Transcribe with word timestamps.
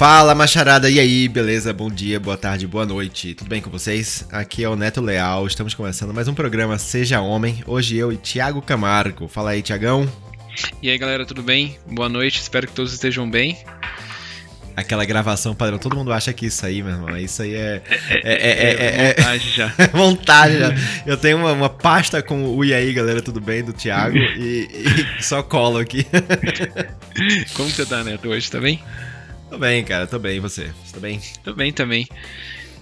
Fala, 0.00 0.34
macharada, 0.34 0.88
e 0.88 0.98
aí, 0.98 1.28
beleza? 1.28 1.74
Bom 1.74 1.90
dia, 1.90 2.18
boa 2.18 2.34
tarde, 2.34 2.66
boa 2.66 2.86
noite, 2.86 3.34
tudo 3.34 3.48
bem 3.48 3.60
com 3.60 3.68
vocês? 3.68 4.26
Aqui 4.32 4.64
é 4.64 4.68
o 4.70 4.74
Neto 4.74 4.98
Leal, 5.02 5.46
estamos 5.46 5.74
começando 5.74 6.14
mais 6.14 6.26
um 6.26 6.32
programa 6.32 6.78
Seja 6.78 7.20
Homem. 7.20 7.62
Hoje 7.66 7.98
eu 7.98 8.10
e 8.10 8.16
Thiago 8.16 8.62
Camargo. 8.62 9.28
Fala 9.28 9.50
aí, 9.50 9.60
Tiagão. 9.60 10.10
E 10.82 10.88
aí, 10.88 10.96
galera, 10.96 11.26
tudo 11.26 11.42
bem? 11.42 11.78
Boa 11.86 12.08
noite, 12.08 12.40
espero 12.40 12.66
que 12.66 12.72
todos 12.72 12.94
estejam 12.94 13.30
bem. 13.30 13.58
Aquela 14.74 15.04
gravação 15.04 15.54
padrão, 15.54 15.76
todo 15.76 15.94
mundo 15.94 16.14
acha 16.14 16.32
que 16.32 16.46
isso 16.46 16.64
aí, 16.64 16.82
meu 16.82 16.92
irmão, 16.92 17.18
isso 17.18 17.42
aí 17.42 17.54
é. 17.54 17.82
É, 18.08 18.20
é, 18.24 18.72
é, 18.72 19.04
é 19.04 19.14
montagem 19.18 19.52
já. 19.52 19.74
montagem 19.92 20.58
já. 20.60 20.74
Eu 21.04 21.18
tenho 21.18 21.36
uma, 21.36 21.52
uma, 21.52 21.68
pasta 21.68 22.22
com 22.22 22.56
o 22.56 22.64
E 22.64 22.72
aí, 22.72 22.90
galera, 22.94 23.20
tudo 23.20 23.38
bem? 23.38 23.62
Do 23.62 23.74
Thiago 23.74 24.16
e, 24.16 24.66
e 25.18 25.22
só 25.22 25.42
colo 25.42 25.76
aqui. 25.76 26.06
Como 27.52 27.68
você 27.68 27.84
tá, 27.84 28.02
Neto, 28.02 28.30
hoje? 28.30 28.50
Tá 28.50 28.58
bem? 28.58 28.82
Tô 29.50 29.58
bem, 29.58 29.84
cara, 29.84 30.06
tô 30.06 30.18
bem. 30.18 30.36
E 30.36 30.40
você? 30.40 30.72
Você 30.84 30.94
tá 30.94 31.00
bem? 31.00 31.20
Tô 31.42 31.52
bem 31.52 31.72
também. 31.72 32.06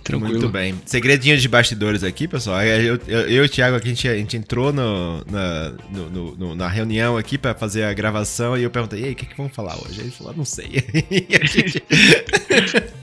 Tranquilo. 0.09 0.33
Muito 0.33 0.49
bem. 0.49 0.75
Segredinhos 0.87 1.43
de 1.43 1.49
bastidores 1.49 2.03
aqui, 2.03 2.27
pessoal. 2.27 2.63
Eu, 2.63 2.99
eu, 3.07 3.21
eu 3.21 3.45
e 3.45 3.47
o 3.47 3.49
Thiago 3.49 3.77
aqui, 3.77 3.89
a 3.89 3.91
gente, 3.91 4.09
a 4.09 4.17
gente 4.17 4.37
entrou 4.39 4.73
no, 4.73 5.23
na, 5.31 5.73
no, 5.91 6.37
no, 6.37 6.55
na 6.55 6.67
reunião 6.67 7.19
aqui 7.19 7.37
pra 7.37 7.55
fazer 7.55 7.85
a 7.85 7.93
gravação 7.93 8.57
e 8.57 8.63
eu 8.63 8.71
perguntei, 8.71 9.03
e 9.03 9.05
aí, 9.05 9.13
o 9.13 9.15
que, 9.15 9.27
que 9.27 9.37
vamos 9.37 9.55
falar 9.55 9.77
hoje? 9.77 10.01
Ele 10.01 10.11
falou, 10.11 10.35
não 10.35 10.47
sei. 10.47 10.83
Gente... 11.45 11.83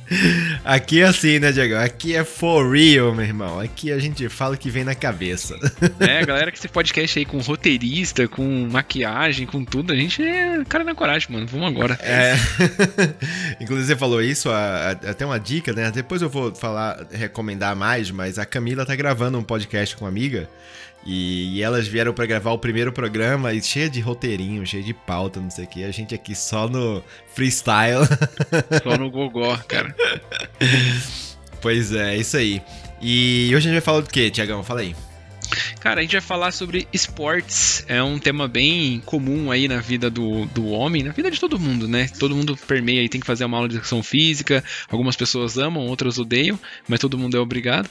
Aqui 0.64 1.02
é 1.02 1.06
assim, 1.06 1.40
né, 1.40 1.52
Diego? 1.52 1.76
Aqui 1.76 2.16
é 2.16 2.24
for 2.24 2.72
real, 2.72 3.14
meu 3.14 3.26
irmão. 3.26 3.60
Aqui 3.60 3.92
a 3.92 4.00
gente 4.00 4.28
fala 4.30 4.56
o 4.56 4.58
que 4.58 4.70
vem 4.70 4.84
na 4.84 4.96
cabeça. 4.96 5.58
É, 6.00 6.26
galera 6.26 6.52
que 6.52 6.58
esse 6.58 6.68
podcast 6.68 7.18
aí 7.18 7.26
com 7.26 7.40
roteirista, 7.40 8.28
com 8.28 8.68
maquiagem, 8.72 9.46
com 9.46 9.64
tudo, 9.64 9.92
a 9.92 9.96
gente 9.96 10.22
é 10.22 10.64
cara 10.66 10.84
na 10.84 10.94
coragem, 10.94 11.32
mano. 11.32 11.48
Vamos 11.48 11.68
agora. 11.68 11.98
É. 12.02 12.36
Inclusive, 13.60 13.88
você 13.88 13.96
falou 13.96 14.22
isso, 14.22 14.50
até 14.52 15.26
uma 15.26 15.40
dica, 15.40 15.74
né? 15.74 15.92
Depois 15.92 16.22
eu 16.22 16.30
vou 16.30 16.54
falar, 16.54 16.95
recomendar 17.12 17.76
mais, 17.76 18.12
mas 18.12 18.38
a 18.40 18.46
Camila 18.46 18.86
tá 18.86 18.96
gravando 18.96 19.38
um 19.38 19.44
podcast 19.44 19.96
com 19.96 20.06
uma 20.06 20.10
amiga. 20.10 20.50
E, 21.06 21.58
e, 21.58 21.62
elas 21.62 21.88
vieram 21.88 22.14
para 22.14 22.26
gravar 22.26 22.52
o 22.52 22.58
primeiro 22.58 22.92
programa 22.92 23.54
e 23.54 23.62
cheia 23.62 23.88
de 23.88 24.00
roteirinho, 24.02 24.66
cheia 24.66 24.82
de 24.82 24.94
pauta, 24.94 25.40
não 25.40 25.52
sei 25.52 25.66
o 25.66 25.68
que. 25.68 25.84
A 25.84 25.92
gente 25.92 26.16
aqui 26.16 26.34
só 26.34 26.68
no 26.68 27.04
freestyle. 27.36 28.08
Só 28.84 28.98
no 28.98 29.12
gogó, 29.12 29.56
cara. 29.68 29.96
pois 31.62 31.94
é, 31.94 32.16
é 32.16 32.18
isso 32.18 32.38
aí. 32.38 32.62
E 33.00 33.48
hoje 33.50 33.58
a 33.58 33.72
gente 33.72 33.74
vai 33.74 33.82
falar 33.82 34.02
do 34.02 34.10
que, 34.10 34.32
Tiagão? 34.32 34.64
Fala 34.64 34.82
aí. 34.82 34.96
Cara, 35.80 36.00
a 36.00 36.04
gente 36.04 36.14
vai 36.14 36.22
falar 36.22 36.52
sobre 36.52 36.88
esportes. 36.92 37.86
É 37.88 38.02
um 38.02 38.18
tema 38.20 38.48
bem 38.48 39.02
comum 39.06 39.52
aí 39.52 39.68
na 39.68 39.80
vida 39.80 40.10
do, 40.10 40.46
do 40.48 40.68
homem, 40.68 41.04
na 41.04 41.12
vida 41.12 41.30
de 41.30 41.40
todo 41.40 41.60
mundo, 41.60 41.88
né? 41.88 42.08
Todo 42.20 42.36
mundo 42.36 42.58
permeia 42.68 43.04
e 43.04 43.10
tem 43.10 43.22
que 43.22 43.28
fazer 43.28 43.46
uma 43.46 43.58
aula 43.58 43.70
de 43.70 43.76
educação 43.76 44.02
física. 44.02 44.64
Algumas 44.90 45.16
pessoas 45.16 45.58
amam, 45.58 45.86
outras 45.86 46.18
odeiam, 46.18 46.60
mas 46.88 47.00
todo 47.00 47.18
mundo 47.18 47.38
é 47.38 47.40
obrigado. 47.40 47.90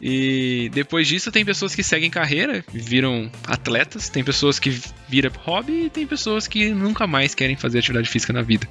E 0.00 0.70
depois 0.72 1.08
disso, 1.08 1.30
tem 1.30 1.44
pessoas 1.44 1.74
que 1.74 1.82
seguem 1.82 2.10
carreira, 2.10 2.64
viram 2.72 3.30
atletas, 3.46 4.08
tem 4.08 4.24
pessoas 4.24 4.58
que 4.58 4.70
viram 5.08 5.30
hobby 5.44 5.86
e 5.86 5.90
tem 5.90 6.06
pessoas 6.06 6.46
que 6.46 6.70
nunca 6.70 7.06
mais 7.06 7.34
querem 7.34 7.56
fazer 7.56 7.78
atividade 7.78 8.08
física 8.08 8.32
na 8.32 8.42
vida. 8.42 8.68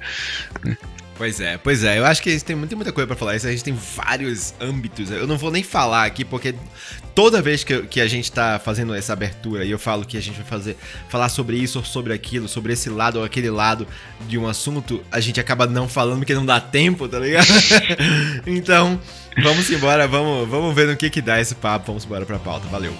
Né? 0.64 0.76
Pois 1.16 1.38
é, 1.40 1.56
pois 1.56 1.84
é. 1.84 1.98
Eu 1.98 2.04
acho 2.04 2.20
que 2.20 2.38
tem 2.40 2.56
muita, 2.56 2.74
muita 2.74 2.92
coisa 2.92 3.06
para 3.06 3.16
falar. 3.16 3.36
Isso 3.36 3.46
a 3.46 3.50
gente 3.50 3.62
tem 3.62 3.74
vários 3.74 4.52
âmbitos. 4.60 5.10
Eu 5.10 5.26
não 5.26 5.38
vou 5.38 5.50
nem 5.50 5.62
falar 5.62 6.04
aqui, 6.04 6.24
porque 6.24 6.54
toda 7.14 7.40
vez 7.40 7.62
que, 7.62 7.82
que 7.82 8.00
a 8.00 8.08
gente 8.08 8.32
tá 8.32 8.58
fazendo 8.58 8.92
essa 8.92 9.12
abertura 9.12 9.64
e 9.64 9.70
eu 9.70 9.78
falo 9.78 10.04
que 10.04 10.16
a 10.16 10.20
gente 10.20 10.36
vai 10.36 10.44
fazer 10.44 10.76
falar 11.08 11.28
sobre 11.28 11.56
isso 11.56 11.78
ou 11.78 11.84
sobre 11.84 12.12
aquilo, 12.12 12.48
sobre 12.48 12.72
esse 12.72 12.90
lado 12.90 13.20
ou 13.20 13.24
aquele 13.24 13.48
lado 13.48 13.86
de 14.26 14.36
um 14.36 14.48
assunto, 14.48 15.04
a 15.10 15.20
gente 15.20 15.38
acaba 15.38 15.66
não 15.66 15.88
falando 15.88 16.18
porque 16.18 16.34
não 16.34 16.44
dá 16.44 16.60
tempo, 16.60 17.06
tá 17.08 17.20
ligado? 17.20 17.46
então, 18.44 19.00
vamos 19.40 19.70
embora, 19.70 20.08
vamos, 20.08 20.48
vamos 20.48 20.74
ver 20.74 20.88
no 20.88 20.96
que 20.96 21.08
que 21.08 21.22
dá 21.22 21.40
esse 21.40 21.54
papo. 21.54 21.86
Vamos 21.86 22.04
embora 22.04 22.26
pra 22.26 22.40
pauta. 22.40 22.66
Valeu. 22.66 22.92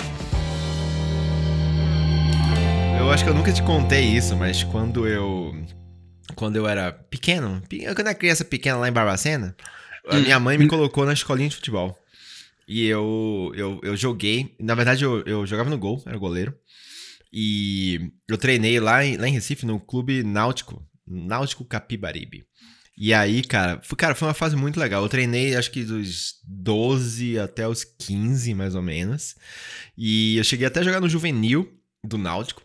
Eu 2.96 3.10
acho 3.10 3.24
que 3.24 3.30
eu 3.30 3.34
nunca 3.34 3.52
te 3.52 3.62
contei 3.62 4.04
isso, 4.04 4.36
mas 4.36 4.62
quando 4.62 5.06
eu 5.06 5.54
quando 6.34 6.56
eu 6.56 6.66
era 6.66 6.92
pequeno, 6.92 7.62
quando 7.68 8.00
eu 8.00 8.06
era 8.06 8.14
criança 8.14 8.44
pequena 8.44 8.78
lá 8.78 8.88
em 8.88 8.92
Barbacena, 8.92 9.56
a 10.08 10.16
minha 10.16 10.38
mãe 10.38 10.58
me 10.58 10.66
colocou 10.66 11.04
na 11.04 11.12
escolinha 11.12 11.48
de 11.48 11.56
futebol. 11.56 11.98
E 12.66 12.86
eu, 12.86 13.52
eu, 13.54 13.80
eu 13.82 13.96
joguei. 13.96 14.54
Na 14.58 14.74
verdade, 14.74 15.04
eu, 15.04 15.22
eu 15.24 15.46
jogava 15.46 15.70
no 15.70 15.78
gol, 15.78 16.02
era 16.06 16.16
goleiro. 16.16 16.54
E 17.32 18.12
eu 18.28 18.38
treinei 18.38 18.78
lá 18.80 19.04
em, 19.04 19.16
lá 19.16 19.28
em 19.28 19.32
Recife, 19.32 19.66
no 19.66 19.80
clube 19.80 20.22
náutico, 20.22 20.86
Náutico 21.06 21.64
Capibaribe. 21.64 22.46
E 22.96 23.12
aí, 23.12 23.42
cara, 23.42 23.80
foi, 23.82 23.96
cara, 23.96 24.14
foi 24.14 24.28
uma 24.28 24.34
fase 24.34 24.54
muito 24.54 24.78
legal. 24.78 25.02
Eu 25.02 25.08
treinei 25.08 25.56
acho 25.56 25.70
que 25.70 25.82
dos 25.82 26.36
12 26.44 27.38
até 27.38 27.66
os 27.66 27.82
15, 27.82 28.54
mais 28.54 28.74
ou 28.74 28.82
menos. 28.82 29.34
E 29.98 30.36
eu 30.36 30.44
cheguei 30.44 30.66
até 30.66 30.80
a 30.80 30.84
jogar 30.84 31.00
no 31.00 31.08
juvenil 31.08 31.70
do 32.04 32.16
Náutico 32.16 32.62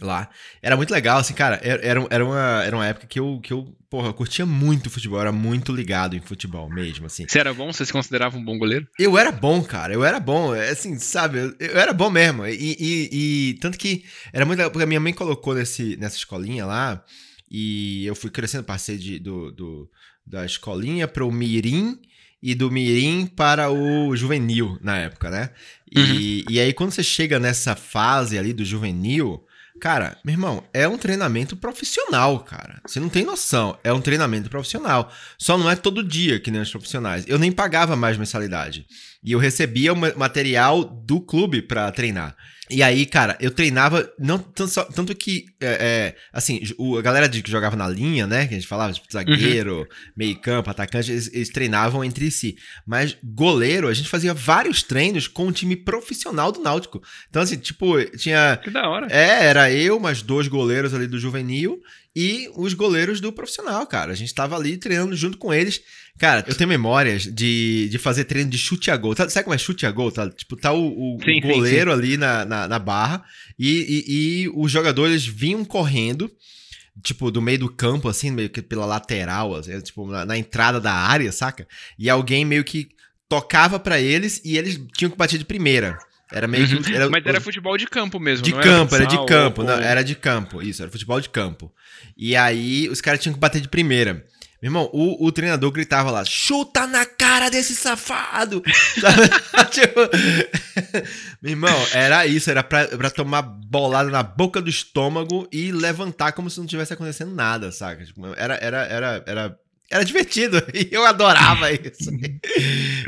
lá. 0.00 0.28
Era 0.62 0.76
muito 0.76 0.92
legal, 0.92 1.18
assim, 1.18 1.34
cara, 1.34 1.60
era, 1.62 2.06
era, 2.10 2.24
uma, 2.24 2.62
era 2.64 2.76
uma 2.76 2.86
época 2.86 3.06
que 3.06 3.18
eu, 3.18 3.40
que 3.42 3.52
eu, 3.52 3.76
porra, 3.90 4.08
eu 4.08 4.14
curtia 4.14 4.46
muito 4.46 4.90
futebol, 4.90 5.20
era 5.20 5.32
muito 5.32 5.72
ligado 5.72 6.16
em 6.16 6.20
futebol 6.20 6.68
mesmo, 6.70 7.06
assim. 7.06 7.26
Você 7.28 7.38
era 7.38 7.52
bom? 7.52 7.72
Você 7.72 7.84
se 7.84 7.92
considerava 7.92 8.36
um 8.36 8.44
bom 8.44 8.58
goleiro? 8.58 8.86
Eu 8.98 9.18
era 9.18 9.32
bom, 9.32 9.62
cara, 9.62 9.92
eu 9.92 10.04
era 10.04 10.20
bom, 10.20 10.54
é, 10.54 10.70
assim, 10.70 10.98
sabe, 10.98 11.38
eu, 11.38 11.54
eu 11.58 11.78
era 11.78 11.92
bom 11.92 12.10
mesmo, 12.10 12.46
e, 12.46 12.76
e, 12.78 13.08
e, 13.12 13.54
tanto 13.54 13.78
que 13.78 14.04
era 14.32 14.44
muito 14.44 14.58
legal, 14.58 14.70
porque 14.70 14.84
a 14.84 14.88
minha 14.88 15.00
mãe 15.00 15.12
colocou 15.12 15.54
nesse, 15.54 15.96
nessa 15.96 16.16
escolinha 16.16 16.64
lá, 16.64 17.04
e 17.50 18.06
eu 18.06 18.14
fui 18.14 18.30
crescendo, 18.30 18.64
passei 18.64 18.96
de, 18.96 19.18
do, 19.18 19.50
do 19.52 19.90
da 20.24 20.44
escolinha 20.44 21.08
pro 21.08 21.30
mirim, 21.32 21.98
e 22.42 22.54
do 22.54 22.70
mirim 22.70 23.26
para 23.26 23.70
o 23.70 24.14
juvenil 24.14 24.78
na 24.80 24.96
época, 24.98 25.30
né? 25.30 25.50
E, 25.90 26.44
uhum. 26.46 26.52
e 26.52 26.60
aí 26.60 26.72
quando 26.72 26.92
você 26.92 27.02
chega 27.02 27.38
nessa 27.38 27.74
fase 27.74 28.38
ali 28.38 28.52
do 28.52 28.64
juvenil, 28.64 29.44
Cara, 29.80 30.16
meu 30.24 30.34
irmão, 30.34 30.64
é 30.74 30.88
um 30.88 30.98
treinamento 30.98 31.56
profissional, 31.56 32.40
cara. 32.40 32.80
Você 32.86 32.98
não 32.98 33.08
tem 33.08 33.24
noção. 33.24 33.78
É 33.84 33.92
um 33.92 34.00
treinamento 34.00 34.50
profissional. 34.50 35.12
Só 35.38 35.56
não 35.56 35.70
é 35.70 35.76
todo 35.76 36.02
dia 36.02 36.40
que 36.40 36.50
nem 36.50 36.60
os 36.60 36.70
profissionais. 36.70 37.24
Eu 37.28 37.38
nem 37.38 37.52
pagava 37.52 37.94
mais 37.94 38.16
mensalidade. 38.16 38.86
E 39.22 39.32
eu 39.32 39.38
recebia 39.38 39.92
o 39.92 39.96
material 39.96 40.84
do 40.84 41.20
clube 41.20 41.62
para 41.62 41.90
treinar. 41.92 42.36
E 42.70 42.82
aí, 42.82 43.06
cara, 43.06 43.36
eu 43.40 43.50
treinava, 43.50 44.10
não 44.18 44.38
tanto, 44.38 44.92
tanto 44.92 45.14
que, 45.14 45.46
é, 45.60 45.66
é, 45.66 46.16
assim, 46.32 46.60
o, 46.76 46.98
a 46.98 47.02
galera 47.02 47.28
de, 47.28 47.42
que 47.42 47.50
jogava 47.50 47.76
na 47.76 47.88
linha, 47.88 48.26
né, 48.26 48.46
que 48.46 48.54
a 48.54 48.56
gente 48.56 48.68
falava, 48.68 48.92
tipo, 48.92 49.06
zagueiro, 49.12 49.78
uhum. 49.78 49.86
meio 50.16 50.38
campo, 50.40 50.70
atacante, 50.70 51.10
eles, 51.10 51.30
eles, 51.32 51.48
treinavam 51.48 52.04
entre 52.04 52.30
si. 52.30 52.56
Mas 52.86 53.16
goleiro, 53.22 53.88
a 53.88 53.94
gente 53.94 54.08
fazia 54.08 54.34
vários 54.34 54.82
treinos 54.82 55.26
com 55.26 55.46
um 55.46 55.52
time 55.52 55.76
profissional 55.76 56.52
do 56.52 56.60
Náutico. 56.60 57.02
Então, 57.28 57.42
assim, 57.42 57.56
tipo, 57.56 58.02
tinha... 58.16 58.58
Que 58.62 58.70
da 58.70 58.88
hora. 58.88 59.06
É, 59.10 59.46
era 59.46 59.72
eu, 59.72 59.98
mais 59.98 60.22
dois 60.22 60.48
goleiros 60.48 60.92
ali 60.92 61.06
do 61.06 61.18
juvenil 61.18 61.80
e 62.20 62.50
os 62.56 62.74
goleiros 62.74 63.20
do 63.20 63.32
profissional, 63.32 63.86
cara. 63.86 64.10
A 64.10 64.14
gente 64.16 64.34
tava 64.34 64.56
ali 64.56 64.76
treinando 64.76 65.14
junto 65.14 65.38
com 65.38 65.54
eles. 65.54 65.80
Cara, 66.18 66.44
eu 66.48 66.54
tenho 66.56 66.66
memórias 66.66 67.22
de, 67.22 67.88
de 67.88 67.96
fazer 67.96 68.24
treino 68.24 68.50
de 68.50 68.58
chute 68.58 68.90
a 68.90 68.96
gol. 68.96 69.14
Tá, 69.14 69.28
sabe 69.28 69.44
como 69.44 69.54
é 69.54 69.58
chute 69.58 69.86
a 69.86 69.92
gol? 69.92 70.10
Tá, 70.10 70.28
tipo, 70.28 70.56
tá 70.56 70.72
o, 70.72 70.88
o, 70.88 71.18
sim, 71.24 71.40
goleiro 71.40 71.92
sim, 71.92 71.96
sim. 71.96 72.02
ali 72.02 72.16
na, 72.16 72.44
na, 72.44 72.66
na 72.66 72.78
barra 72.80 73.24
e, 73.56 73.70
e, 73.70 74.42
e, 74.42 74.48
os 74.52 74.72
jogadores 74.72 75.24
vinham 75.24 75.64
correndo, 75.64 76.28
tipo, 77.04 77.30
do 77.30 77.40
meio 77.40 77.60
do 77.60 77.72
campo, 77.72 78.08
assim, 78.08 78.32
meio 78.32 78.50
que 78.50 78.62
pela 78.62 78.84
lateral, 78.84 79.54
assim, 79.54 79.80
tipo, 79.80 80.04
na, 80.10 80.24
na 80.24 80.36
entrada 80.36 80.80
da 80.80 80.92
área, 80.92 81.30
saca? 81.30 81.68
E 81.96 82.10
alguém 82.10 82.44
meio 82.44 82.64
que 82.64 82.88
tocava 83.28 83.78
para 83.78 84.00
eles 84.00 84.40
e 84.44 84.58
eles 84.58 84.80
tinham 84.96 85.12
que 85.12 85.16
bater 85.16 85.38
de 85.38 85.44
primeira. 85.44 85.96
Era 86.32 86.46
meio 86.46 86.68
uhum. 86.68 86.82
que. 86.82 86.94
Era, 86.94 87.08
Mas 87.08 87.24
era 87.24 87.40
futebol 87.40 87.76
de 87.76 87.86
campo 87.86 88.20
mesmo, 88.20 88.44
De 88.44 88.52
campo, 88.52 88.94
era, 88.94 89.04
era 89.04 89.06
de 89.06 89.26
campo. 89.26 89.62
Ou... 89.62 89.66
Não, 89.66 89.74
era 89.74 90.02
de 90.02 90.14
campo, 90.14 90.62
isso, 90.62 90.82
era 90.82 90.90
futebol 90.90 91.20
de 91.20 91.28
campo. 91.28 91.72
E 92.16 92.36
aí 92.36 92.88
os 92.88 93.00
caras 93.00 93.20
tinham 93.20 93.34
que 93.34 93.40
bater 93.40 93.60
de 93.60 93.68
primeira. 93.68 94.24
Meu 94.60 94.70
irmão, 94.70 94.90
o, 94.92 95.24
o 95.24 95.30
treinador 95.30 95.70
gritava 95.70 96.10
lá: 96.10 96.24
chuta 96.24 96.86
na 96.86 97.06
cara 97.06 97.48
desse 97.48 97.76
safado! 97.76 98.60
tipo, 99.70 100.00
meu 101.40 101.52
irmão, 101.52 101.86
era 101.92 102.26
isso, 102.26 102.50
era 102.50 102.64
pra, 102.64 102.88
pra 102.88 103.08
tomar 103.08 103.42
bolada 103.42 104.10
na 104.10 104.22
boca 104.22 104.60
do 104.60 104.68
estômago 104.68 105.48
e 105.52 105.70
levantar 105.70 106.32
como 106.32 106.50
se 106.50 106.58
não 106.58 106.66
tivesse 106.66 106.92
acontecendo 106.92 107.32
nada, 107.34 107.70
saca? 107.70 108.04
Tipo, 108.04 108.26
era, 108.36 108.54
era, 108.56 108.78
era, 108.84 109.24
era, 109.26 109.58
era 109.90 110.04
divertido 110.04 110.58
e 110.74 110.88
eu 110.90 111.04
adorava 111.04 111.70
isso. 111.72 112.10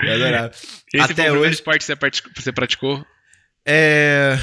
eu 0.03 0.15
adorava. 0.15 0.53
Esse 0.93 1.13
Até 1.13 1.29
foi 1.29 1.39
o 1.39 1.41
hoje... 1.41 1.55
esporte 1.55 1.87
que 2.23 2.43
você 2.43 2.53
praticou? 2.53 3.05
É. 3.67 4.39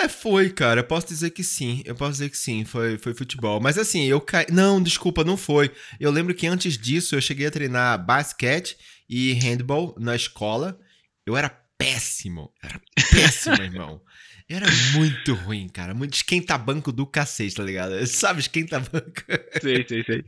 É, 0.00 0.08
foi, 0.08 0.50
cara. 0.50 0.80
Eu 0.80 0.84
posso 0.84 1.06
dizer 1.06 1.30
que 1.30 1.44
sim. 1.44 1.82
Eu 1.84 1.94
posso 1.94 2.12
dizer 2.12 2.30
que 2.30 2.38
sim. 2.38 2.64
Foi, 2.64 2.98
foi 2.98 3.14
futebol. 3.14 3.60
Mas 3.60 3.78
assim, 3.78 4.04
eu 4.04 4.20
caí. 4.20 4.46
Não, 4.50 4.82
desculpa, 4.82 5.22
não 5.22 5.36
foi. 5.36 5.70
Eu 6.00 6.10
lembro 6.10 6.34
que 6.34 6.46
antes 6.46 6.78
disso 6.78 7.14
eu 7.14 7.20
cheguei 7.20 7.46
a 7.46 7.50
treinar 7.50 8.04
basquete 8.04 8.76
e 9.08 9.32
handball 9.34 9.94
na 9.98 10.16
escola. 10.16 10.78
Eu 11.26 11.36
era 11.36 11.48
péssimo. 11.78 12.52
Eu 12.62 12.70
era 12.70 12.80
péssimo, 13.10 13.56
irmão. 13.62 14.00
Era 14.48 14.66
muito 14.94 15.34
ruim, 15.34 15.68
cara. 15.68 15.94
Muito 15.94 16.14
esquenta-banco 16.14 16.92
do 16.92 17.06
cacete, 17.06 17.54
tá 17.54 17.62
ligado? 17.62 17.94
Sabe, 18.06 18.40
esquenta-banco? 18.40 19.22
Sei, 19.60 19.84
sei, 19.88 20.04
sei. 20.04 20.24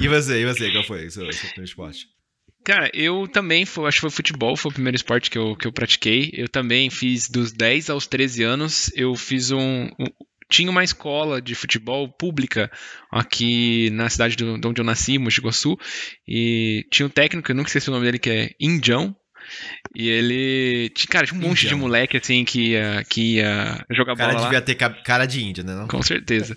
E 0.00 0.08
você, 0.08 0.40
e 0.40 0.44
você, 0.44 0.70
qual 0.72 0.84
foi 0.84 1.06
o 1.06 1.10
seu, 1.10 1.32
seu 1.32 1.48
primeiro 1.50 1.64
esporte? 1.64 2.08
Cara, 2.64 2.90
eu 2.94 3.26
também, 3.26 3.64
foi, 3.64 3.88
acho 3.88 3.96
que 3.96 4.02
foi 4.02 4.10
futebol, 4.10 4.56
foi 4.56 4.70
o 4.70 4.74
primeiro 4.74 4.96
esporte 4.96 5.30
que 5.30 5.38
eu, 5.38 5.56
que 5.56 5.66
eu 5.66 5.72
pratiquei. 5.72 6.30
Eu 6.32 6.48
também 6.48 6.90
fiz 6.90 7.28
dos 7.28 7.52
10 7.52 7.90
aos 7.90 8.06
13 8.06 8.42
anos, 8.42 8.90
eu 8.94 9.14
fiz 9.14 9.50
um, 9.50 9.88
um 9.98 10.06
tinha 10.52 10.70
uma 10.70 10.84
escola 10.84 11.40
de 11.40 11.54
futebol 11.54 12.06
pública 12.06 12.70
aqui 13.10 13.88
na 13.90 14.10
cidade 14.10 14.36
de 14.36 14.44
onde 14.44 14.80
eu 14.80 14.84
nasci, 14.84 15.16
Mogi 15.16 15.40
Guaçu, 15.40 15.78
e 16.28 16.86
tinha 16.90 17.06
um 17.06 17.10
técnico, 17.10 17.50
eu 17.50 17.56
nunca 17.56 17.68
esqueci 17.68 17.88
o 17.88 17.92
nome 17.92 18.04
dele, 18.04 18.18
que 18.18 18.28
é 18.28 18.50
Indião, 18.60 19.16
e 19.94 20.08
ele. 20.08 20.92
Cara, 21.08 21.26
tinha 21.26 21.38
um 21.38 21.42
monte 21.42 21.66
de 21.66 21.74
moleque 21.74 22.16
assim 22.16 22.44
que 22.44 22.70
ia, 22.70 23.04
que 23.08 23.36
ia 23.36 23.84
jogar 23.90 24.14
bola. 24.14 24.30
O 24.30 24.36
cara 24.36 24.44
devia 24.44 24.60
ter 24.62 24.74
cara 24.74 25.26
de 25.26 25.44
índio, 25.44 25.64
né? 25.64 25.74
Não? 25.74 25.86
Com 25.86 26.02
certeza. 26.02 26.54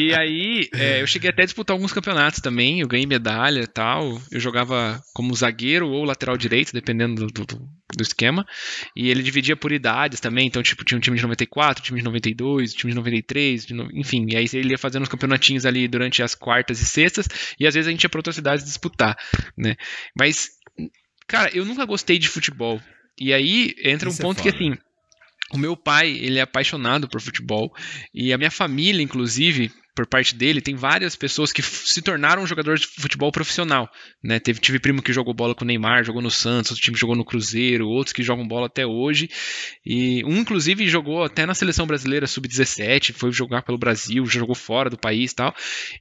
e 0.00 0.14
aí, 0.14 0.68
é, 0.74 1.02
eu 1.02 1.06
cheguei 1.06 1.30
até 1.30 1.42
a 1.42 1.44
disputar 1.44 1.74
alguns 1.74 1.92
campeonatos 1.92 2.40
também. 2.40 2.80
Eu 2.80 2.88
ganhei 2.88 3.06
medalha 3.06 3.60
e 3.60 3.66
tal. 3.66 4.20
Eu 4.30 4.38
jogava 4.38 5.02
como 5.12 5.34
zagueiro 5.34 5.88
ou 5.88 6.04
lateral 6.04 6.36
direito, 6.36 6.72
dependendo 6.72 7.26
do, 7.26 7.44
do, 7.44 7.56
do 7.96 8.02
esquema. 8.02 8.46
E 8.94 9.10
ele 9.10 9.22
dividia 9.22 9.56
por 9.56 9.72
idades 9.72 10.20
também. 10.20 10.46
Então, 10.46 10.62
tipo, 10.62 10.84
tinha 10.84 10.98
um 10.98 11.00
time 11.00 11.16
de 11.16 11.22
94, 11.22 11.82
time 11.82 11.98
de 11.98 12.04
92, 12.04 12.74
time 12.74 12.92
de 12.92 12.96
93, 12.96 13.66
de 13.66 13.74
no... 13.74 13.88
enfim. 13.92 14.26
E 14.28 14.36
aí 14.36 14.46
ele 14.52 14.70
ia 14.70 14.78
fazendo 14.78 15.02
uns 15.02 15.08
campeonatinhos 15.08 15.66
ali 15.66 15.88
durante 15.88 16.22
as 16.22 16.34
quartas 16.34 16.80
e 16.80 16.86
sextas. 16.86 17.28
E 17.58 17.66
às 17.66 17.74
vezes 17.74 17.88
a 17.88 17.90
gente 17.90 18.02
ia 18.02 18.08
para 18.08 18.18
outras 18.18 18.36
cidades 18.36 18.64
disputar, 18.64 19.16
né? 19.56 19.76
Mas 20.16 20.57
Cara, 21.28 21.54
eu 21.54 21.64
nunca 21.64 21.84
gostei 21.84 22.18
de 22.18 22.28
futebol. 22.28 22.80
E 23.20 23.32
aí 23.32 23.74
entra 23.84 24.08
Isso 24.08 24.18
um 24.18 24.24
é 24.24 24.26
ponto 24.26 24.40
é 24.40 24.42
que 24.42 24.48
assim, 24.48 24.76
o 25.52 25.58
meu 25.58 25.76
pai, 25.76 26.10
ele 26.10 26.38
é 26.38 26.42
apaixonado 26.42 27.08
por 27.08 27.20
futebol 27.20 27.72
e 28.12 28.32
a 28.32 28.38
minha 28.38 28.50
família, 28.50 29.02
inclusive, 29.02 29.72
por 29.94 30.06
parte 30.06 30.34
dele, 30.34 30.60
tem 30.60 30.76
várias 30.76 31.16
pessoas 31.16 31.50
que 31.50 31.60
se 31.62 32.00
tornaram 32.00 32.46
jogadores 32.46 32.82
de 32.82 32.86
futebol 32.86 33.32
profissional. 33.32 33.90
Né? 34.22 34.38
Teve, 34.38 34.60
tive 34.60 34.78
primo 34.78 35.02
que 35.02 35.12
jogou 35.12 35.34
bola 35.34 35.54
com 35.54 35.64
o 35.64 35.66
Neymar, 35.66 36.04
jogou 36.04 36.22
no 36.22 36.30
Santos, 36.30 36.70
outro 36.70 36.84
time 36.84 36.96
jogou 36.96 37.16
no 37.16 37.24
Cruzeiro, 37.24 37.88
outros 37.88 38.12
que 38.12 38.22
jogam 38.22 38.46
bola 38.46 38.66
até 38.66 38.86
hoje. 38.86 39.28
E 39.84 40.22
um, 40.24 40.36
inclusive, 40.36 40.86
jogou 40.86 41.24
até 41.24 41.44
na 41.44 41.54
seleção 41.54 41.86
brasileira 41.86 42.26
sub-17, 42.26 43.12
foi 43.12 43.32
jogar 43.32 43.62
pelo 43.62 43.78
Brasil, 43.78 44.24
jogou 44.26 44.54
fora 44.54 44.88
do 44.88 44.98
país 44.98 45.32
e 45.32 45.34
tal. 45.34 45.54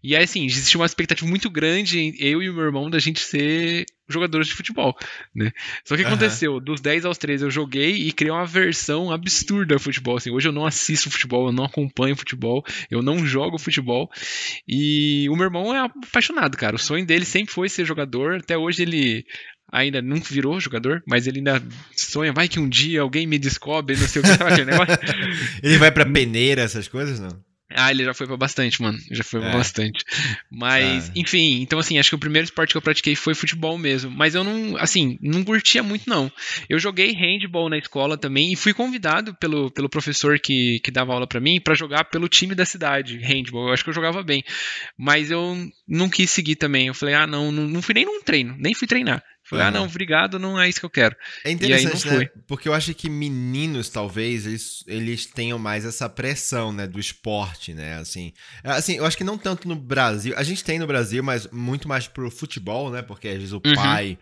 E 0.03 0.15
aí, 0.15 0.23
assim, 0.23 0.45
existe 0.45 0.77
uma 0.77 0.85
expectativa 0.85 1.27
muito 1.27 1.49
grande, 1.49 2.13
eu 2.19 2.43
e 2.43 2.49
o 2.49 2.53
meu 2.53 2.65
irmão, 2.65 2.89
da 2.89 2.99
gente 2.99 3.19
ser 3.19 3.85
jogadores 4.09 4.47
de 4.47 4.53
futebol, 4.53 4.97
né? 5.35 5.51
Só 5.83 5.95
que 5.95 6.01
uhum. 6.01 6.09
aconteceu, 6.09 6.59
dos 6.59 6.81
10 6.81 7.05
aos 7.05 7.17
13 7.17 7.45
eu 7.45 7.51
joguei 7.51 7.95
e 7.95 8.11
criei 8.11 8.31
uma 8.31 8.45
versão 8.45 9.11
absurda 9.11 9.75
do 9.75 9.79
futebol, 9.79 10.17
assim, 10.17 10.31
hoje 10.31 10.47
eu 10.47 10.53
não 10.53 10.65
assisto 10.65 11.11
futebol, 11.11 11.47
eu 11.47 11.51
não 11.51 11.65
acompanho 11.65 12.15
futebol, 12.15 12.63
eu 12.89 13.01
não 13.01 13.25
jogo 13.25 13.57
futebol, 13.57 14.09
e 14.67 15.27
o 15.29 15.35
meu 15.35 15.45
irmão 15.45 15.75
é 15.75 15.79
apaixonado, 15.79 16.57
cara, 16.57 16.75
o 16.75 16.79
sonho 16.79 17.05
dele 17.05 17.25
sempre 17.25 17.53
foi 17.53 17.69
ser 17.69 17.85
jogador, 17.85 18.35
até 18.35 18.57
hoje 18.57 18.83
ele 18.83 19.25
ainda 19.71 20.01
nunca 20.01 20.27
virou 20.29 20.59
jogador, 20.59 21.03
mas 21.05 21.27
ele 21.27 21.39
ainda 21.39 21.61
sonha, 21.95 22.31
vai 22.31 22.47
que 22.47 22.59
um 22.59 22.69
dia 22.69 23.01
alguém 23.01 23.27
me 23.27 23.37
descobre, 23.37 23.97
não 23.97 24.07
sei 24.07 24.21
o 24.21 24.25
que, 24.25 24.31
sabe 24.31 24.53
aquele 24.53 24.71
negócio? 24.71 24.97
ele 25.61 25.77
vai 25.77 25.91
pra 25.91 26.05
peneira, 26.05 26.61
essas 26.61 26.87
coisas, 26.87 27.19
não? 27.19 27.46
Ah, 27.77 27.91
ele 27.91 28.03
já 28.03 28.13
foi 28.13 28.25
pra 28.25 28.35
bastante, 28.35 28.81
mano. 28.81 28.97
Já 29.11 29.23
foi 29.23 29.39
pra 29.39 29.49
é. 29.49 29.53
bastante. 29.53 30.03
Mas, 30.49 31.09
ah. 31.09 31.11
enfim, 31.15 31.61
então 31.61 31.77
assim, 31.77 31.99
acho 31.99 32.09
que 32.09 32.15
o 32.15 32.19
primeiro 32.19 32.45
esporte 32.45 32.71
que 32.71 32.77
eu 32.77 32.81
pratiquei 32.81 33.15
foi 33.15 33.35
futebol 33.35 33.77
mesmo. 33.77 34.09
Mas 34.09 34.33
eu 34.33 34.43
não, 34.43 34.75
assim, 34.77 35.19
não 35.21 35.43
curtia 35.43 35.83
muito, 35.83 36.09
não. 36.09 36.31
Eu 36.67 36.79
joguei 36.79 37.11
handball 37.13 37.69
na 37.69 37.77
escola 37.77 38.17
também 38.17 38.51
e 38.51 38.55
fui 38.55 38.73
convidado 38.73 39.35
pelo, 39.35 39.69
pelo 39.69 39.87
professor 39.87 40.39
que, 40.39 40.79
que 40.83 40.89
dava 40.89 41.13
aula 41.13 41.27
para 41.27 41.39
mim 41.39 41.61
para 41.61 41.75
jogar 41.75 42.05
pelo 42.05 42.27
time 42.27 42.55
da 42.55 42.65
cidade, 42.65 43.19
handball. 43.19 43.67
Eu 43.67 43.73
acho 43.73 43.83
que 43.83 43.91
eu 43.91 43.95
jogava 43.95 44.23
bem. 44.23 44.43
Mas 44.97 45.29
eu 45.29 45.55
não 45.87 46.09
quis 46.09 46.31
seguir 46.31 46.55
também. 46.55 46.87
Eu 46.87 46.95
falei, 46.95 47.13
ah, 47.13 47.27
não, 47.27 47.51
não, 47.51 47.67
não 47.67 47.81
fui 47.81 47.93
nem 47.93 48.05
num 48.05 48.23
treino, 48.23 48.55
nem 48.57 48.73
fui 48.73 48.87
treinar. 48.87 49.23
Falei, 49.49 49.63
uhum. 49.63 49.69
ah, 49.69 49.71
não, 49.71 49.85
obrigado, 49.85 50.37
não 50.37 50.59
é 50.59 50.67
isso 50.67 50.79
que 50.79 50.85
eu 50.85 50.89
quero. 50.89 51.15
É 51.45 51.51
interessante, 51.51 52.05
né? 52.07 52.29
Porque 52.45 52.67
eu 52.67 52.73
acho 52.73 52.93
que 52.93 53.09
meninos, 53.09 53.87
talvez, 53.87 54.45
eles, 54.45 54.83
eles 54.85 55.25
tenham 55.25 55.57
mais 55.57 55.85
essa 55.85 56.09
pressão, 56.09 56.73
né, 56.73 56.85
do 56.85 56.99
esporte, 56.99 57.73
né, 57.73 57.97
assim. 57.97 58.33
Assim, 58.63 58.97
eu 58.97 59.05
acho 59.05 59.15
que 59.15 59.23
não 59.23 59.37
tanto 59.37 59.67
no 59.67 59.75
Brasil. 59.75 60.33
A 60.35 60.43
gente 60.43 60.63
tem 60.63 60.77
no 60.77 60.85
Brasil, 60.85 61.23
mas 61.23 61.47
muito 61.47 61.87
mais 61.87 62.07
pro 62.07 62.29
futebol, 62.29 62.91
né, 62.91 63.01
porque 63.01 63.29
às 63.29 63.37
vezes 63.37 63.53
o 63.53 63.61
uhum. 63.65 63.73
pai 63.73 64.17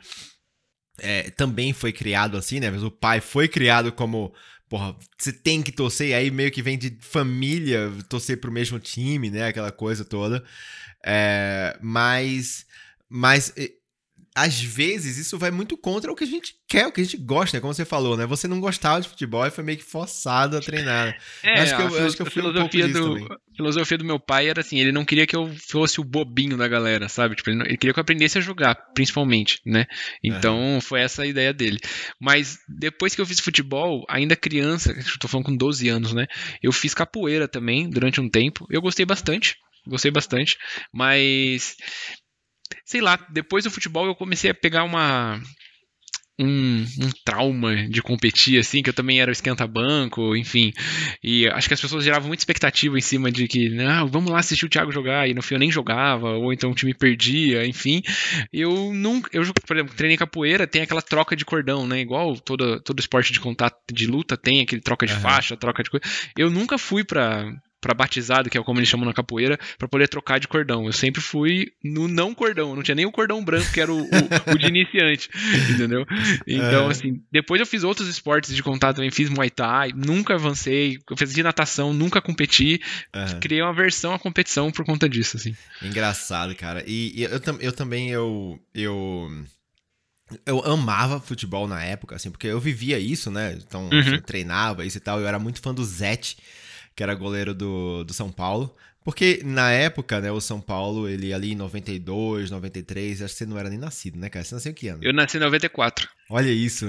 é, 0.99 1.31
também 1.31 1.73
foi 1.73 1.91
criado 1.91 2.37
assim, 2.37 2.59
né, 2.59 2.67
às 2.67 2.73
vezes 2.73 2.87
o 2.87 2.91
pai 2.91 3.19
foi 3.19 3.47
criado 3.47 3.91
como 3.91 4.31
porra, 4.69 4.95
você 5.17 5.31
tem 5.31 5.61
que 5.61 5.71
torcer, 5.71 6.09
e 6.09 6.13
aí 6.13 6.31
meio 6.31 6.51
que 6.51 6.61
vem 6.61 6.77
de 6.77 6.97
família 6.99 7.91
torcer 8.09 8.39
pro 8.39 8.51
mesmo 8.51 8.79
time, 8.79 9.29
né? 9.29 9.47
Aquela 9.47 9.71
coisa 9.71 10.03
toda. 10.03 10.43
É, 11.05 11.77
mas. 11.81 12.65
Mas 13.07 13.53
às 14.35 14.61
vezes 14.61 15.17
isso 15.17 15.37
vai 15.39 15.49
muito 15.49 15.77
contra 15.77 16.11
o 16.11 16.15
que 16.15 16.25
a 16.25 16.27
gente 16.27 16.55
quer, 16.67 16.85
o 16.85 16.91
que 16.91 16.99
a 16.99 17.03
gente 17.05 17.15
gosta, 17.15 17.55
né? 17.55 17.61
Como 17.61 17.73
você 17.73 17.85
falou, 17.85 18.17
né? 18.17 18.25
Você 18.25 18.49
não 18.49 18.59
gostava 18.59 18.99
de 18.99 19.07
futebol 19.07 19.45
e 19.45 19.49
foi 19.49 19.63
meio 19.63 19.77
que 19.77 19.83
forçado 19.85 20.57
a 20.57 20.61
treinar. 20.61 21.17
É, 21.41 21.61
acho 21.61 21.75
que 21.77 21.81
eu, 21.81 22.05
acho 22.05 22.15
que 22.17 22.21
eu 22.21 22.25
fui 22.25 22.41
filosofia 22.41 22.85
um 22.87 22.91
do, 22.91 23.33
A 23.33 23.55
filosofia 23.55 23.97
do 23.97 24.03
meu 24.03 24.19
pai 24.19 24.49
era 24.49 24.59
assim, 24.59 24.77
ele 24.77 24.91
não 24.91 25.05
queria 25.05 25.25
que 25.25 25.37
eu 25.37 25.49
fosse 25.69 26.01
o 26.01 26.03
bobinho 26.03 26.57
da 26.57 26.67
galera, 26.67 27.07
sabe? 27.07 27.35
Tipo, 27.35 27.49
ele, 27.49 27.57
não, 27.59 27.65
ele 27.65 27.77
queria 27.77 27.93
que 27.93 27.99
eu 27.99 28.01
aprendesse 28.01 28.37
a 28.37 28.41
jogar, 28.41 28.75
principalmente, 28.93 29.61
né? 29.65 29.85
Então, 30.21 30.79
foi 30.81 30.99
essa 30.99 31.21
a 31.21 31.27
ideia 31.27 31.53
dele. 31.53 31.79
Mas 32.19 32.57
depois 32.67 33.15
que 33.15 33.21
eu 33.21 33.25
fiz 33.25 33.39
futebol, 33.39 34.03
ainda 34.09 34.35
criança, 34.35 34.93
tô 35.17 35.29
falando 35.29 35.45
com 35.45 35.55
12 35.55 35.87
anos, 35.87 36.13
né? 36.13 36.27
Eu 36.61 36.73
fiz 36.73 36.93
capoeira 36.93 37.47
também 37.47 37.89
durante 37.89 38.19
um 38.19 38.29
tempo. 38.29 38.67
Eu 38.69 38.81
gostei 38.81 39.05
bastante, 39.05 39.55
gostei 39.87 40.11
bastante, 40.11 40.57
mas 40.93 41.77
sei 42.85 43.01
lá, 43.01 43.17
depois 43.31 43.63
do 43.63 43.71
futebol 43.71 44.05
eu 44.05 44.15
comecei 44.15 44.51
a 44.51 44.53
pegar 44.53 44.83
uma. 44.83 45.41
Um, 46.37 46.81
um, 46.81 47.09
trauma 47.23 47.87
de 47.87 48.01
competir, 48.01 48.59
assim, 48.59 48.83
que 48.83 48.89
eu 48.89 48.93
também 48.93 49.21
era 49.21 49.31
esquenta-banco, 49.31 50.35
enfim. 50.35 50.73
E 51.23 51.47
acho 51.47 51.69
que 51.69 51.73
as 51.73 51.79
pessoas 51.79 52.03
geravam 52.03 52.27
muita 52.27 52.41
expectativa 52.41 52.97
em 52.97 53.01
cima 53.01 53.31
de 53.31 53.47
que, 53.47 53.69
não, 53.69 54.05
vamos 54.05 54.29
lá 54.29 54.39
assistir 54.39 54.65
o 54.65 54.69
Thiago 54.69 54.91
jogar, 54.91 55.29
e 55.29 55.33
no 55.33 55.41
fim 55.41 55.55
eu 55.55 55.59
nem 55.59 55.71
jogava, 55.71 56.31
ou 56.31 56.51
então 56.51 56.71
o 56.71 56.75
time 56.75 56.93
perdia, 56.93 57.65
enfim. 57.65 58.01
Eu 58.51 58.91
nunca, 58.93 59.29
eu, 59.31 59.43
por 59.65 59.77
exemplo, 59.77 59.95
treinei 59.95 60.17
capoeira, 60.17 60.67
tem 60.67 60.81
aquela 60.81 61.01
troca 61.01 61.37
de 61.37 61.45
cordão, 61.45 61.87
né? 61.87 62.01
Igual 62.01 62.37
todo, 62.37 62.81
todo 62.81 62.99
esporte 62.99 63.31
de 63.31 63.39
contato 63.39 63.77
de 63.93 64.05
luta 64.05 64.35
tem 64.35 64.61
aquele 64.61 64.81
troca 64.81 65.05
de 65.05 65.13
uhum. 65.13 65.21
faixa, 65.21 65.55
troca 65.55 65.83
de 65.83 65.89
coisa. 65.89 66.05
Eu 66.37 66.49
nunca 66.49 66.77
fui 66.77 67.05
pra, 67.05 67.49
para 67.85 67.93
batizado, 67.93 68.49
que 68.49 68.57
é 68.57 68.63
como 68.63 68.79
eles 68.79 68.89
chamam 68.89 69.05
na 69.05 69.13
capoeira, 69.13 69.59
para 69.77 69.87
poder 69.87 70.07
trocar 70.07 70.39
de 70.39 70.47
cordão. 70.47 70.87
Eu 70.87 70.91
sempre 70.91 71.21
fui 71.21 71.67
no 71.83 72.07
não 72.07 72.33
cordão, 72.33 72.75
não 72.75 72.81
tinha 72.81 72.95
nem 72.95 73.05
o 73.05 73.11
cordão 73.11 73.45
branco, 73.45 73.71
que 73.71 73.79
era 73.79 73.93
o, 73.93 74.01
o, 74.01 74.53
o 74.53 74.57
de 74.57 74.65
iniciante, 74.65 75.29
entendeu? 75.69 76.03
Então, 76.47 76.87
é. 76.87 76.91
assim, 76.91 77.21
depois 77.31 77.59
eu 77.61 77.67
fiz 77.67 77.83
outros 77.83 78.07
esportes 78.07 78.55
de 78.55 78.63
contato 78.63 78.95
também, 78.95 79.11
fiz 79.11 79.29
Muay 79.29 79.51
Thai, 79.51 79.91
nunca 79.95 80.33
avancei, 80.33 80.97
eu 81.07 81.15
fiz 81.15 81.31
de 81.31 81.43
natação, 81.43 81.93
nunca 81.93 82.19
competi, 82.19 82.81
é. 83.13 83.39
criei 83.39 83.61
uma 83.61 83.73
versão 83.73 84.15
à 84.15 84.17
competição 84.17 84.71
por 84.71 84.83
conta 84.83 85.07
disso, 85.07 85.37
assim. 85.37 85.55
Engraçado, 85.83 86.55
cara. 86.55 86.83
E, 86.87 87.13
e 87.15 87.23
eu, 87.23 87.39
eu 87.59 87.71
também, 87.71 88.09
eu... 88.09 88.59
eu 88.73 89.29
eu 90.43 90.59
amava 90.65 91.19
futebol 91.19 91.67
na 91.67 91.83
época, 91.83 92.15
assim, 92.15 92.31
porque 92.31 92.47
eu 92.47 92.59
vivia 92.59 92.97
isso, 92.97 93.29
né? 93.29 93.55
Então, 93.61 93.87
uhum. 93.91 93.99
assim, 93.99 94.15
eu 94.15 94.21
treinava 94.23 94.83
isso 94.83 94.97
e 94.97 94.99
tal. 94.99 95.19
Eu 95.19 95.27
era 95.27 95.37
muito 95.37 95.61
fã 95.61 95.71
do 95.71 95.85
Zete, 95.85 96.37
que 96.95 97.03
era 97.03 97.13
goleiro 97.13 97.53
do, 97.53 98.03
do 98.03 98.13
São 98.13 98.31
Paulo. 98.31 98.73
Porque 99.03 99.41
na 99.45 99.71
época, 99.71 100.19
né, 100.19 100.31
o 100.31 100.41
São 100.41 100.59
Paulo, 100.59 101.07
ele 101.07 101.31
ali 101.31 101.51
em 101.51 101.55
92, 101.55 102.49
93, 102.49 103.21
acho 103.21 103.33
que 103.35 103.37
você 103.37 103.45
não 103.45 103.59
era 103.59 103.69
nem 103.69 103.77
nascido, 103.77 104.17
né, 104.17 104.29
cara? 104.29 104.43
Você 104.43 104.55
nasceu 104.55 104.71
em 104.71 104.73
que 104.73 104.87
ano? 104.87 105.03
Eu 105.03 105.13
nasci 105.13 105.37
em 105.37 105.41
94. 105.41 106.09
Olha 106.27 106.49
isso. 106.49 106.87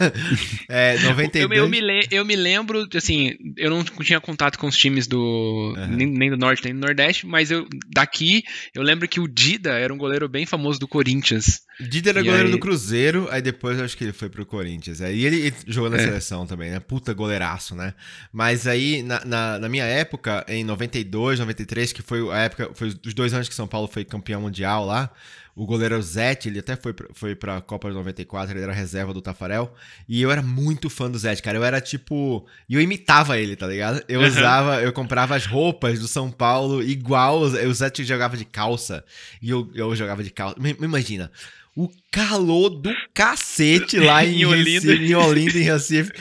é, 0.66 0.98
92. 0.98 1.58
Eu, 1.58 1.64
eu, 1.64 1.68
me, 1.68 2.06
eu 2.10 2.24
me 2.24 2.34
lembro, 2.34 2.88
assim, 2.94 3.36
eu 3.58 3.68
não 3.68 3.84
tinha 3.84 4.18
contato 4.18 4.58
com 4.58 4.66
os 4.66 4.76
times 4.76 5.06
do. 5.06 5.74
Uhum. 5.76 5.86
Nem, 5.88 6.06
nem, 6.06 6.30
do 6.30 6.38
Norte, 6.38 6.64
nem 6.64 6.74
do 6.74 6.80
Nordeste, 6.80 7.26
mas 7.26 7.50
eu 7.50 7.68
daqui, 7.94 8.42
eu 8.74 8.82
lembro 8.82 9.06
que 9.06 9.20
o 9.20 9.28
Dida 9.28 9.72
era 9.72 9.92
um 9.92 9.98
goleiro 9.98 10.26
bem 10.26 10.46
famoso 10.46 10.80
do 10.80 10.88
Corinthians. 10.88 11.60
Dida 11.78 12.10
era 12.10 12.20
e 12.20 12.24
goleiro 12.24 12.46
aí... 12.46 12.52
do 12.52 12.58
Cruzeiro, 12.58 13.28
aí 13.30 13.42
depois 13.42 13.78
eu 13.78 13.84
acho 13.84 13.94
que 13.94 14.04
ele 14.04 14.12
foi 14.12 14.30
pro 14.30 14.46
Corinthians. 14.46 15.02
Aí 15.02 15.22
ele, 15.22 15.36
ele 15.36 15.54
jogou 15.66 15.90
na 15.90 15.98
é. 15.98 16.04
seleção 16.04 16.46
também, 16.46 16.70
né? 16.70 16.80
Puta 16.80 17.12
goleiraço, 17.12 17.74
né? 17.74 17.92
Mas 18.32 18.66
aí, 18.66 19.02
na, 19.02 19.22
na, 19.22 19.58
na, 19.58 19.68
minha 19.68 19.84
época, 19.84 20.46
em 20.48 20.64
92, 20.64 21.40
93, 21.40 21.92
que 21.92 22.00
foi 22.00 22.26
a 22.30 22.38
época, 22.38 22.70
foi 22.72 22.88
os 22.88 23.12
dois 23.12 23.34
anos 23.34 23.50
que 23.50 23.54
São 23.54 23.68
Paulo 23.68 23.86
foi 23.86 24.02
campeão 24.02 24.40
mundial 24.40 24.86
lá 24.86 25.10
o 25.54 25.66
goleiro 25.66 26.00
Zete, 26.00 26.48
ele 26.48 26.60
até 26.60 26.76
foi, 26.76 26.94
foi 27.12 27.34
pra 27.34 27.60
Copa 27.60 27.88
de 27.88 27.94
94, 27.94 28.56
ele 28.56 28.62
era 28.62 28.72
reserva 28.72 29.12
do 29.12 29.20
Tafarel. 29.20 29.74
E 30.08 30.22
eu 30.22 30.30
era 30.30 30.40
muito 30.40 30.88
fã 30.88 31.10
do 31.10 31.18
Zete, 31.18 31.42
cara. 31.42 31.58
Eu 31.58 31.64
era 31.64 31.80
tipo. 31.80 32.46
E 32.68 32.74
eu 32.74 32.80
imitava 32.80 33.38
ele, 33.38 33.54
tá 33.54 33.66
ligado? 33.66 34.02
Eu 34.08 34.22
usava, 34.22 34.80
eu 34.82 34.92
comprava 34.92 35.36
as 35.36 35.44
roupas 35.44 36.00
do 36.00 36.08
São 36.08 36.30
Paulo 36.30 36.82
igual. 36.82 37.40
O 37.40 37.74
Zete 37.74 38.02
jogava 38.02 38.36
de 38.36 38.44
calça. 38.44 39.04
E 39.42 39.50
eu, 39.50 39.70
eu 39.74 39.94
jogava 39.94 40.24
de 40.24 40.30
calça. 40.30 40.56
Imagina 40.80 41.30
o 41.76 41.90
calor 42.10 42.68
do 42.70 42.90
cacete 43.14 43.98
lá 43.98 44.24
em, 44.26 44.42
em 44.42 44.44
Olinda. 44.44 44.70
Recife, 44.70 45.04
em 45.04 45.14
Olinda, 45.14 45.58
em 45.58 45.62
Recife. 45.62 46.12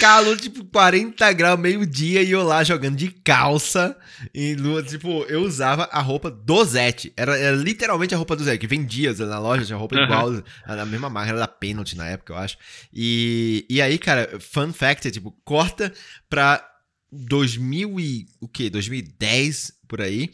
Calor, 0.00 0.36
tipo, 0.36 0.64
40 0.64 1.32
graus, 1.32 1.58
meio-dia, 1.58 2.22
e 2.22 2.30
eu 2.30 2.42
lá 2.42 2.64
jogando 2.64 2.96
de 2.96 3.10
calça. 3.10 3.96
E, 4.34 4.56
tipo, 4.86 5.22
eu 5.24 5.42
usava 5.42 5.84
a 5.92 6.00
roupa 6.00 6.30
do 6.30 6.64
Zete. 6.64 7.12
Era, 7.16 7.38
era 7.38 7.56
literalmente 7.56 8.14
a 8.14 8.16
roupa 8.16 8.34
do 8.34 8.44
Zete, 8.44 8.58
que 8.58 8.66
vendia 8.66 9.12
na 9.14 9.38
loja, 9.38 9.64
tinha 9.64 9.78
roupa 9.78 9.96
uhum. 9.96 10.04
igual, 10.04 10.42
a 10.64 10.84
mesma 10.84 11.08
marca, 11.08 11.30
era 11.30 11.38
da 11.38 11.48
Penalty 11.48 11.96
na 11.96 12.08
época, 12.08 12.32
eu 12.32 12.38
acho. 12.38 12.56
E, 12.92 13.64
e 13.68 13.80
aí, 13.80 13.98
cara, 13.98 14.38
fun 14.40 14.72
fact, 14.72 15.06
é, 15.06 15.10
tipo, 15.10 15.30
corta 15.44 15.92
pra 16.28 16.66
2000 17.12 18.00
e... 18.00 18.26
o 18.40 18.48
quê? 18.48 18.68
2010, 18.68 19.72
por 19.86 20.00
aí. 20.00 20.30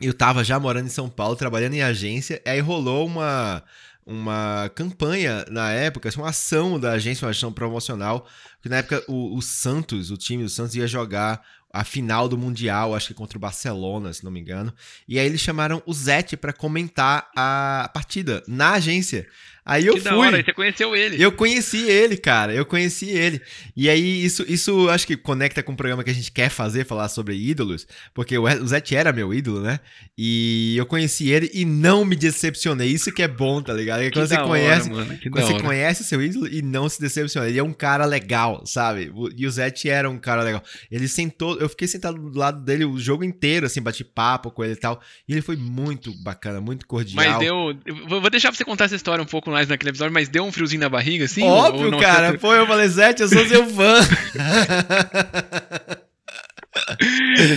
Eu 0.00 0.12
tava 0.12 0.42
já 0.42 0.58
morando 0.58 0.86
em 0.86 0.90
São 0.90 1.08
Paulo, 1.08 1.36
trabalhando 1.36 1.74
em 1.74 1.82
agência, 1.82 2.42
aí 2.44 2.60
rolou 2.60 3.06
uma 3.06 3.62
uma 4.06 4.70
campanha 4.74 5.44
na 5.50 5.70
época, 5.72 6.10
uma 6.16 6.28
ação 6.28 6.78
da 6.78 6.92
agência, 6.92 7.24
uma 7.24 7.30
ação 7.30 7.52
promocional, 7.52 8.26
que 8.62 8.68
na 8.68 8.76
época 8.76 9.02
o, 9.08 9.36
o, 9.36 9.42
Santos, 9.42 10.10
o 10.10 10.16
time 10.16 10.42
do 10.42 10.48
Santos 10.48 10.74
ia 10.74 10.86
jogar 10.86 11.42
a 11.72 11.82
final 11.82 12.28
do 12.28 12.38
Mundial, 12.38 12.94
acho 12.94 13.08
que 13.08 13.14
contra 13.14 13.36
o 13.36 13.40
Barcelona, 13.40 14.12
se 14.12 14.22
não 14.22 14.30
me 14.30 14.40
engano. 14.40 14.72
E 15.08 15.18
aí 15.18 15.26
eles 15.26 15.40
chamaram 15.40 15.82
o 15.84 15.92
Zete 15.92 16.36
para 16.36 16.52
comentar 16.52 17.30
a 17.34 17.90
partida 17.92 18.44
na 18.46 18.74
agência. 18.74 19.26
Aí 19.66 19.86
eu 19.86 19.94
que 19.94 20.00
fui. 20.00 20.10
Da 20.10 20.16
hora, 20.16 20.44
você 20.44 20.52
conheceu 20.52 20.94
ele. 20.94 21.22
Eu 21.22 21.32
conheci 21.32 21.88
ele, 21.88 22.18
cara. 22.18 22.52
Eu 22.52 22.66
conheci 22.66 23.08
ele. 23.08 23.40
E 23.74 23.88
aí, 23.88 24.22
isso, 24.22 24.44
isso 24.46 24.90
acho 24.90 25.06
que 25.06 25.16
conecta 25.16 25.62
com 25.62 25.72
o 25.72 25.76
programa 25.76 26.04
que 26.04 26.10
a 26.10 26.14
gente 26.14 26.30
quer 26.30 26.50
fazer, 26.50 26.84
falar 26.84 27.08
sobre 27.08 27.34
ídolos. 27.34 27.86
Porque 28.12 28.36
o 28.36 28.66
Zete 28.66 28.94
era 28.94 29.12
meu 29.12 29.32
ídolo, 29.32 29.60
né? 29.60 29.80
E 30.18 30.76
eu 30.76 30.84
conheci 30.84 31.30
ele 31.30 31.50
e 31.54 31.64
não 31.64 32.04
me 32.04 32.14
decepcionei. 32.14 32.88
Isso 32.88 33.10
que 33.10 33.22
é 33.22 33.28
bom, 33.28 33.62
tá 33.62 33.72
ligado? 33.72 34.02
É 34.02 34.10
quando 34.10 34.26
você 34.26 34.36
conhece. 34.36 34.92
Hora, 34.92 35.18
quando 35.30 35.46
você 35.46 35.60
conhece 35.60 36.04
seu 36.04 36.22
ídolo 36.22 36.46
e 36.46 36.60
não 36.60 36.86
se 36.88 37.00
decepciona. 37.00 37.48
Ele 37.48 37.58
é 37.58 37.64
um 37.64 37.72
cara 37.72 38.04
legal, 38.04 38.66
sabe? 38.66 39.10
E 39.34 39.46
o 39.46 39.50
Zete 39.50 39.88
era 39.88 40.10
um 40.10 40.18
cara 40.18 40.42
legal. 40.42 40.62
Ele 40.90 41.08
sentou. 41.08 41.58
Eu 41.58 41.70
fiquei 41.70 41.88
sentado 41.88 42.18
do 42.18 42.38
lado 42.38 42.62
dele 42.62 42.84
o 42.84 42.98
jogo 42.98 43.24
inteiro, 43.24 43.64
assim, 43.64 43.80
bati 43.80 44.04
papo 44.04 44.50
com 44.50 44.62
ele 44.62 44.74
e 44.74 44.76
tal. 44.76 45.00
E 45.26 45.32
ele 45.32 45.40
foi 45.40 45.56
muito 45.56 46.12
bacana, 46.22 46.60
muito 46.60 46.86
cordial. 46.86 47.24
Mas 47.24 47.38
deu. 47.38 47.74
Vou 48.08 48.28
deixar 48.28 48.52
você 48.54 48.62
contar 48.62 48.84
essa 48.84 48.96
história 48.96 49.22
um 49.22 49.26
pouco 49.26 49.53
mais 49.54 49.68
naquele 49.68 49.90
episódio, 49.90 50.12
mas 50.12 50.28
deu 50.28 50.44
um 50.44 50.52
friozinho 50.52 50.80
na 50.80 50.88
barriga, 50.88 51.24
assim? 51.24 51.44
Óbvio, 51.44 51.90
não, 51.90 51.98
cara. 51.98 52.32
Você... 52.32 52.38
Pô, 52.38 52.52
eu 52.52 52.66
falei, 52.66 52.88
Zete, 52.88 53.22
eu 53.22 53.28
sou 53.28 53.46
seu 53.46 53.66
fã. 53.70 54.00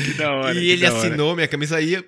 que 0.05 0.13
da 0.13 0.31
hora. 0.31 0.53
E 0.53 0.69
ele 0.69 0.85
assinou 0.85 1.35
minha 1.35 1.47
camisa 1.47 1.77
aí. 1.77 2.03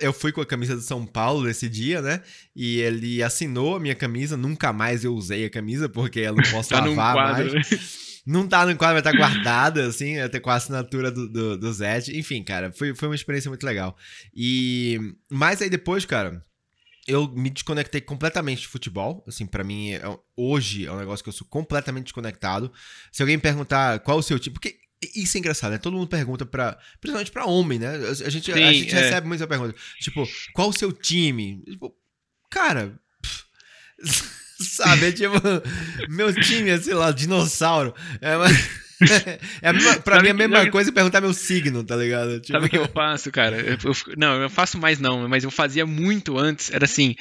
Eu 0.00 0.12
fui 0.12 0.32
com 0.32 0.40
a 0.40 0.46
camisa 0.46 0.76
de 0.76 0.82
São 0.82 1.04
Paulo 1.04 1.44
nesse 1.44 1.68
dia, 1.68 2.00
né? 2.00 2.20
E 2.56 2.80
ele 2.80 3.22
assinou 3.22 3.76
a 3.76 3.80
minha 3.80 3.94
camisa. 3.94 4.36
Nunca 4.36 4.72
mais 4.72 5.04
eu 5.04 5.14
usei 5.14 5.44
a 5.44 5.50
camisa, 5.50 5.88
porque 5.88 6.20
ela 6.20 6.36
não 6.36 6.44
posso 6.50 6.70
tá 6.70 6.84
lavar 6.84 7.14
mais. 7.14 7.52
Né? 7.52 7.60
Não 8.26 8.48
tá 8.48 8.64
no 8.64 8.74
quadro, 8.76 8.94
vai 8.94 9.00
estar 9.00 9.12
tá 9.12 9.18
guardada, 9.18 9.86
assim, 9.86 10.18
até 10.18 10.40
com 10.40 10.48
a 10.48 10.54
assinatura 10.54 11.10
do, 11.10 11.28
do, 11.28 11.58
do 11.58 11.72
Zed. 11.72 12.18
Enfim, 12.18 12.42
cara, 12.42 12.72
foi, 12.72 12.94
foi 12.94 13.08
uma 13.08 13.14
experiência 13.14 13.50
muito 13.50 13.66
legal. 13.66 13.94
E. 14.34 14.98
Mas 15.30 15.60
aí 15.60 15.68
depois, 15.68 16.06
cara 16.06 16.42
eu 17.06 17.28
me 17.28 17.50
desconectei 17.50 18.00
completamente 18.00 18.62
de 18.62 18.68
futebol. 18.68 19.22
Assim, 19.26 19.46
para 19.46 19.62
mim, 19.62 19.92
é, 19.92 20.02
hoje 20.36 20.86
é 20.86 20.92
um 20.92 20.98
negócio 20.98 21.22
que 21.22 21.28
eu 21.28 21.34
sou 21.34 21.46
completamente 21.46 22.04
desconectado. 22.04 22.72
Se 23.12 23.22
alguém 23.22 23.38
perguntar 23.38 24.00
qual 24.00 24.18
o 24.18 24.22
seu 24.22 24.38
tipo. 24.38 24.54
Porque 24.54 24.78
isso 25.14 25.36
é 25.36 25.40
engraçado, 25.40 25.72
né? 25.72 25.78
Todo 25.78 25.96
mundo 25.96 26.08
pergunta 26.08 26.46
para 26.46 26.78
Principalmente 27.00 27.30
pra 27.30 27.44
homem, 27.44 27.78
né? 27.78 27.96
A 27.96 28.30
gente, 28.30 28.52
Sim, 28.52 28.62
a 28.62 28.72
gente 28.72 28.94
é. 28.94 29.00
recebe 29.00 29.26
muita 29.26 29.46
pergunta. 29.46 29.74
Tipo, 30.00 30.26
qual 30.54 30.70
o 30.70 30.72
seu 30.72 30.92
time? 30.92 31.62
Tipo, 31.64 31.94
cara. 32.50 32.98
sabe? 34.58 35.06
É 35.06 35.12
tipo. 35.12 35.34
meu 36.08 36.32
time 36.32 36.70
é, 36.70 36.80
sei 36.80 36.94
lá, 36.94 37.10
dinossauro. 37.10 37.94
É, 38.20 38.36
mas. 38.36 38.83
É 39.62 39.68
a 39.68 39.72
mesma, 39.72 39.96
pra 40.00 40.16
sabe 40.16 40.22
mim 40.22 40.28
é 40.28 40.30
a 40.32 40.48
mesma 40.48 40.64
que, 40.64 40.70
coisa 40.70 40.92
perguntar 40.92 41.20
meu 41.20 41.32
signo, 41.32 41.84
tá 41.84 41.96
ligado? 41.96 42.40
Tipo... 42.40 42.52
Sabe 42.52 42.66
o 42.66 42.70
que 42.70 42.78
eu 42.78 42.88
faço, 42.92 43.30
cara? 43.30 43.56
Eu, 43.60 43.78
eu, 43.84 43.94
não, 44.16 44.42
eu 44.42 44.50
faço 44.50 44.78
mais 44.78 44.98
não, 44.98 45.28
mas 45.28 45.44
eu 45.44 45.50
fazia 45.50 45.86
muito 45.86 46.38
antes. 46.38 46.72
Era 46.72 46.84
assim. 46.84 47.14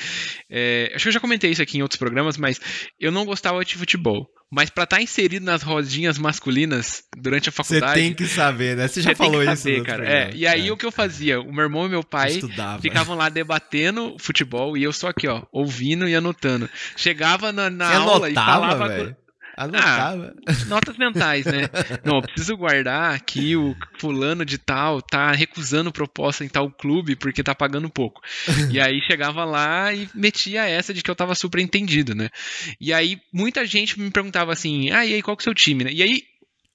É, 0.49 0.91
acho 0.95 1.03
que 1.03 1.09
eu 1.09 1.13
já 1.13 1.19
comentei 1.19 1.51
isso 1.51 1.61
aqui 1.61 1.77
em 1.77 1.81
outros 1.81 1.99
programas, 1.99 2.37
mas 2.37 2.59
eu 2.99 3.11
não 3.11 3.25
gostava 3.25 3.63
de 3.63 3.75
futebol. 3.75 4.27
Mas 4.55 4.69
pra 4.69 4.83
estar 4.83 4.97
tá 4.97 5.01
inserido 5.01 5.43
nas 5.43 5.63
rodinhas 5.63 6.19
masculinas 6.19 7.01
durante 7.17 7.49
a 7.49 7.51
faculdade. 7.51 7.93
Você 7.93 7.99
tem 7.99 8.13
que 8.13 8.27
saber, 8.27 8.77
né? 8.77 8.87
Você 8.87 9.01
já 9.01 9.15
falou 9.15 9.43
saber, 9.43 9.77
isso. 9.77 9.83
cara. 9.83 10.07
É, 10.07 10.29
e 10.35 10.45
aí 10.45 10.67
é. 10.67 10.71
o 10.71 10.77
que 10.77 10.85
eu 10.85 10.91
fazia? 10.91 11.41
O 11.41 11.51
meu 11.51 11.63
irmão 11.63 11.87
e 11.87 11.89
meu 11.89 12.03
pai 12.03 12.33
Estudava. 12.33 12.79
ficavam 12.79 13.15
lá 13.15 13.29
debatendo 13.29 14.15
futebol 14.19 14.77
e 14.77 14.83
eu 14.83 14.93
só 14.93 15.07
aqui, 15.07 15.27
ó, 15.27 15.41
ouvindo 15.51 16.07
e 16.07 16.13
anotando. 16.13 16.69
Chegava 16.95 17.51
na, 17.51 17.67
na 17.71 17.97
aula 17.97 18.27
anotava, 18.27 18.29
e 18.29 18.35
falava. 18.35 18.87
Véio? 18.89 19.22
Anotava. 19.55 20.33
Ah, 20.48 20.65
notas 20.65 20.98
mentais, 20.98 21.45
né? 21.45 21.69
Não, 22.03 22.17
eu 22.17 22.22
preciso 22.24 22.57
guardar 22.57 23.22
que 23.22 23.55
o 23.55 23.75
fulano 24.00 24.43
de 24.43 24.57
tal 24.57 25.01
tá 25.01 25.31
recusando 25.31 25.91
proposta 25.91 26.43
em 26.43 26.50
tal 26.50 26.72
clube 26.72 27.15
porque 27.15 27.43
tá 27.43 27.53
pagando 27.53 27.89
pouco. 27.89 28.22
E 28.72 28.79
aí 28.79 29.00
chegava 29.01 29.45
lá 29.45 29.93
e 29.93 30.10
metia 30.13 30.65
essa 30.65 30.93
de 30.93 31.03
que 31.03 31.10
eu 31.12 31.15
tava 31.15 31.36
super 31.36 31.60
entendido, 31.60 32.15
né? 32.15 32.29
E 32.79 32.91
aí 32.91 33.19
muita 33.31 33.65
gente 33.65 34.00
me 34.00 34.10
perguntava 34.10 34.51
assim: 34.51 34.89
ah, 34.91 35.05
e 35.05 35.13
aí 35.13 35.22
qual 35.22 35.38
que 35.38 35.41
é 35.41 35.43
o 35.43 35.45
seu 35.45 35.53
time, 35.53 35.83
né? 35.83 35.91
E 35.93 36.01
aí 36.01 36.24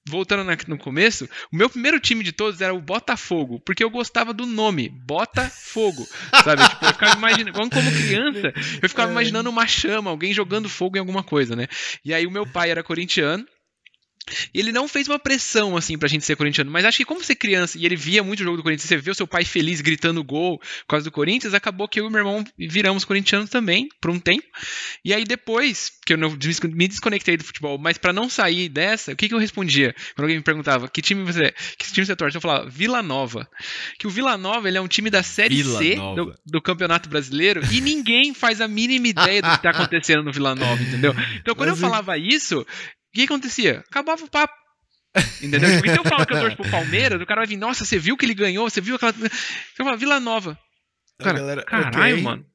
voltando 0.09 0.49
no 0.67 0.77
começo, 0.77 1.29
o 1.51 1.55
meu 1.55 1.69
primeiro 1.69 1.99
time 1.99 2.23
de 2.23 2.31
todos 2.31 2.59
era 2.61 2.73
o 2.73 2.81
Botafogo, 2.81 3.59
porque 3.59 3.83
eu 3.83 3.89
gostava 3.89 4.33
do 4.33 4.45
nome, 4.45 4.89
Botafogo, 4.89 6.07
sabe? 6.43 6.67
tipo, 6.67 6.85
eu 6.85 6.93
ficava 6.93 7.17
imaginando, 7.17 7.69
como 7.69 7.91
criança, 7.91 8.53
eu 8.81 8.89
ficava 8.89 9.09
é. 9.09 9.13
imaginando 9.13 9.49
uma 9.49 9.67
chama, 9.67 10.09
alguém 10.09 10.33
jogando 10.33 10.69
fogo 10.69 10.97
em 10.97 10.99
alguma 10.99 11.23
coisa, 11.23 11.55
né? 11.55 11.67
E 12.03 12.13
aí 12.13 12.25
o 12.25 12.31
meu 12.31 12.45
pai 12.45 12.71
era 12.71 12.83
corintiano, 12.83 13.45
ele 14.53 14.71
não 14.71 14.87
fez 14.87 15.07
uma 15.07 15.19
pressão, 15.19 15.75
assim, 15.75 15.97
pra 15.97 16.07
gente 16.07 16.25
ser 16.25 16.35
corintiano, 16.35 16.71
mas 16.71 16.85
acho 16.85 16.97
que 16.97 17.05
como 17.05 17.23
você 17.23 17.33
é 17.33 17.35
criança 17.35 17.77
e 17.77 17.85
ele 17.85 17.95
via 17.95 18.23
muito 18.23 18.39
o 18.41 18.43
jogo 18.43 18.57
do 18.57 18.63
Corinthians, 18.63 18.87
você 18.87 18.97
vê 18.97 19.11
o 19.11 19.15
seu 19.15 19.27
pai 19.27 19.45
feliz 19.45 19.81
gritando 19.81 20.23
gol 20.23 20.59
por 20.59 20.87
causa 20.87 21.05
do 21.05 21.11
Corinthians, 21.11 21.53
acabou 21.53 21.87
que 21.87 21.99
eu 21.99 22.07
e 22.07 22.09
meu 22.09 22.19
irmão 22.19 22.43
viramos 22.57 23.05
corintianos 23.05 23.49
também, 23.49 23.89
por 24.01 24.11
um 24.11 24.19
tempo. 24.19 24.45
E 25.03 25.13
aí 25.13 25.23
depois, 25.23 25.91
que 26.05 26.13
eu 26.13 26.17
me 26.17 26.87
desconectei 26.87 27.37
do 27.37 27.43
futebol, 27.43 27.77
mas 27.77 27.97
para 27.97 28.13
não 28.13 28.29
sair 28.29 28.69
dessa, 28.69 29.13
o 29.13 29.15
que, 29.15 29.27
que 29.27 29.33
eu 29.33 29.39
respondia? 29.39 29.95
Quando 30.15 30.25
alguém 30.25 30.37
me 30.37 30.43
perguntava, 30.43 30.87
que 30.87 31.01
time 31.01 31.23
você 31.23 31.45
é? 31.45 31.51
Que 31.77 31.91
time 31.91 32.05
você 32.05 32.15
torce? 32.15 32.37
Eu 32.37 32.41
falava, 32.41 32.69
Vila 32.69 33.01
Nova. 33.01 33.49
Que 33.97 34.07
o 34.07 34.09
Vila 34.09 34.37
Nova, 34.37 34.67
ele 34.67 34.77
é 34.77 34.81
um 34.81 34.87
time 34.87 35.09
da 35.09 35.23
Série 35.23 35.55
Vila 35.55 35.77
C 35.77 35.95
do, 35.95 36.35
do, 36.45 36.61
Campeonato 36.61 37.09
Brasileiro 37.09 37.61
e 37.71 37.81
ninguém 37.81 38.33
faz 38.33 38.61
a 38.61 38.67
mínima 38.67 39.07
ideia 39.07 39.41
do 39.41 39.49
que 39.51 39.61
tá 39.61 39.71
acontecendo 39.71 40.23
no 40.23 40.31
Vila 40.31 40.55
Nova, 40.55 40.81
entendeu? 40.81 41.13
Então 41.39 41.55
quando 41.55 41.69
mas 41.69 41.81
eu 41.81 41.89
falava 41.89 42.17
isso, 42.17 42.65
o 43.09 43.13
que 43.13 43.23
acontecia? 43.23 43.83
Acabava 43.89 44.23
o 44.23 44.29
papo. 44.29 44.53
Entendeu? 45.41 45.69
Se 45.81 45.97
eu 45.97 46.03
falo 46.03 46.25
que 46.25 46.33
eu 46.33 46.39
torço 46.39 46.57
pro 46.57 46.69
Palmeiras, 46.69 47.21
o 47.21 47.25
cara 47.25 47.41
vai 47.41 47.47
vir, 47.47 47.57
nossa, 47.57 47.83
você 47.83 47.97
viu 47.97 48.15
que 48.15 48.25
ele 48.25 48.35
ganhou? 48.35 48.69
Você 48.69 48.79
viu 48.79 48.95
aquela. 48.95 49.11
Você 49.11 49.29
fala, 49.77 49.97
Vila 49.97 50.19
Nova. 50.19 50.57
Cara, 51.19 51.39
galera, 51.39 51.63
caralho, 51.63 52.13
okay. 52.13 52.23
mano. 52.23 52.45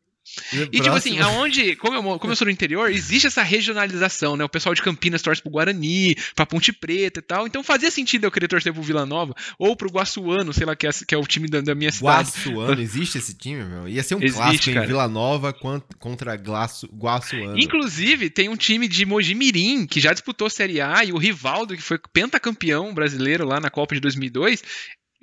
E, 0.72 0.80
tipo 0.80 0.94
assim, 0.94 1.18
aonde, 1.18 1.76
como 1.76 1.96
eu, 1.96 2.18
como 2.18 2.32
eu 2.32 2.36
sou 2.36 2.46
do 2.46 2.50
interior, 2.50 2.90
existe 2.90 3.26
essa 3.26 3.42
regionalização, 3.42 4.36
né? 4.36 4.44
O 4.44 4.48
pessoal 4.48 4.74
de 4.74 4.82
Campinas 4.82 5.22
torce 5.22 5.42
pro 5.42 5.50
Guarani, 5.50 6.16
pra 6.34 6.46
Ponte 6.46 6.72
Preta 6.72 7.20
e 7.20 7.22
tal. 7.22 7.46
Então 7.46 7.62
fazia 7.62 7.90
sentido 7.90 8.24
eu 8.24 8.30
querer 8.30 8.48
torcer 8.48 8.72
pro 8.72 8.82
Vila 8.82 9.04
Nova 9.04 9.34
ou 9.58 9.76
pro 9.76 9.90
Guaçuano, 9.90 10.52
sei 10.52 10.66
lá, 10.66 10.74
que 10.74 10.86
é, 10.86 10.90
que 11.06 11.14
é 11.14 11.18
o 11.18 11.26
time 11.26 11.48
da, 11.48 11.60
da 11.60 11.74
minha 11.74 11.92
cidade. 11.92 12.30
Guaçuano, 12.30 12.80
existe 12.80 13.18
esse 13.18 13.34
time, 13.34 13.64
meu? 13.64 13.88
Ia 13.88 14.02
ser 14.02 14.14
um 14.14 14.22
existe, 14.22 14.36
clássico 14.36 14.72
cara. 14.72 14.84
em 14.84 14.88
Vila 14.88 15.08
Nova 15.08 15.54
contra 15.98 16.36
Glaço, 16.36 16.88
Guaçuano. 16.92 17.58
Inclusive, 17.58 18.30
tem 18.30 18.48
um 18.48 18.56
time 18.56 18.88
de 18.88 19.04
Mojimirim 19.04 19.86
que 19.86 20.00
já 20.00 20.12
disputou 20.12 20.48
Série 20.48 20.80
A 20.80 21.04
e 21.04 21.12
o 21.12 21.18
Rivaldo, 21.18 21.76
que 21.76 21.82
foi 21.82 21.98
pentacampeão 22.12 22.94
brasileiro 22.94 23.46
lá 23.46 23.60
na 23.60 23.70
Copa 23.70 23.94
de 23.94 24.00
2002, 24.00 24.62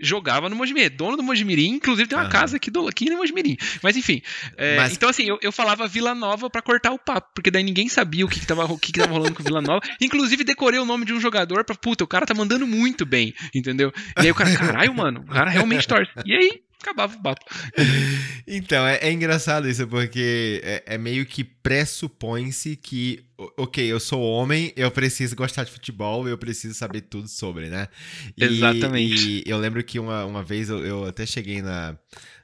jogava 0.01 0.50
no 0.50 0.55
Mojimirim, 0.55 0.86
é 0.86 0.89
dono 0.89 1.17
do 1.17 1.24
Mojimirim, 1.24 1.70
inclusive 1.70 2.08
tem 2.08 2.17
uma 2.17 2.25
uhum. 2.25 2.31
casa 2.31 2.58
aqui, 2.58 2.70
do, 2.72 2.88
aqui 2.88 3.10
no 3.10 3.17
Mojimirim. 3.17 3.58
Mas 3.81 3.96
enfim, 3.96 4.22
é, 4.58 4.77
Mas... 4.77 4.93
então 4.93 5.10
assim, 5.10 5.27
eu, 5.27 5.38
eu 5.41 5.51
falava 5.51 5.88
Vila 5.88 6.15
Nova 6.15 6.50
para 6.50 6.62
cortar 6.62 6.91
o 6.91 7.00
papo, 7.00 7.29
porque 7.34 7.51
daí 7.51 7.63
ninguém 7.63 7.88
sabia 7.88 8.25
o 8.25 8.29
que, 8.29 8.39
que, 8.39 8.48
tava, 8.48 8.65
o 8.65 8.77
que, 8.77 8.91
que 8.91 9.00
tava 9.00 9.13
rolando 9.13 9.36
com 9.36 9.43
Vila 9.43 9.62
Nova. 9.62 9.81
Inclusive 10.01 10.43
decorei 10.43 10.79
o 10.79 10.86
nome 10.86 11.05
de 11.05 11.13
um 11.13 11.20
jogador 11.20 11.63
pra, 11.63 11.75
puta, 11.75 12.03
o 12.03 12.08
cara 12.08 12.25
tá 12.25 12.34
mandando 12.34 12.65
muito 12.65 13.05
bem, 13.05 13.34
entendeu? 13.53 13.93
E 14.17 14.22
aí 14.22 14.31
o 14.31 14.36
cara, 14.36 14.55
caralho, 14.58 14.93
mano, 14.93 15.22
o 15.22 15.31
cara 15.31 15.50
realmente 15.50 15.88
torce. 15.88 16.12
E 16.25 16.34
aí, 16.34 16.62
acabava 16.81 17.15
o 17.15 17.21
papo. 17.21 17.45
Então, 18.47 18.85
é, 18.85 18.97
é, 18.97 19.11
engraçado 19.11 19.69
isso, 19.69 19.88
porque 19.88 20.61
é, 20.63 20.83
é 20.85 20.97
meio 20.97 21.25
que 21.25 21.43
pressupõe-se 21.43 22.75
que, 22.75 23.23
ok, 23.55 23.85
eu 23.85 24.00
sou 24.00 24.21
homem, 24.21 24.73
eu 24.75 24.91
preciso 24.91 25.35
gostar 25.35 25.63
de 25.63 25.71
futebol, 25.71 26.27
eu 26.27 26.38
preciso 26.38 26.73
saber 26.73 27.01
tudo 27.01 27.29
sobre, 27.29 27.69
né? 27.69 27.88
E, 28.35 28.43
Exatamente. 28.43 29.43
E 29.45 29.50
eu 29.50 29.57
lembro 29.57 29.81
que 29.83 30.00
uma, 30.00 30.25
uma 30.25 30.43
vez 30.43 30.69
eu, 30.69 30.83
eu 30.85 31.05
até 31.05 31.25
cheguei 31.25 31.61
na, 31.61 31.95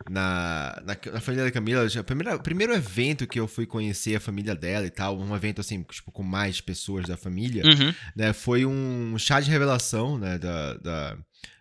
na, 0.10 0.82
na, 0.86 1.12
na, 1.14 1.20
família 1.20 1.46
da 1.46 1.52
Camila, 1.52 1.86
o 1.86 2.04
primeiro, 2.04 2.40
primeiro 2.40 2.74
evento 2.74 3.28
que 3.28 3.40
eu 3.40 3.48
fui 3.48 3.66
conhecer 3.66 4.16
a 4.16 4.20
família 4.20 4.56
dela 4.56 4.86
e 4.86 4.92
tal, 4.92 5.20
um 5.20 5.36
evento 5.36 5.60
assim, 5.60 5.84
tipo, 5.84 6.12
com 6.12 6.24
mais 6.24 6.62
pessoas 6.62 7.06
da 7.06 7.18
família, 7.18 7.64
uhum. 7.66 7.94
né? 8.16 8.32
Foi 8.34 8.66
um 8.66 9.18
chá 9.18 9.40
de 9.40 9.50
revelação, 9.50 10.18
né, 10.18 10.38
da, 10.38 10.74
da 10.76 11.18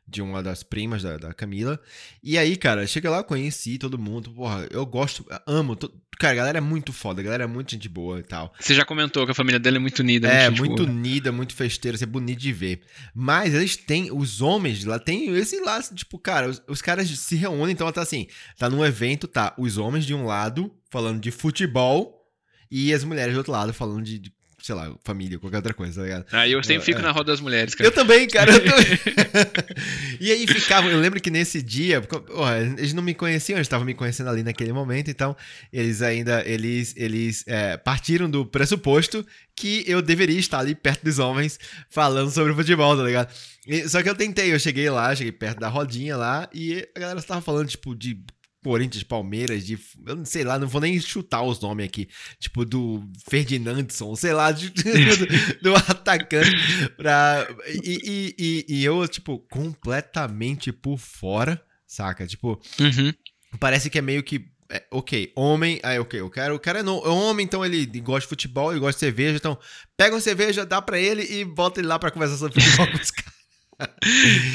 de 0.09 0.23
uma 0.23 0.43
das 0.43 0.63
primas 0.63 1.03
da, 1.03 1.17
da 1.17 1.35
Camila. 1.35 1.81
E 2.23 2.39
aí, 2.39 2.57
cara, 2.57 2.87
chega 2.87 3.11
lá, 3.11 3.25
conheci 3.25 3.79
todo 3.79 3.99
mundo. 3.99 4.31
Porra, 4.31 4.67
eu 4.71 4.87
gosto, 4.87 5.27
amo. 5.47 5.75
To... 5.75 5.93
Cara, 6.19 6.33
a 6.33 6.37
galera 6.37 6.59
é 6.59 6.61
muito 6.61 6.93
foda, 6.93 7.21
a 7.21 7.25
galera 7.25 7.45
é 7.45 7.47
muito 7.47 7.73
gente 7.73 7.89
boa 7.89 8.21
e 8.21 8.23
tal. 8.23 8.55
Você 8.59 8.75
já 8.75 8.85
comentou 8.85 9.27
que 9.27 9.33
a 9.33 9.35
família 9.35 9.59
dela 9.59 9.77
é 9.77 9.81
muito 9.81 9.99
unida. 9.99 10.29
É, 10.29 10.49
muito 10.49 10.85
boa. 10.85 10.89
unida, 10.89 11.33
muito 11.33 11.55
festeira, 11.55 11.99
é 12.01 12.07
bonito 12.07 12.39
de 12.39 12.53
ver. 12.53 12.83
Mas 13.15 13.53
eles 13.53 13.77
têm, 13.77 14.11
os 14.13 14.41
homens 14.41 14.85
lá 14.85 14.99
têm 14.99 15.35
esse 15.37 15.61
laço, 15.61 15.95
tipo, 15.95 16.19
cara, 16.19 16.49
os, 16.49 16.63
os 16.69 16.81
caras 16.81 17.09
se 17.09 17.37
reúnem, 17.37 17.73
então 17.73 17.91
tá 17.91 18.01
assim, 18.01 18.29
tá 18.57 18.71
num 18.71 18.85
evento, 18.85 19.27
tá 19.27 19.55
os 19.59 19.77
homens 19.77 20.07
de 20.07 20.15
um 20.15 20.25
lado 20.25 20.73
falando 20.91 21.21
de 21.21 21.31
futebol 21.31 22.17
e 22.71 22.93
as 22.93 23.05
mulheres 23.05 23.35
do 23.35 23.39
outro 23.39 23.53
lado 23.53 23.73
falando 23.73 24.03
de, 24.03 24.19
de 24.19 24.36
sei 24.67 24.75
lá, 24.75 24.93
família, 25.05 25.39
qualquer 25.39 25.59
outra 25.59 25.73
coisa, 25.73 26.01
tá 26.01 26.03
ligado? 26.03 26.27
Ah, 26.33 26.49
eu 26.49 26.61
sempre 26.65 26.85
fico 26.85 26.99
é. 26.99 27.03
na 27.03 27.13
roda 27.13 27.31
das 27.31 27.41
mulheres, 27.41 27.73
cara. 27.73 27.87
Eu 27.87 27.93
também, 27.93 28.27
cara. 28.27 28.51
Eu 28.51 28.65
também. 28.65 28.99
e 30.21 30.33
aí 30.33 30.45
ficava, 30.45 30.89
eu 30.89 30.99
lembro 30.99 31.21
que 31.21 31.31
nesse 31.31 31.63
dia, 31.63 32.01
porra, 32.01 32.59
eles 32.59 32.93
não 32.93 33.03
me 33.03 33.15
conheciam, 33.15 33.57
eles 33.57 33.67
estavam 33.67 33.87
me 33.87 33.95
conhecendo 33.95 34.29
ali 34.29 34.43
naquele 34.43 34.73
momento, 34.73 35.09
então 35.09 35.37
eles 35.73 36.03
ainda, 36.03 36.43
eles, 36.45 36.93
eles 36.97 37.45
é, 37.47 37.77
partiram 37.77 38.29
do 38.29 38.45
pressuposto 38.45 39.25
que 39.55 39.85
eu 39.87 40.03
deveria 40.03 40.39
estar 40.39 40.59
ali 40.59 40.75
perto 40.75 41.05
dos 41.05 41.21
homens 41.21 41.61
falando 41.89 42.31
sobre 42.33 42.53
futebol, 42.53 42.97
tá 42.97 43.05
ligado? 43.05 43.33
E, 43.69 43.89
só 43.89 44.03
que 44.03 44.09
eu 44.09 44.17
tentei, 44.17 44.53
eu 44.53 44.59
cheguei 44.59 44.91
lá, 44.91 45.15
cheguei 45.15 45.33
perto 45.33 45.61
da 45.61 45.69
rodinha 45.69 46.17
lá 46.17 46.49
e 46.53 46.87
a 46.95 46.99
galera 46.99 47.21
estava 47.21 47.41
falando, 47.41 47.69
tipo, 47.69 47.95
de 47.95 48.19
Corinthians, 48.63 49.05
Palmeiras, 49.05 49.65
de. 49.65 49.79
Eu 50.05 50.17
não 50.17 50.25
sei 50.25 50.43
lá, 50.43 50.59
não 50.59 50.67
vou 50.67 50.81
nem 50.81 50.99
chutar 51.01 51.43
os 51.43 51.61
nomes 51.61 51.87
aqui. 51.87 52.09
Tipo, 52.39 52.65
do 52.65 53.09
Ferdinandson, 53.29 54.17
sei 54.17 54.33
lá, 54.33 54.51
de, 54.51 54.71
do, 54.75 55.63
do, 55.63 55.75
atacante. 55.77 56.51
Pra, 56.97 57.47
e, 57.85 58.01
e, 58.05 58.35
e, 58.39 58.67
e, 58.69 58.85
eu, 58.85 59.07
tipo, 59.07 59.39
completamente 59.51 60.73
por 60.73 60.99
fora, 60.99 61.63
saca? 61.87 62.27
Tipo, 62.27 62.61
uhum. 62.81 63.13
parece 63.61 63.89
que 63.89 63.99
é 63.99 64.03
meio 64.03 64.23
que. 64.23 64.45
É, 64.69 64.85
ok, 64.91 65.33
homem, 65.37 65.79
aí 65.85 65.97
ok, 66.01 66.19
eu 66.19 66.29
quero, 66.29 66.57
o 66.57 66.59
cara 66.59 66.81
é, 66.81 66.83
no, 66.83 66.99
é 67.05 67.09
homem, 67.09 67.45
então 67.45 67.65
ele 67.65 67.87
gosta 68.01 68.23
de 68.23 68.27
futebol, 68.27 68.73
ele 68.73 68.81
gosta 68.81 68.99
de 68.99 69.07
cerveja, 69.07 69.37
então 69.37 69.57
pega 69.97 70.13
uma 70.13 70.21
cerveja, 70.21 70.67
dá 70.67 70.83
pra 70.83 70.99
ele 70.99 71.23
e 71.23 71.45
bota 71.45 71.81
ele 71.81 71.87
lá 71.87 72.01
pra 72.01 72.11
conversar 72.11 72.37
sobre 72.37 72.61
futebol 72.61 72.89
com 72.91 72.99
os 72.99 73.13
caras. 73.13 73.36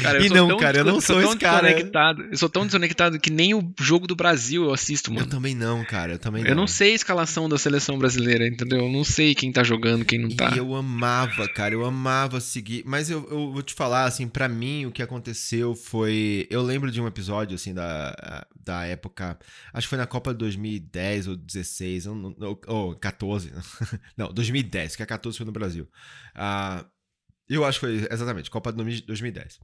Cara, 0.02 0.26
e 0.26 0.30
não, 0.30 0.58
cara, 0.58 0.80
eu 0.80 0.86
não 0.86 1.00
sou, 1.00 1.22
esse 1.22 1.38
cara. 1.38 1.72
Eu 2.32 2.38
sou 2.38 2.50
tão 2.50 2.64
desconectado 2.64 3.20
que 3.20 3.30
nem 3.30 3.54
o 3.54 3.72
jogo 3.80 4.08
do 4.08 4.16
Brasil 4.16 4.64
eu 4.64 4.74
assisto, 4.74 5.12
mano. 5.14 5.28
Eu 5.28 5.30
também 5.30 5.54
não, 5.54 5.86
cara. 5.86 6.14
Eu 6.14 6.20
também 6.20 6.44
não. 6.44 6.50
Eu 6.50 6.56
não 6.56 6.66
sei 6.66 6.94
a 6.94 6.96
escalação 6.96 7.48
da 7.48 7.58
seleção 7.58 8.00
brasileira, 8.00 8.48
entendeu? 8.48 8.80
Eu 8.80 8.92
não 8.92 9.04
sei 9.04 9.36
quem 9.36 9.52
tá 9.52 9.64
jogando, 9.64 10.04
quem 10.04 10.18
não 10.18 10.30
tá. 10.30 10.52
E 10.56 10.58
eu 10.58 10.76
amava, 10.76 11.48
cara. 11.48 11.76
Eu 11.76 11.86
amava 11.86 12.40
seguir. 12.40 12.84
Mas 12.86 13.12
eu, 13.12 13.28
eu 13.30 13.52
vou 13.52 13.62
te 13.62 13.76
falar, 13.76 14.06
assim, 14.06 14.28
para 14.28 14.50
mim 14.50 14.88
o 14.88 14.92
que 14.92 15.04
aconteceu 15.04 15.76
foi. 15.76 16.48
Eu 16.50 16.64
lembro 16.64 16.92
de 16.92 17.00
um 17.00 17.08
episódio, 17.08 17.54
assim, 17.54 17.76
da, 17.76 18.48
da 18.56 18.86
época. 18.86 19.38
Acho 19.72 19.86
que 19.86 19.90
foi 19.90 20.00
na 20.00 20.08
Copa 20.08 20.32
de 20.34 20.40
2010 20.40 21.28
ou 21.28 21.36
16, 21.36 22.08
ou, 22.08 22.60
ou 22.66 22.96
14. 22.96 23.52
Não, 24.18 24.34
2010, 24.34 24.96
que 24.96 25.04
a 25.04 25.06
14 25.06 25.38
foi 25.38 25.46
no 25.46 25.52
Brasil. 25.52 25.88
Ah. 26.34 26.84
Uh, 26.86 27.01
eu 27.56 27.66
acho 27.66 27.80
que 27.80 27.86
foi, 27.86 28.08
exatamente, 28.10 28.50
Copa 28.50 28.72
de 28.72 29.02
2010. 29.02 29.60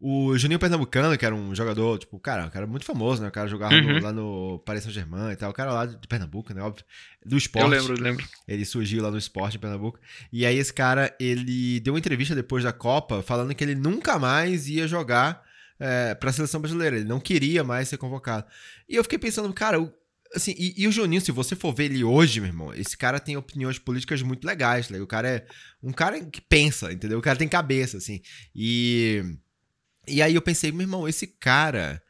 O 0.00 0.36
Juninho 0.36 0.58
Pernambucano, 0.58 1.16
que 1.16 1.24
era 1.24 1.34
um 1.34 1.54
jogador, 1.54 1.98
tipo, 1.98 2.18
cara, 2.18 2.46
um 2.46 2.50
cara 2.50 2.66
muito 2.66 2.84
famoso, 2.84 3.22
né? 3.22 3.28
O 3.28 3.32
cara 3.32 3.48
jogava 3.48 3.74
uhum. 3.74 3.94
no, 3.94 4.00
lá 4.00 4.12
no 4.12 4.58
Paris 4.64 4.82
Saint-Germain 4.82 5.32
e 5.32 5.36
tal. 5.36 5.50
O 5.50 5.54
cara 5.54 5.72
lá 5.72 5.86
de 5.86 6.08
Pernambuco, 6.08 6.52
né? 6.52 6.60
Óbvio. 6.60 6.84
Do 7.24 7.36
esporte. 7.36 7.64
Eu 7.64 7.70
lembro, 7.70 7.94
eu 7.96 8.02
lembro. 8.02 8.28
Ele 8.46 8.64
surgiu 8.64 9.02
lá 9.02 9.10
no 9.10 9.18
esporte 9.18 9.56
em 9.56 9.60
Pernambuco. 9.60 9.98
E 10.32 10.44
aí 10.44 10.58
esse 10.58 10.72
cara, 10.72 11.14
ele 11.20 11.78
deu 11.80 11.94
uma 11.94 11.98
entrevista 11.98 12.34
depois 12.34 12.64
da 12.64 12.72
Copa 12.72 13.22
falando 13.22 13.54
que 13.54 13.62
ele 13.62 13.74
nunca 13.74 14.18
mais 14.18 14.68
ia 14.68 14.88
jogar 14.88 15.42
é, 15.78 16.14
para 16.14 16.30
a 16.30 16.32
seleção 16.32 16.60
brasileira. 16.60 16.96
Ele 16.96 17.08
não 17.08 17.20
queria 17.20 17.62
mais 17.62 17.88
ser 17.88 17.96
convocado. 17.96 18.44
E 18.88 18.96
eu 18.96 19.02
fiquei 19.04 19.18
pensando, 19.18 19.52
cara, 19.52 19.80
o 19.80 19.92
Assim, 20.34 20.54
e, 20.56 20.74
e, 20.82 20.88
o 20.88 20.92
Juninho, 20.92 21.20
se 21.20 21.30
você 21.30 21.54
for 21.54 21.74
ver 21.74 21.84
ele 21.84 22.02
hoje, 22.02 22.40
meu 22.40 22.48
irmão, 22.48 22.74
esse 22.74 22.96
cara 22.96 23.20
tem 23.20 23.36
opiniões 23.36 23.78
políticas 23.78 24.22
muito 24.22 24.46
legais, 24.46 24.88
tá? 24.88 24.96
O 24.96 25.06
cara 25.06 25.28
é 25.28 25.46
um 25.82 25.92
cara 25.92 26.24
que 26.24 26.40
pensa, 26.40 26.92
entendeu? 26.92 27.18
O 27.18 27.22
cara 27.22 27.38
tem 27.38 27.48
cabeça, 27.48 27.98
assim. 27.98 28.20
E, 28.54 29.22
e 30.06 30.22
aí 30.22 30.34
eu 30.34 30.42
pensei, 30.42 30.72
meu 30.72 30.82
irmão, 30.82 31.08
esse 31.08 31.26
cara 31.26 32.02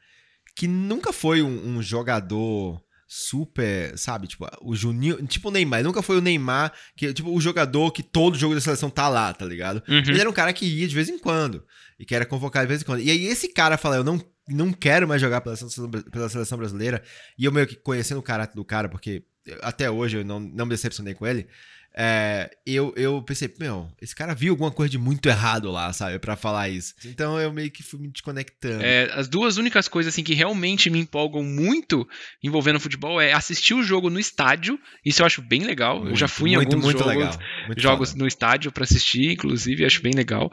que 0.54 0.68
nunca 0.68 1.12
foi 1.12 1.42
um, 1.42 1.76
um 1.76 1.82
jogador 1.82 2.82
super, 3.14 3.96
sabe? 3.98 4.26
Tipo, 4.26 4.48
o 4.62 4.74
Juninho, 4.74 5.26
tipo 5.26 5.48
o 5.48 5.50
Neymar, 5.50 5.82
nunca 5.82 6.00
foi 6.00 6.16
o 6.16 6.20
Neymar, 6.22 6.72
que 6.96 7.12
tipo 7.12 7.30
o 7.30 7.40
jogador 7.40 7.90
que 7.90 8.02
todo 8.02 8.38
jogo 8.38 8.54
da 8.54 8.60
seleção 8.60 8.88
tá 8.88 9.06
lá, 9.06 9.34
tá 9.34 9.44
ligado? 9.44 9.82
Uhum. 9.86 9.98
Ele 9.98 10.18
era 10.18 10.30
um 10.30 10.32
cara 10.32 10.50
que 10.52 10.64
ia 10.64 10.88
de 10.88 10.94
vez 10.94 11.10
em 11.10 11.18
quando 11.18 11.62
e 11.98 12.06
que 12.06 12.14
era 12.14 12.24
convocado 12.24 12.64
de 12.64 12.68
vez 12.68 12.80
em 12.80 12.84
quando. 12.86 13.00
E 13.00 13.10
aí 13.10 13.26
esse 13.26 13.48
cara 13.48 13.76
fala, 13.76 13.96
eu 13.96 14.04
não 14.04 14.18
não 14.48 14.72
quero 14.72 15.06
mais 15.06 15.20
jogar 15.20 15.40
pela 15.40 15.56
seleção, 15.56 15.90
pela 15.90 16.28
seleção 16.28 16.58
brasileira. 16.58 17.02
E 17.38 17.44
eu 17.44 17.52
meio 17.52 17.66
que 17.66 17.76
conhecendo 17.76 18.18
o 18.18 18.22
caráter 18.22 18.54
do 18.54 18.64
cara, 18.64 18.88
porque 18.88 19.24
até 19.60 19.90
hoje 19.90 20.18
eu 20.18 20.24
não, 20.24 20.40
não 20.40 20.66
me 20.66 20.70
decepcionei 20.70 21.14
com 21.14 21.26
ele. 21.26 21.46
É, 21.94 22.50
eu, 22.64 22.94
eu 22.96 23.22
pensei, 23.22 23.52
meu, 23.60 23.86
esse 24.00 24.14
cara 24.14 24.34
viu 24.34 24.54
alguma 24.54 24.70
coisa 24.70 24.90
de 24.90 24.96
muito 24.96 25.28
errado 25.28 25.70
lá, 25.70 25.92
sabe, 25.92 26.18
para 26.18 26.36
falar 26.36 26.70
isso. 26.70 26.94
Então 27.04 27.38
eu 27.38 27.52
meio 27.52 27.70
que 27.70 27.82
fui 27.82 28.00
me 28.00 28.08
desconectando. 28.08 28.82
É, 28.82 29.10
as 29.12 29.28
duas 29.28 29.58
únicas 29.58 29.88
coisas 29.88 30.12
assim 30.12 30.24
que 30.24 30.32
realmente 30.32 30.88
me 30.88 30.98
empolgam 30.98 31.44
muito 31.44 32.08
envolvendo 32.42 32.80
futebol 32.80 33.20
é 33.20 33.32
assistir 33.32 33.74
o 33.74 33.82
jogo 33.82 34.08
no 34.08 34.18
estádio. 34.18 34.80
Isso 35.04 35.20
eu 35.20 35.26
acho 35.26 35.42
bem 35.42 35.64
legal. 35.64 35.98
Muito, 35.98 36.12
eu 36.12 36.16
já 36.16 36.28
fui 36.28 36.52
em 36.52 36.56
muito, 36.56 36.74
alguns 36.74 36.84
muito 36.84 36.98
jogos, 36.98 37.14
legal. 37.14 37.38
jogos 37.76 38.14
no 38.14 38.26
estádio 38.26 38.72
para 38.72 38.84
assistir, 38.84 39.32
inclusive, 39.32 39.84
acho 39.84 40.02
bem 40.02 40.14
legal. 40.14 40.50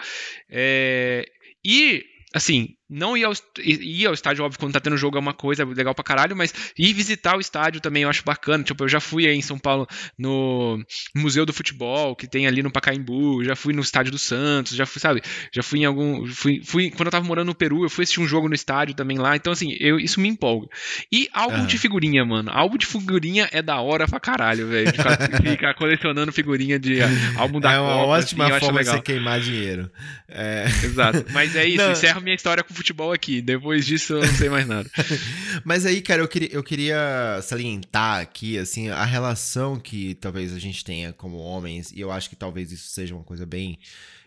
É, 0.49 1.25
e 1.63 2.04
assim, 2.34 2.75
não 2.89 3.15
ir 3.15 3.23
ao, 3.23 3.34
ir 3.60 4.08
ao 4.08 4.13
estádio, 4.13 4.43
óbvio, 4.43 4.60
quando 4.60 4.73
tá 4.73 4.80
tendo 4.80 4.97
jogo 4.97 5.17
é 5.17 5.19
uma 5.19 5.34
coisa 5.34 5.63
legal 5.63 5.93
pra 5.93 6.04
caralho, 6.04 6.36
mas 6.36 6.54
ir 6.78 6.93
visitar 6.93 7.38
o 7.38 7.39
estádio 7.39 7.80
também 7.80 8.04
eu 8.04 8.10
acho 8.10 8.23
bacana. 8.23 8.63
Tipo, 8.63 8.84
eu 8.86 8.89
já 8.89 8.99
fui 8.99 9.28
aí 9.28 9.36
em 9.36 9.41
São 9.41 9.60
Paulo 9.60 9.88
no 10.17 10.84
Museu 11.15 11.45
do 11.45 11.54
Futebol, 11.54 12.15
que 12.15 12.28
tem 12.28 12.47
ali 12.47 12.63
no 12.63 12.71
Pacaembu, 12.71 13.43
já 13.43 13.56
fui 13.56 13.73
no 13.73 13.82
estádio 13.82 14.12
do 14.12 14.17
Santos, 14.17 14.75
já 14.75 14.86
fui, 14.86 14.99
sabe? 14.99 15.21
Já 15.54 15.62
fui 15.62 15.80
em 15.80 15.86
algum. 15.86 16.25
Fui, 16.28 16.62
fui 16.63 16.89
quando 16.89 17.08
eu 17.08 17.12
tava 17.12 17.25
morando 17.25 17.47
no 17.47 17.56
Peru, 17.56 17.84
eu 17.84 17.89
fui 17.89 18.04
assistir 18.04 18.21
um 18.21 18.28
jogo 18.28 18.47
no 18.47 18.56
estádio 18.56 18.95
também 18.95 19.17
lá. 19.17 19.36
Então, 19.36 19.54
assim, 19.54 19.75
eu, 19.80 19.99
isso 19.99 20.19
me 20.19 20.28
empolga. 20.28 20.67
E 21.12 21.30
álbum 21.34 21.65
de 21.65 21.78
figurinha, 21.78 22.25
mano. 22.25 22.49
Álbum 22.52 22.78
de 22.78 22.86
figurinha 22.86 23.47
é 23.52 23.62
da 23.62 23.80
hora 23.80 24.08
pra 24.08 24.19
caralho, 24.19 24.67
velho. 24.67 24.91
Ficar, 24.91 25.17
ficar, 25.41 25.73
colecionando 25.75 26.32
figurinha 26.32 26.80
de 26.80 26.99
álbum 27.38 27.60
da 27.60 27.73
É 27.73 27.80
uma 27.80 27.93
Copa, 27.93 28.06
ótima 28.08 28.47
assim, 28.47 28.60
forma 28.60 28.84
de 28.84 28.89
você 28.89 29.02
queimar 29.02 29.39
dinheiro. 29.39 29.91
É... 30.28 30.65
Exato. 30.84 31.25
Mas 31.32 31.56
é 31.56 31.67
isso, 31.67 31.78
Não. 31.78 31.91
encerro 31.91 32.21
minha 32.21 32.36
história 32.36 32.63
com 32.63 32.73
futebol 32.80 33.12
aqui. 33.12 33.42
Depois 33.42 33.86
disso 33.86 34.13
eu 34.13 34.22
não 34.22 34.34
sei 34.34 34.50
mais 34.50 34.68
nada. 34.68 34.89
Mas 35.63 35.86
aí, 35.86 36.02
cara, 36.02 36.22
eu 36.22 36.28
queria, 36.28 36.50
eu 36.52 36.63
queria 36.63 37.39
salientar 37.44 38.22
aqui, 38.22 38.58
assim, 38.58 38.89
a 38.89 39.06
relação 39.06 39.80
que 39.80 40.15
talvez 40.15 40.54
a 40.54 40.60
gente 40.60 40.84
tenha 40.84 41.13
como 41.13 41.38
homens, 41.38 41.92
e 41.92 42.00
eu 42.00 42.12
acho 42.12 42.30
que 42.30 42.36
talvez 42.36 42.72
isso 42.72 42.89
seja 42.89 43.13
uma 43.13 43.24
coisa 43.24 43.46
bem 43.46 43.78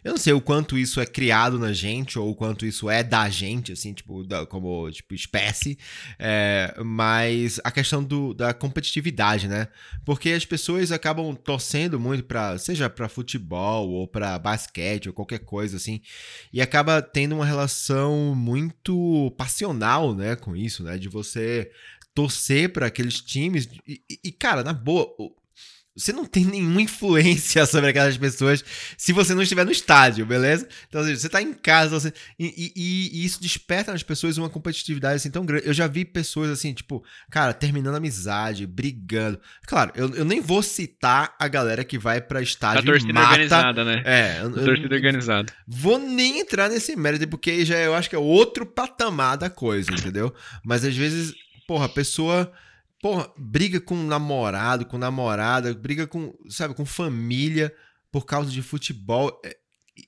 eu 0.04 0.12
não 0.12 0.18
sei 0.18 0.32
o 0.32 0.40
quanto 0.40 0.76
isso 0.76 1.00
é 1.00 1.06
criado 1.06 1.58
na 1.58 1.72
gente 1.72 2.18
ou 2.18 2.30
o 2.30 2.34
quanto 2.34 2.66
isso 2.66 2.90
é 2.90 3.02
da 3.02 3.28
gente, 3.28 3.72
assim, 3.72 3.92
tipo, 3.92 4.24
da, 4.24 4.44
como 4.44 4.90
tipo, 4.90 5.14
espécie, 5.14 5.78
é, 6.18 6.74
mas 6.84 7.60
a 7.62 7.70
questão 7.70 8.02
do, 8.02 8.34
da 8.34 8.52
competitividade, 8.52 9.46
né? 9.46 9.68
Porque 10.04 10.30
as 10.30 10.44
pessoas 10.44 10.90
acabam 10.90 11.34
torcendo 11.34 12.00
muito 12.00 12.24
para, 12.24 12.58
seja 12.58 12.90
para 12.90 13.08
futebol 13.08 13.88
ou 13.90 14.08
para 14.08 14.38
basquete 14.38 15.08
ou 15.08 15.14
qualquer 15.14 15.40
coisa 15.40 15.76
assim, 15.76 16.00
e 16.52 16.60
acaba 16.60 17.00
tendo 17.00 17.34
uma 17.34 17.46
relação 17.46 18.34
muito 18.34 19.32
passional, 19.36 20.14
né, 20.14 20.36
com 20.36 20.56
isso, 20.56 20.82
né? 20.82 20.98
De 20.98 21.08
você 21.08 21.70
torcer 22.14 22.72
para 22.72 22.86
aqueles 22.86 23.20
times 23.20 23.68
e, 23.86 24.02
e, 24.22 24.32
cara, 24.32 24.62
na 24.62 24.72
boa, 24.72 25.14
você 25.94 26.12
não 26.12 26.24
tem 26.24 26.44
nenhuma 26.44 26.80
influência 26.80 27.64
sobre 27.66 27.90
aquelas 27.90 28.16
pessoas 28.16 28.64
se 28.96 29.12
você 29.12 29.34
não 29.34 29.42
estiver 29.42 29.64
no 29.64 29.70
estádio, 29.72 30.24
beleza? 30.24 30.66
Então, 30.88 31.02
assim, 31.02 31.14
você 31.14 31.28
tá 31.28 31.42
em 31.42 31.52
casa, 31.52 32.00
você... 32.00 32.12
E, 32.38 32.72
e, 32.74 33.20
e, 33.20 33.24
isso 33.24 33.40
desperta 33.40 33.92
nas 33.92 34.02
pessoas 34.02 34.38
uma 34.38 34.48
competitividade 34.48 35.16
assim 35.16 35.30
tão 35.30 35.44
grande. 35.44 35.66
Eu 35.66 35.74
já 35.74 35.86
vi 35.86 36.04
pessoas 36.04 36.50
assim, 36.50 36.72
tipo, 36.72 37.04
cara, 37.30 37.52
terminando 37.52 37.96
amizade, 37.96 38.66
brigando. 38.66 39.38
Claro, 39.66 39.92
eu, 39.94 40.14
eu 40.14 40.24
nem 40.24 40.40
vou 40.40 40.62
citar 40.62 41.34
a 41.38 41.48
galera 41.48 41.84
que 41.84 41.98
vai 41.98 42.20
pra 42.20 42.40
estádio 42.40 42.80
a 42.80 42.84
torcida 42.84 43.12
mata. 43.12 43.30
organizada, 43.30 43.84
né? 43.84 44.02
É. 44.04 44.38
A 44.38 44.48
torcida 44.48 44.94
organizada. 44.94 45.52
Vou 45.66 45.98
nem 45.98 46.40
entrar 46.40 46.70
nesse 46.70 46.96
mérito, 46.96 47.28
porque 47.28 47.64
já 47.64 47.76
eu 47.78 47.94
acho 47.94 48.08
que 48.08 48.16
é 48.16 48.18
outro 48.18 48.64
patamar 48.64 49.36
da 49.36 49.50
coisa, 49.50 49.92
entendeu? 49.92 50.32
Mas 50.64 50.84
às 50.84 50.96
vezes, 50.96 51.34
porra, 51.66 51.84
a 51.84 51.88
pessoa 51.88 52.50
porra, 53.02 53.28
briga 53.36 53.80
com 53.80 53.96
namorado, 53.96 54.86
com 54.86 54.96
namorada, 54.96 55.74
briga 55.74 56.06
com, 56.06 56.32
sabe, 56.48 56.72
com 56.72 56.86
família 56.86 57.74
por 58.12 58.24
causa 58.24 58.48
de 58.48 58.62
futebol 58.62 59.40
é, 59.44 59.56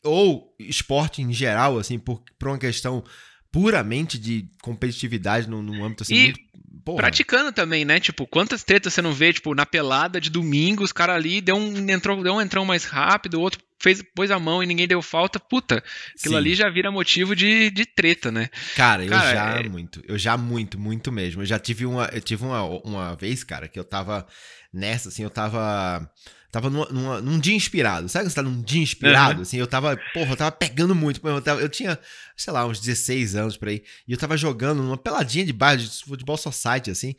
ou 0.04 0.54
esporte 0.60 1.20
em 1.20 1.32
geral, 1.32 1.76
assim, 1.76 1.98
por, 1.98 2.22
por 2.38 2.48
uma 2.48 2.58
questão 2.58 3.04
puramente 3.50 4.16
de 4.16 4.48
competitividade 4.62 5.48
num, 5.48 5.60
num 5.60 5.84
âmbito 5.84 6.04
assim, 6.04 6.14
e, 6.14 6.22
muito 6.24 6.40
Porra. 6.84 6.96
praticando 6.98 7.52
também, 7.52 7.84
né? 7.84 8.00
Tipo, 8.00 8.26
quantas 8.26 8.64
tretas 8.64 8.94
você 8.94 9.02
não 9.02 9.12
vê, 9.12 9.32
tipo, 9.32 9.54
na 9.54 9.66
pelada 9.66 10.20
de 10.20 10.30
domingo, 10.30 10.82
os 10.82 10.92
caras 10.92 11.16
ali 11.16 11.40
deu 11.40 11.56
um, 11.56 11.90
entrou, 11.90 12.22
deu 12.22 12.34
um 12.34 12.40
entrão 12.40 12.64
mais 12.64 12.84
rápido, 12.84 13.34
o 13.34 13.40
outro 13.40 13.60
fez, 13.82 14.02
pôs 14.14 14.30
a 14.30 14.38
mão 14.38 14.62
e 14.62 14.66
ninguém 14.66 14.88
deu 14.88 15.02
falta. 15.02 15.38
Puta, 15.38 15.76
aquilo 16.18 16.34
Sim. 16.34 16.36
ali 16.36 16.54
já 16.54 16.70
vira 16.70 16.90
motivo 16.90 17.36
de, 17.36 17.70
de 17.70 17.84
treta, 17.84 18.32
né? 18.32 18.48
Cara, 18.74 19.04
eu 19.04 19.10
Cara, 19.10 19.32
já 19.34 19.60
é- 19.60 19.68
muito. 19.68 20.02
Eu 20.06 20.16
já 20.18 20.36
muito, 20.36 20.78
muito 20.78 21.12
mesmo. 21.12 21.42
Eu 21.42 21.46
já 21.46 21.58
tive 21.58 21.84
uma. 21.84 22.06
Eu 22.06 22.20
tive 22.20 22.44
uma, 22.44 22.62
uma 22.62 23.14
vez, 23.16 23.44
cara, 23.44 23.68
que 23.68 23.78
eu 23.78 23.84
tava 23.84 24.26
nessa, 24.72 25.08
assim, 25.10 25.22
eu 25.22 25.30
tava. 25.30 26.08
Tava 26.54 26.70
numa- 26.70 26.86
numa- 26.88 27.20
num 27.20 27.38
dia 27.40 27.52
inspirado. 27.52 28.08
Sabe 28.08 28.24
quando 28.24 28.30
você 28.30 28.34
tá 28.36 28.42
num 28.42 28.62
dia 28.62 28.80
inspirado? 28.80 29.32
Aham. 29.32 29.42
Assim, 29.42 29.56
eu 29.56 29.66
tava, 29.66 29.98
porra, 30.12 30.30
eu 30.32 30.36
tava 30.36 30.52
pegando 30.52 30.94
muito. 30.94 31.20
Eu, 31.26 31.42
tava- 31.42 31.60
eu 31.60 31.68
tinha, 31.68 31.98
sei 32.36 32.52
lá, 32.52 32.64
uns 32.64 32.78
16 32.78 33.34
anos 33.34 33.56
por 33.56 33.66
aí. 33.66 33.82
E 34.06 34.12
eu 34.12 34.16
tava 34.18 34.36
jogando 34.36 34.80
numa 34.80 34.96
peladinha 34.96 35.44
de 35.44 35.52
bairro 35.52 35.82
de 35.82 36.04
futebol 36.04 36.36
society, 36.36 36.92
assim. 36.92 37.16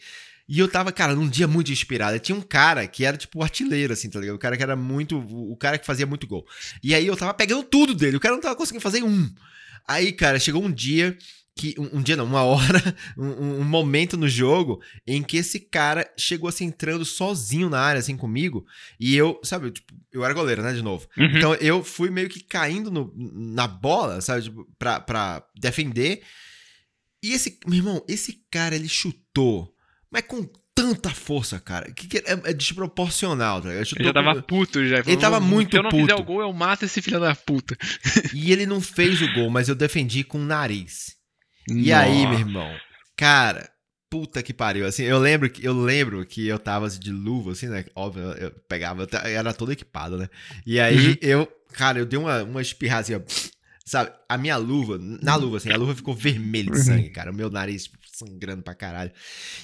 E 0.47 0.57
eu 0.57 0.69
tava, 0.69 0.89
cara, 0.91 1.13
num 1.13 1.27
dia 1.27 1.49
muito 1.49 1.69
inspirado. 1.69 2.15
E 2.15 2.19
tinha 2.21 2.33
um 2.37 2.41
cara 2.41 2.87
que 2.87 3.03
era, 3.03 3.17
tipo, 3.17 3.43
artilheiro, 3.43 3.91
assim, 3.91 4.09
tá 4.09 4.21
ligado? 4.21 4.35
O 4.35 4.39
cara 4.39 4.55
que 4.55 4.63
era 4.63 4.75
muito. 4.77 5.17
O 5.19 5.57
cara 5.57 5.77
que 5.77 5.85
fazia 5.85 6.05
muito 6.05 6.25
gol. 6.25 6.45
E 6.81 6.95
aí 6.95 7.05
eu 7.05 7.17
tava 7.17 7.33
pegando 7.33 7.63
tudo 7.63 7.93
dele. 7.93 8.15
O 8.15 8.19
cara 8.21 8.35
não 8.35 8.41
tava 8.41 8.55
conseguindo 8.55 8.81
fazer 8.81 9.03
um. 9.03 9.29
Aí, 9.87 10.11
cara, 10.13 10.39
chegou 10.39 10.63
um 10.63 10.71
dia 10.71 11.17
que. 11.55 11.73
Um, 11.77 11.97
um 11.99 12.01
dia 12.01 12.15
não, 12.15 12.25
uma 12.25 12.43
hora, 12.45 12.95
um, 13.17 13.59
um- 13.59 13.63
momento 13.63 14.17
no 14.17 14.27
jogo 14.27 14.81
em 15.07 15.23
que 15.23 15.37
esse 15.37 15.59
cara 15.59 16.05
chegou 16.17 16.49
assim, 16.49 16.65
entrando 16.65 17.05
sozinho 17.05 17.69
na 17.69 17.79
área, 17.79 17.99
assim, 17.99 18.17
comigo. 18.17 18.65
E 18.99 19.15
eu, 19.15 19.39
sabe, 19.43 19.71
tipo, 19.71 19.93
eu 20.11 20.23
era 20.23 20.33
goleiro, 20.33 20.61
né, 20.61 20.73
de 20.73 20.81
novo. 20.81 21.07
Uhum. 21.17 21.25
Então 21.37 21.53
eu 21.55 21.83
fui 21.83 22.09
meio 22.09 22.29
que 22.29 22.41
caindo 22.43 22.91
no- 22.91 23.13
na 23.15 23.67
bola, 23.67 24.21
sabe, 24.21 24.43
tipo, 24.43 24.67
pra, 24.77 24.99
pra 24.99 25.43
defender. 25.59 26.21
E 27.23 27.31
esse, 27.33 27.59
meu 27.65 27.77
irmão, 27.77 28.05
esse 28.07 28.43
cara, 28.51 28.75
ele 28.75 28.87
chutou, 28.87 29.73
mas 30.11 30.23
com 30.27 30.47
tanta 30.75 31.09
força, 31.09 31.57
cara, 31.59 31.89
que, 31.91 32.05
que 32.05 32.17
é, 32.17 32.33
é 32.43 32.53
desproporcional, 32.53 33.61
tá? 33.61 33.69
Ele 33.71 33.79
Eu 33.79 33.85
já 34.05 34.13
tava 34.13 34.41
puto 34.43 34.85
já. 34.85 34.97
Ele 34.99 35.15
tava 35.17 35.39
muito 35.39 35.71
Se 35.71 35.77
eu 35.77 35.83
não 35.83 35.89
fizer 35.89 36.07
puto. 36.15 36.21
o 36.21 36.25
gol, 36.25 36.41
eu 36.41 36.51
mato 36.53 36.83
esse 36.83 37.01
filho 37.01 37.19
da 37.19 37.33
puta. 37.33 37.77
E 38.33 38.51
ele 38.51 38.65
não 38.65 38.81
fez 38.81 39.21
o 39.21 39.33
gol, 39.33 39.49
mas 39.49 39.69
eu 39.69 39.73
defendi 39.75 40.23
com 40.23 40.37
o 40.39 40.45
nariz. 40.45 41.14
E 41.69 41.91
aí, 41.93 42.27
meu 42.27 42.39
irmão, 42.39 42.71
cara, 43.17 43.69
puta 44.09 44.41
que 44.43 44.53
pariu. 44.53 44.85
Assim, 44.85 45.03
eu 45.03 45.19
lembro 45.19 45.49
que 45.49 45.65
eu 45.65 45.73
lembro 45.73 46.25
que 46.25 46.47
eu 46.47 46.59
tava 46.59 46.85
assim, 46.87 46.99
de 46.99 47.11
luva, 47.11 47.51
assim, 47.53 47.67
né? 47.67 47.85
Óbvio, 47.95 48.23
eu 48.33 48.51
pegava, 48.67 49.03
eu 49.03 49.19
era 49.29 49.53
todo 49.53 49.71
equipado, 49.71 50.17
né? 50.17 50.29
E 50.65 50.79
aí 50.79 51.09
Uhum. 51.09 51.17
eu, 51.21 51.47
cara, 51.73 51.99
eu 51.99 52.05
dei 52.05 52.19
uma, 52.19 52.43
uma 52.43 52.61
assim, 52.61 53.15
ó, 53.15 53.19
sabe? 53.85 54.11
A 54.29 54.37
minha 54.37 54.57
luva, 54.57 54.97
na 54.99 55.35
luva, 55.35 55.57
assim, 55.57 55.71
a 55.71 55.77
luva 55.77 55.95
ficou 55.95 56.13
vermelha 56.13 56.71
de 56.71 56.77
Uhum. 56.77 56.83
sangue, 56.83 57.09
cara. 57.09 57.31
O 57.31 57.35
meu 57.35 57.49
nariz 57.49 57.83
tipo, 57.85 57.97
sangrando 58.13 58.63
pra 58.63 58.73
caralho. 58.73 59.11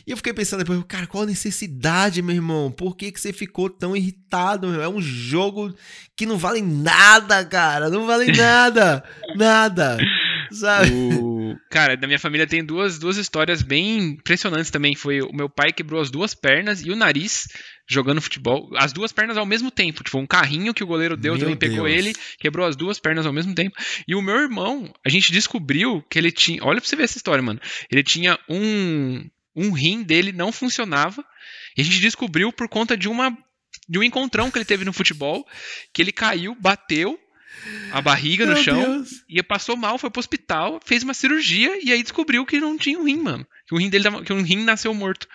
E 0.05 0.11
eu 0.11 0.17
fiquei 0.17 0.33
pensando 0.33 0.59
depois, 0.59 0.83
cara, 0.87 1.07
qual 1.07 1.23
a 1.23 1.27
necessidade, 1.27 2.21
meu 2.21 2.35
irmão? 2.35 2.69
Por 2.71 2.97
que, 2.97 3.11
que 3.11 3.21
você 3.21 3.31
ficou 3.31 3.69
tão 3.69 3.95
irritado, 3.95 4.67
meu? 4.67 4.81
É 4.81 4.89
um 4.89 5.01
jogo 5.01 5.73
que 6.17 6.25
não 6.25 6.37
vale 6.37 6.61
nada, 6.61 7.45
cara. 7.45 7.89
Não 7.89 8.05
vale 8.05 8.31
nada. 8.35 9.03
nada. 9.35 9.97
Sabe? 10.51 10.91
O... 10.91 11.55
Cara, 11.69 11.95
da 11.95 12.07
minha 12.07 12.19
família 12.19 12.45
tem 12.45 12.63
duas, 12.63 12.99
duas 12.99 13.17
histórias 13.17 13.61
bem 13.61 13.97
impressionantes 13.97 14.71
também. 14.71 14.95
Foi 14.95 15.21
o 15.21 15.31
meu 15.33 15.49
pai 15.49 15.71
quebrou 15.71 16.01
as 16.01 16.11
duas 16.11 16.33
pernas 16.33 16.81
e 16.81 16.91
o 16.91 16.95
nariz 16.95 17.47
jogando 17.87 18.21
futebol. 18.21 18.69
As 18.77 18.93
duas 18.93 19.11
pernas 19.11 19.37
ao 19.37 19.45
mesmo 19.45 19.71
tempo. 19.71 20.03
Tipo, 20.03 20.19
um 20.19 20.27
carrinho 20.27 20.73
que 20.73 20.83
o 20.83 20.87
goleiro 20.87 21.17
deu, 21.17 21.33
Meu 21.33 21.41
também 21.41 21.57
pegou 21.57 21.85
Deus. 21.85 21.97
ele, 21.97 22.13
quebrou 22.39 22.65
as 22.65 22.75
duas 22.75 22.99
pernas 22.99 23.25
ao 23.25 23.33
mesmo 23.33 23.53
tempo. 23.53 23.75
E 24.07 24.15
o 24.15 24.21
meu 24.21 24.35
irmão, 24.35 24.91
a 25.05 25.09
gente 25.09 25.31
descobriu 25.31 26.01
que 26.09 26.17
ele 26.17 26.31
tinha. 26.31 26.63
Olha 26.63 26.79
pra 26.79 26.87
você 26.87 26.95
ver 26.95 27.03
essa 27.03 27.17
história, 27.17 27.41
mano. 27.41 27.59
Ele 27.91 28.03
tinha 28.03 28.37
um. 28.49 29.29
Um 29.53 29.71
rim 29.71 30.01
dele 30.01 30.31
não 30.31 30.51
funcionava. 30.51 31.25
E 31.75 31.81
a 31.81 31.83
gente 31.83 31.99
descobriu 31.99 32.51
por 32.53 32.69
conta 32.69 32.95
de 32.95 33.09
uma. 33.09 33.37
De 33.87 33.99
um 33.99 34.03
encontrão 34.03 34.49
que 34.49 34.57
ele 34.57 34.65
teve 34.65 34.85
no 34.85 34.93
futebol, 34.93 35.45
que 35.93 36.01
ele 36.01 36.11
caiu, 36.11 36.55
bateu 36.59 37.19
a 37.91 38.01
barriga 38.01 38.45
no 38.45 38.53
Meu 38.53 38.63
chão, 38.63 38.81
Deus. 38.81 39.23
e 39.27 39.41
passou 39.43 39.75
mal, 39.75 39.97
foi 39.97 40.09
pro 40.09 40.19
hospital, 40.19 40.79
fez 40.83 41.03
uma 41.03 41.13
cirurgia 41.13 41.79
e 41.83 41.91
aí 41.91 42.01
descobriu 42.01 42.45
que 42.45 42.59
não 42.59 42.77
tinha 42.77 42.99
um 42.99 43.03
rim, 43.03 43.17
mano. 43.17 43.45
Que 43.67 43.75
o 43.75 43.77
rim 43.77 43.89
dele 43.89 44.23
que 44.23 44.33
um 44.33 44.41
rim 44.41 44.63
nasceu 44.63 44.93
morto. 44.93 45.27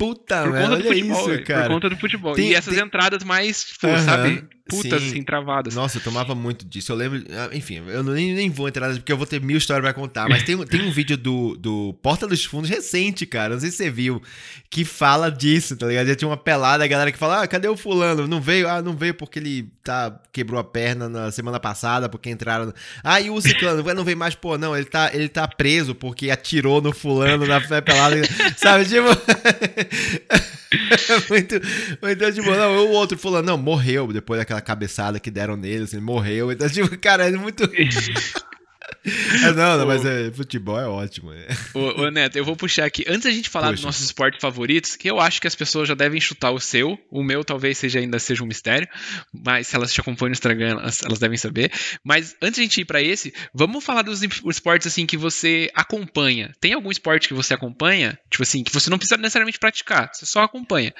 Puta, 0.00 0.42
Por 0.44 0.52
conta 0.52 0.66
do 0.68 0.72
olha 0.74 0.82
futebol, 0.84 1.34
isso, 1.34 1.44
cara. 1.44 1.62
por 1.64 1.68
conta 1.74 1.90
do 1.90 1.96
futebol. 1.98 2.32
Tem- 2.34 2.48
e 2.48 2.54
essas 2.54 2.74
tem- 2.74 2.82
entradas 2.82 3.22
mais, 3.22 3.66
pô, 3.78 3.86
Aham, 3.88 3.98
sabe, 4.02 4.44
putas 4.66 5.02
sim. 5.02 5.08
assim, 5.10 5.22
travadas. 5.22 5.74
Nossa, 5.74 5.98
eu 5.98 6.02
tomava 6.02 6.34
muito 6.34 6.64
disso. 6.64 6.90
Eu 6.92 6.96
lembro. 6.96 7.22
ah, 7.32 7.50
Enfim, 7.54 7.82
eu 7.86 8.02
nem, 8.02 8.32
nem 8.34 8.48
vou 8.48 8.66
entrar 8.66 8.94
porque 8.94 9.12
eu 9.12 9.16
vou 9.18 9.26
ter 9.26 9.40
mil 9.42 9.58
histórias 9.58 9.82
pra 9.84 9.92
contar. 9.92 10.26
Mas 10.28 10.42
tem, 10.42 10.54
um- 10.54 10.64
tem 10.64 10.80
um 10.80 10.90
vídeo 10.90 11.18
do, 11.18 11.54
do 11.56 11.92
Porta 12.02 12.26
dos 12.26 12.42
Fundos 12.44 12.70
recente, 12.70 13.26
cara. 13.26 13.52
Não 13.54 13.60
sei 13.60 13.70
se 13.70 13.76
você 13.76 13.90
viu. 13.90 14.22
Que 14.70 14.84
fala 14.84 15.30
disso, 15.30 15.76
tá 15.76 15.86
ligado? 15.86 16.06
Já 16.06 16.14
tinha 16.14 16.28
uma 16.28 16.36
pelada, 16.36 16.82
a 16.82 16.86
galera 16.86 17.12
que 17.12 17.18
fala: 17.18 17.42
Ah, 17.42 17.46
cadê 17.46 17.68
o 17.68 17.76
fulano? 17.76 18.26
Não 18.26 18.40
veio? 18.40 18.68
Ah, 18.68 18.80
não 18.80 18.96
veio 18.96 19.12
porque 19.12 19.38
ele 19.38 19.68
tá, 19.82 20.18
quebrou 20.32 20.58
a 20.60 20.64
perna 20.64 21.08
na 21.08 21.30
semana 21.32 21.58
passada, 21.60 22.08
porque 22.08 22.30
entraram. 22.30 22.72
Ah, 23.04 23.20
e 23.20 23.28
o 23.28 23.40
ciclano? 23.40 23.82
Não 23.92 24.04
veio 24.04 24.16
mais, 24.16 24.34
pô, 24.34 24.56
não. 24.56 24.74
Ele 24.76 24.86
tá, 24.86 25.10
ele 25.12 25.28
tá 25.28 25.46
preso 25.48 25.94
porque 25.94 26.30
atirou 26.30 26.80
no 26.80 26.92
fulano 26.92 27.44
na 27.46 27.60
pelada. 27.82 28.16
Sabe, 28.56 28.84
tipo. 28.86 29.08
muito, 31.28 31.60
muito, 32.00 32.32
tipo, 32.32 32.50
não, 32.50 32.86
o 32.86 32.90
outro 32.90 33.18
fulano, 33.18 33.46
não, 33.46 33.58
morreu 33.58 34.12
depois 34.12 34.38
daquela 34.38 34.60
cabeçada 34.60 35.18
que 35.18 35.30
deram 35.30 35.56
nele, 35.56 35.84
assim, 35.84 36.00
morreu. 36.00 36.52
Então, 36.52 36.68
tipo, 36.68 36.96
cara, 36.98 37.28
é 37.28 37.32
muito. 37.32 37.64
É, 39.04 39.52
não, 39.52 39.78
não, 39.78 39.86
mas 39.86 40.04
é, 40.04 40.30
futebol 40.30 40.78
é 40.78 40.86
ótimo. 40.86 41.32
é. 41.32 41.48
Ô, 41.74 42.02
ô, 42.02 42.10
Neto, 42.10 42.36
eu 42.36 42.44
vou 42.44 42.56
puxar 42.56 42.84
aqui. 42.84 43.04
Antes 43.08 43.24
da 43.24 43.30
gente 43.30 43.48
falar 43.48 43.70
dos 43.70 43.80
Puxa. 43.80 43.88
nossos 43.88 44.04
esportes 44.04 44.40
favoritos, 44.40 44.96
que 44.96 45.10
eu 45.10 45.18
acho 45.18 45.40
que 45.40 45.46
as 45.46 45.54
pessoas 45.54 45.88
já 45.88 45.94
devem 45.94 46.20
chutar 46.20 46.50
o 46.50 46.60
seu. 46.60 46.98
O 47.10 47.22
meu 47.22 47.42
talvez 47.42 47.78
seja 47.78 47.98
ainda 47.98 48.18
seja 48.18 48.42
um 48.42 48.46
mistério, 48.46 48.88
mas 49.32 49.68
se 49.68 49.76
elas 49.76 49.92
te 49.92 50.00
acompanham 50.00 50.30
no 50.30 50.34
Instagram, 50.34 50.70
elas, 50.70 51.02
elas 51.02 51.18
devem 51.18 51.38
saber. 51.38 51.72
Mas 52.04 52.36
antes 52.42 52.56
de 52.56 52.60
a 52.60 52.64
gente 52.64 52.80
ir 52.82 52.84
pra 52.84 53.02
esse, 53.02 53.32
vamos 53.54 53.84
falar 53.84 54.02
dos 54.02 54.22
esportes 54.22 54.86
assim 54.86 55.06
que 55.06 55.16
você 55.16 55.70
acompanha. 55.74 56.52
Tem 56.60 56.74
algum 56.74 56.90
esporte 56.90 57.28
que 57.28 57.34
você 57.34 57.54
acompanha, 57.54 58.18
tipo 58.30 58.42
assim, 58.42 58.62
que 58.62 58.72
você 58.72 58.90
não 58.90 58.98
precisa 58.98 59.16
necessariamente 59.16 59.58
praticar, 59.58 60.10
você 60.12 60.26
só 60.26 60.42
acompanha. 60.42 60.92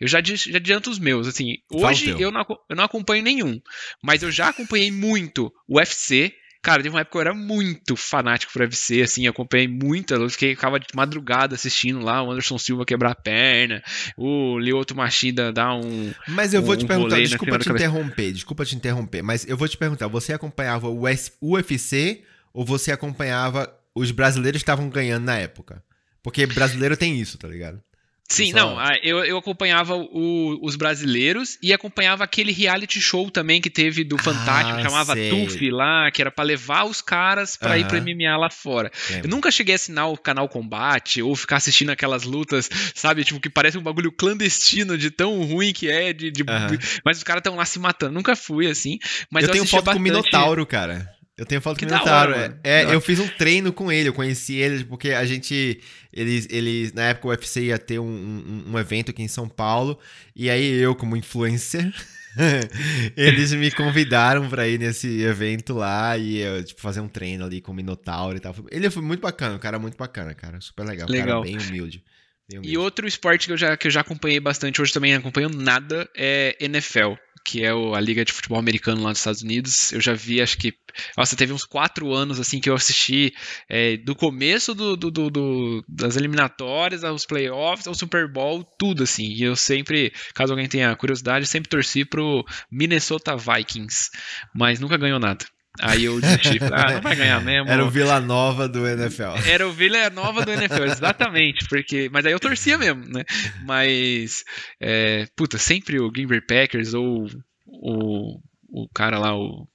Eu 0.00 0.08
já, 0.08 0.20
já 0.20 0.56
adianto 0.56 0.90
os 0.90 0.98
meus, 0.98 1.28
assim. 1.28 1.58
Hoje 1.70 2.10
eu 2.18 2.32
não, 2.32 2.44
eu 2.68 2.74
não 2.74 2.82
acompanho 2.82 3.22
nenhum, 3.22 3.60
mas 4.02 4.22
eu 4.22 4.32
já 4.32 4.48
acompanhei 4.48 4.90
muito 4.90 5.52
o 5.68 5.78
UFC. 5.78 6.34
Cara, 6.62 6.80
teve 6.80 6.94
uma 6.94 7.00
época 7.00 7.12
que 7.12 7.16
eu 7.16 7.20
era 7.22 7.34
muito 7.34 7.96
fanático 7.96 8.52
pro 8.52 8.62
UFC, 8.62 9.02
assim, 9.02 9.26
acompanhei 9.26 9.66
muito, 9.66 10.14
eu 10.14 10.30
fiquei, 10.30 10.54
ficava 10.54 10.78
de 10.78 10.86
madrugada 10.94 11.56
assistindo 11.56 12.00
lá 12.00 12.22
o 12.22 12.30
Anderson 12.30 12.56
Silva 12.56 12.86
quebrar 12.86 13.10
a 13.10 13.14
perna, 13.16 13.82
o 14.16 14.60
Lyoto 14.60 14.94
Machida 14.94 15.52
dar 15.52 15.74
um... 15.74 16.12
Mas 16.28 16.54
eu 16.54 16.62
vou 16.62 16.76
Um 16.76 16.78
te 16.78 16.86
perguntar, 16.86 17.18
desculpa 17.18 17.58
te 17.58 17.68
interromper, 17.68 18.32
desculpa 18.32 18.64
te 18.64 18.76
interromper, 18.76 19.22
mas 19.22 19.44
eu 19.48 19.56
vou 19.56 19.66
te 19.66 19.76
perguntar, 19.76 20.06
você 20.06 20.32
acompanhava 20.32 20.88
o 20.88 21.02
UFC 21.42 22.22
ou 22.54 22.64
você 22.64 22.92
acompanhava 22.92 23.68
os 23.92 24.12
brasileiros 24.12 24.60
que 24.60 24.62
estavam 24.62 24.88
ganhando 24.88 25.24
na 25.24 25.36
época? 25.36 25.82
Porque 26.22 26.46
brasileiro 26.46 26.96
tem 26.96 27.20
isso, 27.20 27.36
tá 27.38 27.48
ligado? 27.48 27.82
Sim, 28.28 28.52
não, 28.54 28.78
a- 28.78 28.96
eu, 29.02 29.22
eu 29.26 29.36
acompanhava 29.36 29.94
o- 29.94 30.58
os 30.62 30.74
brasileiros 30.74 31.58
e 31.62 31.70
acompanhava 31.70 32.24
aquele 32.24 32.50
reality 32.50 32.98
show 32.98 33.30
também 33.30 33.60
que 33.60 33.68
teve 33.68 34.04
do 34.04 34.16
Fantástico, 34.16 34.78
Ah, 34.78 34.82
chamava 34.82 35.12
sei. 35.12 35.28
TUF 35.28 35.70
lá, 35.70 36.10
que 36.10 36.22
era 36.22 36.30
pra 36.30 36.42
levar 36.42 36.84
os 36.84 37.02
caras 37.02 37.58
pra 37.58 37.76
ir 37.76 37.82
Aham. 37.82 37.88
pro 37.88 37.98
MMA 37.98 38.36
lá 38.38 38.48
fora. 38.48 38.90
Eu 39.22 39.28
nunca 39.28 39.50
cheguei 39.50 39.74
a 39.74 39.76
assinar 39.76 40.08
o 40.10 40.16
canal 40.16 40.48
Combate 40.48 41.20
ou 41.20 41.36
ficar 41.36 41.56
assistindo 41.56 41.90
aquelas 41.90 42.22
lutas, 42.22 42.70
sabe? 42.94 43.22
Tipo, 43.22 43.38
que 43.38 43.50
parece 43.50 43.76
um 43.76 43.82
bagulho 43.82 44.10
clandestino 44.10 44.96
de 44.96 45.10
tão 45.10 45.42
ruim 45.44 45.72
que 45.74 45.90
é, 45.90 46.14
de, 46.14 46.30
de- 46.30 46.42
Aham. 46.48 46.78
mas 47.04 47.18
os 47.18 47.22
caras 47.24 47.40
estão 47.40 47.54
lá 47.56 47.66
se 47.66 47.78
matando. 47.78 48.14
Nunca 48.14 48.34
fui 48.34 48.66
assim, 48.66 48.98
mas 49.30 49.42
eu, 49.44 49.48
eu, 49.48 49.52
tenho 49.52 49.66
foto 49.66 49.84
com 49.84 49.90
o 49.90 49.94
bastante- 49.94 50.02
Minotauro, 50.04 50.64
cara. 50.64 51.06
Eu 51.36 51.46
tenho 51.46 51.60
foto 51.62 51.78
Que 51.78 51.86
com 51.86 51.92
o 51.92 51.94
Minotauro. 51.94 52.32
hora, 52.32 52.60
é. 52.62 52.82
É, 52.82 52.94
eu 52.94 53.00
fiz 53.00 53.18
um 53.18 53.26
treino 53.26 53.72
com 53.72 53.90
ele, 53.90 54.08
eu 54.08 54.12
conheci 54.12 54.56
ele, 54.56 54.84
porque 54.84 55.12
a 55.12 55.24
gente. 55.24 55.80
Eles, 56.12 56.46
eles 56.50 56.92
na 56.92 57.04
época 57.04 57.28
o 57.28 57.30
UFC 57.30 57.62
ia 57.62 57.78
ter 57.78 57.98
um, 57.98 58.04
um, 58.06 58.64
um 58.72 58.78
evento 58.78 59.10
aqui 59.10 59.22
em 59.22 59.28
São 59.28 59.48
Paulo, 59.48 59.98
e 60.36 60.50
aí 60.50 60.78
eu, 60.78 60.94
como 60.94 61.16
influencer, 61.16 61.90
eles 63.16 63.52
me 63.54 63.70
convidaram 63.70 64.48
pra 64.48 64.68
ir 64.68 64.78
nesse 64.78 65.22
evento 65.22 65.74
lá 65.74 66.16
e 66.18 66.38
eu, 66.38 66.62
tipo, 66.62 66.80
fazer 66.80 67.00
um 67.00 67.08
treino 67.08 67.44
ali 67.44 67.60
com 67.60 67.72
o 67.72 67.74
Minotauro 67.74 68.36
e 68.36 68.40
tal. 68.40 68.54
Ele 68.70 68.90
foi 68.90 69.02
muito 69.02 69.20
bacana, 69.20 69.56
um 69.56 69.58
cara 69.58 69.78
muito 69.78 69.96
bacana, 69.96 70.34
cara. 70.34 70.60
Super 70.60 70.84
legal. 70.84 71.08
Um 71.08 71.12
Legal. 71.12 71.42
cara 71.42 71.42
bem 71.42 71.56
humilde. 71.56 72.04
bem 72.48 72.58
humilde. 72.58 72.74
E 72.74 72.78
outro 72.78 73.06
esporte 73.06 73.46
que 73.46 73.52
eu, 73.52 73.56
já, 73.56 73.76
que 73.76 73.86
eu 73.86 73.90
já 73.90 74.02
acompanhei 74.02 74.38
bastante, 74.38 74.82
hoje 74.82 74.92
também 74.92 75.12
não 75.12 75.20
acompanho 75.20 75.48
nada, 75.48 76.08
é 76.14 76.56
NFL, 76.60 77.14
que 77.44 77.64
é 77.64 77.70
a 77.70 78.00
Liga 78.00 78.24
de 78.24 78.32
Futebol 78.32 78.58
Americano 78.58 79.02
lá 79.02 79.10
dos 79.10 79.18
Estados 79.20 79.42
Unidos. 79.42 79.92
Eu 79.92 80.00
já 80.00 80.12
vi, 80.14 80.40
acho 80.40 80.56
que. 80.58 80.74
Nossa, 81.16 81.36
teve 81.36 81.52
uns 81.52 81.64
quatro 81.64 82.12
anos 82.12 82.38
assim 82.38 82.60
que 82.60 82.68
eu 82.68 82.74
assisti 82.74 83.34
é, 83.68 83.96
do 83.96 84.14
começo 84.14 84.74
do, 84.74 84.96
do- 84.96 85.10
do- 85.10 85.30
do- 85.30 85.84
das 85.88 86.16
eliminatórias, 86.16 87.04
aos 87.04 87.24
playoffs, 87.26 87.86
ao 87.86 87.94
Super 87.94 88.30
Bowl, 88.30 88.62
tudo 88.78 89.02
assim. 89.04 89.24
E 89.24 89.42
eu 89.42 89.56
sempre, 89.56 90.12
caso 90.34 90.52
alguém 90.52 90.68
tenha 90.68 90.94
curiosidade, 90.96 91.46
sempre 91.46 91.68
torci 91.70 92.04
pro 92.04 92.44
Minnesota 92.70 93.36
Vikings, 93.36 94.10
mas 94.54 94.78
nunca 94.80 94.96
ganhou 94.96 95.18
nada. 95.18 95.44
Aí 95.80 96.04
eu 96.04 96.20
desisti, 96.20 96.58
falei, 96.58 96.84
ah, 96.84 96.92
não 96.94 97.00
vai 97.00 97.16
ganhar 97.16 97.40
mesmo. 97.44 97.70
Era 97.70 97.84
o 97.84 97.90
Vila 97.90 98.20
Nova 98.20 98.68
do 98.68 98.86
NFL. 98.86 99.36
Era 99.46 99.66
o 99.66 99.72
Vila 99.72 100.10
Nova 100.10 100.44
do 100.44 100.52
NFL, 100.52 100.84
exatamente, 100.84 101.66
porque, 101.68 102.10
mas 102.12 102.26
aí 102.26 102.32
eu 102.32 102.40
torcia 102.40 102.76
mesmo, 102.76 103.04
né? 103.08 103.24
Mas, 103.64 104.44
é, 104.80 105.26
puta, 105.34 105.56
sempre 105.58 105.98
o 105.98 106.10
Green 106.10 106.26
Bay 106.26 106.40
Packers 106.40 106.92
ou 106.92 107.26
o, 107.66 108.38
o 108.68 108.88
cara 108.94 109.18
lá, 109.18 109.34
o 109.34 109.66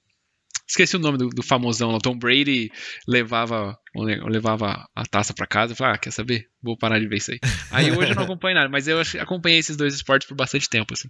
Esqueci 0.68 0.96
o 0.96 0.98
nome 0.98 1.16
do, 1.16 1.30
do 1.30 1.42
famosão 1.42 1.90
lá. 1.90 1.98
Tom 1.98 2.18
Brady 2.18 2.70
levava, 3.06 3.74
levava 3.94 4.86
a 4.94 5.06
taça 5.06 5.32
para 5.32 5.46
casa 5.46 5.72
e 5.72 5.76
falava, 5.76 5.96
ah, 5.96 5.98
quer 5.98 6.10
saber? 6.10 6.46
Vou 6.62 6.76
parar 6.76 6.98
de 6.98 7.08
ver 7.08 7.16
isso 7.16 7.32
aí. 7.32 7.40
Aí 7.70 7.90
hoje 7.90 8.10
eu 8.10 8.14
não 8.14 8.24
acompanho 8.24 8.54
nada, 8.54 8.68
mas 8.68 8.86
eu 8.86 9.00
acompanhei 9.18 9.60
esses 9.60 9.78
dois 9.78 9.94
esportes 9.94 10.28
por 10.28 10.34
bastante 10.34 10.68
tempo, 10.68 10.92
assim. 10.92 11.08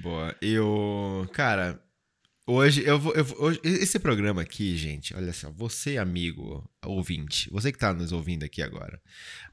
Boa. 0.00 0.32
Eu, 0.40 1.28
cara, 1.32 1.80
hoje 2.46 2.84
eu 2.84 2.98
vou, 2.98 3.12
eu 3.14 3.24
vou, 3.24 3.52
esse 3.62 3.98
programa 3.98 4.42
aqui, 4.42 4.76
gente, 4.76 5.14
olha 5.14 5.32
só, 5.32 5.50
você 5.50 5.96
amigo 5.96 6.68
ouvinte, 6.84 7.48
você 7.50 7.72
que 7.72 7.78
tá 7.78 7.92
nos 7.92 8.12
ouvindo 8.12 8.44
aqui 8.44 8.62
agora, 8.62 9.00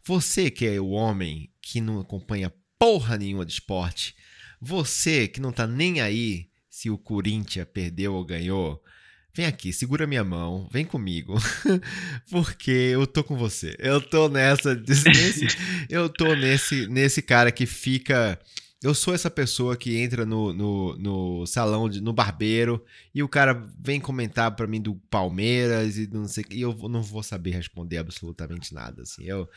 você 0.04 0.50
que 0.50 0.66
é 0.66 0.80
o 0.80 0.90
homem 0.90 1.52
que 1.62 1.82
não 1.82 2.00
acompanha 2.00 2.54
porra 2.78 3.18
nenhuma 3.18 3.46
de 3.46 3.54
esporte, 3.54 4.16
você 4.60 5.28
que 5.28 5.42
não 5.42 5.52
tá 5.52 5.66
nem 5.66 6.02
aí 6.02 6.50
se 6.70 6.90
o 6.90 6.98
Corinthians 6.98 7.68
perdeu 7.72 8.14
ou 8.14 8.26
ganhou, 8.26 8.82
Vem 9.34 9.46
aqui, 9.46 9.72
segura 9.72 10.06
minha 10.06 10.26
mão, 10.26 10.68
vem 10.70 10.84
comigo, 10.84 11.36
porque 12.30 12.70
eu 12.70 13.08
tô 13.08 13.24
com 13.24 13.38
você. 13.38 13.78
Eu 13.80 14.02
tô 14.02 14.28
nessa, 14.28 14.76
nesse, 14.86 15.48
eu 15.90 16.10
tô 16.10 16.36
nesse, 16.36 16.88
nesse 16.88 17.22
cara 17.22 17.50
que 17.50 17.66
fica. 17.66 18.38
Eu 18.84 18.96
sou 18.96 19.14
essa 19.14 19.30
pessoa 19.30 19.78
que 19.78 19.98
entra 19.98 20.26
no, 20.26 20.52
no, 20.52 20.98
no 20.98 21.46
salão, 21.46 21.88
de, 21.88 22.02
no 22.02 22.12
barbeiro, 22.12 22.84
e 23.14 23.22
o 23.22 23.30
cara 23.30 23.54
vem 23.80 24.00
comentar 24.00 24.56
para 24.56 24.66
mim 24.66 24.82
do 24.82 24.96
Palmeiras 24.96 25.98
e 25.98 26.08
não 26.08 26.28
sei, 26.28 26.44
e 26.50 26.62
eu 26.62 26.74
não 26.90 27.04
vou 27.04 27.22
saber 27.22 27.52
responder 27.52 27.98
absolutamente 27.98 28.74
nada. 28.74 29.04
Assim, 29.04 29.24
eu, 29.24 29.48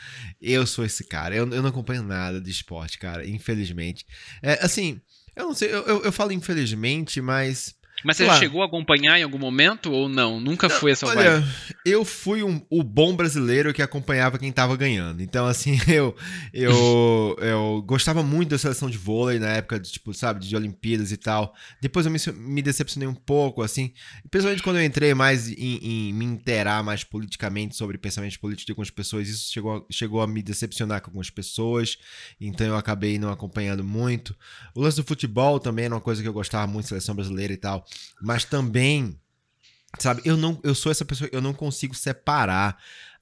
eu 0.42 0.66
sou 0.66 0.84
esse 0.84 1.04
cara. 1.04 1.34
Eu, 1.34 1.48
eu 1.50 1.62
não 1.62 1.70
acompanho 1.70 2.02
nada 2.02 2.38
de 2.38 2.50
esporte, 2.50 2.98
cara, 2.98 3.26
infelizmente. 3.26 4.06
É, 4.42 4.62
assim, 4.62 5.00
eu 5.34 5.46
não 5.46 5.54
sei, 5.54 5.72
eu, 5.72 5.87
eu, 5.87 6.02
eu 6.04 6.12
falo 6.12 6.30
infelizmente, 6.30 7.20
mas 7.22 7.74
mas 8.02 8.16
você 8.16 8.30
chegou 8.37 8.62
a 8.62 8.66
acompanhar 8.66 9.18
em 9.18 9.22
algum 9.22 9.38
momento 9.38 9.90
ou 9.90 10.09
não? 10.09 10.40
Nunca 10.40 10.68
foi 10.68 10.92
essa 10.92 11.07
Olha, 11.07 11.40
vibe? 11.40 11.54
eu 11.87 12.04
fui 12.04 12.42
um, 12.42 12.61
o 12.68 12.83
bom 12.83 13.14
brasileiro 13.16 13.72
que 13.72 13.80
acompanhava 13.80 14.38
quem 14.38 14.52
tava 14.52 14.76
ganhando. 14.76 15.22
Então, 15.22 15.46
assim, 15.46 15.78
eu, 15.88 16.14
eu, 16.52 17.37
eu 17.40 17.83
gostava 17.87 18.22
muito 18.22 18.50
da 18.50 18.59
seleção 18.59 18.90
de 18.90 18.98
vôlei 18.98 19.38
na 19.38 19.48
época, 19.48 19.78
de, 19.80 19.90
tipo, 19.90 20.12
sabe, 20.12 20.44
de 20.44 20.54
Olimpíadas 20.54 21.12
e 21.12 21.16
tal. 21.16 21.54
Depois 21.80 22.04
eu 22.04 22.12
me, 22.12 22.18
me 22.37 22.62
decepcionei 22.62 23.09
um 23.09 23.14
pouco, 23.14 23.62
assim. 23.62 23.92
Principalmente 24.30 24.62
quando 24.62 24.76
eu 24.76 24.85
entrei 24.85 25.14
mais 25.14 25.48
em, 25.48 25.78
em 25.83 26.12
me 26.12 26.24
interar 26.24 26.83
mais 26.83 27.04
politicamente 27.04 27.76
sobre 27.76 27.96
pensamentos 27.96 28.37
políticos 28.37 28.66
de 28.66 28.72
algumas 28.72 28.90
pessoas. 28.90 29.28
Isso 29.28 29.52
chegou, 29.52 29.87
chegou 29.90 30.20
a 30.20 30.26
me 30.26 30.42
decepcionar 30.42 31.00
com 31.00 31.09
algumas 31.09 31.30
pessoas. 31.30 31.96
Então 32.40 32.66
eu 32.66 32.76
acabei 32.76 33.18
não 33.18 33.30
acompanhando 33.30 33.85
muito. 33.85 34.37
O 34.74 34.83
lance 34.83 34.96
do 34.96 35.04
futebol 35.04 35.59
também 35.59 35.87
era 35.87 35.94
uma 35.94 36.00
coisa 36.00 36.20
que 36.20 36.28
eu 36.28 36.33
gostava 36.33 36.66
muito, 36.66 36.88
seleção 36.88 37.14
brasileira 37.14 37.52
e 37.52 37.57
tal. 37.57 37.84
Mas 38.20 38.44
também, 38.44 39.18
sabe, 39.99 40.23
eu 40.25 40.37
não 40.37 40.61
eu 40.62 40.75
sou 40.75 40.90
essa 40.90 41.05
pessoa, 41.05 41.29
eu 41.33 41.40
não 41.40 41.53
consigo 41.53 41.94
separar 41.94 42.79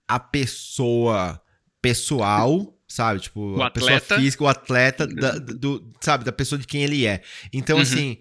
a 0.06 0.20
pessoa 0.20 1.40
pessoal, 1.80 2.78
sabe, 2.86 3.20
tipo, 3.20 3.56
o 3.56 3.62
a 3.62 3.66
atleta. 3.66 4.00
pessoa 4.00 4.20
física, 4.20 4.44
o 4.44 4.48
atleta 4.48 5.06
da, 5.06 5.32
do, 5.38 5.92
sabe, 6.00 6.24
da 6.24 6.32
pessoa 6.32 6.58
de 6.58 6.66
quem 6.66 6.82
ele 6.84 7.06
é. 7.06 7.22
Então, 7.52 7.76
uhum. 7.76 7.82
assim, 7.82 8.18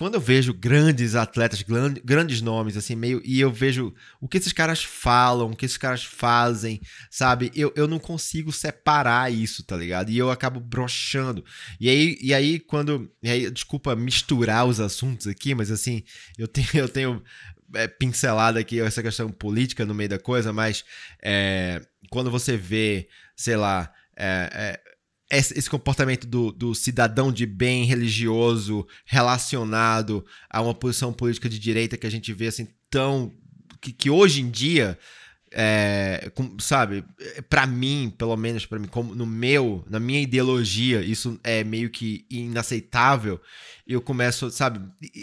quando 0.00 0.14
eu 0.14 0.20
vejo 0.20 0.54
grandes 0.54 1.14
atletas, 1.14 1.62
grandes 2.02 2.40
nomes, 2.40 2.74
assim, 2.74 2.96
meio. 2.96 3.20
E 3.22 3.38
eu 3.38 3.52
vejo 3.52 3.94
o 4.18 4.26
que 4.26 4.38
esses 4.38 4.50
caras 4.50 4.82
falam, 4.82 5.50
o 5.50 5.54
que 5.54 5.66
esses 5.66 5.76
caras 5.76 6.02
fazem, 6.02 6.80
sabe? 7.10 7.52
Eu, 7.54 7.70
eu 7.76 7.86
não 7.86 7.98
consigo 7.98 8.50
separar 8.50 9.30
isso, 9.30 9.62
tá 9.62 9.76
ligado? 9.76 10.10
E 10.10 10.16
eu 10.16 10.30
acabo 10.30 10.58
brochando. 10.58 11.44
E 11.78 11.90
aí, 11.90 12.16
e 12.18 12.32
aí 12.32 12.58
quando. 12.58 13.12
E 13.22 13.28
aí, 13.28 13.50
desculpa 13.50 13.94
misturar 13.94 14.64
os 14.64 14.80
assuntos 14.80 15.26
aqui, 15.26 15.54
mas 15.54 15.70
assim, 15.70 16.02
eu 16.38 16.48
tenho, 16.48 16.68
eu 16.72 16.88
tenho 16.88 17.22
é, 17.74 17.86
pincelada 17.86 18.58
aqui 18.58 18.80
essa 18.80 19.02
questão 19.02 19.30
política 19.30 19.84
no 19.84 19.94
meio 19.94 20.08
da 20.08 20.18
coisa, 20.18 20.50
mas 20.50 20.82
é, 21.22 21.78
quando 22.08 22.30
você 22.30 22.56
vê, 22.56 23.06
sei 23.36 23.54
lá. 23.54 23.92
É, 24.16 24.50
é 24.52 24.89
esse 25.30 25.70
comportamento 25.70 26.26
do, 26.26 26.50
do, 26.50 26.74
cidadão 26.74 27.32
de 27.32 27.46
bem 27.46 27.84
religioso 27.84 28.86
relacionado 29.04 30.24
a 30.48 30.60
uma 30.60 30.74
posição 30.74 31.12
política 31.12 31.48
de 31.48 31.58
direita 31.58 31.96
que 31.96 32.06
a 32.06 32.10
gente 32.10 32.32
vê 32.32 32.48
assim 32.48 32.68
tão 32.90 33.32
que, 33.80 33.92
que 33.92 34.10
hoje 34.10 34.40
em 34.42 34.50
dia 34.50 34.98
é, 35.52 36.30
com, 36.34 36.56
sabe, 36.60 37.04
para 37.48 37.66
mim, 37.66 38.12
pelo 38.16 38.36
menos 38.36 38.66
para 38.66 38.78
mim, 38.78 38.86
como 38.86 39.14
no 39.14 39.26
meu, 39.26 39.84
na 39.88 39.98
minha 39.98 40.20
ideologia, 40.20 41.00
isso 41.00 41.38
é 41.42 41.64
meio 41.64 41.90
que 41.90 42.24
inaceitável. 42.30 43.40
Eu 43.92 44.00
começo, 44.00 44.50
sabe, 44.50 44.80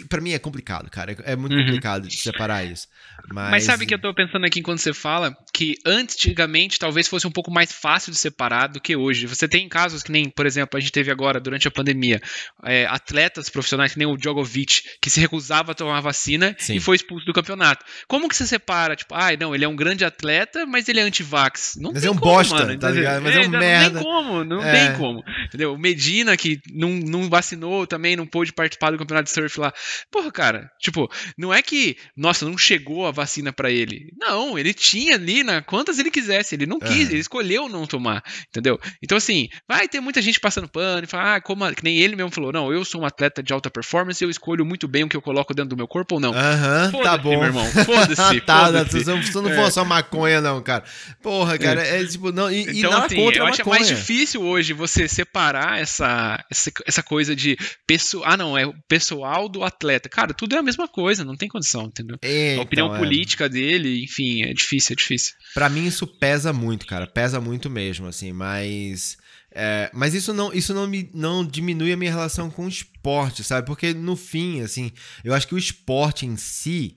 para 0.08 0.20
mim 0.20 0.32
é 0.32 0.38
complicado, 0.38 0.90
cara, 0.90 1.16
é 1.24 1.34
muito 1.34 1.54
uhum. 1.54 1.64
complicado 1.64 2.06
de 2.06 2.16
separar 2.16 2.64
isso. 2.64 2.86
Mas... 3.32 3.50
Mas 3.50 3.64
sabe 3.64 3.86
que 3.86 3.94
eu 3.94 4.00
tô 4.00 4.14
pensando 4.14 4.44
aqui 4.44 4.62
quando 4.62 4.78
você 4.78 4.92
fala 4.92 5.36
que 5.52 5.74
antigamente 5.84 6.78
talvez 6.78 7.08
fosse 7.08 7.26
um 7.26 7.30
pouco 7.30 7.50
mais 7.50 7.72
fácil 7.72 8.12
de 8.12 8.18
separar 8.18 8.68
do 8.68 8.80
que 8.80 8.96
hoje. 8.96 9.26
Você 9.26 9.48
tem 9.48 9.68
casos 9.68 10.02
que 10.02 10.12
nem, 10.12 10.28
por 10.30 10.46
exemplo, 10.46 10.76
a 10.76 10.80
gente 10.80 10.92
teve 10.92 11.10
agora 11.10 11.40
durante 11.40 11.66
a 11.66 11.70
pandemia, 11.70 12.20
é, 12.64 12.86
atletas 12.86 13.48
profissionais 13.48 13.92
que 13.92 13.98
nem 13.98 14.06
o 14.06 14.16
Djokovic, 14.16 14.82
que 15.00 15.10
se 15.10 15.20
recusava 15.20 15.72
a 15.72 15.74
tomar 15.74 16.00
vacina 16.00 16.54
Sim. 16.58 16.76
e 16.76 16.80
foi 16.80 16.96
expulso 16.96 17.26
do 17.26 17.32
campeonato. 17.32 17.84
Como 18.06 18.28
que 18.28 18.36
você 18.36 18.46
separa? 18.46 18.94
Tipo, 18.94 19.14
ai, 19.14 19.34
ah, 19.34 19.38
não, 19.40 19.54
ele 19.54 19.64
é 19.64 19.68
um 19.68 19.76
grande 19.76 20.04
atleta 20.04 20.58
mas 20.66 20.88
ele 20.88 21.00
é 21.00 21.02
anti-vax. 21.02 21.76
Não 21.80 21.92
mas 21.92 22.02
tem 22.02 22.08
é 22.08 22.12
um 22.12 22.16
como, 22.16 22.34
bosta, 22.34 22.54
mano, 22.54 22.78
tá 22.78 22.90
ligado? 22.90 23.22
Mas 23.22 23.36
é, 23.36 23.42
é 23.42 23.46
um 23.46 23.50
merda. 23.50 24.00
Não 24.00 24.02
tem 24.02 24.12
como, 24.12 24.44
não 24.44 24.62
é. 24.62 24.72
tem 24.72 24.98
como. 24.98 25.24
Entendeu? 25.46 25.74
O 25.74 25.78
Medina, 25.78 26.36
que 26.36 26.60
não, 26.72 26.90
não 26.90 27.28
vacinou 27.28 27.86
também, 27.86 28.16
não 28.16 28.26
pôde 28.26 28.52
participar 28.58 28.90
do 28.90 28.98
campeonato 28.98 29.24
de 29.26 29.30
surf 29.30 29.60
lá. 29.60 29.72
Porra, 30.10 30.32
cara, 30.32 30.70
tipo, 30.80 31.08
não 31.36 31.54
é 31.54 31.62
que, 31.62 31.96
nossa, 32.16 32.44
não 32.44 32.58
chegou 32.58 33.06
a 33.06 33.12
vacina 33.12 33.52
para 33.52 33.70
ele. 33.70 34.12
Não, 34.18 34.58
ele 34.58 34.74
tinha 34.74 35.14
ali 35.14 35.44
na 35.44 35.62
quantas 35.62 35.98
ele 35.98 36.10
quisesse. 36.10 36.56
Ele 36.56 36.66
não 36.66 36.80
quis, 36.80 37.08
ele 37.10 37.20
escolheu 37.20 37.68
não 37.68 37.86
tomar, 37.86 38.22
entendeu? 38.48 38.78
Então, 39.02 39.16
assim, 39.16 39.48
vai 39.68 39.86
ter 39.88 40.00
muita 40.00 40.20
gente 40.20 40.40
passando 40.40 40.68
pano 40.68 41.04
e 41.04 41.06
falar, 41.06 41.36
ah, 41.36 41.40
como, 41.40 41.72
que 41.72 41.84
nem 41.84 41.98
ele 41.98 42.16
mesmo 42.16 42.32
falou, 42.32 42.52
não, 42.52 42.72
eu 42.72 42.84
sou 42.84 43.02
um 43.02 43.06
atleta 43.06 43.42
de 43.42 43.52
alta 43.52 43.70
performance, 43.70 44.22
eu 44.22 44.30
escolho 44.30 44.64
muito 44.64 44.88
bem 44.88 45.04
o 45.04 45.08
que 45.08 45.16
eu 45.16 45.22
coloco 45.22 45.54
dentro 45.54 45.70
do 45.70 45.76
meu 45.76 45.86
corpo 45.86 46.16
ou 46.16 46.20
não. 46.20 46.32
Aham, 46.34 46.90
tá 47.02 47.16
bom. 47.16 47.30
meu 47.30 47.44
irmão, 47.44 47.66
foda-se. 47.84 48.40
tá, 48.42 48.66
foda-se. 48.66 49.04
Você 49.04 49.40
não 49.40 49.50
for 49.54 49.70
só 49.70 49.84
maconha, 49.84 50.40
não, 50.40 50.60
cara. 50.62 50.84
Porra, 51.22 51.58
cara, 51.58 51.86
é, 51.86 52.02
é 52.02 52.06
tipo, 52.06 52.32
não, 52.32 52.50
e, 52.50 52.62
então, 52.62 52.90
e 52.90 52.94
assim, 52.94 53.30
eu 53.36 53.46
acho 53.46 53.68
mais 53.68 53.86
difícil 53.86 54.42
hoje 54.42 54.72
você 54.72 55.06
separar 55.06 55.78
essa, 55.80 56.44
essa, 56.50 56.70
essa 56.86 57.02
coisa 57.02 57.36
de 57.36 57.56
pessoal, 57.86 58.24
ah 58.26 58.36
não, 58.36 58.47
é 58.56 58.66
o 58.66 58.74
pessoal 58.86 59.48
do 59.48 59.64
atleta. 59.64 60.08
Cara, 60.08 60.32
tudo 60.32 60.54
é 60.54 60.58
a 60.58 60.62
mesma 60.62 60.86
coisa, 60.86 61.24
não 61.24 61.36
tem 61.36 61.48
condição, 61.48 61.86
entendeu? 61.86 62.16
É, 62.22 62.56
a 62.56 62.62
opinião 62.62 62.86
então, 62.86 62.96
é. 62.96 62.98
política 62.98 63.48
dele, 63.48 64.04
enfim, 64.04 64.42
é 64.42 64.52
difícil, 64.52 64.92
é 64.92 64.96
difícil. 64.96 65.34
Para 65.54 65.68
mim 65.68 65.86
isso 65.86 66.06
pesa 66.06 66.52
muito, 66.52 66.86
cara, 66.86 67.06
pesa 67.06 67.40
muito 67.40 67.68
mesmo, 67.68 68.06
assim, 68.06 68.32
mas 68.32 69.18
é, 69.50 69.90
mas 69.92 70.14
isso 70.14 70.32
não, 70.32 70.52
isso 70.52 70.74
não, 70.74 70.86
me, 70.86 71.10
não 71.14 71.44
diminui 71.44 71.92
a 71.92 71.96
minha 71.96 72.10
relação 72.10 72.50
com 72.50 72.66
o 72.66 72.68
esporte, 72.68 73.42
sabe? 73.42 73.66
Porque 73.66 73.94
no 73.94 74.14
fim, 74.14 74.60
assim, 74.60 74.92
eu 75.24 75.34
acho 75.34 75.48
que 75.48 75.54
o 75.54 75.58
esporte 75.58 76.26
em 76.26 76.36
si, 76.36 76.96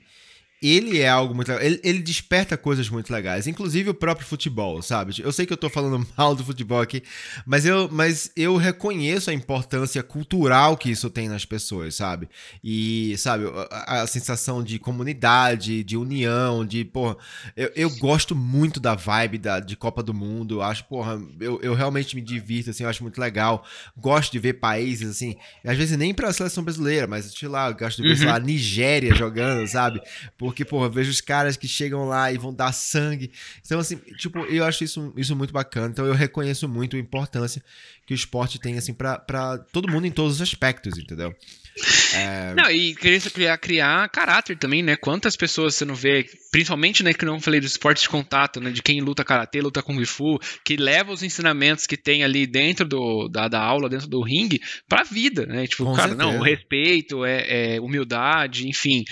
ele 0.62 1.00
é 1.00 1.10
algo 1.10 1.34
muito 1.34 1.47
legal. 1.47 1.65
Ele, 1.65 1.80
ele, 1.84 2.00
desperta 2.00 2.56
coisas 2.56 2.88
muito 2.88 3.12
legais, 3.12 3.47
inclusive 3.47 3.89
o 3.89 3.93
próprio 3.93 4.28
futebol, 4.28 4.82
sabe? 4.82 5.19
Eu 5.19 5.32
sei 5.32 5.45
que 5.45 5.54
eu 5.54 5.58
tô 5.58 5.69
falando 5.69 6.06
mal 6.15 6.36
do 6.36 6.43
futebol 6.43 6.80
aqui, 6.80 7.02
mas 7.45 7.65
eu, 7.65 7.89
mas 7.91 8.32
eu 8.36 8.56
reconheço 8.58 9.32
a 9.32 9.34
importância 9.34 10.04
cultural 10.04 10.78
que 10.78 10.91
isso 10.91 11.10
tem 11.10 11.28
nas 11.28 11.45
pessoas, 11.45 11.95
sabe? 11.95 12.30
E, 12.63 13.15
sabe, 13.17 13.45
a, 13.71 14.02
a 14.02 14.08
sensação 14.08 14.63
de 14.63 14.78
comunidade, 14.78 15.84
de 15.84 15.97
união, 15.97 16.63
de, 16.63 16.86
porra, 16.86 17.17
eu, 17.58 17.71
eu 17.76 17.89
gosto 17.97 18.36
muito 18.36 18.80
da 18.80 18.93
vibe 18.93 19.39
da, 19.39 19.60
de 19.60 19.76
Copa 19.76 20.04
do 20.04 20.13
Mundo, 20.13 20.62
acho, 20.62 20.84
porra, 20.86 21.19
eu, 21.39 21.60
eu 21.63 21.74
realmente 21.74 22.15
me 22.15 22.21
divirto, 22.21 22.69
assim, 22.69 22.84
eu 22.84 22.89
acho 22.89 23.02
muito 23.02 23.19
legal. 23.19 23.65
Gosto 23.97 24.32
de 24.32 24.39
ver 24.39 24.54
países, 24.54 25.10
assim, 25.10 25.36
às 25.65 25.78
vezes 25.78 25.97
nem 25.97 26.13
pra 26.13 26.32
seleção 26.32 26.63
brasileira, 26.63 27.08
mas, 27.08 27.26
sei 27.26 27.47
lá, 27.47 27.71
gosto 27.71 27.97
de 27.97 28.04
ver, 28.04 28.10
uhum. 28.10 28.17
sei 28.17 28.28
lá, 28.28 28.39
Nigéria 28.39 29.15
jogando, 29.15 29.67
sabe? 29.67 30.02
Por 30.38 30.50
porque, 30.51 30.65
porra, 30.65 30.89
vejo 30.89 31.09
os 31.09 31.21
caras 31.21 31.55
que 31.55 31.67
chegam 31.67 32.05
lá 32.05 32.31
e 32.31 32.37
vão 32.37 32.53
dar 32.53 32.73
sangue. 32.73 33.31
Então, 33.65 33.79
assim, 33.79 33.95
tipo, 34.17 34.39
eu 34.45 34.65
acho 34.65 34.83
isso, 34.83 35.13
isso 35.15 35.35
muito 35.35 35.53
bacana. 35.53 35.87
Então, 35.87 36.05
eu 36.05 36.13
reconheço 36.13 36.67
muito 36.67 36.97
a 36.97 36.99
importância 36.99 37.63
que 38.05 38.13
o 38.13 38.15
esporte 38.15 38.59
tem, 38.59 38.77
assim, 38.77 38.93
pra, 38.93 39.17
pra 39.17 39.57
todo 39.57 39.89
mundo 39.89 40.05
em 40.05 40.11
todos 40.11 40.35
os 40.35 40.41
aspectos, 40.41 40.97
entendeu? 40.97 41.33
É... 42.13 42.53
Não, 42.53 42.69
e 42.69 42.93
criar, 42.93 43.57
criar 43.57 44.09
caráter 44.09 44.57
também, 44.57 44.83
né? 44.83 44.97
Quantas 44.97 45.37
pessoas 45.37 45.75
você 45.75 45.85
não 45.85 45.95
vê, 45.95 46.25
principalmente, 46.51 47.01
né, 47.01 47.13
que 47.13 47.23
não 47.23 47.39
falei 47.39 47.61
dos 47.61 47.71
esportes 47.71 48.03
de 48.03 48.09
contato, 48.09 48.59
né? 48.59 48.71
De 48.71 48.81
quem 48.81 48.99
luta 48.99 49.23
karatê, 49.23 49.61
luta 49.61 49.81
kung 49.81 50.03
fu, 50.05 50.37
que 50.65 50.75
leva 50.75 51.13
os 51.13 51.23
ensinamentos 51.23 51.87
que 51.87 51.95
tem 51.95 52.23
ali 52.23 52.45
dentro 52.45 52.85
do, 52.85 53.29
da, 53.29 53.47
da 53.47 53.61
aula, 53.61 53.87
dentro 53.87 54.07
do 54.07 54.21
ringue, 54.21 54.61
pra 54.87 55.03
vida, 55.03 55.45
né? 55.45 55.65
Tipo, 55.65 55.85
Com 55.85 55.93
cara, 55.93 56.09
certeza. 56.09 56.31
não, 56.31 56.39
o 56.39 56.43
respeito, 56.43 57.23
é, 57.23 57.75
é 57.75 57.79
humildade, 57.79 58.67
enfim. 58.67 59.05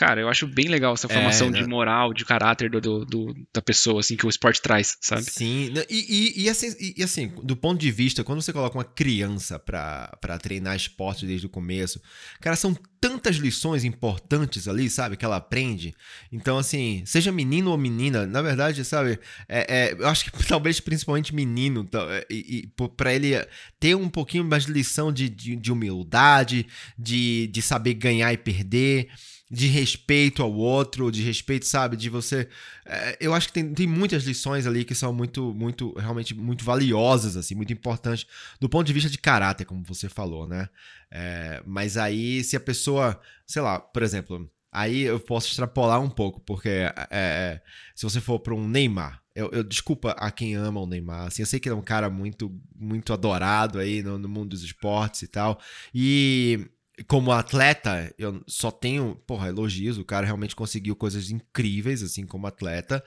Cara, 0.00 0.18
eu 0.18 0.30
acho 0.30 0.46
bem 0.46 0.66
legal 0.66 0.94
essa 0.94 1.06
formação 1.06 1.48
é, 1.48 1.50
de 1.50 1.66
moral, 1.66 2.14
de 2.14 2.24
caráter 2.24 2.70
do, 2.70 2.80
do, 2.80 3.04
do, 3.04 3.34
da 3.52 3.60
pessoa, 3.60 4.00
assim, 4.00 4.16
que 4.16 4.24
o 4.24 4.30
esporte 4.30 4.62
traz, 4.62 4.96
sabe? 4.98 5.24
Sim, 5.24 5.74
e, 5.90 6.38
e, 6.38 6.44
e, 6.44 6.48
assim, 6.48 6.74
e, 6.96 7.02
assim, 7.04 7.30
do 7.42 7.54
ponto 7.54 7.78
de 7.78 7.90
vista, 7.90 8.24
quando 8.24 8.40
você 8.40 8.50
coloca 8.50 8.78
uma 8.78 8.84
criança 8.84 9.58
pra, 9.58 10.16
pra 10.18 10.38
treinar 10.38 10.74
esporte 10.74 11.26
desde 11.26 11.44
o 11.44 11.50
começo, 11.50 12.00
cara, 12.40 12.56
são 12.56 12.74
tantas 12.98 13.36
lições 13.36 13.84
importantes 13.84 14.66
ali, 14.66 14.88
sabe, 14.88 15.18
que 15.18 15.24
ela 15.24 15.36
aprende. 15.36 15.94
Então, 16.32 16.56
assim, 16.56 17.02
seja 17.04 17.30
menino 17.30 17.70
ou 17.70 17.76
menina, 17.76 18.26
na 18.26 18.40
verdade, 18.40 18.82
sabe, 18.86 19.20
é, 19.46 19.90
é 19.90 19.92
eu 19.98 20.08
acho 20.08 20.24
que 20.24 20.30
talvez 20.48 20.80
principalmente 20.80 21.34
menino, 21.34 21.86
é, 22.08 22.26
e, 22.30 22.62
e 22.78 22.88
para 22.96 23.12
ele 23.12 23.32
ter 23.78 23.94
um 23.94 24.08
pouquinho 24.08 24.44
mais 24.44 24.64
de 24.64 24.72
lição 24.72 25.12
de, 25.12 25.28
de, 25.28 25.56
de 25.56 25.70
humildade, 25.70 26.66
de, 26.98 27.48
de 27.48 27.60
saber 27.60 27.92
ganhar 27.92 28.32
e 28.32 28.38
perder 28.38 29.10
de 29.50 29.66
respeito 29.66 30.42
ao 30.42 30.52
outro, 30.52 31.10
de 31.10 31.22
respeito, 31.22 31.66
sabe? 31.66 31.96
De 31.96 32.08
você. 32.08 32.48
É, 32.86 33.16
eu 33.20 33.34
acho 33.34 33.48
que 33.48 33.54
tem, 33.54 33.74
tem 33.74 33.86
muitas 33.86 34.22
lições 34.22 34.66
ali 34.66 34.84
que 34.84 34.94
são 34.94 35.12
muito, 35.12 35.52
muito, 35.52 35.92
realmente 35.98 36.34
muito 36.34 36.64
valiosas, 36.64 37.36
assim, 37.36 37.56
muito 37.56 37.72
importantes 37.72 38.26
do 38.60 38.68
ponto 38.68 38.86
de 38.86 38.92
vista 38.92 39.10
de 39.10 39.18
caráter, 39.18 39.64
como 39.64 39.82
você 39.82 40.08
falou, 40.08 40.46
né? 40.46 40.68
É, 41.10 41.60
mas 41.66 41.96
aí, 41.96 42.44
se 42.44 42.56
a 42.56 42.60
pessoa, 42.60 43.20
sei 43.44 43.60
lá, 43.60 43.80
por 43.80 44.04
exemplo, 44.04 44.48
aí 44.70 45.00
eu 45.00 45.18
posso 45.18 45.48
extrapolar 45.48 46.00
um 46.00 46.10
pouco, 46.10 46.40
porque 46.40 46.68
é, 46.68 46.94
é 47.10 47.60
se 47.96 48.04
você 48.04 48.20
for 48.20 48.38
para 48.38 48.54
um 48.54 48.68
Neymar, 48.68 49.20
eu, 49.34 49.48
eu, 49.52 49.64
desculpa 49.64 50.12
a 50.12 50.30
quem 50.30 50.54
ama 50.54 50.80
o 50.80 50.86
Neymar, 50.86 51.26
assim, 51.26 51.42
eu 51.42 51.46
sei 51.46 51.58
que 51.58 51.68
ele 51.68 51.74
é 51.74 51.78
um 51.78 51.82
cara 51.82 52.08
muito, 52.08 52.56
muito 52.74 53.12
adorado 53.12 53.80
aí 53.80 54.00
no, 54.02 54.16
no 54.16 54.28
mundo 54.28 54.50
dos 54.50 54.62
esportes 54.62 55.22
e 55.22 55.28
tal, 55.28 55.60
e 55.92 56.68
como 57.08 57.32
atleta, 57.32 58.12
eu 58.18 58.42
só 58.46 58.70
tenho, 58.70 59.16
porra, 59.26 59.48
elogios. 59.48 59.98
O 59.98 60.04
cara 60.04 60.26
realmente 60.26 60.56
conseguiu 60.56 60.94
coisas 60.94 61.30
incríveis, 61.30 62.02
assim, 62.02 62.26
como 62.26 62.46
atleta. 62.46 63.02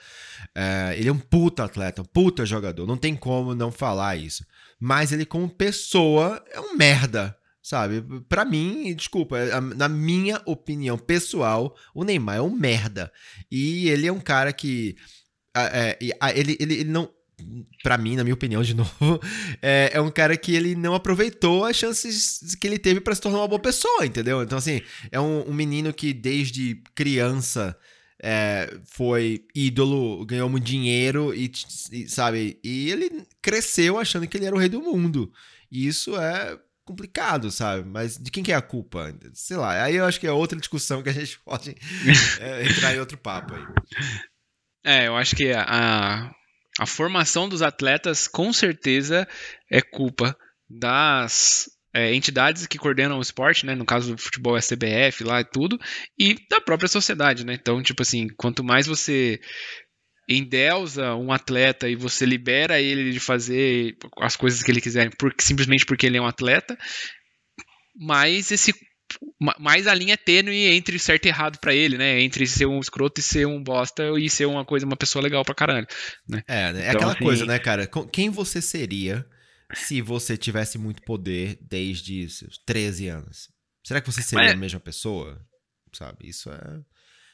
É, 0.55 0.95
ele 0.97 1.09
é 1.09 1.11
um 1.11 1.19
puta 1.19 1.63
atleta, 1.63 2.01
um 2.01 2.05
puta 2.05 2.45
jogador. 2.45 2.87
Não 2.87 2.97
tem 2.97 3.15
como 3.15 3.53
não 3.53 3.71
falar 3.71 4.15
isso. 4.15 4.45
Mas 4.79 5.11
ele, 5.11 5.25
como 5.25 5.49
pessoa, 5.49 6.43
é 6.51 6.59
um 6.59 6.75
merda. 6.75 7.37
Sabe? 7.61 8.03
Pra 8.27 8.43
mim, 8.43 8.93
desculpa, 8.93 9.37
é, 9.37 9.59
na 9.61 9.87
minha 9.87 10.41
opinião 10.45 10.97
pessoal, 10.97 11.77
o 11.95 12.03
Neymar 12.03 12.37
é 12.37 12.41
um 12.41 12.49
merda. 12.49 13.11
E 13.49 13.87
ele 13.89 14.07
é 14.07 14.11
um 14.11 14.19
cara 14.19 14.51
que. 14.51 14.97
É, 15.55 15.97
ele, 16.35 16.57
ele, 16.59 16.73
ele 16.73 16.83
não 16.83 17.09
para 17.81 17.97
mim, 17.97 18.15
na 18.15 18.23
minha 18.23 18.33
opinião, 18.33 18.61
de 18.61 18.73
novo, 18.73 19.19
é, 19.61 19.91
é, 19.93 20.01
um 20.01 20.11
cara 20.11 20.37
que 20.37 20.55
ele 20.55 20.75
não 20.75 20.93
aproveitou 20.93 21.65
as 21.65 21.75
chances 21.75 22.55
que 22.55 22.67
ele 22.67 22.79
teve 22.79 23.01
para 23.01 23.15
se 23.15 23.21
tornar 23.21 23.39
uma 23.39 23.47
boa 23.47 23.61
pessoa, 23.61 24.05
entendeu? 24.05 24.41
Então, 24.41 24.57
assim, 24.57 24.81
é 25.11 25.19
um, 25.19 25.49
um 25.49 25.53
menino 25.53 25.93
que 25.93 26.13
desde 26.13 26.81
criança 26.95 27.77
é, 28.21 28.73
foi 28.85 29.45
ídolo, 29.53 30.25
ganhou 30.25 30.49
muito 30.49 30.63
dinheiro 30.63 31.33
e, 31.33 31.51
e, 31.91 32.07
sabe, 32.07 32.59
e 32.63 32.89
ele 32.89 33.25
cresceu 33.41 33.99
achando 33.99 34.27
que 34.27 34.37
ele 34.37 34.45
era 34.45 34.55
o 34.55 34.59
rei 34.59 34.69
do 34.69 34.81
mundo. 34.81 35.31
E 35.69 35.87
isso 35.87 36.15
é 36.15 36.57
complicado, 36.85 37.51
sabe? 37.51 37.87
Mas 37.87 38.17
de 38.17 38.29
quem 38.31 38.43
que 38.43 38.51
é 38.51 38.55
a 38.55 38.61
culpa? 38.61 39.13
Sei 39.33 39.57
lá, 39.57 39.83
aí 39.83 39.95
eu 39.95 40.05
acho 40.05 40.19
que 40.19 40.27
é 40.27 40.31
outra 40.31 40.59
discussão 40.59 41.01
que 41.01 41.09
a 41.09 41.13
gente 41.13 41.39
pode 41.43 41.75
é, 42.39 42.65
entrar 42.65 42.95
em 42.95 42.99
outro 42.99 43.17
papo 43.17 43.55
aí. 43.55 43.63
É, 44.85 45.07
eu 45.07 45.15
acho 45.15 45.33
que 45.33 45.49
a, 45.53 46.29
a 46.79 46.85
formação 46.85 47.47
dos 47.47 47.61
atletas 47.61 48.27
com 48.27 48.51
certeza 48.51 49.27
é 49.71 49.81
culpa 49.81 50.35
das 50.69 51.69
é, 51.93 52.13
entidades 52.15 52.65
que 52.65 52.79
coordenam 52.79 53.19
o 53.19 53.21
esporte, 53.21 53.65
né? 53.65 53.75
No 53.75 53.85
caso 53.85 54.15
do 54.15 54.21
futebol, 54.21 54.57
é 54.57 54.61
CBF 54.61 55.23
lá 55.23 55.41
e 55.41 55.45
tudo, 55.45 55.79
e 56.17 56.35
da 56.49 56.59
própria 56.59 56.89
sociedade, 56.89 57.45
né? 57.45 57.53
Então, 57.53 57.81
tipo 57.83 58.01
assim, 58.01 58.27
quanto 58.35 58.63
mais 58.63 58.87
você 58.87 59.39
endeusa 60.27 61.15
um 61.15 61.31
atleta 61.31 61.87
e 61.87 61.95
você 61.95 62.25
libera 62.25 62.81
ele 62.81 63.11
de 63.11 63.19
fazer 63.19 63.95
as 64.19 64.35
coisas 64.35 64.63
que 64.63 64.71
ele 64.71 64.81
quiser 64.81 65.11
porque, 65.17 65.43
simplesmente 65.43 65.85
porque 65.85 66.05
ele 66.05 66.17
é 66.17 66.21
um 66.21 66.27
atleta, 66.27 66.77
mais 67.95 68.49
esse 68.49 68.73
mais 69.59 69.87
a 69.87 69.93
linha 69.93 70.17
tênue 70.17 70.65
entre 70.65 70.97
certo 70.97 71.25
e 71.25 71.29
errado 71.29 71.59
para 71.59 71.73
ele, 71.73 71.97
né? 71.97 72.21
Entre 72.21 72.47
ser 72.47 72.65
um 72.65 72.79
escroto 72.79 73.19
e 73.19 73.23
ser 73.23 73.45
um 73.45 73.61
bosta 73.61 74.03
e 74.17 74.29
ser 74.29 74.45
uma 74.45 74.65
coisa, 74.65 74.85
uma 74.85 74.97
pessoa 74.97 75.21
legal 75.21 75.43
pra 75.43 75.55
caralho, 75.55 75.87
né? 76.27 76.43
É, 76.47 76.61
é 76.61 76.69
então, 76.69 76.91
aquela 76.91 77.11
assim... 77.13 77.23
coisa, 77.23 77.45
né, 77.45 77.59
cara? 77.59 77.89
Quem 78.11 78.29
você 78.29 78.61
seria 78.61 79.25
se 79.73 80.01
você 80.01 80.37
tivesse 80.37 80.77
muito 80.77 81.01
poder 81.03 81.57
desde 81.61 82.29
seus 82.29 82.57
13 82.65 83.07
anos? 83.07 83.49
Será 83.83 83.99
que 84.01 84.11
você 84.11 84.21
seria 84.21 84.45
Mas... 84.45 84.53
a 84.53 84.57
mesma 84.57 84.79
pessoa? 84.79 85.39
Sabe? 85.91 86.27
Isso 86.27 86.49
é 86.49 86.79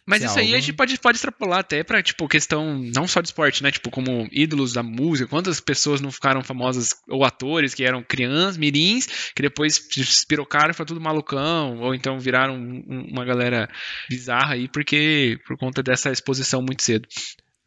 mas 0.10 0.24
isso 0.24 0.40
aí 0.40 0.56
a 0.56 0.60
gente 0.60 0.74
pode, 0.74 1.00
pode 1.00 1.18
extrapolar 1.18 1.60
até 1.60 1.84
pra, 1.84 2.02
tipo, 2.02 2.28
questão 2.28 2.80
não 2.96 3.08
só 3.08 3.22
de 3.22 3.28
esporte, 3.28 3.62
né? 3.62 3.72
Tipo, 3.72 3.92
como 3.92 4.28
ídolos 4.32 4.74
da 4.74 4.82
música. 4.82 5.30
Quantas 5.30 5.60
pessoas 5.60 6.02
não 6.02 6.12
ficaram 6.12 6.44
famosas, 6.44 6.90
ou 7.08 7.24
atores 7.24 7.76
que 7.76 7.84
eram 7.84 8.02
crianças, 8.02 8.58
mirins, 8.58 9.06
que 9.36 9.44
depois 9.44 9.88
espirocaram 9.96 10.72
e 10.72 10.74
foi 10.74 10.86
tudo 10.86 11.00
malucão, 11.00 11.80
ou 11.80 11.94
então 11.94 12.20
viraram 12.20 12.56
uma 12.88 13.24
galera 13.24 13.70
bizarra 14.10 14.56
aí, 14.56 14.68
porque 14.68 15.38
por 15.46 15.56
conta 15.58 15.84
dessa 15.84 16.12
exposição 16.12 16.60
muito 16.62 16.82
cedo. 16.82 17.08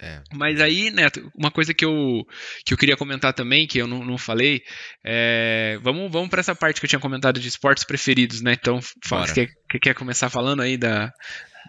É. 0.03 0.21
Mas 0.35 0.61
aí, 0.61 0.91
Neto, 0.91 1.31
uma 1.33 1.51
coisa 1.51 1.73
que 1.73 1.85
eu, 1.85 2.27
que 2.65 2.75
eu 2.75 2.79
queria 2.79 2.97
comentar 2.97 3.33
também, 3.33 3.69
que 3.69 3.79
eu 3.79 3.87
não, 3.87 4.05
não 4.05 4.19
falei, 4.19 4.63
é, 5.05 5.79
vamos, 5.81 6.11
vamos 6.11 6.29
para 6.29 6.41
essa 6.41 6.57
parte 6.57 6.81
que 6.81 6.87
eu 6.87 6.91
tinha 6.91 6.99
comentado 6.99 7.39
de 7.39 7.47
esportes 7.47 7.85
preferidos, 7.85 8.43
né? 8.43 8.55
Então, 8.61 8.81
você 9.05 9.49
quer, 9.71 9.79
quer 9.79 9.95
começar 9.95 10.29
falando 10.29 10.61
aí 10.61 10.77
da, 10.77 11.13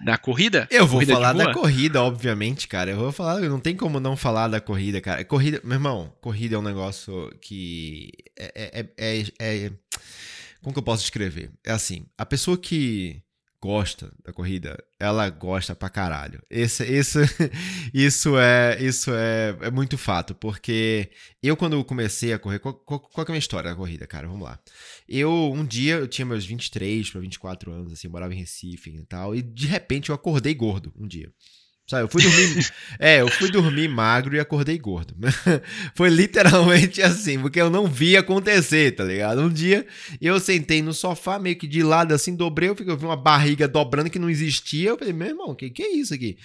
da 0.04 0.18
corrida? 0.18 0.68
Eu 0.72 0.88
vou 0.88 0.96
corrida 0.96 1.14
falar 1.14 1.34
da 1.34 1.54
corrida, 1.54 2.02
obviamente, 2.02 2.68
cara. 2.68 2.90
Eu 2.90 2.98
vou 2.98 3.12
falar, 3.12 3.40
não 3.42 3.60
tem 3.60 3.76
como 3.76 4.00
não 4.00 4.18
falar 4.18 4.48
da 4.48 4.60
corrida, 4.60 5.00
cara. 5.00 5.24
Corrida, 5.24 5.62
meu 5.64 5.76
irmão, 5.76 6.12
corrida 6.20 6.56
é 6.56 6.58
um 6.58 6.64
negócio 6.64 7.32
que 7.40 8.10
é, 8.36 8.86
é, 8.98 9.20
é, 9.20 9.24
é 9.40 9.72
como 10.64 10.74
que 10.74 10.80
eu 10.80 10.84
posso 10.84 11.04
descrever? 11.04 11.52
É 11.64 11.72
assim, 11.72 12.06
a 12.18 12.26
pessoa 12.26 12.58
que 12.58 13.22
gosta 13.64 14.12
da 14.22 14.34
corrida, 14.34 14.78
ela 15.00 15.30
gosta 15.30 15.74
pra 15.74 15.88
caralho. 15.88 16.44
Esse, 16.50 16.84
isso, 16.84 17.20
isso 17.94 18.38
é 18.38 18.78
isso 18.84 19.10
é, 19.14 19.56
é 19.62 19.72
muito 19.72 19.98
fato, 19.98 20.36
porque 20.36 21.10
eu 21.42 21.56
quando 21.56 21.82
comecei 21.86 22.34
a 22.34 22.40
correr, 22.40 22.60
qual, 22.60 22.74
qual, 22.74 23.00
qual 23.00 23.26
é 23.26 23.30
a 23.30 23.32
minha 23.32 23.40
história 23.40 23.70
da 23.70 23.76
corrida, 23.76 24.06
cara? 24.06 24.28
Vamos 24.28 24.44
lá. 24.44 24.60
Eu, 25.08 25.32
um 25.54 25.64
dia, 25.64 25.96
eu 25.96 26.10
tinha 26.10 26.26
meus 26.26 26.46
23 26.46 27.10
para 27.10 27.22
24 27.22 27.72
anos, 27.72 27.94
assim, 27.94 28.10
morava 28.10 28.34
em 28.34 28.38
Recife 28.38 28.90
e 28.90 29.06
tal, 29.06 29.34
e 29.34 29.42
de 29.42 29.66
repente 29.66 30.10
eu 30.10 30.16
acordei 30.16 30.54
gordo 30.54 30.92
um 31.00 31.08
dia. 31.08 31.32
Sabe, 31.86 32.04
eu 32.04 32.08
fui 32.08 32.22
dormir. 32.22 32.74
é, 32.98 33.22
eu 33.22 33.28
fui 33.28 33.52
dormir 33.52 33.90
magro 33.90 34.36
e 34.36 34.40
acordei 34.40 34.78
gordo. 34.78 35.16
Foi 35.96 36.10
literalmente 36.10 37.02
assim, 37.04 37.38
porque 37.40 37.60
eu 37.60 37.70
não 37.70 37.88
vi 37.88 38.16
acontecer, 38.16 38.96
tá 38.96 39.04
ligado? 39.04 39.42
Um 39.42 39.50
dia 39.50 39.86
eu 40.22 40.40
sentei 40.40 40.82
no 40.82 40.94
sofá, 40.94 41.38
meio 41.38 41.58
que 41.58 41.68
de 41.68 41.84
lado 41.84 42.14
assim, 42.14 42.36
dobrei, 42.36 42.70
eu, 42.70 42.76
eu 42.88 42.98
vi 42.98 43.06
uma 43.06 43.18
barriga 43.18 43.68
dobrando 43.68 44.10
que 44.10 44.18
não 44.18 44.30
existia. 44.30 44.92
Eu 44.92 44.98
falei, 44.98 45.14
meu 45.14 45.28
irmão, 45.28 45.50
o 45.50 45.56
que, 45.56 45.70
que 45.70 45.84
é 45.84 45.92
isso 45.94 46.14
aqui? 46.14 46.38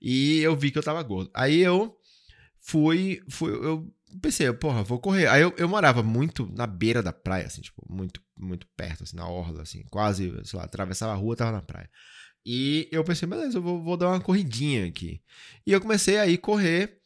E 0.00 0.40
eu 0.40 0.56
vi 0.56 0.70
que 0.70 0.78
eu 0.78 0.82
tava 0.82 1.02
gordo. 1.02 1.30
Aí 1.34 1.60
eu 1.60 1.94
fui. 2.58 3.20
fui 3.28 3.52
eu 3.52 3.86
pensei, 4.22 4.50
porra, 4.54 4.82
vou 4.82 4.98
correr. 4.98 5.26
Aí 5.26 5.42
eu, 5.42 5.52
eu 5.58 5.68
morava 5.68 6.02
muito 6.02 6.50
na 6.56 6.66
beira 6.66 7.02
da 7.02 7.12
praia, 7.12 7.44
assim, 7.44 7.60
tipo, 7.60 7.84
muito, 7.86 8.22
muito 8.34 8.66
perto, 8.74 9.02
assim, 9.02 9.16
na 9.16 9.28
orla, 9.28 9.60
assim, 9.60 9.84
quase, 9.90 10.32
sei 10.44 10.58
lá, 10.58 10.64
atravessava 10.64 11.12
a 11.12 11.16
rua, 11.16 11.36
tava 11.36 11.52
na 11.52 11.60
praia. 11.60 11.90
E 12.48 12.88
eu 12.92 13.02
pensei, 13.02 13.26
beleza, 13.26 13.58
eu 13.58 13.62
vou, 13.62 13.82
vou 13.82 13.96
dar 13.96 14.08
uma 14.08 14.20
corridinha 14.20 14.86
aqui. 14.86 15.20
E 15.66 15.72
eu 15.72 15.80
comecei 15.80 16.16
a 16.16 16.28
ir 16.28 16.38
correr 16.38 16.98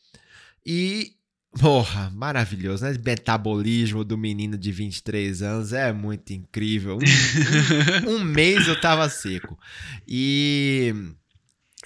e 0.64 1.14
Porra, 1.58 2.10
maravilhoso, 2.14 2.84
né? 2.84 2.96
Metabolismo 3.04 4.04
do 4.04 4.16
menino 4.16 4.56
de 4.56 4.70
23 4.70 5.42
anos 5.42 5.72
é 5.72 5.92
muito 5.92 6.32
incrível. 6.32 6.96
Um, 6.96 8.08
um, 8.08 8.16
um 8.16 8.24
mês 8.24 8.68
eu 8.68 8.80
tava 8.80 9.08
seco. 9.08 9.58
E. 10.06 10.94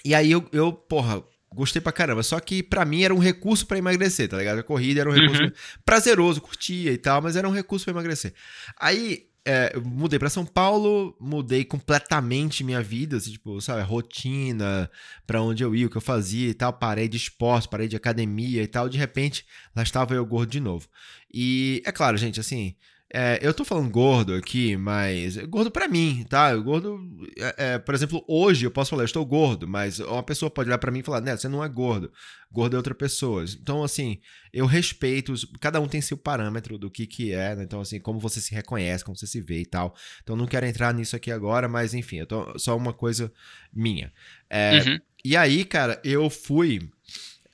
E 0.03 0.13
aí 0.13 0.31
eu, 0.31 0.47
eu, 0.51 0.71
porra, 0.71 1.23
gostei 1.51 1.81
pra 1.81 1.91
caramba. 1.91 2.21
Só 2.21 2.39
que 2.39 2.61
para 2.61 2.85
mim 2.85 3.01
era 3.01 3.15
um 3.15 3.17
recurso 3.17 3.65
para 3.65 3.79
emagrecer, 3.79 4.29
tá 4.29 4.37
ligado? 4.37 4.59
A 4.59 4.63
corrida 4.63 5.01
era 5.01 5.09
um 5.09 5.13
recurso 5.13 5.43
uhum. 5.43 5.51
prazeroso, 5.83 6.41
curtia 6.41 6.91
e 6.91 6.97
tal, 6.97 7.19
mas 7.23 7.35
era 7.35 7.49
um 7.49 7.51
recurso 7.51 7.85
para 7.85 7.93
emagrecer. 7.93 8.35
Aí 8.79 9.29
é, 9.45 9.77
mudei 9.79 10.17
para 10.17 10.29
São 10.29 10.43
Paulo, 10.45 11.15
mudei 11.19 11.63
completamente 11.63 12.63
minha 12.63 12.81
vida, 12.81 13.17
assim, 13.17 13.31
tipo, 13.31 13.61
sabe, 13.61 13.83
rotina, 13.83 14.89
para 15.27 15.41
onde 15.41 15.63
eu 15.63 15.75
ia, 15.75 15.85
o 15.85 15.89
que 15.89 15.97
eu 15.97 16.01
fazia 16.01 16.49
e 16.49 16.53
tal, 16.53 16.73
parei 16.73 17.07
de 17.07 17.17
esporte, 17.17 17.69
parei 17.69 17.87
de 17.87 17.95
academia 17.95 18.63
e 18.63 18.67
tal, 18.67 18.89
de 18.89 18.97
repente, 18.97 19.45
lá 19.75 19.83
estava 19.83 20.15
eu 20.15 20.25
gordo 20.25 20.49
de 20.49 20.59
novo. 20.59 20.87
E 21.31 21.83
é 21.85 21.91
claro, 21.91 22.17
gente, 22.17 22.39
assim, 22.39 22.75
É, 23.13 23.39
eu 23.41 23.53
tô 23.53 23.63
falando 23.63 23.89
gordo 23.89 24.33
aqui, 24.33 24.75
mas 24.75 25.37
gordo 25.37 25.69
para 25.69 25.87
mim, 25.87 26.25
tá? 26.27 26.55
Gordo, 26.55 26.99
é, 27.37 27.73
é, 27.73 27.77
por 27.77 27.93
exemplo, 27.93 28.25
hoje 28.27 28.65
eu 28.65 28.71
posso 28.71 28.89
falar, 28.89 29.03
eu 29.03 29.05
estou 29.05 29.23
gordo, 29.23 29.67
mas 29.67 29.99
uma 29.99 30.23
pessoa 30.23 30.49
pode 30.49 30.69
olhar 30.69 30.79
para 30.79 30.91
mim 30.91 30.99
e 30.99 31.03
falar, 31.03 31.21
né, 31.21 31.37
você 31.37 31.47
não 31.47 31.63
é 31.63 31.69
gordo. 31.69 32.11
Gordo 32.51 32.75
é 32.75 32.77
outra 32.77 32.95
pessoa. 32.95 33.45
Então, 33.61 33.83
assim, 33.83 34.19
eu 34.51 34.65
respeito, 34.65 35.33
cada 35.59 35.79
um 35.79 35.87
tem 35.87 36.01
seu 36.01 36.17
parâmetro 36.17 36.77
do 36.79 36.89
que 36.89 37.05
que 37.05 37.31
é, 37.31 37.55
né? 37.55 37.63
Então, 37.63 37.79
assim, 37.79 37.99
como 37.99 38.19
você 38.19 38.41
se 38.41 38.53
reconhece, 38.55 39.03
como 39.05 39.15
você 39.15 39.27
se 39.27 39.39
vê 39.39 39.61
e 39.61 39.65
tal. 39.65 39.95
Então, 40.23 40.35
não 40.35 40.47
quero 40.47 40.65
entrar 40.65 40.93
nisso 40.93 41.15
aqui 41.15 41.31
agora, 41.31 41.67
mas 41.67 41.93
enfim, 41.93 42.17
eu 42.17 42.25
tô, 42.25 42.57
só 42.57 42.75
uma 42.75 42.93
coisa 42.93 43.31
minha. 43.73 44.11
É, 44.49 44.79
uhum. 44.79 44.99
E 45.23 45.37
aí, 45.37 45.63
cara, 45.63 46.01
eu 46.03 46.29
fui, 46.29 46.89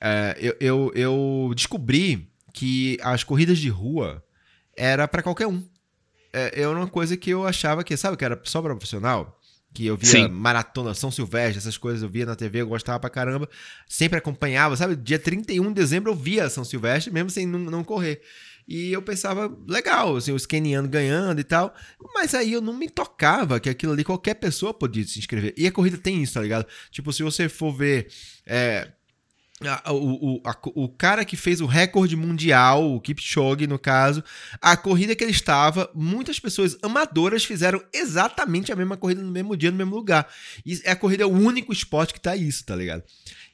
é, 0.00 0.36
eu, 0.40 0.56
eu, 0.60 0.92
eu 0.94 1.52
descobri 1.54 2.28
que 2.54 2.98
as 3.02 3.22
corridas 3.22 3.58
de 3.58 3.68
rua 3.68 4.24
era 4.76 5.06
para 5.06 5.22
qualquer 5.22 5.46
um. 5.46 5.62
É, 6.32 6.62
é 6.62 6.68
uma 6.68 6.88
coisa 6.88 7.16
que 7.16 7.30
eu 7.30 7.46
achava 7.46 7.84
que, 7.84 7.96
sabe, 7.96 8.16
que 8.16 8.24
era 8.24 8.40
só 8.44 8.60
pra 8.62 8.74
profissional. 8.74 9.38
Que 9.74 9.86
eu 9.86 9.96
via 9.96 10.10
Sim. 10.10 10.28
maratona, 10.28 10.92
São 10.92 11.10
Silvestre, 11.10 11.58
essas 11.58 11.78
coisas 11.78 12.02
eu 12.02 12.08
via 12.08 12.26
na 12.26 12.36
TV, 12.36 12.60
eu 12.60 12.66
gostava 12.66 13.00
pra 13.00 13.08
caramba. 13.08 13.48
Sempre 13.88 14.18
acompanhava, 14.18 14.76
sabe? 14.76 14.94
Dia 14.94 15.18
31 15.18 15.68
de 15.68 15.74
dezembro 15.74 16.12
eu 16.12 16.16
via 16.16 16.50
São 16.50 16.64
Silvestre, 16.64 17.12
mesmo 17.12 17.30
sem 17.30 17.46
não, 17.46 17.58
não 17.58 17.84
correr. 17.84 18.20
E 18.68 18.92
eu 18.92 19.02
pensava, 19.02 19.54
legal, 19.66 20.16
assim, 20.16 20.32
os 20.32 20.46
kenianos 20.46 20.90
ganhando 20.90 21.40
e 21.40 21.44
tal. 21.44 21.74
Mas 22.14 22.34
aí 22.34 22.52
eu 22.52 22.60
não 22.60 22.72
me 22.72 22.88
tocava 22.88 23.58
que 23.58 23.68
aquilo 23.68 23.92
ali 23.92 24.04
qualquer 24.04 24.34
pessoa 24.34 24.72
podia 24.72 25.04
se 25.04 25.18
inscrever. 25.18 25.54
E 25.56 25.66
a 25.66 25.72
corrida 25.72 25.98
tem 25.98 26.22
isso, 26.22 26.34
tá 26.34 26.40
ligado? 26.40 26.66
Tipo, 26.90 27.12
se 27.12 27.22
você 27.22 27.48
for 27.48 27.72
ver. 27.72 28.08
É, 28.46 28.92
o, 29.90 30.36
o, 30.36 30.42
a, 30.44 30.56
o 30.74 30.88
cara 30.88 31.24
que 31.24 31.36
fez 31.36 31.60
o 31.60 31.66
recorde 31.66 32.16
mundial, 32.16 32.94
o 32.94 33.00
Kipchoge 33.00 33.66
no 33.66 33.78
caso, 33.78 34.22
a 34.60 34.76
corrida 34.76 35.14
que 35.14 35.22
ele 35.24 35.30
estava, 35.30 35.90
muitas 35.94 36.38
pessoas 36.38 36.76
amadoras 36.82 37.44
fizeram 37.44 37.82
exatamente 37.92 38.72
a 38.72 38.76
mesma 38.76 38.96
corrida 38.96 39.22
no 39.22 39.30
mesmo 39.30 39.56
dia, 39.56 39.70
no 39.70 39.76
mesmo 39.76 39.94
lugar. 39.94 40.28
E 40.64 40.80
a 40.86 40.96
corrida 40.96 41.24
é 41.24 41.26
o 41.26 41.30
único 41.30 41.72
esporte 41.72 42.14
que 42.14 42.20
tá 42.20 42.36
isso, 42.36 42.64
tá 42.64 42.76
ligado? 42.76 43.02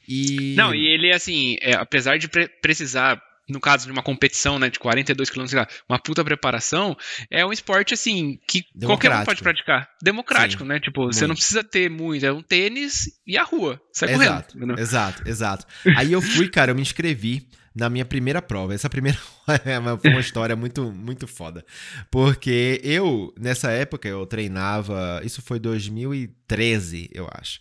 E... 0.08 0.54
Não, 0.56 0.74
e 0.74 0.86
ele, 0.86 1.12
assim, 1.12 1.56
é, 1.60 1.74
apesar 1.74 2.18
de 2.18 2.28
pre 2.28 2.48
precisar 2.48 3.22
no 3.48 3.60
caso 3.60 3.86
de 3.86 3.92
uma 3.92 4.02
competição, 4.02 4.58
né, 4.58 4.68
de 4.68 4.78
42 4.78 5.30
km, 5.30 5.44
uma 5.88 5.98
puta 5.98 6.24
preparação, 6.24 6.96
é 7.30 7.44
um 7.44 7.52
esporte, 7.52 7.94
assim, 7.94 8.38
que 8.46 8.64
qualquer 8.84 9.10
um 9.10 9.24
pode 9.24 9.42
praticar. 9.42 9.88
Democrático, 10.02 10.62
Sim, 10.62 10.68
né? 10.68 10.80
Tipo, 10.80 11.02
muito. 11.02 11.16
você 11.16 11.26
não 11.26 11.34
precisa 11.34 11.64
ter 11.64 11.88
muito, 11.90 12.24
é 12.24 12.32
um 12.32 12.42
tênis 12.42 13.06
e 13.26 13.36
a 13.36 13.42
rua. 13.42 13.80
Sai 13.92 14.12
exato, 14.12 14.54
correndo. 14.54 14.78
Exato, 14.78 15.28
exato. 15.28 15.66
Aí 15.96 16.12
eu 16.12 16.20
fui, 16.20 16.48
cara, 16.48 16.70
eu 16.70 16.74
me 16.74 16.82
inscrevi 16.82 17.48
na 17.74 17.88
minha 17.88 18.04
primeira 18.04 18.42
prova. 18.42 18.74
Essa 18.74 18.90
primeira 18.90 19.18
foi 20.00 20.10
uma 20.10 20.20
história 20.20 20.56
muito, 20.56 20.92
muito 20.92 21.26
foda. 21.26 21.64
Porque 22.10 22.80
eu, 22.82 23.32
nessa 23.38 23.70
época, 23.70 24.08
eu 24.08 24.26
treinava. 24.26 25.20
Isso 25.24 25.40
foi 25.40 25.58
2013, 25.58 27.08
eu 27.12 27.28
acho. 27.32 27.60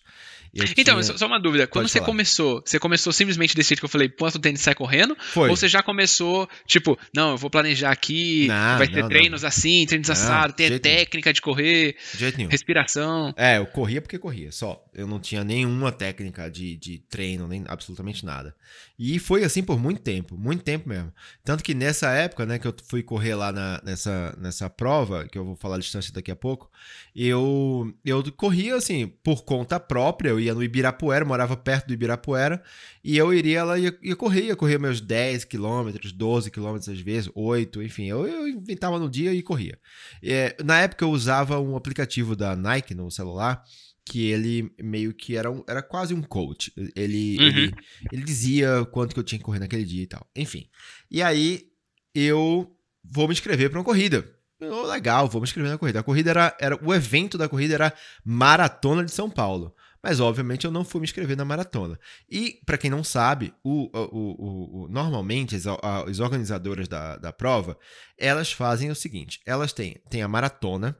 Então, 0.54 1.02
tinha... 1.02 1.18
só 1.18 1.26
uma 1.28 1.39
dúvida. 1.39 1.68
Quando 1.68 1.84
Pode 1.84 1.91
você 1.91 2.00
falar. 2.00 2.06
começou, 2.08 2.64
você 2.66 2.80
começou 2.80 3.14
simplesmente 3.14 3.56
desse 3.56 3.70
jeito 3.70 3.80
que 3.80 3.86
eu 3.86 3.89
falei, 3.89 4.10
posta 4.10 4.38
o 4.38 4.41
tênis 4.41 4.62
sai 4.62 4.76
correndo? 4.76 5.16
Foi. 5.20 5.50
Ou 5.50 5.56
você 5.56 5.68
já 5.68 5.82
começou, 5.84 6.50
tipo, 6.66 6.98
não, 7.14 7.32
eu 7.32 7.38
vou 7.38 7.50
planejar 7.50 7.91
aqui, 7.91 8.48
não, 8.48 8.78
vai 8.78 8.88
ter 8.88 9.02
não, 9.02 9.10
treinos 9.10 9.41
não. 9.41 9.48
assim, 9.50 9.86
treinos 9.86 10.10
assados, 10.10 10.56
tem 10.56 10.78
técnica 10.80 11.34
de 11.34 11.41
correr, 11.41 11.95
de 12.14 12.20
jeito 12.20 12.38
nenhum. 12.38 12.50
respiração. 12.50 13.34
É, 13.38 13.58
eu 13.58 13.66
corria 13.66 14.02
porque 14.02 14.18
corria, 14.18 14.52
só. 14.52 14.84
Eu 14.93 15.08
não 15.08 15.20
tinha 15.20 15.43
nenhuma 15.43 15.91
técnica 15.91 16.50
de, 16.50 16.76
de 16.78 17.00
treino, 17.10 17.48
nem 17.48 17.64
absolutamente 17.68 18.26
nada. 18.26 18.56
E 19.00 19.20
foi 19.20 19.43
assim 19.43 19.62
por 19.62 19.80
muito 19.80 20.02
tempo, 20.02 20.36
muito 20.38 20.64
tempo 20.64 20.89
mesmo. 20.89 21.14
Tanto 21.43 21.64
que 21.64 21.74
nessa 21.74 22.12
época, 22.12 22.45
né, 22.45 22.58
que 22.58 22.68
eu 22.68 22.74
fui 22.89 23.04
correr 23.04 23.36
lá 23.36 23.52
na, 23.52 23.82
nessa, 23.84 24.36
nessa 24.39 24.70
prova, 24.70 25.28
que 25.28 25.38
eu 25.38 25.45
vou 25.45 25.56
falar 25.56 25.76
a 25.76 25.80
distância 25.80 26.12
daqui 26.12 26.32
a 26.32 26.36
pouco, 26.36 26.72
eu, 27.16 27.93
eu 28.04 28.24
corria 28.32 28.76
assim, 28.76 29.08
por 29.24 29.43
conta 29.43 29.80
própria, 29.80 30.34
eu 30.38 30.40
ia 30.40 30.54
no 30.54 30.64
Ibirapuera, 30.64 31.26
morava 31.26 31.58
perto 31.58 31.88
do 31.88 31.94
Ibirapuera, 31.94 32.62
e 33.04 33.18
eu 33.18 33.34
iria 33.34 33.64
lá 33.64 33.78
e 33.78 33.84
ia, 33.84 34.00
ia 34.02 34.16
correr, 34.16 34.46
ia 34.46 34.56
correr 34.56 34.78
meus 34.78 35.02
10 35.02 35.46
quilômetros, 35.46 36.12
12 36.12 36.52
quilômetros 36.52 36.88
às 36.90 37.00
vezes, 37.00 37.30
8, 37.34 37.82
enfim, 37.82 38.06
eu, 38.06 38.28
eu 38.28 38.48
inventava 38.48 39.00
no 39.00 39.10
dia 39.10 39.34
e 39.34 39.42
corria. 39.42 39.80
É, 40.22 40.56
na 40.64 40.80
época 40.80 41.04
eu 41.04 41.10
usava 41.10 41.60
um 41.60 41.76
aplicativo 41.76 42.36
da 42.36 42.56
Nike 42.56 42.94
no 42.94 43.10
celular, 43.10 43.64
que 44.06 44.30
ele 44.30 44.72
meio 44.82 45.14
que 45.14 45.36
era, 45.36 45.52
um, 45.52 45.64
era 45.68 45.82
quase 45.82 46.14
um 46.14 46.22
coach. 46.22 46.72
Ele, 46.96 47.38
uhum. 47.38 47.46
ele, 47.46 47.74
ele 48.12 48.24
dizia 48.24 48.86
quanto 48.92 49.14
que 49.14 49.20
eu 49.20 49.24
tinha 49.24 49.38
que 49.38 49.44
correr 49.44 49.60
naquele 49.60 49.84
dia 49.84 50.04
e 50.04 50.08
tal. 50.08 50.26
Enfim. 50.36 50.70
E 51.12 51.22
aí 51.22 51.68
eu 52.16 52.74
vou 53.04 53.28
me 53.28 53.34
inscrever 53.34 53.70
para 53.70 53.80
uma 53.80 53.86
corrida. 53.86 54.26
Oh, 54.60 54.88
legal, 54.88 55.28
vou 55.28 55.40
me 55.40 55.46
inscrever 55.46 55.72
na 55.72 55.78
corrida. 55.78 56.00
A 56.00 56.04
corrida 56.04 56.30
era, 56.32 56.58
era. 56.60 56.80
O 56.84 56.94
evento 56.94 57.38
da 57.38 57.48
corrida 57.48 57.76
era 57.76 57.94
Maratona 58.26 59.04
de 59.04 59.12
São 59.12 59.30
Paulo. 59.30 59.76
Mas, 60.08 60.22
obviamente, 60.22 60.64
eu 60.64 60.72
não 60.72 60.86
fui 60.86 61.01
me 61.01 61.05
inscrever 61.05 61.36
na 61.36 61.43
maratona. 61.43 61.99
E, 62.30 62.62
para 62.66 62.78
quem 62.78 62.89
não 62.89 63.03
sabe, 63.03 63.53
o, 63.62 63.89
o, 63.93 64.84
o, 64.84 64.88
normalmente 64.88 65.53
as, 65.53 65.66
as, 65.68 66.22
organizadoras 66.22 66.88
da, 66.88 67.18
da 67.18 67.34
prova, 67.34 67.78
elas 68.18 68.49
fazem 68.49 68.89
o 68.89 68.95
seguinte: 68.95 69.41
elas 69.45 69.74
têm, 69.74 70.01
têm 70.10 70.22
a 70.22 70.28
maratona, 70.30 70.97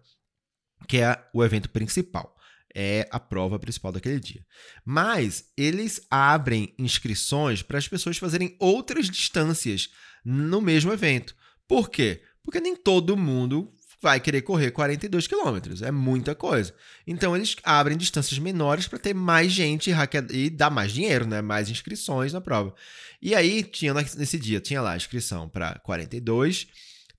que 0.89 0.97
é 0.97 1.18
o 1.34 1.41
evento 1.41 1.70
principal 1.70 2.36
é 2.76 3.08
a 3.10 3.20
prova 3.20 3.58
principal 3.58 3.91
daquele 3.91 4.20
dia. 4.20 4.45
Mas 4.86 5.45
eles 5.58 6.05
abrem 6.12 6.76
inscrições 6.78 7.64
para 7.64 7.80
as 7.80 7.88
pessoas 7.88 8.18
fazerem 8.18 8.55
outras 8.60 9.10
distâncias 9.10 9.89
no 10.24 10.62
mesmo 10.62 10.93
evento. 10.93 11.34
Por 11.68 11.89
quê? 11.89 12.22
Porque 12.43 12.60
nem 12.60 12.76
todo 12.76 13.18
mundo 13.18 13.74
vai 14.02 14.20
querer 14.20 14.41
correr 14.41 14.72
42 14.72 15.28
quilômetros. 15.28 15.82
É 15.82 15.91
muita 15.91 16.36
coisa. 16.36 16.74
Então 17.06 17.36
eles 17.36 17.56
abrem 17.64 17.98
distâncias 17.98 18.39
menores 18.39 18.88
para 18.88 19.00
ter 19.00 19.14
mais 19.14 19.52
gente 19.52 19.91
e 20.32 20.50
dar 20.50 20.70
mais 20.70 20.91
dinheiro, 20.91 21.26
né? 21.26 21.41
Mais 21.41 21.70
inscrições 21.70 22.34
na 22.34 22.41
prova. 22.41 22.74
E 23.22 23.34
aí 23.34 23.64
tinha 23.64 23.93
nesse 23.93 24.39
dia 24.39 24.60
tinha 24.60 24.82
lá 24.82 24.95
inscrição 24.95 25.50
para 25.50 25.80
42 25.80 26.68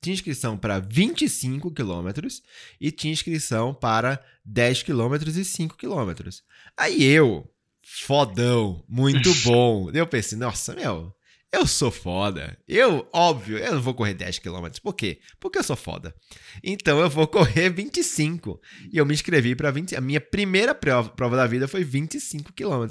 tinha 0.01 0.15
inscrição 0.15 0.57
para 0.57 0.79
25 0.79 1.73
quilômetros 1.73 2.43
e 2.81 2.91
tinha 2.91 3.13
inscrição 3.13 3.75
para 3.75 4.23
10 4.45 4.85
quilômetros 4.85 5.37
e 5.37 5.45
5 5.45 5.77
quilômetros. 5.77 6.43
Aí 6.77 7.03
eu, 7.03 7.49
fodão, 7.83 8.85
muito 8.89 9.35
bom. 9.43 9.91
eu 9.93 10.07
pensei, 10.07 10.39
nossa, 10.39 10.75
meu, 10.75 11.13
eu 11.51 11.67
sou 11.67 11.91
foda. 11.91 12.59
Eu, 12.69 13.09
óbvio, 13.13 13.57
eu 13.57 13.75
não 13.75 13.81
vou 13.81 13.95
correr 13.95 14.15
10 14.15 14.39
km. 14.39 14.69
Por 14.83 14.95
quê? 14.95 15.19
Porque 15.41 15.59
eu 15.59 15.63
sou 15.63 15.77
foda. 15.77 16.15
Então 16.63 17.01
eu 17.01 17.09
vou 17.09 17.27
correr 17.29 17.71
25. 17.71 18.61
E 18.93 18.99
eu 18.99 19.07
me 19.07 19.15
inscrevi 19.15 19.55
para 19.55 19.71
20. 19.71 19.97
A 19.97 20.01
minha 20.01 20.21
primeira 20.21 20.75
prova, 20.75 21.09
prova 21.09 21.37
da 21.37 21.47
vida 21.47 21.67
foi 21.67 21.85
25 21.85 22.53
km. 22.53 22.89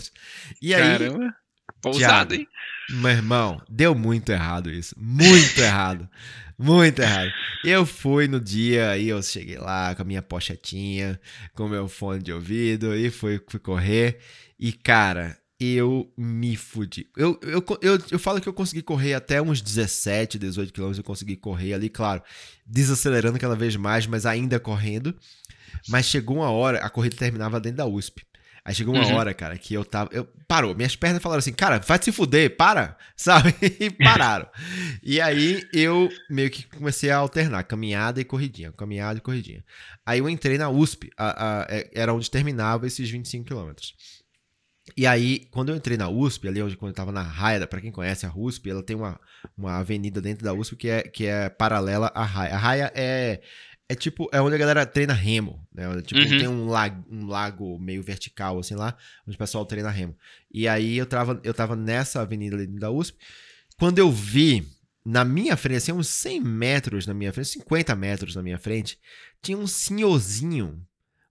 E 0.62 0.74
aí. 0.74 0.82
Caramba. 0.82 1.36
Pousado, 1.82 2.34
hein? 2.34 2.48
Meu 2.90 3.12
irmão, 3.12 3.62
deu 3.70 3.94
muito 3.94 4.32
errado 4.32 4.72
isso. 4.72 4.96
Muito 4.98 5.60
errado. 5.62 6.10
Muito 6.58 7.00
errado. 7.00 7.30
Eu 7.64 7.86
fui 7.86 8.28
no 8.28 8.40
dia, 8.40 8.90
aí 8.92 9.10
eu 9.10 9.22
cheguei 9.22 9.58
lá 9.58 9.94
com 9.94 10.02
a 10.02 10.06
minha 10.06 10.24
pochetinha, 10.24 11.20
com 11.54 11.68
meu 11.68 11.88
fone 11.88 12.24
de 12.24 12.34
ouvido, 12.34 12.96
e 12.96 13.12
fui, 13.12 13.40
fui 13.48 13.60
correr. 13.60 14.18
E, 14.60 14.72
cara, 14.74 15.38
eu 15.60 16.12
me 16.16 16.56
fudi. 16.56 17.08
Eu, 17.16 17.40
eu, 17.42 17.64
eu, 17.82 18.00
eu 18.12 18.20
falo 18.20 18.40
que 18.40 18.48
eu 18.48 18.54
consegui 18.54 18.82
correr 18.82 19.14
até 19.14 19.42
uns 19.42 19.62
17, 19.62 20.38
18 20.38 20.72
quilômetros, 20.72 20.98
eu 21.00 21.04
consegui 21.04 21.36
correr 21.36 21.74
ali, 21.74 21.90
claro, 21.90 22.22
desacelerando 22.66 23.40
cada 23.40 23.56
vez 23.56 23.76
mais, 23.76 24.06
mas 24.06 24.26
ainda 24.26 24.60
correndo. 24.60 25.16
Mas 25.88 26.06
chegou 26.06 26.38
uma 26.38 26.52
hora, 26.52 26.80
a 26.80 26.90
corrida 26.90 27.16
terminava 27.16 27.60
dentro 27.60 27.78
da 27.78 27.86
USP. 27.86 28.26
Aí 28.68 28.76
chegou 28.76 28.94
uma 28.94 29.06
uhum. 29.06 29.16
hora, 29.16 29.34
cara, 29.34 29.58
que 29.58 29.74
eu 29.74 29.86
tava. 29.86 30.10
Eu, 30.12 30.28
parou. 30.46 30.76
Minhas 30.76 30.94
pernas 30.94 31.24
falaram 31.24 31.40
assim, 31.40 31.54
cara, 31.54 31.80
vai 31.80 31.98
se 32.04 32.12
fuder, 32.12 32.58
para, 32.58 32.98
sabe? 33.16 33.56
E 33.62 33.90
pararam. 33.90 34.46
e 35.02 35.22
aí 35.22 35.66
eu 35.72 36.10
meio 36.30 36.50
que 36.50 36.68
comecei 36.68 37.10
a 37.10 37.16
alternar 37.16 37.64
caminhada 37.64 38.20
e 38.20 38.26
corridinha, 38.26 38.74
caminhada 38.74 39.20
e 39.20 39.22
corridinha. 39.22 39.64
Aí 40.06 40.20
eu 40.20 40.30
entrei 40.30 40.58
na 40.58 40.70
USP, 40.70 41.10
a, 41.18 41.62
a, 41.62 41.68
é, 41.70 41.90
era 41.94 42.14
onde 42.14 42.30
terminava 42.30 42.86
esses 42.86 43.10
25 43.10 43.46
quilômetros. 43.46 43.96
E 44.96 45.06
aí, 45.06 45.48
quando 45.52 45.70
eu 45.70 45.76
entrei 45.76 45.98
na 45.98 46.10
USP, 46.10 46.48
ali 46.48 46.62
onde 46.62 46.78
quando 46.78 46.92
eu 46.92 46.96
tava 46.96 47.12
na 47.12 47.22
Raia, 47.22 47.68
para 47.68 47.82
quem 47.82 47.92
conhece 47.92 48.26
a 48.26 48.34
USP, 48.36 48.70
ela 48.70 48.84
tem 48.84 48.96
uma, 48.96 49.20
uma 49.58 49.78
avenida 49.78 50.22
dentro 50.22 50.44
da 50.44 50.54
USP 50.54 50.76
que 50.76 50.90
é, 50.90 51.02
que 51.04 51.26
é 51.26 51.50
paralela 51.50 52.12
à 52.16 52.24
Raia. 52.24 52.54
A 52.54 52.58
Raia 52.58 52.92
é, 52.96 53.42
é 53.90 53.96
tipo, 53.96 54.30
é 54.32 54.42
onde 54.42 54.56
a 54.56 54.58
galera 54.58 54.86
treina 54.86 55.14
remo, 55.14 55.66
né? 55.74 56.02
Tipo, 56.02 56.22
uhum. 56.22 56.28
tem 56.28 56.48
um 56.48 56.68
lago, 56.68 57.06
um 57.10 57.26
lago 57.26 57.80
meio 57.80 58.04
vertical, 58.04 58.60
assim, 58.60 58.76
lá, 58.76 58.96
onde 59.28 59.36
o 59.36 59.40
pessoal 59.40 59.66
treina 59.66 59.90
remo. 59.90 60.16
E 60.52 60.68
aí 60.68 60.98
eu 60.98 61.06
tava, 61.06 61.40
eu 61.44 61.54
tava 61.54 61.76
nessa 61.76 62.22
avenida 62.22 62.56
ali 62.56 62.68
da 62.68 62.92
USP, 62.92 63.18
quando 63.78 64.00
eu 64.00 64.12
vi, 64.12 64.68
na 65.06 65.24
minha 65.24 65.56
frente, 65.56 65.78
assim, 65.78 65.92
uns 65.94 66.10
100 66.10 66.42
metros 66.42 67.08
na 67.08 67.14
minha 67.14 67.32
frente, 67.32 67.50
50 67.50 67.96
metros 67.96 68.36
na 68.36 68.44
minha 68.44 68.58
frente, 68.58 69.00
tinha 69.42 69.58
um 69.58 69.68
senhorzinho, 69.68 70.86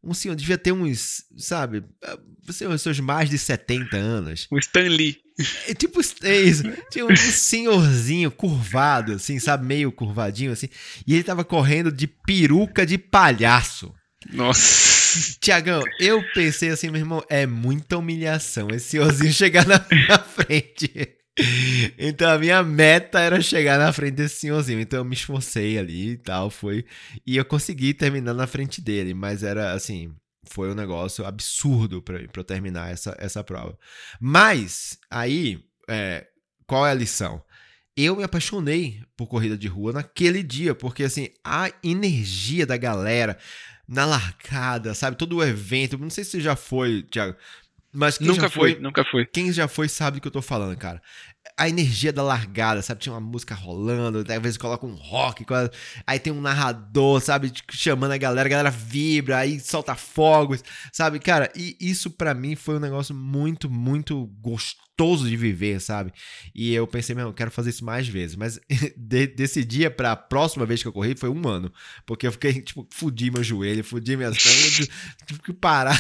um 0.07 0.15
senhor, 0.15 0.37
devia 0.37 0.57
ter 0.57 0.73
uns, 0.73 1.25
sabe, 1.37 1.83
você 2.45 2.65
os 2.67 2.81
seus 2.81 3.01
mais 3.01 3.29
de 3.29 3.37
70 3.37 3.97
anos. 3.97 4.47
Um 4.53 4.59
Stan 4.59 4.89
Lee. 4.89 5.19
É, 5.69 5.75
tipo, 5.75 6.01
é 6.23 6.37
isso. 6.41 6.63
Tinha 6.91 7.05
um 7.05 7.17
senhorzinho 7.17 8.31
curvado, 8.31 9.15
assim, 9.15 9.39
sabe, 9.39 9.67
meio 9.67 9.93
curvadinho, 9.93 10.53
assim. 10.53 10.69
E 11.07 11.15
ele 11.15 11.25
tava 11.25 11.45
correndo 11.45 11.91
de 11.93 12.07
peruca 12.07 12.87
de 12.87 12.97
palhaço. 12.97 13.93
Nossa. 14.33 15.37
Tiagão, 15.41 15.83
eu 15.99 16.23
pensei 16.33 16.71
assim, 16.71 16.91
meu 16.91 17.01
irmão, 17.01 17.23
é 17.29 17.47
muita 17.47 17.99
humilhação 17.99 18.69
esse 18.71 18.91
senhorzinho 18.91 19.33
chegar 19.33 19.67
na 19.67 19.85
minha 19.91 20.19
frente. 20.19 21.17
Então 21.99 22.31
a 22.31 22.39
minha 22.39 22.63
meta 22.63 23.21
era 23.21 23.41
chegar 23.41 23.79
na 23.79 23.93
frente 23.93 24.15
desse 24.15 24.41
senhorzinho. 24.41 24.81
Então 24.81 25.01
eu 25.01 25.05
me 25.05 25.15
esforcei 25.15 25.79
ali 25.79 26.13
e 26.13 26.17
tal, 26.17 26.49
foi. 26.51 26.85
E 27.27 27.37
eu 27.37 27.45
consegui 27.45 27.93
terminar 27.93 28.35
na 28.35 28.47
frente 28.47 28.81
dele, 28.81 29.13
mas 29.13 29.43
era 29.43 29.73
assim, 29.73 30.15
foi 30.45 30.71
um 30.71 30.75
negócio 30.75 31.25
absurdo 31.27 32.01
para 32.01 32.21
eu 32.23 32.45
terminar 32.45 32.91
essa, 32.91 33.15
essa 33.19 33.45
prova. 33.45 33.79
Mas, 34.21 34.99
aí, 35.11 35.63
é, 35.89 36.27
qual 36.67 36.87
é 36.87 36.91
a 36.91 36.95
lição? 36.95 37.43
Eu 37.97 38.17
me 38.17 38.25
apaixonei 38.25 39.03
por 39.17 39.27
corrida 39.27 39.57
de 39.57 39.69
rua 39.69 39.93
naquele 39.93 40.43
dia, 40.43 40.75
porque 40.75 41.05
assim, 41.05 41.31
a 41.43 41.71
energia 41.83 42.67
da 42.67 42.77
galera 42.77 43.39
na 43.89 44.05
largada, 44.05 44.95
sabe? 44.95 45.17
Todo 45.17 45.37
o 45.37 45.45
evento, 45.45 45.97
não 45.97 46.11
sei 46.11 46.25
se 46.25 46.41
já 46.41 46.57
foi, 46.57 47.03
Thiago, 47.05 47.37
mas 47.97 48.19
quem 48.19 48.27
nunca 48.27 48.43
já 48.43 48.51
foi, 48.51 48.73
foi, 48.73 48.83
nunca 48.83 49.05
foi. 49.05 49.27
Quem 49.27 49.53
já 49.53 49.67
foi 49.67 49.89
sabe 49.89 50.19
do 50.19 50.21
que 50.21 50.29
eu 50.29 50.33
tô 50.33 50.43
falando, 50.43 50.77
cara. 50.77 51.01
A 51.57 51.69
energia 51.69 52.13
da 52.13 52.23
largada, 52.23 52.83
sabe? 52.83 53.01
Tinha 53.01 53.13
uma 53.13 53.21
música 53.21 53.55
rolando, 53.55 54.21
às 54.21 54.43
vezes 54.43 54.57
coloca 54.57 54.87
um 54.87 54.95
rock, 54.95 55.45
aí 56.07 56.19
tem 56.19 56.33
um 56.33 56.41
narrador, 56.41 57.21
sabe? 57.21 57.53
Chamando 57.71 58.13
a 58.13 58.19
galera, 58.19 58.49
a 58.49 58.51
galera 58.51 58.71
vibra, 58.71 59.39
aí 59.39 59.61
solta 59.61 59.95
fogos, 59.95 60.63
sabe? 60.93 61.19
Cara, 61.19 61.51
e 61.55 61.77
isso 61.81 62.11
para 62.11 62.35
mim 62.35 62.55
foi 62.57 62.77
um 62.77 62.81
negócio 62.81 63.15
muito, 63.15 63.69
muito 63.69 64.27
gostoso 64.41 65.29
de 65.29 65.37
viver, 65.37 65.81
sabe? 65.81 66.13
E 66.55 66.75
eu 66.75 66.87
pensei, 66.87 67.15
meu, 67.15 67.29
eu 67.29 67.35
quero 67.35 67.51
fazer 67.51 67.71
isso 67.71 67.85
mais 67.85 68.09
vezes. 68.09 68.37
Mas 68.37 68.59
de, 68.97 69.27
desse 69.27 69.65
dia 69.65 69.91
pra 69.91 70.17
próxima 70.17 70.65
vez 70.65 70.83
que 70.83 70.89
eu 70.89 70.93
corri 70.93 71.15
foi 71.17 71.29
um 71.29 71.49
ano. 71.49 71.73
Porque 72.07 72.27
eu 72.27 72.33
fiquei, 72.33 72.61
tipo, 72.63 72.87
fudi 72.91 73.31
meu 73.31 73.43
joelho, 73.43 73.85
fudi 73.85 74.17
minhas 74.17 74.37
pernas, 74.43 74.89
tive 75.27 75.41
que 75.41 75.53
parar. 75.53 75.99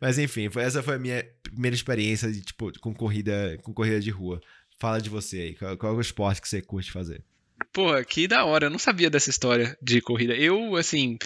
Mas 0.00 0.18
enfim, 0.18 0.50
foi, 0.50 0.62
essa 0.62 0.82
foi 0.82 0.96
a 0.96 0.98
minha 0.98 1.24
primeira 1.52 1.74
experiência 1.74 2.30
de, 2.32 2.40
tipo, 2.40 2.72
com 2.80 2.94
corrida, 2.94 3.58
com 3.62 3.72
corrida 3.72 4.00
de 4.00 4.10
rua. 4.10 4.40
Fala 4.78 5.00
de 5.00 5.08
você 5.08 5.38
aí, 5.38 5.54
qual, 5.54 5.76
qual 5.76 5.94
é 5.94 5.96
o 5.96 6.00
esporte 6.00 6.40
que 6.40 6.48
você 6.48 6.60
curte 6.60 6.90
fazer? 6.90 7.22
Pô, 7.72 7.92
que 8.04 8.26
da 8.26 8.44
hora, 8.44 8.66
eu 8.66 8.70
não 8.70 8.78
sabia 8.78 9.08
dessa 9.08 9.30
história 9.30 9.76
de 9.80 10.00
corrida. 10.00 10.34
Eu, 10.34 10.76
assim, 10.76 11.16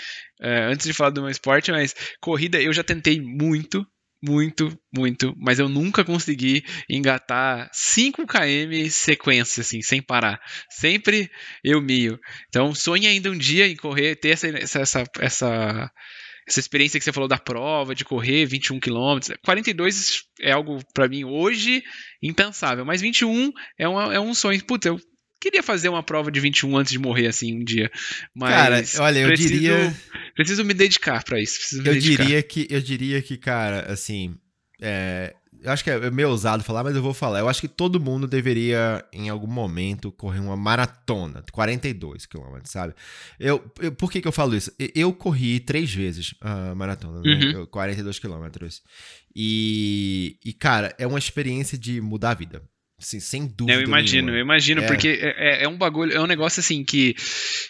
é, 0.41 0.65
antes 0.65 0.87
de 0.87 0.93
falar 0.93 1.11
do 1.11 1.23
meu 1.23 1.31
esporte, 1.31 1.73
mas 1.73 1.95
corrida 2.21 2.61
eu 2.61 2.73
já 2.73 2.85
tentei 2.85 3.21
muito, 3.21 3.87
muito, 4.23 4.79
muito, 4.95 5.35
mas 5.39 5.59
eu 5.59 5.69
nunca 5.69 6.05
consegui 6.05 6.65
engatar 6.89 7.69
5 7.73 8.27
km 8.27 8.89
sequência, 8.91 9.61
assim, 9.61 9.83
sem 9.83 10.03
parar. 10.03 10.41
Sempre 10.71 11.31
eu 11.65 11.81
mio. 11.81 12.19
Então, 12.49 12.75
sonhe 12.75 13.07
ainda 13.07 13.31
um 13.31 13.39
dia 13.39 13.67
em 13.67 13.77
correr, 13.77 14.17
ter 14.17 14.31
essa, 14.31 14.49
essa, 14.79 15.05
essa 15.21 15.93
essa 16.47 16.61
experiência 16.61 16.99
que 16.99 17.05
você 17.05 17.13
falou 17.13 17.29
da 17.29 17.39
prova, 17.39 17.95
de 17.95 18.05
correr 18.05 18.47
21 18.47 18.79
km. 18.79 19.19
42 19.45 20.23
é 20.41 20.53
algo 20.53 20.79
para 20.95 21.09
mim 21.09 21.25
hoje 21.25 21.83
impensável, 22.23 22.85
mas 22.85 23.01
21 23.01 23.53
é, 23.79 23.89
uma, 23.89 24.15
é 24.15 24.21
um 24.21 24.33
sonho. 24.33 24.63
Puta, 24.65 24.89
eu 24.89 25.01
queria 25.41 25.63
fazer 25.63 25.89
uma 25.89 26.03
prova 26.03 26.31
de 26.31 26.39
21 26.39 26.77
antes 26.77 26.93
de 26.93 26.99
morrer 26.99 27.27
assim 27.27 27.57
um 27.57 27.65
dia. 27.65 27.91
Mas 28.35 28.55
cara, 28.55 29.05
olha, 29.05 29.19
eu 29.21 29.29
preciso, 29.29 29.53
diria 29.53 29.97
preciso 30.37 30.65
me 30.65 30.75
dedicar 30.75 31.25
para 31.25 31.41
isso. 31.41 31.79
eu 31.79 31.83
dedicar. 31.83 32.25
diria 32.25 32.43
que 32.43 32.67
eu 32.71 32.81
diria 32.81 33.23
que, 33.23 33.37
cara, 33.37 33.81
assim, 33.93 34.37
é, 34.81 35.35
eu 35.67 35.73
acho 35.73 35.83
que 35.83 35.91
é 35.91 36.11
meio 36.13 36.31
ousado 36.31 36.63
falar, 36.63 36.85
mas 36.85 36.95
eu 36.95 37.03
vou 37.03 37.13
falar. 37.13 37.41
Eu 37.41 37.49
acho 37.49 37.61
que 37.61 37.67
todo 37.67 37.99
mundo 37.99 38.29
deveria, 38.29 39.05
em 39.13 39.29
algum 39.29 39.49
momento, 39.49 40.13
correr 40.13 40.39
uma 40.39 40.57
maratona, 40.57 41.43
42 41.51 42.25
quilômetros, 42.25 42.71
sabe? 42.71 42.95
Eu, 43.41 43.69
eu, 43.81 43.91
por 43.91 44.13
que, 44.13 44.21
que 44.21 44.29
eu 44.29 44.33
falo 44.33 44.55
isso? 44.55 44.73
Eu 44.95 45.13
corri 45.13 45.59
três 45.59 45.93
vezes 45.93 46.37
a 46.41 46.73
maratona, 46.77 47.21
né? 47.21 47.59
Uhum. 47.59 47.67
42 47.67 48.21
quilômetros. 48.21 48.81
E, 49.35 50.39
e, 50.45 50.53
cara, 50.53 50.95
é 51.01 51.07
uma 51.07 51.19
experiência 51.19 51.77
de 51.77 52.01
mudar 52.01 52.31
a 52.31 52.35
vida. 52.35 52.63
Assim, 52.97 53.19
sem 53.19 53.47
dúvida. 53.49 53.77
Eu 53.77 53.83
imagino, 53.83 54.27
nenhuma. 54.27 54.39
eu 54.39 54.43
imagino, 54.43 54.83
é. 54.83 54.87
porque 54.87 55.09
é, 55.21 55.63
é, 55.63 55.65
é, 55.65 55.69
um 55.69 55.77
bagulho, 55.77 56.13
é 56.13 56.21
um 56.21 56.27
negócio 56.27 56.61
assim 56.61 56.85
que 56.85 57.17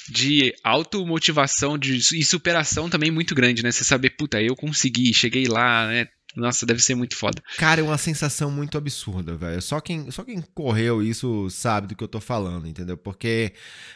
de 0.09 0.55
automotivação 0.63 1.79
de, 1.79 1.97
e 1.97 2.25
superação 2.25 2.91
também 2.91 3.11
muito 3.11 3.35
grande, 3.35 3.63
né? 3.63 3.73
Você 3.73 3.85
saber, 3.85 4.11
puta, 4.11 4.41
eu 4.41 4.55
consegui, 4.55 5.15
cheguei 5.15 5.47
lá, 5.47 5.89
né? 5.89 6.07
Nossa, 6.37 6.67
deve 6.67 6.83
ser 6.83 6.95
muito 6.95 7.17
foda. 7.17 7.43
Cara, 7.57 7.81
é 7.81 7.85
uma 7.85 7.97
sensação 7.97 8.51
muito 8.51 8.77
absurda, 8.77 9.35
velho. 9.35 9.63
Só 9.63 9.81
quem, 9.81 10.11
só 10.11 10.23
quem 10.23 10.43
correu 10.55 11.03
isso 11.03 11.49
sabe 11.49 11.89
do 11.89 11.97
que 11.97 12.05
eu 12.05 12.09
tô 12.09 12.21
falando, 12.21 12.69
entendeu? 12.69 12.97
Porque 12.97 13.55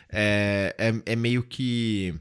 é, 0.09 0.74
é, 0.78 1.12
é 1.12 1.16
meio 1.16 1.43
que. 1.43 2.14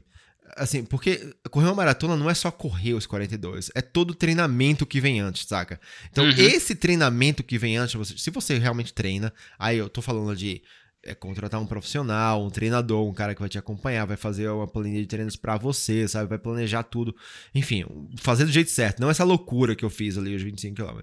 Assim, 0.56 0.84
porque 0.84 1.32
correr 1.50 1.66
uma 1.66 1.74
maratona 1.74 2.16
não 2.16 2.28
é 2.28 2.34
só 2.34 2.50
correr 2.50 2.92
os 2.92 3.06
42, 3.06 3.70
é 3.74 3.80
todo 3.80 4.10
o 4.10 4.14
treinamento 4.14 4.84
que 4.84 5.00
vem 5.00 5.20
antes, 5.20 5.46
saca? 5.46 5.80
Então, 6.10 6.24
uhum. 6.24 6.34
esse 6.36 6.74
treinamento 6.74 7.42
que 7.42 7.56
vem 7.56 7.78
antes, 7.78 8.20
se 8.20 8.30
você 8.30 8.58
realmente 8.58 8.92
treina, 8.92 9.32
aí 9.58 9.78
eu 9.78 9.88
tô 9.88 10.02
falando 10.02 10.36
de 10.36 10.60
é 11.02 11.14
contratar 11.14 11.60
um 11.60 11.66
profissional, 11.66 12.44
um 12.44 12.50
treinador, 12.50 13.06
um 13.06 13.12
cara 13.12 13.34
que 13.34 13.40
vai 13.40 13.48
te 13.48 13.58
acompanhar, 13.58 14.04
vai 14.04 14.16
fazer 14.16 14.48
uma 14.50 14.66
planilha 14.66 15.00
de 15.00 15.06
treinos 15.06 15.36
para 15.36 15.56
você, 15.56 16.06
sabe? 16.06 16.28
Vai 16.28 16.38
planejar 16.38 16.82
tudo. 16.82 17.14
Enfim, 17.54 17.84
fazer 18.18 18.44
do 18.44 18.52
jeito 18.52 18.70
certo. 18.70 19.00
Não 19.00 19.10
essa 19.10 19.24
loucura 19.24 19.74
que 19.74 19.84
eu 19.84 19.90
fiz 19.90 20.18
ali, 20.18 20.34
os 20.34 20.42
25 20.42 20.76
km. 20.76 21.00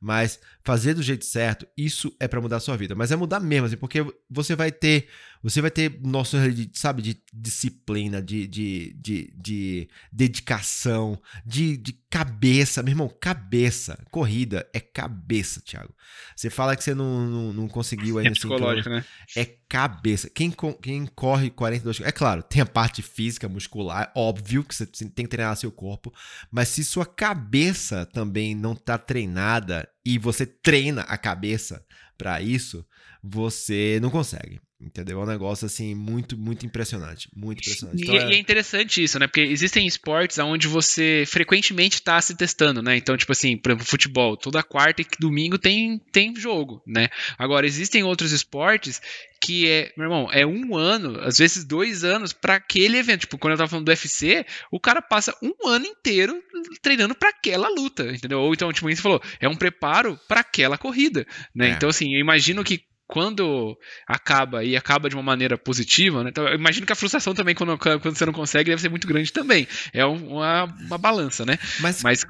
Mas 0.00 0.40
fazer 0.64 0.94
do 0.94 1.02
jeito 1.02 1.24
certo, 1.24 1.66
isso 1.76 2.14
é 2.18 2.26
para 2.26 2.40
mudar 2.40 2.56
a 2.56 2.60
sua 2.60 2.76
vida. 2.76 2.94
Mas 2.94 3.12
é 3.12 3.16
mudar 3.16 3.40
mesmo, 3.40 3.66
assim, 3.66 3.76
porque 3.76 4.04
você 4.28 4.56
vai 4.56 4.72
ter 4.72 5.08
você 5.42 5.60
vai 5.60 5.70
ter 5.70 6.00
noção 6.02 6.48
de, 6.50 6.68
sabe, 6.72 7.00
de 7.00 7.22
disciplina, 7.32 8.20
de, 8.20 8.48
de, 8.48 8.96
de, 8.98 9.32
de 9.36 9.88
dedicação, 10.10 11.20
de, 11.44 11.76
de 11.76 11.92
cabeça. 12.16 12.82
Meu 12.82 12.92
irmão, 12.92 13.08
cabeça. 13.20 13.98
Corrida 14.10 14.66
é 14.72 14.80
cabeça, 14.80 15.60
Thiago. 15.60 15.94
Você 16.34 16.48
fala 16.48 16.74
que 16.74 16.82
você 16.82 16.94
não, 16.94 17.26
não, 17.26 17.52
não 17.52 17.68
conseguiu 17.68 18.16
ainda. 18.16 18.30
É 18.30 18.32
psicológico, 18.32 18.88
né? 18.88 19.04
É 19.36 19.44
cabeça. 19.68 20.30
Quem, 20.30 20.54
quem 20.80 21.06
corre 21.06 21.50
42 21.50 22.00
É 22.00 22.10
claro, 22.10 22.42
tem 22.42 22.62
a 22.62 22.66
parte 22.66 23.02
física, 23.02 23.48
muscular. 23.50 24.10
Óbvio 24.16 24.64
que 24.64 24.74
você 24.74 24.86
tem 24.86 25.26
que 25.26 25.28
treinar 25.28 25.56
seu 25.56 25.70
corpo. 25.70 26.10
Mas 26.50 26.68
se 26.68 26.84
sua 26.84 27.04
cabeça 27.04 28.06
também 28.06 28.54
não 28.54 28.74
tá 28.74 28.96
treinada 28.96 29.86
e 30.02 30.18
você 30.18 30.46
treina 30.46 31.02
a 31.02 31.18
cabeça 31.18 31.84
para 32.16 32.40
isso, 32.40 32.82
você 33.22 33.98
não 34.00 34.08
consegue. 34.08 34.58
Entendeu? 34.78 35.20
É 35.20 35.22
um 35.22 35.26
negócio 35.26 35.64
assim 35.64 35.94
muito, 35.94 36.36
muito 36.36 36.66
impressionante. 36.66 37.30
Muito 37.34 37.60
impressionante. 37.60 38.02
Então, 38.02 38.14
e, 38.14 38.18
é... 38.18 38.28
e, 38.28 38.34
é... 38.34 38.38
interessante 38.38 39.02
isso, 39.02 39.18
né? 39.18 39.26
Porque 39.26 39.40
existem 39.40 39.86
esportes 39.86 40.38
onde 40.38 40.68
você 40.68 41.24
frequentemente 41.26 41.96
está 41.96 42.20
se 42.20 42.36
testando, 42.36 42.82
né? 42.82 42.94
Então, 42.94 43.16
tipo 43.16 43.32
assim, 43.32 43.56
por 43.56 43.70
exemplo, 43.70 43.86
futebol, 43.86 44.36
toda 44.36 44.62
quarta 44.62 45.00
e 45.00 45.06
domingo 45.18 45.56
tem, 45.56 45.98
tem 46.12 46.36
jogo, 46.36 46.82
né? 46.86 47.08
Agora, 47.38 47.66
existem 47.66 48.02
outros 48.02 48.32
esportes 48.32 49.00
que 49.42 49.68
é, 49.68 49.92
meu 49.96 50.06
irmão, 50.06 50.28
é 50.30 50.44
um 50.44 50.76
ano, 50.76 51.20
às 51.20 51.38
vezes 51.38 51.64
dois 51.64 52.04
anos 52.04 52.32
para 52.32 52.56
aquele 52.56 52.98
evento. 52.98 53.20
Tipo, 53.20 53.38
quando 53.38 53.52
eu 53.52 53.58
tava 53.58 53.70
falando 53.70 53.86
do 53.86 53.90
UFC, 53.90 54.44
o 54.70 54.80
cara 54.80 55.00
passa 55.00 55.34
um 55.42 55.68
ano 55.68 55.86
inteiro 55.86 56.42
treinando 56.82 57.14
para 57.14 57.30
aquela 57.30 57.68
luta, 57.68 58.10
entendeu? 58.10 58.40
Ou 58.40 58.52
então, 58.52 58.72
tipo, 58.72 58.88
você 58.88 59.00
falou, 59.00 59.22
é 59.40 59.48
um 59.48 59.56
preparo 59.56 60.18
para 60.28 60.40
aquela 60.40 60.76
corrida, 60.76 61.26
né? 61.54 61.68
É. 61.68 61.70
Então, 61.70 61.88
assim, 61.88 62.14
eu 62.14 62.20
imagino 62.20 62.62
que 62.62 62.84
quando 63.06 63.78
acaba 64.06 64.64
e 64.64 64.76
acaba 64.76 65.08
de 65.08 65.14
uma 65.14 65.22
maneira 65.22 65.56
positiva, 65.56 66.24
né? 66.24 66.30
Então, 66.30 66.46
eu 66.46 66.54
imagino 66.54 66.86
que 66.86 66.92
a 66.92 66.96
frustração 66.96 67.34
também, 67.34 67.54
quando, 67.54 67.76
quando 67.78 68.16
você 68.16 68.26
não 68.26 68.32
consegue, 68.32 68.70
deve 68.70 68.82
ser 68.82 68.88
muito 68.88 69.06
grande 69.06 69.32
também. 69.32 69.66
É 69.92 70.04
uma, 70.04 70.64
uma 70.64 70.98
balança, 70.98 71.44
né? 71.44 71.58
Mas, 71.80 72.02
mas... 72.02 72.26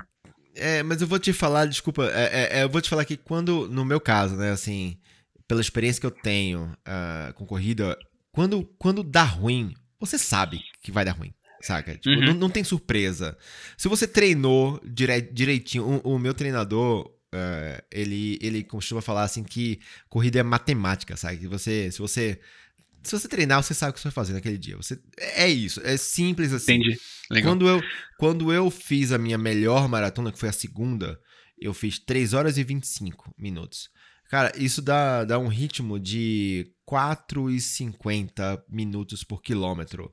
É, 0.54 0.82
mas 0.82 1.02
eu 1.02 1.06
vou 1.06 1.18
te 1.18 1.32
falar, 1.32 1.66
desculpa, 1.66 2.06
é, 2.06 2.60
é, 2.60 2.64
eu 2.64 2.68
vou 2.68 2.80
te 2.80 2.88
falar 2.88 3.04
que 3.04 3.16
quando, 3.16 3.68
no 3.68 3.84
meu 3.84 4.00
caso, 4.00 4.36
né, 4.36 4.50
assim, 4.50 4.96
pela 5.46 5.60
experiência 5.60 6.00
que 6.00 6.06
eu 6.06 6.10
tenho 6.10 6.64
uh, 6.64 7.32
com 7.34 7.44
corrida, 7.44 7.96
quando, 8.32 8.64
quando 8.78 9.02
dá 9.02 9.22
ruim, 9.22 9.74
você 10.00 10.18
sabe 10.18 10.60
que 10.82 10.92
vai 10.92 11.04
dar 11.04 11.12
ruim. 11.12 11.32
Saca? 11.60 11.96
Tipo, 11.96 12.10
uhum. 12.10 12.26
não, 12.26 12.34
não, 12.34 12.50
tem 12.50 12.62
surpresa. 12.62 13.36
Se 13.76 13.88
você 13.88 14.06
treinou 14.06 14.80
dire, 14.84 15.22
direitinho, 15.22 16.00
o, 16.04 16.14
o 16.14 16.18
meu 16.18 16.34
treinador, 16.34 17.10
Uh, 17.36 17.82
ele, 17.90 18.38
ele 18.40 18.64
costuma 18.64 19.02
falar 19.02 19.24
assim 19.24 19.44
que 19.44 19.78
corrida 20.08 20.38
é 20.38 20.42
matemática, 20.42 21.16
sabe? 21.16 21.36
Que 21.38 21.48
você, 21.48 21.90
se 21.90 21.98
você 21.98 22.40
se 23.06 23.12
você 23.12 23.28
treinar, 23.28 23.62
você 23.62 23.72
sabe 23.72 23.90
o 23.90 23.94
que 23.94 24.00
você 24.00 24.08
vai 24.08 24.12
fazer 24.12 24.32
naquele 24.32 24.58
dia. 24.58 24.76
Você, 24.76 24.98
é 25.18 25.48
isso, 25.48 25.80
é 25.84 25.96
simples 25.96 26.52
assim. 26.52 26.74
Entendi. 26.74 26.98
Legal. 27.30 27.52
Quando 27.52 27.68
eu, 27.68 27.82
quando 28.18 28.52
eu 28.52 28.70
fiz 28.70 29.12
a 29.12 29.18
minha 29.18 29.38
melhor 29.38 29.88
maratona, 29.88 30.32
que 30.32 30.38
foi 30.38 30.48
a 30.48 30.52
segunda, 30.52 31.20
eu 31.60 31.72
fiz 31.72 31.98
3 31.98 32.32
horas 32.32 32.58
e 32.58 32.64
25 32.64 33.32
minutos. 33.38 33.90
Cara, 34.28 34.52
isso 34.56 34.82
dá, 34.82 35.24
dá 35.24 35.38
um 35.38 35.46
ritmo 35.46 36.00
de 36.00 36.72
4,50 36.88 38.62
minutos 38.68 39.22
por 39.22 39.40
quilômetro. 39.40 40.12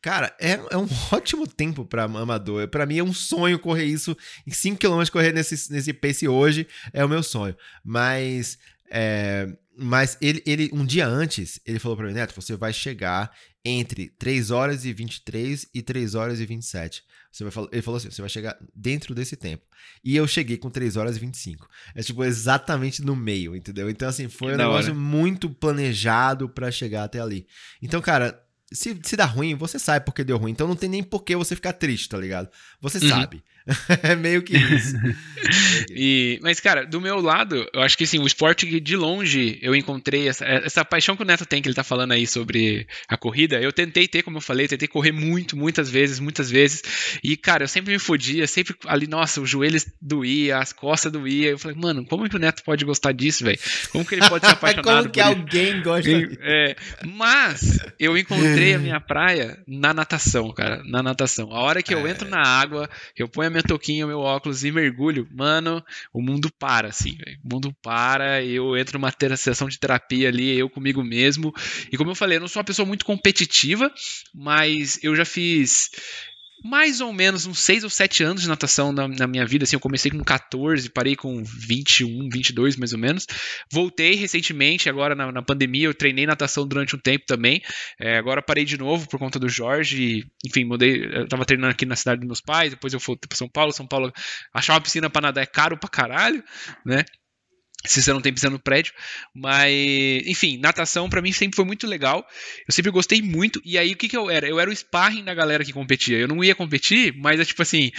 Cara, 0.00 0.34
é, 0.40 0.52
é 0.70 0.76
um 0.76 0.88
ótimo 1.12 1.46
tempo 1.46 1.84
pra 1.84 2.04
amador. 2.04 2.68
Pra 2.68 2.86
mim 2.86 2.98
é 2.98 3.04
um 3.04 3.12
sonho 3.12 3.58
correr 3.58 3.84
isso 3.84 4.16
em 4.46 4.50
5km, 4.50 5.10
correr 5.10 5.32
nesse, 5.32 5.72
nesse 5.72 5.92
pace 5.92 6.26
hoje 6.28 6.66
é 6.92 7.04
o 7.04 7.08
meu 7.08 7.22
sonho. 7.22 7.56
Mas, 7.84 8.58
é, 8.90 9.48
mas 9.76 10.16
ele, 10.20 10.42
ele, 10.46 10.70
um 10.72 10.84
dia 10.84 11.06
antes, 11.06 11.60
ele 11.64 11.78
falou 11.78 11.96
pra 11.96 12.06
mim, 12.06 12.12
Neto, 12.12 12.34
você 12.34 12.56
vai 12.56 12.72
chegar 12.72 13.30
entre 13.64 14.08
3 14.08 14.50
horas 14.50 14.84
e 14.84 14.92
23 14.92 15.66
e 15.74 15.82
3 15.82 16.14
horas 16.14 16.40
e 16.40 16.46
27. 16.46 17.02
Você 17.30 17.44
vai, 17.44 17.68
ele 17.70 17.82
falou 17.82 17.98
assim: 17.98 18.10
você 18.10 18.20
vai 18.20 18.28
chegar 18.28 18.58
dentro 18.74 19.14
desse 19.14 19.36
tempo. 19.36 19.64
E 20.02 20.16
eu 20.16 20.26
cheguei 20.26 20.56
com 20.56 20.68
3 20.68 20.96
horas 20.96 21.16
e 21.16 21.20
25. 21.20 21.68
É 21.94 22.02
tipo 22.02 22.24
exatamente 22.24 23.02
no 23.02 23.14
meio, 23.14 23.54
entendeu? 23.54 23.88
Então, 23.88 24.08
assim, 24.08 24.28
foi 24.28 24.54
um 24.54 24.56
negócio 24.56 24.94
muito 24.94 25.48
planejado 25.48 26.48
para 26.48 26.72
chegar 26.72 27.04
até 27.04 27.20
ali. 27.20 27.46
Então, 27.80 28.00
cara, 28.00 28.42
se, 28.72 28.98
se 29.02 29.16
dá 29.16 29.24
ruim, 29.24 29.54
você 29.54 29.78
sabe 29.78 30.04
porque 30.04 30.22
deu 30.22 30.36
ruim. 30.36 30.52
Então 30.52 30.68
não 30.68 30.76
tem 30.76 30.88
nem 30.88 31.02
por 31.02 31.22
que 31.22 31.34
você 31.34 31.54
ficar 31.54 31.72
triste, 31.72 32.08
tá 32.08 32.18
ligado? 32.18 32.48
Você 32.80 32.98
uhum. 32.98 33.08
sabe. 33.08 33.42
é 34.02 34.16
meio 34.16 34.42
que 34.42 34.56
isso. 34.56 34.96
e, 35.90 36.38
mas, 36.42 36.60
cara, 36.60 36.84
do 36.84 37.00
meu 37.00 37.20
lado, 37.20 37.66
eu 37.72 37.82
acho 37.82 37.96
que 37.96 38.04
assim, 38.04 38.18
o 38.18 38.26
esporte 38.26 38.80
de 38.80 38.96
longe 38.96 39.58
eu 39.62 39.74
encontrei 39.74 40.28
essa, 40.28 40.44
essa 40.44 40.84
paixão 40.84 41.16
que 41.16 41.22
o 41.22 41.26
Neto 41.26 41.46
tem, 41.46 41.62
que 41.62 41.68
ele 41.68 41.74
tá 41.74 41.84
falando 41.84 42.12
aí 42.12 42.26
sobre 42.26 42.86
a 43.08 43.16
corrida. 43.16 43.60
Eu 43.60 43.72
tentei 43.72 44.06
ter, 44.06 44.22
como 44.22 44.38
eu 44.38 44.42
falei, 44.42 44.68
tentei 44.68 44.88
correr 44.88 45.12
muito, 45.12 45.56
muitas 45.56 45.88
vezes, 45.88 46.18
muitas 46.18 46.50
vezes. 46.50 46.82
E, 47.22 47.36
cara, 47.36 47.64
eu 47.64 47.68
sempre 47.68 47.92
me 47.92 47.98
fodia, 47.98 48.46
sempre 48.46 48.74
ali, 48.86 49.06
nossa, 49.06 49.40
os 49.40 49.48
joelhos 49.48 49.86
doía, 50.00 50.58
as 50.58 50.72
costas 50.72 51.12
doía. 51.12 51.50
Eu 51.50 51.58
falei, 51.58 51.76
mano, 51.76 52.04
como 52.04 52.28
que 52.28 52.36
o 52.36 52.38
Neto 52.38 52.62
pode 52.64 52.84
gostar 52.84 53.12
disso, 53.12 53.44
velho? 53.44 53.58
Como 53.90 54.04
que 54.04 54.14
ele 54.14 54.28
pode 54.28 54.46
ser 54.46 54.52
apaixonado 54.52 55.02
como 55.02 55.10
que 55.10 55.20
alguém 55.20 55.74
isso? 55.74 55.82
gosta 55.82 56.18
disso? 56.18 56.38
É, 56.40 56.76
mas 57.06 57.78
eu 57.98 58.16
encontrei 58.16 58.74
a 58.74 58.78
minha 58.78 59.00
praia 59.00 59.58
na 59.66 59.94
natação, 59.94 60.52
cara, 60.52 60.82
na 60.84 61.02
natação. 61.02 61.52
A 61.52 61.60
hora 61.60 61.82
que 61.82 61.94
eu 61.94 62.06
entro 62.06 62.28
na 62.28 62.42
água, 62.42 62.88
eu 63.16 63.28
ponho 63.28 63.48
a 63.48 63.50
minha 63.50 63.59
touquinha, 63.62 64.06
meu 64.06 64.20
óculos 64.20 64.64
e 64.64 64.70
mergulho, 64.70 65.28
mano, 65.32 65.84
o 66.12 66.22
mundo 66.22 66.50
para, 66.58 66.88
assim, 66.88 67.16
véio. 67.16 67.38
o 67.44 67.54
mundo 67.54 67.74
para, 67.82 68.42
eu 68.44 68.76
entro 68.76 68.98
numa 68.98 69.12
sessão 69.36 69.68
de 69.68 69.78
terapia 69.78 70.28
ali, 70.28 70.58
eu 70.58 70.68
comigo 70.68 71.02
mesmo, 71.02 71.52
e 71.90 71.96
como 71.96 72.10
eu 72.10 72.14
falei, 72.14 72.36
eu 72.36 72.40
não 72.40 72.48
sou 72.48 72.60
uma 72.60 72.66
pessoa 72.66 72.86
muito 72.86 73.04
competitiva, 73.04 73.92
mas 74.34 74.98
eu 75.02 75.14
já 75.14 75.24
fiz 75.24 75.90
mais 76.64 77.00
ou 77.00 77.12
menos 77.12 77.46
uns 77.46 77.60
6 77.60 77.84
ou 77.84 77.90
7 77.90 78.22
anos 78.22 78.42
de 78.42 78.48
natação 78.48 78.92
na, 78.92 79.08
na, 79.08 79.26
minha 79.26 79.46
vida. 79.46 79.64
Assim, 79.64 79.76
eu 79.76 79.80
comecei 79.80 80.10
com 80.10 80.22
14, 80.22 80.88
parei 80.90 81.16
com 81.16 81.42
21, 81.42 82.28
22 82.28 82.76
mais 82.76 82.92
ou 82.92 82.98
menos. 82.98 83.26
Voltei 83.72 84.14
recentemente, 84.14 84.88
agora 84.88 85.14
na, 85.14 85.32
na 85.32 85.42
pandemia, 85.42 85.86
eu 85.86 85.94
treinei 85.94 86.26
natação 86.26 86.66
durante 86.66 86.94
um 86.94 86.98
tempo 86.98 87.24
também. 87.26 87.62
É, 87.98 88.18
agora 88.18 88.42
parei 88.42 88.64
de 88.64 88.78
novo 88.78 89.08
por 89.08 89.18
conta 89.18 89.38
do 89.38 89.48
Jorge. 89.48 90.26
enfim, 90.44 90.64
mudei. 90.64 91.04
Eu 91.04 91.28
tava 91.28 91.44
treinando 91.44 91.72
aqui 91.72 91.86
na 91.86 91.96
cidade 91.96 92.20
dos 92.20 92.26
meus 92.26 92.40
pais, 92.40 92.70
depois 92.70 92.92
eu 92.92 93.00
fui 93.00 93.16
para 93.16 93.36
São 93.36 93.48
Paulo. 93.48 93.72
São 93.72 93.86
Paulo, 93.86 94.12
achar 94.52 94.74
uma 94.74 94.80
piscina 94.80 95.08
para 95.08 95.22
nadar 95.22 95.42
é 95.42 95.46
caro 95.46 95.76
pra 95.78 95.88
caralho, 95.88 96.42
né? 96.84 97.04
Se 97.86 98.02
você 98.02 98.12
não 98.12 98.20
tem 98.20 98.32
pisando 98.32 98.54
no 98.54 98.62
prédio. 98.62 98.92
Mas, 99.34 99.72
enfim, 100.26 100.58
natação 100.58 101.08
para 101.08 101.22
mim 101.22 101.32
sempre 101.32 101.56
foi 101.56 101.64
muito 101.64 101.86
legal. 101.86 102.26
Eu 102.68 102.74
sempre 102.74 102.90
gostei 102.90 103.22
muito. 103.22 103.60
E 103.64 103.78
aí, 103.78 103.92
o 103.92 103.96
que, 103.96 104.08
que 104.08 104.16
eu 104.16 104.30
era? 104.30 104.48
Eu 104.48 104.60
era 104.60 104.70
o 104.70 104.76
sparring 104.76 105.24
da 105.24 105.34
galera 105.34 105.64
que 105.64 105.72
competia. 105.72 106.18
Eu 106.18 106.28
não 106.28 106.42
ia 106.44 106.54
competir, 106.54 107.14
mas 107.16 107.40
é 107.40 107.44
tipo 107.44 107.62
assim. 107.62 107.90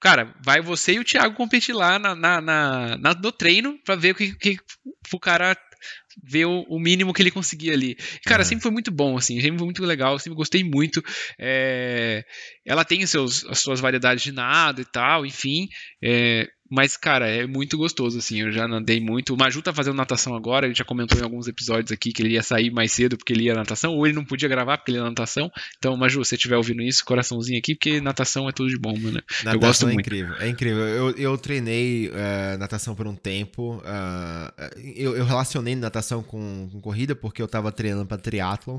Cara, 0.00 0.34
vai 0.42 0.62
você 0.62 0.94
e 0.94 0.98
o 0.98 1.04
Thiago 1.04 1.36
competir 1.36 1.74
lá 1.74 1.98
na, 1.98 2.14
na, 2.14 2.40
na, 2.40 2.96
na 2.96 3.14
no 3.14 3.30
treino 3.30 3.78
pra 3.84 3.96
ver 3.96 4.12
o 4.12 4.14
que, 4.14 4.34
que 4.34 4.56
o 5.12 5.20
cara 5.20 5.54
ver 6.22 6.46
o, 6.46 6.62
o, 6.68 6.78
mínimo 6.78 7.12
que 7.12 7.22
ele 7.22 7.30
conseguia 7.30 7.72
ali. 7.72 7.96
Cara, 8.24 8.42
uhum. 8.42 8.48
sempre 8.48 8.62
foi 8.62 8.70
muito 8.70 8.90
bom, 8.90 9.16
assim, 9.16 9.40
sempre 9.40 9.58
foi 9.58 9.66
muito 9.66 9.84
legal, 9.84 10.18
sempre 10.18 10.36
gostei 10.36 10.64
muito. 10.64 11.02
É, 11.38 12.24
ela 12.64 12.84
tem 12.84 13.04
seus, 13.06 13.44
as 13.46 13.58
suas 13.60 13.80
variedades 13.80 14.22
de 14.22 14.32
nado 14.32 14.80
e 14.80 14.84
tal, 14.84 15.24
enfim. 15.24 15.68
É, 16.02 16.48
mas, 16.70 16.96
cara, 16.96 17.26
é 17.26 17.48
muito 17.48 17.76
gostoso, 17.76 18.18
assim. 18.18 18.42
Eu 18.42 18.52
já 18.52 18.68
nadei 18.68 19.00
muito. 19.00 19.34
O 19.34 19.36
Maju 19.36 19.60
tá 19.60 19.74
fazendo 19.74 19.96
natação 19.96 20.36
agora. 20.36 20.66
Ele 20.66 20.74
já 20.74 20.84
comentou 20.84 21.18
em 21.18 21.22
alguns 21.22 21.48
episódios 21.48 21.90
aqui 21.90 22.12
que 22.12 22.22
ele 22.22 22.34
ia 22.34 22.44
sair 22.44 22.70
mais 22.70 22.92
cedo 22.92 23.16
porque 23.16 23.32
ele 23.32 23.44
ia 23.44 23.54
natação, 23.54 23.96
ou 23.96 24.06
ele 24.06 24.14
não 24.14 24.24
podia 24.24 24.48
gravar 24.48 24.78
porque 24.78 24.92
ele 24.92 24.98
ia 24.98 25.04
natação. 25.04 25.50
Então, 25.78 25.96
Maju, 25.96 26.24
se 26.24 26.28
você 26.28 26.34
estiver 26.36 26.56
ouvindo 26.56 26.80
isso, 26.80 27.04
coraçãozinho 27.04 27.58
aqui, 27.58 27.74
porque 27.74 28.00
natação 28.00 28.48
é 28.48 28.52
tudo 28.52 28.70
de 28.70 28.78
bom, 28.78 28.96
mano. 28.96 29.20
Natação 29.42 29.52
eu 29.52 29.58
gosto 29.58 29.82
é 29.82 29.86
muito. 29.86 30.00
incrível, 30.06 30.34
é 30.36 30.48
incrível. 30.48 30.86
Eu, 30.86 31.10
eu 31.16 31.36
treinei 31.36 32.08
uh, 32.08 32.56
natação 32.56 32.94
por 32.94 33.08
um 33.08 33.16
tempo. 33.16 33.78
Uh, 33.78 34.92
eu, 34.94 35.16
eu, 35.16 35.24
relacionei 35.24 35.74
natação 35.74 36.22
com, 36.22 36.68
com, 36.70 36.80
corrida 36.80 37.16
porque 37.16 37.42
eu 37.42 37.48
tava 37.48 37.72
treinando 37.72 38.06
pra 38.06 38.16
triatlon. 38.16 38.78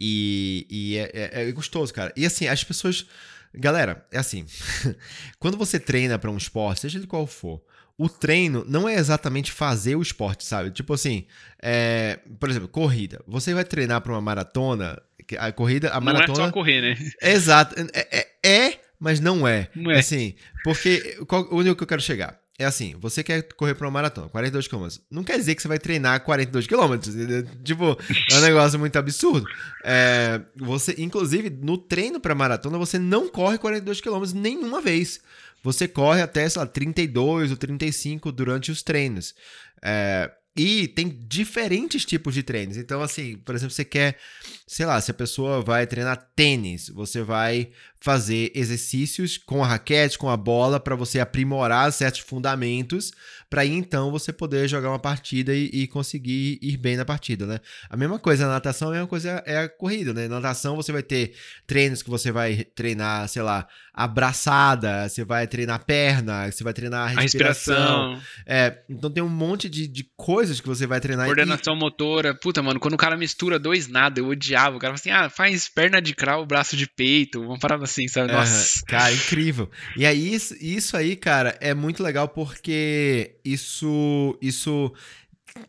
E, 0.00 0.66
e 0.70 0.96
é, 0.96 1.10
é, 1.12 1.48
é 1.48 1.52
gostoso, 1.52 1.92
cara. 1.92 2.10
E 2.16 2.24
assim, 2.24 2.48
as 2.48 2.64
pessoas 2.64 3.06
Galera, 3.52 4.06
é 4.12 4.18
assim. 4.18 4.46
quando 5.38 5.56
você 5.56 5.78
treina 5.78 6.18
para 6.18 6.30
um 6.30 6.36
esporte, 6.36 6.82
seja 6.82 7.00
de 7.00 7.06
qual 7.06 7.26
for, 7.26 7.60
o 7.98 8.08
treino 8.08 8.64
não 8.66 8.88
é 8.88 8.94
exatamente 8.94 9.50
fazer 9.50 9.96
o 9.96 10.02
esporte, 10.02 10.44
sabe? 10.44 10.70
Tipo 10.70 10.94
assim, 10.94 11.26
é, 11.60 12.20
por 12.38 12.48
exemplo, 12.48 12.68
corrida. 12.68 13.22
Você 13.26 13.52
vai 13.52 13.64
treinar 13.64 14.00
para 14.00 14.12
uma 14.12 14.20
maratona, 14.20 15.00
a 15.38 15.52
corrida, 15.52 15.90
a 15.90 16.00
maratona. 16.00 16.38
Não 16.38 16.44
é 16.44 16.48
só 16.48 16.52
correr, 16.52 16.80
né? 16.80 16.96
Exato. 17.20 17.74
É, 17.92 18.28
é, 18.42 18.48
é 18.48 18.80
mas 18.98 19.18
não 19.18 19.46
é. 19.46 19.68
Não 19.74 19.90
é. 19.90 19.98
Assim, 19.98 20.34
porque 20.62 21.18
qual, 21.26 21.48
onde 21.50 21.70
é 21.70 21.74
que 21.74 21.82
eu 21.82 21.86
quero 21.86 22.00
chegar? 22.00 22.40
É 22.60 22.66
assim, 22.66 22.94
você 23.00 23.24
quer 23.24 23.42
correr 23.54 23.74
para 23.74 23.86
uma 23.86 23.90
maratona, 23.90 24.28
42 24.28 24.68
km. 24.68 24.86
Não 25.10 25.24
quer 25.24 25.38
dizer 25.38 25.54
que 25.54 25.62
você 25.62 25.68
vai 25.68 25.78
treinar 25.78 26.22
42 26.22 26.66
km. 26.66 26.94
Tipo, 27.64 27.98
é 28.30 28.36
um 28.36 28.40
negócio 28.42 28.78
muito 28.78 28.98
absurdo. 28.98 29.46
É, 29.82 30.42
você, 30.54 30.94
inclusive, 30.98 31.48
no 31.48 31.78
treino 31.78 32.20
para 32.20 32.34
maratona, 32.34 32.76
você 32.76 32.98
não 32.98 33.30
corre 33.30 33.56
42 33.56 34.02
km 34.02 34.24
nenhuma 34.34 34.82
vez. 34.82 35.20
Você 35.62 35.88
corre 35.88 36.20
até, 36.20 36.46
sei 36.50 36.60
lá, 36.60 36.66
32 36.66 37.50
ou 37.50 37.56
35 37.56 38.30
durante 38.30 38.70
os 38.70 38.82
treinos. 38.82 39.34
É, 39.82 40.30
e 40.56 40.88
tem 40.88 41.08
diferentes 41.08 42.04
tipos 42.04 42.34
de 42.34 42.42
treinos. 42.42 42.76
Então, 42.76 43.02
assim, 43.02 43.36
por 43.36 43.54
exemplo, 43.54 43.72
você 43.74 43.84
quer, 43.84 44.18
sei 44.66 44.84
lá, 44.84 45.00
se 45.00 45.10
a 45.10 45.14
pessoa 45.14 45.62
vai 45.62 45.86
treinar 45.86 46.30
tênis, 46.34 46.88
você 46.88 47.22
vai 47.22 47.70
fazer 48.00 48.50
exercícios 48.54 49.38
com 49.38 49.62
a 49.62 49.66
raquete, 49.66 50.18
com 50.18 50.28
a 50.28 50.36
bola, 50.36 50.80
para 50.80 50.96
você 50.96 51.20
aprimorar 51.20 51.92
certos 51.92 52.20
fundamentos, 52.20 53.12
para 53.50 53.66
então 53.66 54.12
você 54.12 54.32
poder 54.32 54.68
jogar 54.68 54.90
uma 54.90 54.98
partida 54.98 55.52
e, 55.52 55.68
e, 55.72 55.86
conseguir 55.88 56.56
ir 56.62 56.76
bem 56.76 56.96
na 56.96 57.04
partida, 57.04 57.46
né? 57.46 57.58
A 57.90 57.96
mesma 57.96 58.16
coisa 58.16 58.46
na 58.46 58.52
natação, 58.52 58.88
a 58.88 58.92
mesma 58.92 59.08
coisa 59.08 59.42
é 59.44 59.58
a 59.58 59.68
corrida, 59.68 60.14
né? 60.14 60.28
Na 60.28 60.36
natação 60.36 60.76
você 60.76 60.92
vai 60.92 61.02
ter 61.02 61.34
treinos 61.66 62.00
que 62.00 62.08
você 62.08 62.30
vai 62.30 62.64
treinar, 62.64 63.28
sei 63.28 63.42
lá, 63.42 63.66
abraçada, 63.92 65.08
você 65.08 65.24
vai 65.24 65.48
treinar 65.48 65.84
perna, 65.84 66.50
você 66.50 66.62
vai 66.62 66.72
treinar 66.72 67.08
a 67.08 67.20
respiração. 67.20 67.74
A 67.74 68.14
respiração. 68.14 68.22
É, 68.46 68.78
então 68.88 69.10
tem 69.10 69.22
um 69.22 69.28
monte 69.28 69.68
de, 69.68 69.88
de 69.88 70.08
coisas 70.16 70.60
que 70.60 70.68
você 70.68 70.86
vai 70.86 71.00
treinar. 71.00 71.26
Coordenação 71.26 71.74
e... 71.74 71.78
motora. 71.78 72.34
Puta, 72.34 72.62
mano, 72.62 72.78
quando 72.78 72.94
o 72.94 72.98
cara 72.98 73.16
mistura 73.16 73.58
dois 73.58 73.88
nada, 73.88 74.20
eu 74.20 74.28
odiava. 74.28 74.76
O 74.76 74.78
cara 74.78 74.96
fala 74.96 75.00
assim, 75.00 75.24
ah, 75.26 75.28
faz 75.28 75.68
perna 75.68 76.00
de 76.00 76.14
crawl, 76.14 76.46
braço 76.46 76.76
de 76.76 76.86
peito, 76.86 77.40
vamos 77.40 77.58
parar 77.58 77.82
assim, 77.82 78.06
sabe? 78.06 78.32
Nossa. 78.32 78.84
cara, 78.86 79.12
incrível. 79.12 79.68
E 79.96 80.06
aí, 80.06 80.34
isso 80.34 80.96
aí, 80.96 81.16
cara, 81.16 81.56
é 81.60 81.74
muito 81.74 82.00
legal 82.00 82.28
porque 82.28 83.39
isso, 83.44 84.38
isso 84.40 84.92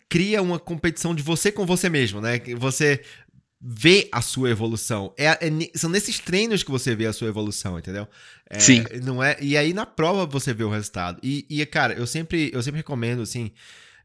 cria 0.09 0.41
uma 0.41 0.59
competição 0.59 1.15
de 1.15 1.23
você 1.23 1.51
com 1.51 1.65
você 1.65 1.89
mesmo, 1.89 2.21
né? 2.21 2.39
Você 2.57 3.01
vê 3.59 4.09
a 4.11 4.21
sua 4.21 4.49
evolução. 4.49 5.13
É, 5.17 5.27
é, 5.27 5.39
são 5.75 5.89
nesses 5.89 6.19
treinos 6.19 6.63
que 6.63 6.71
você 6.71 6.95
vê 6.95 7.05
a 7.05 7.13
sua 7.13 7.27
evolução, 7.27 7.77
entendeu? 7.77 8.07
É, 8.49 8.59
Sim. 8.59 8.83
Não 9.03 9.23
é, 9.23 9.37
e 9.39 9.55
aí 9.55 9.73
na 9.73 9.85
prova 9.85 10.25
você 10.25 10.53
vê 10.53 10.63
o 10.63 10.69
resultado. 10.69 11.19
E, 11.21 11.45
e, 11.49 11.63
cara, 11.65 11.93
eu 11.93 12.07
sempre, 12.07 12.49
eu 12.53 12.63
sempre 12.63 12.79
recomendo, 12.79 13.21
assim, 13.21 13.51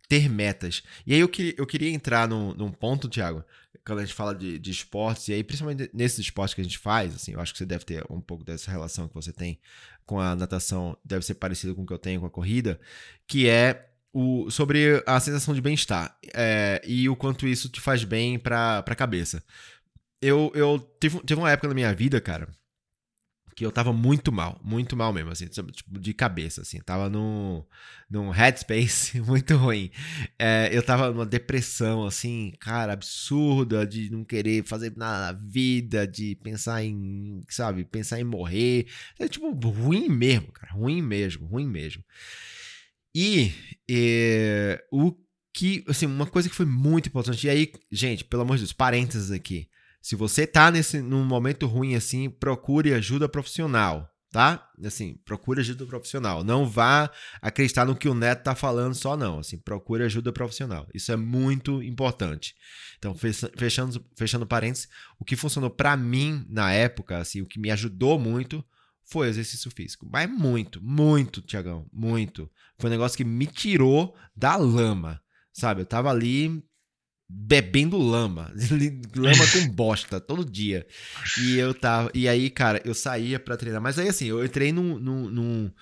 ter 0.09 0.29
metas. 0.29 0.83
E 1.07 1.15
aí 1.15 1.21
eu, 1.21 1.29
que, 1.29 1.55
eu 1.57 1.67
queria 1.67 1.91
entrar 1.91 2.29
num, 2.29 2.53
num 2.55 2.71
ponto, 2.71 3.09
Thiago, 3.09 3.43
quando 3.85 4.01
a 4.01 4.05
gente 4.05 4.15
fala 4.15 4.35
de, 4.35 4.59
de 4.59 4.71
esportes, 4.71 5.29
e 5.29 5.33
aí 5.33 5.43
principalmente 5.43 5.89
nesses 5.95 6.19
esportes 6.19 6.55
que 6.55 6.61
a 6.61 6.65
gente 6.65 6.79
faz, 6.79 7.15
assim, 7.15 7.33
eu 7.33 7.41
acho 7.41 7.53
que 7.53 7.59
você 7.59 7.67
deve 7.67 7.85
ter 7.85 8.05
um 8.11 8.21
pouco 8.21 8.45
dessa 8.45 8.71
relação 8.71 9.09
que 9.09 9.15
você 9.15 9.33
tem 9.33 9.59
com 10.07 10.21
a 10.21 10.35
natação, 10.37 10.97
deve 11.05 11.27
ser 11.27 11.35
parecido 11.35 11.75
com 11.75 11.83
o 11.83 11.87
que 11.87 11.93
eu 11.93 11.99
tenho 11.99 12.21
com 12.21 12.27
a 12.27 12.31
corrida, 12.31 12.81
que 13.27 13.49
é 13.49 13.91
o, 14.13 14.49
sobre 14.51 15.03
a 15.05 15.21
sensação 15.21 15.53
de 15.55 15.61
bem-estar 15.61 16.17
é, 16.33 16.81
e 16.87 17.09
o 17.09 17.17
quanto 17.17 17.47
isso 17.47 17.69
te 17.69 17.81
faz 17.81 18.05
bem 18.05 18.39
pra, 18.39 18.83
pra 18.83 18.95
cabeça. 18.95 19.43
Eu, 20.23 20.51
eu 20.55 20.79
tive, 21.01 21.21
tive 21.21 21.41
uma 21.41 21.51
época 21.51 21.69
na 21.69 21.75
minha 21.75 21.93
vida, 21.93 22.21
cara, 22.21 22.49
que 23.57 23.65
eu 23.65 23.73
tava 23.73 23.91
muito 23.91 24.31
mal, 24.31 24.61
muito 24.63 24.95
mal 24.95 25.15
mesmo, 25.15 25.31
assim, 25.31 25.47
tipo, 25.47 25.99
de 25.99 26.13
cabeça, 26.13 26.61
assim, 26.61 26.79
tava 26.79 27.09
num, 27.09 27.65
num 28.09 28.29
headspace 28.29 29.19
muito 29.25 29.57
ruim. 29.57 29.91
É, 30.39 30.69
eu 30.71 30.83
tava 30.83 31.11
numa 31.11 31.25
depressão, 31.25 32.05
assim, 32.05 32.53
cara, 32.61 32.93
absurda, 32.93 33.87
de 33.87 34.11
não 34.11 34.25
querer 34.25 34.63
fazer 34.63 34.93
nada 34.95 35.33
na 35.33 35.39
vida, 35.41 36.07
de 36.07 36.37
pensar 36.37 36.85
em, 36.85 37.41
sabe, 37.49 37.87
pensar 37.87 38.21
em 38.21 38.25
morrer. 38.25 38.89
É, 39.19 39.27
tipo, 39.27 39.51
ruim 39.51 40.11
mesmo, 40.11 40.53
cara, 40.53 40.75
ruim 40.75 41.01
mesmo, 41.01 41.47
ruim 41.47 41.67
mesmo. 41.67 42.05
E 43.15 43.55
é, 43.91 44.85
o 44.93 45.17
que, 45.55 45.83
assim, 45.89 46.05
uma 46.05 46.27
coisa 46.27 46.51
que 46.51 46.55
foi 46.55 46.67
muito 46.67 47.09
importante, 47.09 47.47
e 47.47 47.49
aí, 47.49 47.73
gente, 47.91 48.23
pelo 48.23 48.43
amor 48.43 48.59
de 48.59 48.65
Deus, 48.65 48.75
parênteses 48.75 49.31
aqui. 49.31 49.67
Se 50.07 50.15
você 50.15 50.47
tá 50.47 50.71
nesse, 50.71 51.03
num 51.03 51.25
momento 51.25 51.67
ruim 51.67 51.97
assim, 51.97 52.31
procure 52.31 52.95
ajuda 52.95 53.29
profissional, 53.29 54.09
tá? 54.31 54.71
Assim, 54.85 55.19
procure 55.25 55.59
ajuda 55.59 55.85
profissional. 55.85 56.45
Não 56.45 56.65
vá 56.65 57.11
acreditar 57.43 57.85
no 57.85 57.97
que 57.97 58.09
o 58.09 58.15
neto 58.15 58.45
tá 58.45 58.55
falando 58.55 58.95
só 58.95 59.17
não, 59.17 59.41
assim, 59.41 59.59
procure 59.59 60.05
ajuda 60.05 60.33
profissional. 60.33 60.87
Isso 60.95 61.11
é 61.11 61.17
muito 61.17 61.83
importante. 61.83 62.55
Então, 62.97 63.17
fechando, 63.17 64.07
fechando 64.17 64.47
parênteses, 64.47 64.89
o 65.19 65.25
que 65.25 65.35
funcionou 65.35 65.71
para 65.71 65.97
mim 65.97 66.47
na 66.49 66.71
época, 66.71 67.19
assim, 67.19 67.43
o 67.43 67.47
que 67.47 67.59
me 67.59 67.73
ajudou 67.73 68.17
muito 68.17 68.65
foi 69.03 69.27
exercício 69.27 69.73
físico. 69.73 70.09
Mas 70.09 70.31
muito, 70.31 70.81
muito, 70.81 71.43
Tiagão, 71.43 71.85
muito. 71.93 72.49
Foi 72.79 72.89
um 72.89 72.93
negócio 72.93 73.17
que 73.17 73.25
me 73.25 73.49
tirou 73.49 74.17
da 74.37 74.55
lama, 74.55 75.21
sabe? 75.53 75.81
Eu 75.81 75.87
tava 75.87 76.11
ali 76.11 76.65
bebendo 77.29 77.99
lama, 77.99 78.53
lama 79.17 79.45
com 79.53 79.69
bosta 79.69 80.21
todo 80.21 80.45
dia. 80.45 80.87
E 81.43 81.59
eu 81.59 81.75
tava, 81.75 82.11
e 82.15 82.29
aí, 82.29 82.49
cara, 82.51 82.81
eu 82.85 82.95
saía 82.95 83.39
para 83.39 83.57
treinar, 83.57 83.81
mas 83.81 83.99
aí 83.99 84.09
assim, 84.09 84.27
eu 84.27 84.45
entrei 84.45 84.73
num, 84.73 84.99
num, 84.99 85.29
num, 85.29 85.73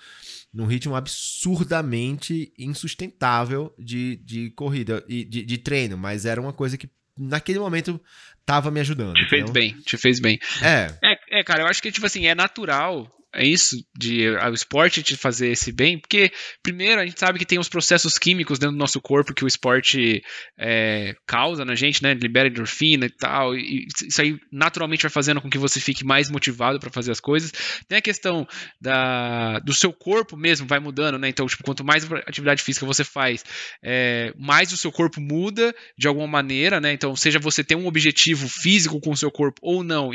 num, 0.53 0.65
ritmo 0.65 0.95
absurdamente 0.95 2.51
insustentável 2.57 3.73
de, 3.77 4.17
de 4.17 4.49
corrida 4.51 5.03
e 5.07 5.23
de, 5.23 5.45
de 5.45 5.57
treino, 5.57 5.97
mas 5.97 6.25
era 6.25 6.41
uma 6.41 6.53
coisa 6.53 6.77
que 6.77 6.89
naquele 7.17 7.59
momento 7.59 8.01
tava 8.45 8.71
me 8.71 8.79
ajudando. 8.79 9.13
Te 9.13 9.27
fez 9.27 9.49
bem, 9.49 9.73
te 9.81 9.97
fez 9.97 10.19
bem. 10.19 10.39
É. 10.61 10.91
é. 11.03 11.39
É, 11.39 11.43
cara, 11.43 11.63
eu 11.63 11.67
acho 11.67 11.81
que, 11.81 11.91
tipo 11.91 12.05
assim, 12.05 12.27
é 12.27 12.35
natural 12.35 13.11
isso 13.43 13.75
de 13.97 14.29
o 14.29 14.53
esporte 14.53 15.03
te 15.03 15.17
fazer 15.17 15.49
esse 15.49 15.71
bem, 15.71 15.99
porque 15.99 16.31
primeiro 16.63 17.01
a 17.01 17.05
gente 17.05 17.19
sabe 17.19 17.39
que 17.39 17.45
tem 17.45 17.59
os 17.59 17.67
processos 17.67 18.17
químicos 18.17 18.59
dentro 18.59 18.75
do 18.75 18.79
nosso 18.79 19.01
corpo 19.01 19.33
que 19.33 19.43
o 19.43 19.47
esporte 19.47 20.23
é, 20.57 21.15
causa 21.25 21.65
na 21.65 21.75
gente, 21.75 22.01
né? 22.01 22.13
Libera 22.13 22.47
endorfina 22.47 23.05
e 23.05 23.09
tal, 23.09 23.55
e 23.55 23.87
isso 24.07 24.21
aí 24.21 24.39
naturalmente 24.51 25.01
vai 25.01 25.11
fazendo 25.11 25.41
com 25.41 25.49
que 25.49 25.57
você 25.57 25.79
fique 25.79 26.05
mais 26.05 26.29
motivado 26.29 26.79
para 26.79 26.91
fazer 26.91 27.11
as 27.11 27.19
coisas. 27.19 27.51
Tem 27.87 27.97
a 27.97 28.01
questão 28.01 28.47
da, 28.79 29.59
do 29.59 29.73
seu 29.73 29.91
corpo 29.91 30.37
mesmo 30.37 30.67
vai 30.67 30.79
mudando, 30.79 31.17
né? 31.17 31.29
Então, 31.29 31.45
tipo, 31.47 31.63
quanto 31.63 31.83
mais 31.83 32.09
atividade 32.11 32.61
física 32.61 32.85
você 32.85 33.03
faz, 33.03 33.43
é, 33.83 34.33
mais 34.37 34.71
o 34.71 34.77
seu 34.77 34.91
corpo 34.91 35.19
muda 35.19 35.75
de 35.97 36.07
alguma 36.07 36.27
maneira, 36.27 36.79
né? 36.79 36.93
Então, 36.93 37.15
seja 37.15 37.39
você 37.39 37.63
ter 37.63 37.75
um 37.75 37.87
objetivo 37.87 38.47
físico 38.47 38.99
com 38.99 39.11
o 39.11 39.17
seu 39.17 39.31
corpo 39.31 39.59
ou 39.61 39.83
não, 39.83 40.13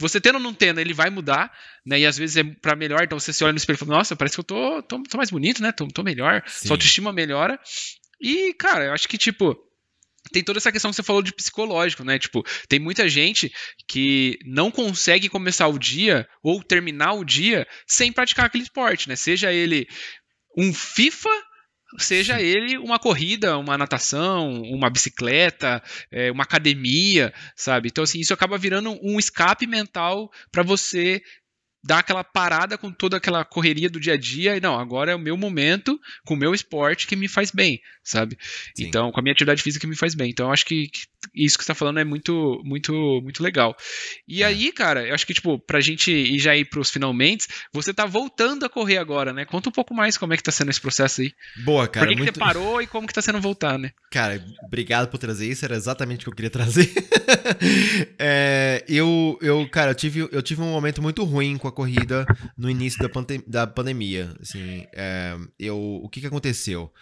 você 0.00 0.20
tendo 0.20 0.36
ou 0.36 0.40
não 0.40 0.54
tendo, 0.54 0.80
ele 0.80 0.94
vai 0.94 1.10
mudar, 1.10 1.52
né? 1.84 2.00
E 2.00 2.06
às 2.06 2.16
vezes 2.16 2.36
é 2.36 2.44
para 2.44 2.74
melhor, 2.74 3.02
então 3.02 3.18
você 3.20 3.32
se 3.32 3.44
olha 3.44 3.52
no 3.52 3.58
espelho 3.58 3.76
e 3.76 3.78
fala, 3.78 3.98
nossa, 3.98 4.16
parece 4.16 4.34
que 4.34 4.40
eu 4.40 4.44
tô, 4.44 4.82
tô, 4.82 5.02
tô 5.02 5.16
mais 5.16 5.30
bonito, 5.30 5.62
né? 5.62 5.70
Tô, 5.72 5.86
tô 5.86 6.02
melhor, 6.02 6.42
Sim. 6.46 6.68
sua 6.68 6.74
autoestima 6.74 7.12
melhora. 7.12 7.60
E, 8.20 8.54
cara, 8.54 8.86
eu 8.86 8.92
acho 8.92 9.08
que, 9.08 9.18
tipo, 9.18 9.56
tem 10.32 10.42
toda 10.42 10.58
essa 10.58 10.72
questão 10.72 10.90
que 10.90 10.96
você 10.96 11.02
falou 11.02 11.22
de 11.22 11.32
psicológico, 11.32 12.04
né? 12.04 12.18
Tipo, 12.18 12.44
tem 12.68 12.78
muita 12.78 13.08
gente 13.08 13.52
que 13.88 14.38
não 14.44 14.70
consegue 14.70 15.28
começar 15.28 15.66
o 15.68 15.78
dia 15.78 16.28
ou 16.42 16.62
terminar 16.62 17.14
o 17.14 17.24
dia 17.24 17.66
sem 17.86 18.12
praticar 18.12 18.46
aquele 18.46 18.64
esporte, 18.64 19.08
né? 19.08 19.16
Seja 19.16 19.52
ele 19.52 19.86
um 20.56 20.72
FIFA 20.72 21.30
seja 21.98 22.40
ele 22.40 22.78
uma 22.78 22.98
corrida, 22.98 23.58
uma 23.58 23.76
natação, 23.76 24.62
uma 24.62 24.88
bicicleta, 24.90 25.82
é, 26.10 26.30
uma 26.30 26.44
academia, 26.44 27.32
sabe? 27.56 27.88
Então, 27.88 28.04
assim, 28.04 28.20
isso 28.20 28.34
acaba 28.34 28.58
virando 28.58 28.98
um 29.02 29.18
escape 29.18 29.66
mental 29.66 30.30
para 30.52 30.62
você 30.62 31.22
dar 31.82 31.98
aquela 31.98 32.22
parada 32.22 32.76
com 32.76 32.92
toda 32.92 33.16
aquela 33.16 33.44
correria 33.44 33.88
do 33.88 34.00
dia 34.00 34.14
a 34.14 34.16
dia 34.16 34.56
e 34.56 34.60
não, 34.60 34.78
agora 34.78 35.12
é 35.12 35.14
o 35.14 35.18
meu 35.18 35.36
momento 35.36 35.98
com 36.24 36.34
o 36.34 36.36
meu 36.36 36.54
esporte 36.54 37.06
que 37.06 37.16
me 37.16 37.28
faz 37.28 37.50
bem, 37.50 37.80
sabe? 38.04 38.36
Sim. 38.76 38.86
Então, 38.86 39.10
com 39.10 39.20
a 39.20 39.22
minha 39.22 39.32
atividade 39.32 39.62
física 39.62 39.80
que 39.80 39.86
me 39.86 39.96
faz 39.96 40.14
bem. 40.14 40.30
Então, 40.30 40.46
eu 40.46 40.52
acho 40.52 40.66
que, 40.66 40.88
que 40.88 41.00
isso 41.34 41.58
que 41.58 41.64
você 41.64 41.68
tá 41.68 41.74
falando 41.74 42.00
é 42.00 42.04
muito, 42.04 42.60
muito, 42.64 42.92
muito 43.22 43.42
legal. 43.42 43.76
E 44.26 44.42
é. 44.42 44.46
aí, 44.46 44.72
cara, 44.72 45.06
eu 45.06 45.14
acho 45.14 45.26
que, 45.26 45.34
tipo, 45.34 45.58
pra 45.58 45.80
gente 45.80 46.10
ir 46.10 46.38
já 46.38 46.56
ir 46.56 46.64
pros 46.64 46.90
finalmente, 46.90 47.46
você 47.72 47.92
tá 47.92 48.06
voltando 48.06 48.64
a 48.64 48.68
correr 48.68 48.98
agora, 48.98 49.32
né? 49.32 49.44
Conta 49.44 49.68
um 49.68 49.72
pouco 49.72 49.94
mais 49.94 50.16
como 50.16 50.32
é 50.32 50.36
que 50.36 50.42
tá 50.42 50.52
sendo 50.52 50.70
esse 50.70 50.80
processo 50.80 51.20
aí. 51.20 51.32
Boa, 51.64 51.86
cara. 51.86 52.06
Por 52.06 52.12
que, 52.12 52.18
muito... 52.18 52.32
que 52.32 52.38
você 52.38 52.44
parou 52.44 52.82
e 52.82 52.86
como 52.86 53.06
que 53.06 53.14
tá 53.14 53.22
sendo 53.22 53.40
voltar, 53.40 53.78
né? 53.78 53.90
Cara, 54.10 54.44
obrigado 54.64 55.08
por 55.08 55.18
trazer 55.18 55.48
isso, 55.48 55.64
era 55.64 55.76
exatamente 55.76 56.20
o 56.20 56.24
que 56.24 56.28
eu 56.30 56.34
queria 56.34 56.50
trazer. 56.50 56.90
é, 58.18 58.84
eu, 58.88 59.38
eu, 59.40 59.68
cara, 59.68 59.92
eu 59.92 59.94
tive, 59.94 60.28
eu 60.32 60.42
tive 60.42 60.62
um 60.62 60.72
momento 60.72 61.02
muito 61.02 61.22
ruim 61.24 61.56
com 61.58 61.68
a 61.68 61.69
corrida 61.72 62.26
no 62.56 62.70
início 62.70 63.00
da, 63.00 63.08
pandem 63.08 63.42
da 63.46 63.66
pandemia. 63.66 64.34
Assim, 64.40 64.86
é, 64.92 65.36
eu, 65.58 66.00
o 66.02 66.08
que 66.08 66.20
que 66.20 66.26
aconteceu? 66.26 66.92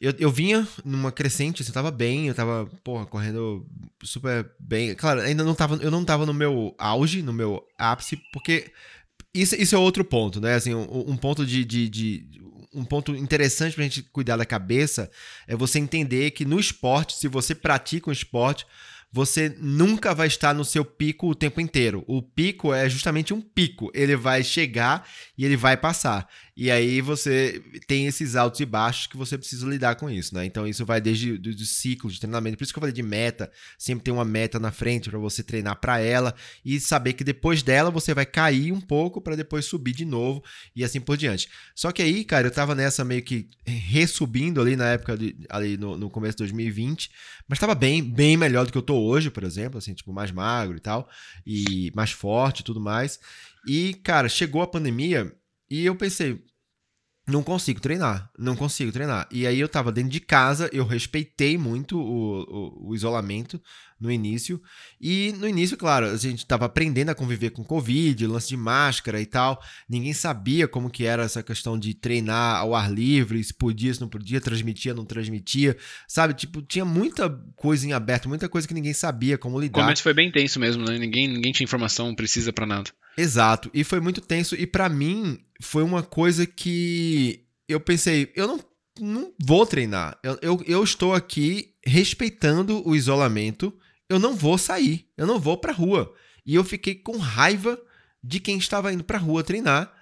Eu, 0.00 0.12
eu 0.18 0.30
vinha 0.30 0.66
numa 0.84 1.12
crescente, 1.12 1.62
assim, 1.62 1.70
eu 1.70 1.74
tava 1.74 1.90
bem, 1.90 2.28
eu 2.28 2.34
tava, 2.34 2.66
porra, 2.82 3.06
correndo 3.06 3.66
super 4.02 4.50
bem. 4.58 4.94
Claro, 4.94 5.20
ainda 5.20 5.44
não 5.44 5.54
tava, 5.54 5.76
eu 5.76 5.90
não 5.90 6.04
tava 6.04 6.26
no 6.26 6.34
meu 6.34 6.74
auge, 6.76 7.22
no 7.22 7.32
meu 7.32 7.66
ápice, 7.78 8.20
porque 8.32 8.72
isso, 9.32 9.54
isso 9.54 9.74
é 9.74 9.78
outro 9.78 10.04
ponto, 10.04 10.40
né? 10.40 10.54
Assim, 10.54 10.74
um, 10.74 11.10
um 11.10 11.16
ponto 11.16 11.46
de, 11.46 11.64
de, 11.64 11.88
de, 11.88 12.42
um 12.74 12.84
ponto 12.84 13.14
interessante 13.14 13.74
pra 13.74 13.84
gente 13.84 14.02
cuidar 14.02 14.36
da 14.36 14.44
cabeça 14.44 15.10
é 15.46 15.56
você 15.56 15.78
entender 15.78 16.32
que 16.32 16.44
no 16.44 16.60
esporte, 16.60 17.16
se 17.16 17.28
você 17.28 17.54
pratica 17.54 18.10
um 18.10 18.12
esporte, 18.12 18.66
você 19.14 19.54
nunca 19.60 20.12
vai 20.12 20.26
estar 20.26 20.52
no 20.52 20.64
seu 20.64 20.84
pico 20.84 21.28
o 21.28 21.36
tempo 21.36 21.60
inteiro. 21.60 22.02
O 22.08 22.20
pico 22.20 22.74
é 22.74 22.88
justamente 22.88 23.32
um 23.32 23.40
pico. 23.40 23.88
Ele 23.94 24.16
vai 24.16 24.42
chegar 24.42 25.08
e 25.38 25.44
ele 25.44 25.56
vai 25.56 25.76
passar. 25.76 26.28
E 26.56 26.70
aí 26.70 27.00
você 27.00 27.60
tem 27.88 28.06
esses 28.06 28.36
altos 28.36 28.60
e 28.60 28.64
baixos 28.64 29.08
que 29.08 29.16
você 29.16 29.36
precisa 29.36 29.66
lidar 29.66 29.96
com 29.96 30.08
isso, 30.08 30.34
né? 30.34 30.44
Então 30.44 30.66
isso 30.68 30.86
vai 30.86 31.00
desde 31.00 31.32
o 31.32 31.66
ciclo 31.66 32.08
de 32.08 32.20
treinamento. 32.20 32.56
Por 32.56 32.62
isso 32.62 32.72
que 32.72 32.78
eu 32.78 32.80
falei 32.82 32.94
de 32.94 33.02
meta, 33.02 33.50
sempre 33.76 34.04
tem 34.04 34.14
uma 34.14 34.24
meta 34.24 34.60
na 34.60 34.70
frente 34.70 35.10
para 35.10 35.18
você 35.18 35.42
treinar 35.42 35.80
para 35.80 35.98
ela 35.98 36.32
e 36.64 36.78
saber 36.78 37.14
que 37.14 37.24
depois 37.24 37.62
dela 37.62 37.90
você 37.90 38.14
vai 38.14 38.24
cair 38.24 38.70
um 38.70 38.80
pouco 38.80 39.20
para 39.20 39.34
depois 39.34 39.64
subir 39.64 39.92
de 39.92 40.04
novo 40.04 40.44
e 40.76 40.84
assim 40.84 41.00
por 41.00 41.16
diante. 41.16 41.48
Só 41.74 41.90
que 41.90 42.02
aí, 42.02 42.24
cara, 42.24 42.46
eu 42.46 42.52
tava 42.52 42.74
nessa 42.74 43.04
meio 43.04 43.22
que 43.22 43.48
ressubindo 43.66 44.60
ali 44.60 44.76
na 44.76 44.90
época 44.90 45.16
de, 45.16 45.36
ali 45.50 45.76
no, 45.76 45.96
no 45.98 46.08
começo 46.08 46.36
de 46.36 46.44
2020, 46.44 47.10
mas 47.48 47.58
tava 47.58 47.74
bem, 47.74 48.00
bem 48.00 48.36
melhor 48.36 48.64
do 48.64 48.70
que 48.70 48.78
eu 48.78 48.82
tô 48.82 48.96
hoje, 48.96 49.28
por 49.28 49.42
exemplo, 49.42 49.78
assim, 49.78 49.92
tipo 49.92 50.12
mais 50.12 50.30
magro 50.30 50.76
e 50.76 50.80
tal, 50.80 51.08
e 51.44 51.90
mais 51.96 52.12
forte 52.12 52.60
e 52.60 52.64
tudo 52.64 52.80
mais. 52.80 53.18
E, 53.66 53.94
cara, 54.04 54.28
chegou 54.28 54.62
a 54.62 54.66
pandemia 54.66 55.32
e 55.82 55.86
eu 55.86 55.96
pensei, 55.96 56.40
não 57.26 57.42
consigo 57.42 57.80
treinar, 57.80 58.30
não 58.38 58.54
consigo 58.54 58.92
treinar. 58.92 59.26
E 59.30 59.46
aí 59.46 59.58
eu 59.58 59.68
tava 59.68 59.90
dentro 59.90 60.10
de 60.10 60.20
casa, 60.20 60.68
eu 60.72 60.84
respeitei 60.86 61.56
muito 61.56 61.98
o, 61.98 62.42
o, 62.42 62.88
o, 62.90 62.94
isolamento 62.94 63.60
no 63.98 64.12
início. 64.12 64.60
E 65.00 65.32
no 65.38 65.48
início, 65.48 65.76
claro, 65.76 66.06
a 66.06 66.16
gente 66.16 66.46
tava 66.46 66.66
aprendendo 66.66 67.08
a 67.08 67.14
conviver 67.14 67.50
com 67.50 67.64
Covid, 67.64 68.26
lance 68.26 68.48
de 68.48 68.56
máscara 68.56 69.20
e 69.20 69.26
tal. 69.26 69.58
Ninguém 69.88 70.12
sabia 70.12 70.68
como 70.68 70.90
que 70.90 71.06
era 71.06 71.24
essa 71.24 71.42
questão 71.42 71.78
de 71.78 71.94
treinar 71.94 72.58
ao 72.58 72.74
ar 72.74 72.92
livre, 72.92 73.42
se 73.42 73.54
podia, 73.54 73.92
se 73.92 74.00
não 74.00 74.08
podia, 74.08 74.40
transmitia, 74.40 74.92
não 74.92 75.06
transmitia. 75.06 75.76
Sabe, 76.06 76.34
tipo, 76.34 76.60
tinha 76.60 76.84
muita 76.84 77.30
coisa 77.56 77.86
em 77.86 77.94
aberto, 77.94 78.28
muita 78.28 78.48
coisa 78.48 78.68
que 78.68 78.74
ninguém 78.74 78.92
sabia 78.92 79.38
como 79.38 79.58
lidar. 79.58 79.80
O 79.80 79.82
começo 79.84 80.02
foi 80.02 80.12
bem 80.12 80.30
tenso 80.30 80.60
mesmo, 80.60 80.84
né? 80.84 80.98
Ninguém, 80.98 81.26
ninguém 81.26 81.52
tinha 81.52 81.64
informação 81.64 82.14
precisa 82.14 82.52
para 82.52 82.66
nada. 82.66 82.90
Exato, 83.16 83.70
e 83.72 83.84
foi 83.84 84.00
muito 84.00 84.20
tenso. 84.20 84.54
E 84.54 84.66
para 84.66 84.88
mim, 84.88 85.38
foi 85.60 85.82
uma 85.82 86.02
coisa 86.02 86.46
que 86.46 87.44
eu 87.68 87.80
pensei, 87.80 88.32
eu 88.34 88.46
não, 88.46 88.60
não 89.00 89.32
vou 89.42 89.66
treinar. 89.66 90.18
Eu, 90.22 90.38
eu, 90.42 90.62
eu 90.66 90.84
estou 90.84 91.14
aqui 91.14 91.74
respeitando 91.84 92.86
o 92.86 92.94
isolamento. 92.94 93.72
Eu 94.08 94.18
não 94.18 94.34
vou 94.34 94.58
sair, 94.58 95.08
eu 95.16 95.26
não 95.26 95.40
vou 95.40 95.56
pra 95.56 95.72
rua. 95.72 96.12
E 96.44 96.54
eu 96.54 96.62
fiquei 96.62 96.94
com 96.94 97.16
raiva 97.16 97.78
de 98.22 98.38
quem 98.38 98.58
estava 98.58 98.92
indo 98.92 99.04
pra 99.04 99.18
rua 99.18 99.42
treinar. 99.42 99.92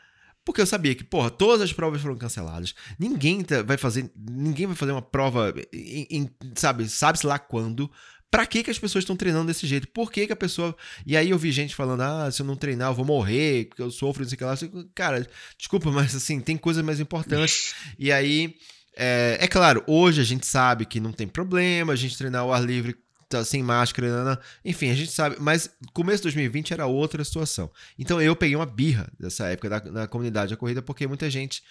Porque 0.45 0.61
eu 0.61 0.67
sabia 0.67 0.95
que, 0.95 1.05
porra, 1.05 1.31
todas 1.31 1.61
as 1.61 1.73
provas 1.73 2.01
foram 2.03 2.17
canceladas. 2.17 2.75
Ninguém 2.99 3.45
tá, 3.45 3.63
vai 3.63 3.77
fazer, 3.77 4.11
ninguém 4.17 4.67
vai 4.67 4.75
fazer 4.75 4.91
uma 4.91 5.03
prova, 5.03 5.55
em, 5.73 6.07
em, 6.11 6.31
sabe, 6.57 6.89
sabe-se 6.89 7.25
lá 7.25 7.39
quando, 7.39 7.89
Pra 8.33 8.47
que, 8.47 8.63
que 8.63 8.71
as 8.71 8.79
pessoas 8.79 9.03
estão 9.03 9.15
treinando 9.15 9.49
desse 9.49 9.67
jeito? 9.67 9.87
Por 9.89 10.11
que, 10.11 10.27
que 10.27 10.33
a 10.33 10.37
pessoa. 10.37 10.75
E 11.05 11.19
aí 11.19 11.29
eu 11.29 11.39
vi 11.39 11.53
gente 11.53 11.75
falando, 11.75 12.01
ah, 12.01 12.31
se 12.31 12.41
eu 12.41 12.47
não 12.47 12.57
treinar, 12.57 12.89
eu 12.89 12.95
vou 12.95 13.05
morrer, 13.05 13.67
porque 13.67 13.83
eu 13.83 13.91
sofro, 13.91 14.23
não 14.23 14.29
sei 14.31 14.37
o 14.37 14.39
que 14.39 14.75
lá. 14.75 14.85
Cara, 14.95 15.29
desculpa, 15.59 15.91
mas 15.93 16.17
assim, 16.17 16.41
tem 16.41 16.57
coisas 16.57 16.83
mais 16.83 16.99
importantes. 16.99 17.75
e 17.99 18.11
aí, 18.11 18.57
é, 18.97 19.37
é, 19.39 19.47
claro, 19.47 19.85
hoje 19.87 20.23
a 20.23 20.25
gente 20.25 20.47
sabe 20.47 20.87
que 20.87 20.99
não 20.99 21.13
tem 21.13 21.29
problema 21.29 21.93
a 21.93 21.97
gente 21.97 22.17
treinar 22.17 22.41
ao 22.41 22.55
ar 22.55 22.65
livre, 22.65 22.97
tá, 23.29 23.45
sem 23.45 23.63
máscara, 23.63 24.09
não, 24.09 24.25
não. 24.31 24.39
enfim, 24.65 24.89
a 24.89 24.95
gente 24.95 25.13
sabe. 25.13 25.37
Mas 25.39 25.69
começo 25.93 26.21
de 26.21 26.23
2020 26.23 26.73
era 26.73 26.87
outra 26.87 27.23
situação. 27.23 27.71
Então 27.99 28.19
eu 28.19 28.35
peguei 28.35 28.57
uma 28.57 28.65
birra 28.65 29.13
dessa 29.21 29.47
época 29.49 29.69
da, 29.69 29.93
na 29.93 30.07
comunidade 30.07 30.53
da 30.53 30.57
corrida, 30.57 30.81
porque 30.81 31.07
muita 31.07 31.29
gente 31.29 31.63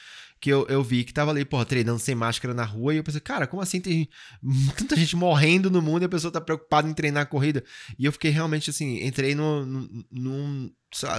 que 0.41 0.49
eu, 0.49 0.65
eu 0.67 0.83
vi 0.83 1.03
que 1.03 1.13
tava 1.13 1.29
ali, 1.29 1.45
porra, 1.45 1.65
treinando 1.65 1.99
sem 1.99 2.15
máscara 2.15 2.51
na 2.51 2.65
rua, 2.65 2.95
e 2.95 2.97
eu 2.97 3.03
pensei, 3.03 3.21
cara, 3.21 3.45
como 3.45 3.61
assim 3.61 3.79
tem 3.79 4.09
tanta 4.75 4.95
gente 4.95 5.15
morrendo 5.15 5.69
no 5.69 5.83
mundo 5.83 6.01
e 6.01 6.05
a 6.05 6.09
pessoa 6.09 6.33
tá 6.33 6.41
preocupada 6.41 6.89
em 6.89 6.93
treinar 6.95 7.23
a 7.23 7.27
corrida? 7.27 7.63
E 7.97 8.05
eu 8.05 8.11
fiquei 8.11 8.31
realmente, 8.31 8.71
assim, 8.71 9.05
entrei 9.05 9.35
no, 9.35 9.63
no, 9.63 10.05
num, 10.11 10.71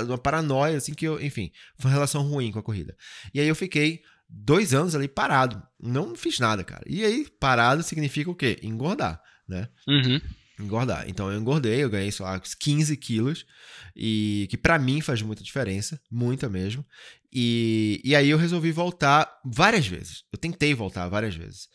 numa 0.04 0.18
paranoia, 0.18 0.76
assim, 0.76 0.92
que 0.92 1.06
eu, 1.06 1.22
enfim, 1.22 1.52
foi 1.78 1.88
uma 1.88 1.94
relação 1.94 2.22
ruim 2.22 2.50
com 2.50 2.58
a 2.58 2.62
corrida. 2.62 2.96
E 3.32 3.38
aí 3.38 3.46
eu 3.46 3.54
fiquei 3.54 4.02
dois 4.28 4.74
anos 4.74 4.96
ali 4.96 5.06
parado, 5.06 5.62
não 5.80 6.16
fiz 6.16 6.40
nada, 6.40 6.64
cara. 6.64 6.82
E 6.84 7.04
aí, 7.04 7.28
parado 7.38 7.84
significa 7.84 8.28
o 8.28 8.34
quê? 8.34 8.58
Engordar, 8.60 9.22
né? 9.48 9.68
Uhum. 9.86 10.20
engordar. 10.58 11.08
Então 11.08 11.30
eu 11.30 11.38
engordei, 11.38 11.84
eu 11.84 11.90
ganhei, 11.90 12.10
sei 12.10 12.26
lá, 12.26 12.40
15 12.40 12.96
quilos, 12.96 13.46
e 13.94 14.48
que 14.50 14.56
para 14.56 14.80
mim 14.80 15.00
faz 15.00 15.22
muita 15.22 15.44
diferença, 15.44 16.00
muita 16.10 16.48
mesmo. 16.48 16.84
E, 17.32 18.00
e 18.04 18.14
aí 18.14 18.28
eu 18.28 18.36
resolvi 18.36 18.70
voltar 18.70 19.40
várias 19.44 19.86
vezes. 19.86 20.24
Eu 20.30 20.38
tentei 20.38 20.74
voltar 20.74 21.08
várias 21.08 21.34
vezes. 21.34 21.68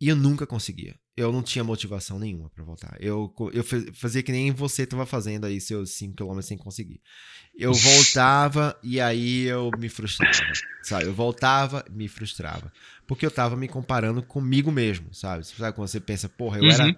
E 0.00 0.08
eu 0.08 0.16
nunca 0.16 0.46
conseguia. 0.46 0.94
Eu 1.16 1.32
não 1.32 1.42
tinha 1.42 1.64
motivação 1.64 2.18
nenhuma 2.18 2.50
para 2.50 2.62
voltar. 2.62 2.96
Eu, 3.00 3.34
eu 3.52 3.64
fazia 3.94 4.22
que 4.22 4.30
nem 4.30 4.50
você 4.50 4.82
estava 4.82 5.06
fazendo 5.06 5.46
aí 5.46 5.58
seus 5.60 5.90
5km 5.92 6.42
sem 6.42 6.58
conseguir. 6.58 7.00
Eu 7.56 7.72
voltava 7.72 8.78
e 8.82 9.00
aí 9.00 9.44
eu 9.44 9.70
me 9.78 9.88
frustrava, 9.88 10.34
sabe? 10.82 11.06
Eu 11.06 11.14
voltava 11.14 11.82
e 11.88 11.92
me 11.92 12.06
frustrava. 12.06 12.70
Porque 13.06 13.24
eu 13.24 13.30
tava 13.30 13.56
me 13.56 13.66
comparando 13.66 14.22
comigo 14.22 14.70
mesmo, 14.70 15.14
sabe? 15.14 15.46
Sabe 15.46 15.74
quando 15.74 15.88
você 15.88 16.00
pensa, 16.00 16.28
porra, 16.28 16.58
eu 16.58 16.64
uhum. 16.64 16.70
era 16.70 16.96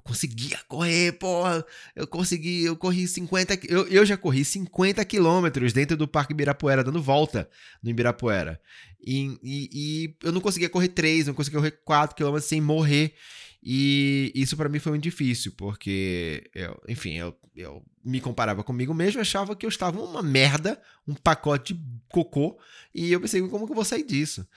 eu 0.00 0.02
conseguia 0.02 0.58
correr, 0.66 1.12
porra. 1.12 1.64
Eu 1.94 2.06
consegui, 2.06 2.64
eu 2.64 2.76
corri 2.76 3.06
50. 3.06 3.60
Eu, 3.68 3.86
eu 3.88 4.04
já 4.06 4.16
corri 4.16 4.44
50 4.44 5.04
quilômetros 5.04 5.72
dentro 5.72 5.96
do 5.96 6.08
Parque 6.08 6.32
Ibirapuera, 6.32 6.82
dando 6.82 7.02
volta 7.02 7.48
no 7.82 7.90
Ibirapuera. 7.90 8.60
E, 9.04 9.38
e, 9.42 9.70
e 9.72 10.16
eu 10.22 10.32
não 10.32 10.40
conseguia 10.40 10.68
correr 10.68 10.88
3, 10.88 11.26
não 11.26 11.34
conseguia 11.34 11.58
correr 11.60 11.70
4 11.84 12.16
quilômetros 12.16 12.48
sem 12.48 12.60
morrer. 12.60 13.14
E 13.62 14.32
isso 14.34 14.56
para 14.56 14.70
mim 14.70 14.78
foi 14.78 14.92
muito 14.92 15.02
difícil, 15.02 15.52
porque, 15.52 16.50
eu, 16.54 16.80
enfim, 16.88 17.18
eu, 17.18 17.36
eu 17.54 17.84
me 18.02 18.18
comparava 18.18 18.64
comigo 18.64 18.94
mesmo, 18.94 19.20
achava 19.20 19.54
que 19.54 19.66
eu 19.66 19.68
estava 19.68 20.00
uma 20.00 20.22
merda, 20.22 20.80
um 21.06 21.12
pacote 21.12 21.74
de 21.74 21.80
cocô, 22.08 22.58
e 22.94 23.12
eu 23.12 23.20
pensei, 23.20 23.46
como 23.48 23.66
que 23.66 23.72
eu 23.72 23.76
vou 23.76 23.84
sair 23.84 24.02
disso? 24.02 24.48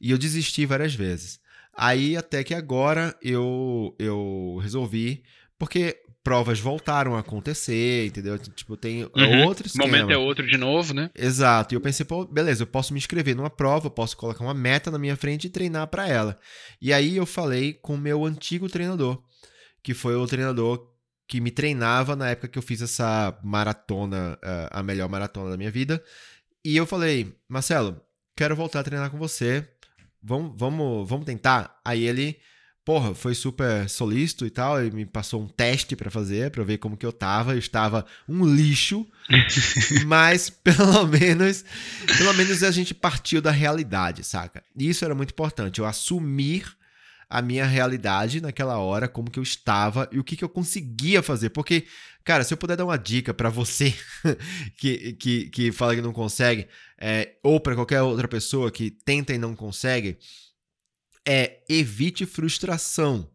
E 0.00 0.10
eu 0.10 0.16
desisti 0.16 0.64
várias 0.64 0.94
vezes. 0.94 1.38
Aí 1.80 2.16
até 2.16 2.42
que 2.42 2.52
agora 2.52 3.16
eu, 3.22 3.94
eu 4.00 4.58
resolvi, 4.60 5.22
porque 5.56 5.96
provas 6.24 6.58
voltaram 6.58 7.14
a 7.14 7.20
acontecer, 7.20 8.06
entendeu? 8.06 8.36
Tipo, 8.36 8.76
tem 8.76 9.04
uhum. 9.04 9.44
outro 9.46 9.68
esquema. 9.68 9.84
O 9.84 9.86
momento 9.88 10.10
é 10.10 10.18
outro 10.18 10.44
de 10.44 10.56
novo, 10.56 10.92
né? 10.92 11.08
Exato. 11.14 11.72
E 11.72 11.76
eu 11.76 11.80
pensei, 11.80 12.04
pô, 12.04 12.24
beleza, 12.24 12.64
eu 12.64 12.66
posso 12.66 12.92
me 12.92 12.98
inscrever 12.98 13.36
numa 13.36 13.48
prova, 13.48 13.88
posso 13.88 14.16
colocar 14.16 14.42
uma 14.42 14.52
meta 14.52 14.90
na 14.90 14.98
minha 14.98 15.16
frente 15.16 15.46
e 15.46 15.50
treinar 15.50 15.86
para 15.86 16.08
ela. 16.08 16.36
E 16.82 16.92
aí 16.92 17.16
eu 17.16 17.24
falei 17.24 17.74
com 17.74 17.94
o 17.94 17.98
meu 17.98 18.24
antigo 18.24 18.68
treinador, 18.68 19.22
que 19.80 19.94
foi 19.94 20.16
o 20.16 20.26
treinador 20.26 20.84
que 21.28 21.40
me 21.40 21.52
treinava 21.52 22.16
na 22.16 22.30
época 22.30 22.48
que 22.48 22.58
eu 22.58 22.62
fiz 22.62 22.82
essa 22.82 23.38
maratona, 23.44 24.36
eh, 24.42 24.68
a 24.72 24.82
melhor 24.82 25.08
maratona 25.08 25.50
da 25.50 25.56
minha 25.56 25.70
vida. 25.70 26.02
E 26.64 26.76
eu 26.76 26.86
falei, 26.86 27.36
Marcelo, 27.48 28.00
quero 28.36 28.56
voltar 28.56 28.80
a 28.80 28.84
treinar 28.84 29.10
com 29.10 29.18
você 29.18 29.64
vamos, 30.22 30.54
vamos, 30.56 31.08
vamos 31.08 31.26
tentar. 31.26 31.80
Aí 31.84 32.04
ele, 32.04 32.38
porra, 32.84 33.14
foi 33.14 33.34
super 33.34 33.88
solícito 33.88 34.46
e 34.46 34.50
tal, 34.50 34.80
ele 34.80 34.94
me 34.94 35.06
passou 35.06 35.42
um 35.42 35.48
teste 35.48 35.94
para 35.96 36.10
fazer, 36.10 36.50
para 36.50 36.64
ver 36.64 36.78
como 36.78 36.96
que 36.96 37.06
eu 37.06 37.12
tava. 37.12 37.52
Eu 37.52 37.58
estava 37.58 38.06
um 38.28 38.44
lixo, 38.44 39.06
mas 40.06 40.48
pelo 40.50 41.06
menos, 41.06 41.64
pelo 42.16 42.32
menos 42.34 42.62
a 42.62 42.70
gente 42.70 42.94
partiu 42.94 43.40
da 43.40 43.50
realidade, 43.50 44.24
saca? 44.24 44.62
E 44.76 44.88
isso 44.88 45.04
era 45.04 45.14
muito 45.14 45.30
importante, 45.30 45.80
eu 45.80 45.86
assumir 45.86 46.77
a 47.28 47.42
minha 47.42 47.66
realidade 47.66 48.40
naquela 48.40 48.78
hora, 48.78 49.08
como 49.08 49.30
que 49.30 49.38
eu 49.38 49.42
estava 49.42 50.08
e 50.10 50.18
o 50.18 50.24
que, 50.24 50.36
que 50.36 50.44
eu 50.44 50.48
conseguia 50.48 51.22
fazer. 51.22 51.50
Porque, 51.50 51.86
cara, 52.24 52.42
se 52.42 52.54
eu 52.54 52.58
puder 52.58 52.76
dar 52.76 52.84
uma 52.84 52.96
dica 52.96 53.34
para 53.34 53.50
você 53.50 53.94
que, 54.78 55.12
que, 55.14 55.50
que 55.50 55.72
fala 55.72 55.94
que 55.94 56.00
não 56.00 56.12
consegue, 56.12 56.66
é, 56.98 57.36
ou 57.42 57.60
para 57.60 57.74
qualquer 57.74 58.00
outra 58.02 58.26
pessoa 58.26 58.70
que 58.70 58.90
tenta 58.90 59.34
e 59.34 59.38
não 59.38 59.54
consegue, 59.54 60.18
é 61.26 61.62
evite 61.68 62.24
frustração, 62.24 63.30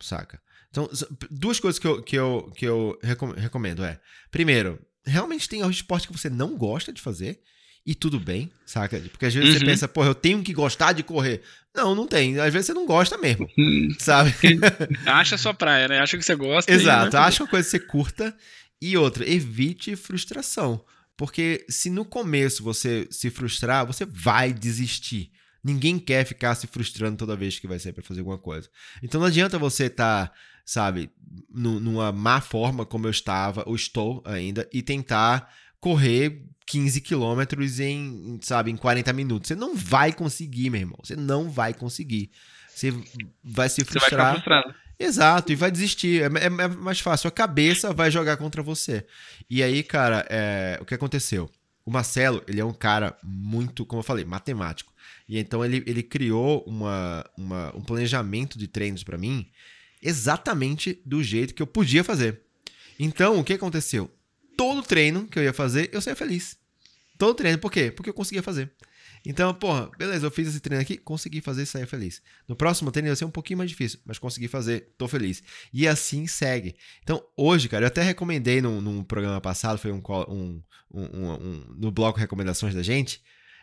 saca? 0.00 0.40
Então, 0.70 0.88
duas 1.30 1.58
coisas 1.58 1.78
que 1.78 1.86
eu, 1.86 2.02
que 2.02 2.16
eu, 2.16 2.52
que 2.54 2.66
eu 2.66 2.98
recomendo 3.36 3.82
é: 3.82 3.98
primeiro, 4.30 4.78
realmente 5.06 5.48
tem 5.48 5.66
esporte 5.70 6.06
que 6.06 6.12
você 6.12 6.28
não 6.28 6.56
gosta 6.58 6.92
de 6.92 7.00
fazer 7.00 7.40
e 7.88 7.94
tudo 7.94 8.20
bem, 8.20 8.52
saca? 8.66 9.00
Porque 9.00 9.24
às 9.24 9.32
vezes 9.32 9.54
uhum. 9.54 9.58
você 9.60 9.64
pensa, 9.64 9.88
pô, 9.88 10.04
eu 10.04 10.14
tenho 10.14 10.42
que 10.42 10.52
gostar 10.52 10.92
de 10.92 11.02
correr. 11.02 11.40
Não, 11.74 11.94
não 11.94 12.06
tem. 12.06 12.38
Às 12.38 12.52
vezes 12.52 12.66
você 12.66 12.74
não 12.74 12.84
gosta 12.84 13.16
mesmo, 13.16 13.48
uhum. 13.56 13.88
sabe? 13.98 14.34
acha 15.06 15.36
a 15.36 15.38
sua 15.38 15.54
praia, 15.54 15.88
né? 15.88 15.98
Acha 15.98 16.18
que 16.18 16.22
você 16.22 16.34
gosta. 16.34 16.70
Exato, 16.70 17.16
e, 17.16 17.18
acha 17.18 17.42
uma 17.42 17.48
coisa 17.48 17.64
que 17.64 17.70
você 17.70 17.80
curta. 17.80 18.36
E 18.78 18.94
outra, 18.94 19.26
evite 19.26 19.96
frustração. 19.96 20.84
Porque 21.16 21.64
se 21.66 21.88
no 21.88 22.04
começo 22.04 22.62
você 22.62 23.08
se 23.10 23.30
frustrar, 23.30 23.86
você 23.86 24.04
vai 24.04 24.52
desistir. 24.52 25.30
Ninguém 25.64 25.98
quer 25.98 26.26
ficar 26.26 26.54
se 26.56 26.66
frustrando 26.66 27.16
toda 27.16 27.36
vez 27.36 27.58
que 27.58 27.66
vai 27.66 27.78
sair 27.78 27.94
para 27.94 28.04
fazer 28.04 28.20
alguma 28.20 28.38
coisa. 28.38 28.68
Então 29.02 29.18
não 29.18 29.28
adianta 29.28 29.58
você 29.58 29.84
estar, 29.84 30.28
tá, 30.28 30.34
sabe, 30.66 31.10
numa 31.50 32.12
má 32.12 32.42
forma 32.42 32.84
como 32.84 33.06
eu 33.06 33.10
estava, 33.10 33.62
ou 33.66 33.74
estou 33.74 34.22
ainda, 34.26 34.68
e 34.74 34.82
tentar 34.82 35.50
correr 35.80 36.44
15 36.68 37.00
quilômetros 37.00 37.80
em, 37.80 38.38
sabe, 38.42 38.70
em 38.70 38.76
40 38.76 39.10
minutos. 39.14 39.48
Você 39.48 39.54
não 39.54 39.74
vai 39.74 40.12
conseguir, 40.12 40.68
meu 40.68 40.80
irmão. 40.80 40.98
Você 41.02 41.16
não 41.16 41.50
vai 41.50 41.72
conseguir. 41.72 42.30
Você 42.68 42.92
vai 43.42 43.70
se 43.70 43.82
frustrar. 43.84 44.36
Você 44.36 44.48
vai. 44.48 44.62
Exato, 45.00 45.50
e 45.50 45.56
vai 45.56 45.70
desistir. 45.70 46.22
É, 46.22 46.26
é, 46.26 46.46
é, 46.46 46.68
mais 46.68 47.00
fácil. 47.00 47.26
A 47.26 47.30
cabeça 47.30 47.92
vai 47.94 48.10
jogar 48.10 48.36
contra 48.36 48.62
você. 48.62 49.06
E 49.48 49.62
aí, 49.62 49.82
cara, 49.82 50.26
é, 50.28 50.78
o 50.80 50.84
que 50.84 50.94
aconteceu? 50.94 51.50
O 51.86 51.90
Marcelo, 51.90 52.44
ele 52.46 52.60
é 52.60 52.64
um 52.64 52.74
cara 52.74 53.16
muito, 53.24 53.86
como 53.86 54.00
eu 54.00 54.04
falei, 54.04 54.26
matemático. 54.26 54.92
E 55.26 55.38
então 55.38 55.64
ele, 55.64 55.82
ele 55.86 56.02
criou 56.02 56.62
uma, 56.66 57.24
uma 57.36 57.74
um 57.74 57.80
planejamento 57.80 58.58
de 58.58 58.68
treinos 58.68 59.02
para 59.02 59.16
mim 59.16 59.48
exatamente 60.02 61.00
do 61.04 61.22
jeito 61.22 61.54
que 61.54 61.62
eu 61.62 61.66
podia 61.66 62.04
fazer. 62.04 62.42
Então, 63.00 63.40
o 63.40 63.44
que 63.44 63.54
aconteceu? 63.54 64.12
todo 64.58 64.82
treino 64.82 65.28
que 65.28 65.38
eu 65.38 65.44
ia 65.44 65.52
fazer, 65.52 65.88
eu 65.92 66.02
saía 66.02 66.16
feliz. 66.16 66.57
Todo 67.18 67.34
treino, 67.34 67.58
por 67.58 67.70
quê? 67.70 67.90
Porque 67.90 68.10
eu 68.10 68.14
conseguia 68.14 68.42
fazer. 68.42 68.70
Então, 69.26 69.52
porra, 69.52 69.90
beleza, 69.98 70.26
eu 70.26 70.30
fiz 70.30 70.48
esse 70.48 70.60
treino 70.60 70.80
aqui, 70.80 70.96
consegui 70.96 71.40
fazer 71.40 71.62
e 71.62 71.66
sair 71.66 71.86
feliz. 71.86 72.22
No 72.46 72.54
próximo 72.54 72.90
treino 72.90 73.08
ia 73.08 73.16
ser 73.16 73.24
um 73.24 73.30
pouquinho 73.30 73.58
mais 73.58 73.70
difícil, 73.70 73.98
mas 74.06 74.18
consegui 74.18 74.48
fazer, 74.48 74.94
tô 74.96 75.08
feliz. 75.08 75.42
E 75.72 75.88
assim 75.88 76.26
segue. 76.26 76.76
Então, 77.02 77.22
hoje, 77.36 77.68
cara, 77.68 77.84
eu 77.84 77.88
até 77.88 78.02
recomendei 78.02 78.62
num, 78.62 78.80
num 78.80 79.02
programa 79.02 79.40
passado, 79.40 79.78
foi 79.78 79.90
um, 79.90 80.00
um, 80.28 80.62
um, 80.92 81.02
um, 81.02 81.64
no 81.76 81.90
bloco 81.90 82.18
recomendações 82.18 82.74
da 82.74 82.82
gente, 82.82 83.20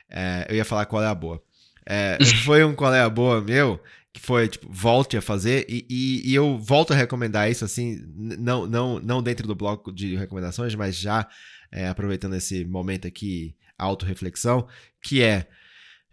é, 0.09 0.45
eu 0.49 0.55
ia 0.55 0.65
falar 0.65 0.85
qual 0.85 1.01
é 1.01 1.07
a 1.07 1.15
boa. 1.15 1.41
É, 1.85 2.17
foi 2.43 2.63
um 2.63 2.75
qual 2.75 2.93
é 2.93 3.01
a 3.01 3.09
boa 3.09 3.41
meu, 3.41 3.81
que 4.11 4.19
foi, 4.19 4.47
tipo, 4.47 4.67
volte 4.69 5.17
a 5.17 5.21
fazer, 5.21 5.65
e, 5.69 5.85
e, 5.89 6.31
e, 6.31 6.35
eu 6.35 6.57
volto 6.57 6.93
a 6.93 6.95
recomendar 6.95 7.49
isso, 7.49 7.65
assim, 7.65 8.01
não, 8.15 8.65
não, 8.65 8.99
não 8.99 9.23
dentro 9.23 9.47
do 9.47 9.55
bloco 9.55 9.91
de 9.91 10.15
recomendações, 10.15 10.73
mas 10.75 10.95
já 10.95 11.27
é, 11.72 11.88
aproveitando 11.88 12.36
esse 12.36 12.66
momento 12.66 13.07
aqui, 13.07 13.55
autorreflexão, 13.78 14.68
que 15.01 15.22
é, 15.22 15.47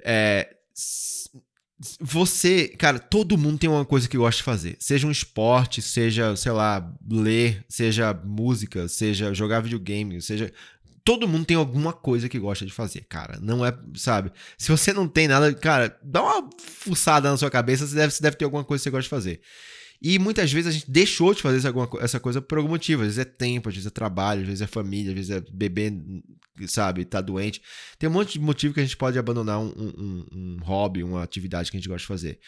é, 0.04 0.54
você, 2.00 2.68
cara, 2.68 2.98
todo 2.98 3.38
mundo 3.38 3.58
tem 3.58 3.68
uma 3.68 3.84
coisa 3.84 4.08
que 4.08 4.16
gosta 4.16 4.38
de 4.38 4.44
fazer, 4.44 4.76
seja 4.78 5.06
um 5.06 5.10
esporte, 5.10 5.82
seja, 5.82 6.34
sei 6.36 6.52
lá, 6.52 6.94
ler, 7.10 7.64
seja 7.68 8.12
música, 8.12 8.88
seja 8.88 9.34
jogar 9.34 9.60
videogame, 9.60 10.20
seja 10.22 10.52
todo 11.04 11.28
mundo 11.28 11.44
tem 11.44 11.56
alguma 11.56 11.92
coisa 11.92 12.28
que 12.28 12.38
gosta 12.38 12.64
de 12.64 12.72
fazer, 12.72 13.04
cara. 13.08 13.38
Não 13.40 13.64
é, 13.64 13.76
sabe? 13.96 14.32
Se 14.56 14.70
você 14.70 14.92
não 14.92 15.08
tem 15.08 15.28
nada, 15.28 15.52
cara, 15.54 15.98
dá 16.02 16.22
uma 16.22 16.50
fuçada 16.58 17.30
na 17.30 17.36
sua 17.36 17.50
cabeça, 17.50 17.86
você 17.86 17.94
deve, 17.94 18.12
você 18.12 18.22
deve 18.22 18.36
ter 18.36 18.44
alguma 18.44 18.64
coisa 18.64 18.80
que 18.80 18.84
você 18.84 18.90
gosta 18.90 19.02
de 19.02 19.08
fazer. 19.08 19.40
E 20.02 20.18
muitas 20.18 20.52
vezes 20.52 20.68
a 20.68 20.72
gente 20.72 20.90
deixou 20.90 21.32
de 21.32 21.40
fazer 21.40 21.72
essa, 22.00 22.18
coisa 22.18 22.42
por 22.42 22.58
algum 22.58 22.70
motivo. 22.70 23.02
Às 23.02 23.08
vezes 23.08 23.18
é 23.20 23.24
tempo, 23.24 23.68
às 23.68 23.74
vezes 23.74 23.86
é 23.86 23.90
trabalho, 23.90 24.40
às 24.40 24.46
vezes 24.48 24.62
é 24.62 24.66
família, 24.66 25.10
às 25.10 25.14
vezes 25.14 25.30
é 25.30 25.40
bebê, 25.52 25.92
sabe, 26.66 27.04
tá 27.04 27.20
doente. 27.20 27.62
Tem 27.98 28.08
um 28.08 28.12
monte 28.12 28.32
de 28.32 28.40
motivo 28.40 28.74
que 28.74 28.80
a 28.80 28.82
gente 28.82 28.96
pode 28.96 29.16
abandonar 29.16 29.60
um, 29.60 29.68
um, 29.68 30.26
um 30.32 30.56
hobby, 30.62 31.04
uma 31.04 31.22
atividade 31.22 31.70
que 31.70 31.76
a 31.76 31.80
gente 31.80 31.88
gosta 31.88 32.02
de 32.02 32.08
fazer 32.08 32.40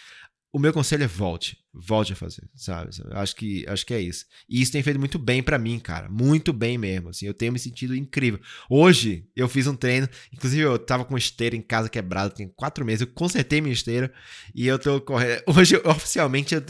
o 0.55 0.59
meu 0.61 0.73
conselho 0.73 1.03
é 1.03 1.09
volte. 1.09 1.59
Volte 1.75 2.13
a 2.13 2.17
fazer, 2.17 2.45
sabe? 2.55 2.91
Acho 3.11 3.35
que, 3.35 3.67
acho 3.67 3.85
que 3.85 3.93
é 3.93 4.01
isso. 4.01 4.25
E 4.49 4.63
isso 4.63 4.71
tem 4.71 4.85
feito 4.85 5.01
muito 5.01 5.19
bem 5.19 5.43
para 5.43 5.59
mim, 5.59 5.81
cara. 5.81 6.09
Muito 6.09 6.53
bem 6.53 6.79
mesmo. 6.79 7.09
Assim, 7.09 7.27
eu 7.27 7.35
tenho 7.35 7.53
me 7.53 7.59
sentido 7.59 7.97
incrível. 7.97 8.39
Hoje 8.71 9.27
eu 9.35 9.49
fiz 9.49 9.67
um 9.67 9.75
treino, 9.75 10.09
inclusive 10.33 10.63
eu 10.63 10.79
tava 10.79 11.05
com 11.05 11.19
esteira 11.19 11.57
em 11.57 11.61
casa 11.61 11.89
quebrada, 11.89 12.31
tem 12.31 12.47
quatro 12.47 12.85
meses. 12.85 13.01
Eu 13.01 13.09
consertei 13.09 13.61
minha 13.61 13.73
esteira 13.73 14.13
e 14.55 14.65
eu 14.65 14.79
tô 14.79 15.01
correndo. 15.01 15.43
Hoje, 15.59 15.75
oficialmente, 15.85 16.55
eu, 16.55 16.63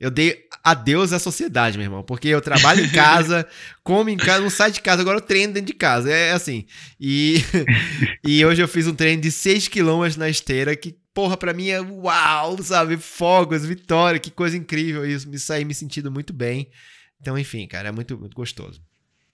eu 0.00 0.10
dei 0.10 0.44
adeus 0.64 1.12
à 1.12 1.18
sociedade, 1.18 1.76
meu 1.76 1.84
irmão. 1.84 2.02
Porque 2.02 2.28
eu 2.28 2.40
trabalho 2.40 2.86
em 2.86 2.88
casa, 2.88 3.46
como 3.84 4.08
em 4.08 4.16
casa, 4.16 4.40
não 4.40 4.48
saio 4.48 4.72
de 4.72 4.80
casa, 4.80 5.02
agora 5.02 5.18
eu 5.18 5.22
treino 5.22 5.52
dentro 5.52 5.66
de 5.66 5.74
casa. 5.74 6.10
É, 6.10 6.28
é 6.28 6.32
assim. 6.32 6.64
E, 6.98 7.42
e 8.26 8.42
hoje 8.46 8.62
eu 8.62 8.68
fiz 8.68 8.86
um 8.86 8.94
treino 8.94 9.20
de 9.20 9.30
6 9.30 9.68
km 9.68 10.16
na 10.16 10.30
esteira 10.30 10.74
que 10.74 10.96
porra, 11.16 11.36
pra 11.36 11.54
mim 11.54 11.68
é 11.70 11.80
uau, 11.80 12.62
sabe? 12.62 12.98
Fogos, 12.98 13.64
vitória, 13.64 14.20
que 14.20 14.30
coisa 14.30 14.54
incrível 14.56 15.04
isso. 15.06 15.26
Me 15.28 15.38
saí 15.38 15.64
me 15.64 15.72
sentindo 15.74 16.12
muito 16.12 16.32
bem. 16.34 16.68
Então, 17.18 17.38
enfim, 17.38 17.66
cara, 17.66 17.88
é 17.88 17.90
muito, 17.90 18.18
muito 18.18 18.34
gostoso. 18.36 18.80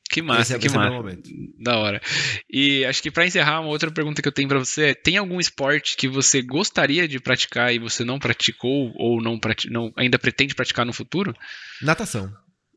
Que 0.09 0.23
massa, 0.23 0.55
é, 0.55 0.59
que 0.59 0.69
massa. 0.69 1.19
Da 1.59 1.79
hora. 1.79 2.01
E 2.49 2.85
acho 2.85 3.03
que 3.03 3.11
para 3.11 3.27
encerrar, 3.27 3.61
uma 3.61 3.71
outra 3.71 3.91
pergunta 3.91 4.23
que 4.23 4.29
eu 4.29 4.33
tenho 4.33 4.47
para 4.49 4.59
você 4.59 4.91
é: 4.91 4.95
tem 4.95 5.17
algum 5.17 5.41
esporte 5.41 5.97
que 5.97 6.07
você 6.07 6.41
gostaria 6.43 7.09
de 7.09 7.19
praticar 7.19 7.75
e 7.75 7.79
você 7.79 8.05
não 8.05 8.19
praticou 8.19 8.93
ou 8.97 9.21
não, 9.23 9.39
prati 9.39 9.69
não 9.71 9.91
ainda 9.97 10.19
pretende 10.19 10.55
praticar 10.55 10.85
no 10.87 10.93
futuro? 10.93 11.35
Natação. 11.81 12.31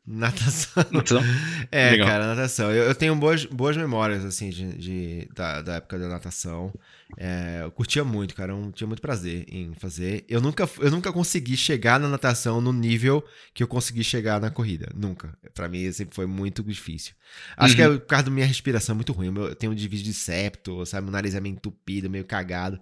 Natação. 0.06 0.84
Natação? 0.90 1.22
É, 1.70 1.90
Legal. 1.90 2.08
cara, 2.08 2.26
natação. 2.28 2.70
Eu, 2.72 2.84
eu 2.84 2.94
tenho 2.94 3.14
boas, 3.16 3.44
boas 3.44 3.76
memórias, 3.76 4.24
assim, 4.24 4.48
de, 4.50 4.72
de- 4.78 5.28
da, 5.34 5.60
da 5.62 5.74
época 5.74 5.98
da 5.98 6.08
natação. 6.08 6.72
É, 7.16 7.60
eu 7.62 7.70
curtia 7.70 8.04
muito, 8.04 8.34
cara. 8.34 8.52
Eu 8.52 8.72
tinha 8.72 8.86
muito 8.86 9.00
prazer 9.00 9.46
em 9.48 9.74
fazer. 9.74 10.24
Eu 10.28 10.40
nunca, 10.40 10.68
eu 10.80 10.90
nunca 10.90 11.12
consegui 11.12 11.56
chegar 11.56 12.00
na 12.00 12.08
natação 12.08 12.60
no 12.60 12.72
nível 12.72 13.24
que 13.54 13.62
eu 13.62 13.68
consegui 13.68 14.02
chegar 14.02 14.40
na 14.40 14.50
corrida. 14.50 14.90
Nunca. 14.94 15.36
Pra 15.54 15.68
mim, 15.68 15.90
sempre 15.92 16.14
foi 16.14 16.26
muito 16.26 16.62
difícil. 16.64 17.14
Acho 17.56 17.76
que 17.76 17.82
é 17.82 17.88
por 17.88 18.06
causa 18.06 18.24
da 18.24 18.30
minha 18.30 18.46
respiração 18.46 18.94
muito 18.94 19.12
ruim. 19.12 19.32
Eu 19.36 19.54
tenho 19.54 19.72
um 19.72 19.74
desvio 19.74 20.02
de 20.02 20.12
septo, 20.12 20.84
sabe? 20.84 21.04
Meu 21.04 21.12
nariz 21.12 21.34
é 21.34 21.40
meio 21.40 21.54
entupido, 21.54 22.10
meio 22.10 22.24
cagado. 22.24 22.80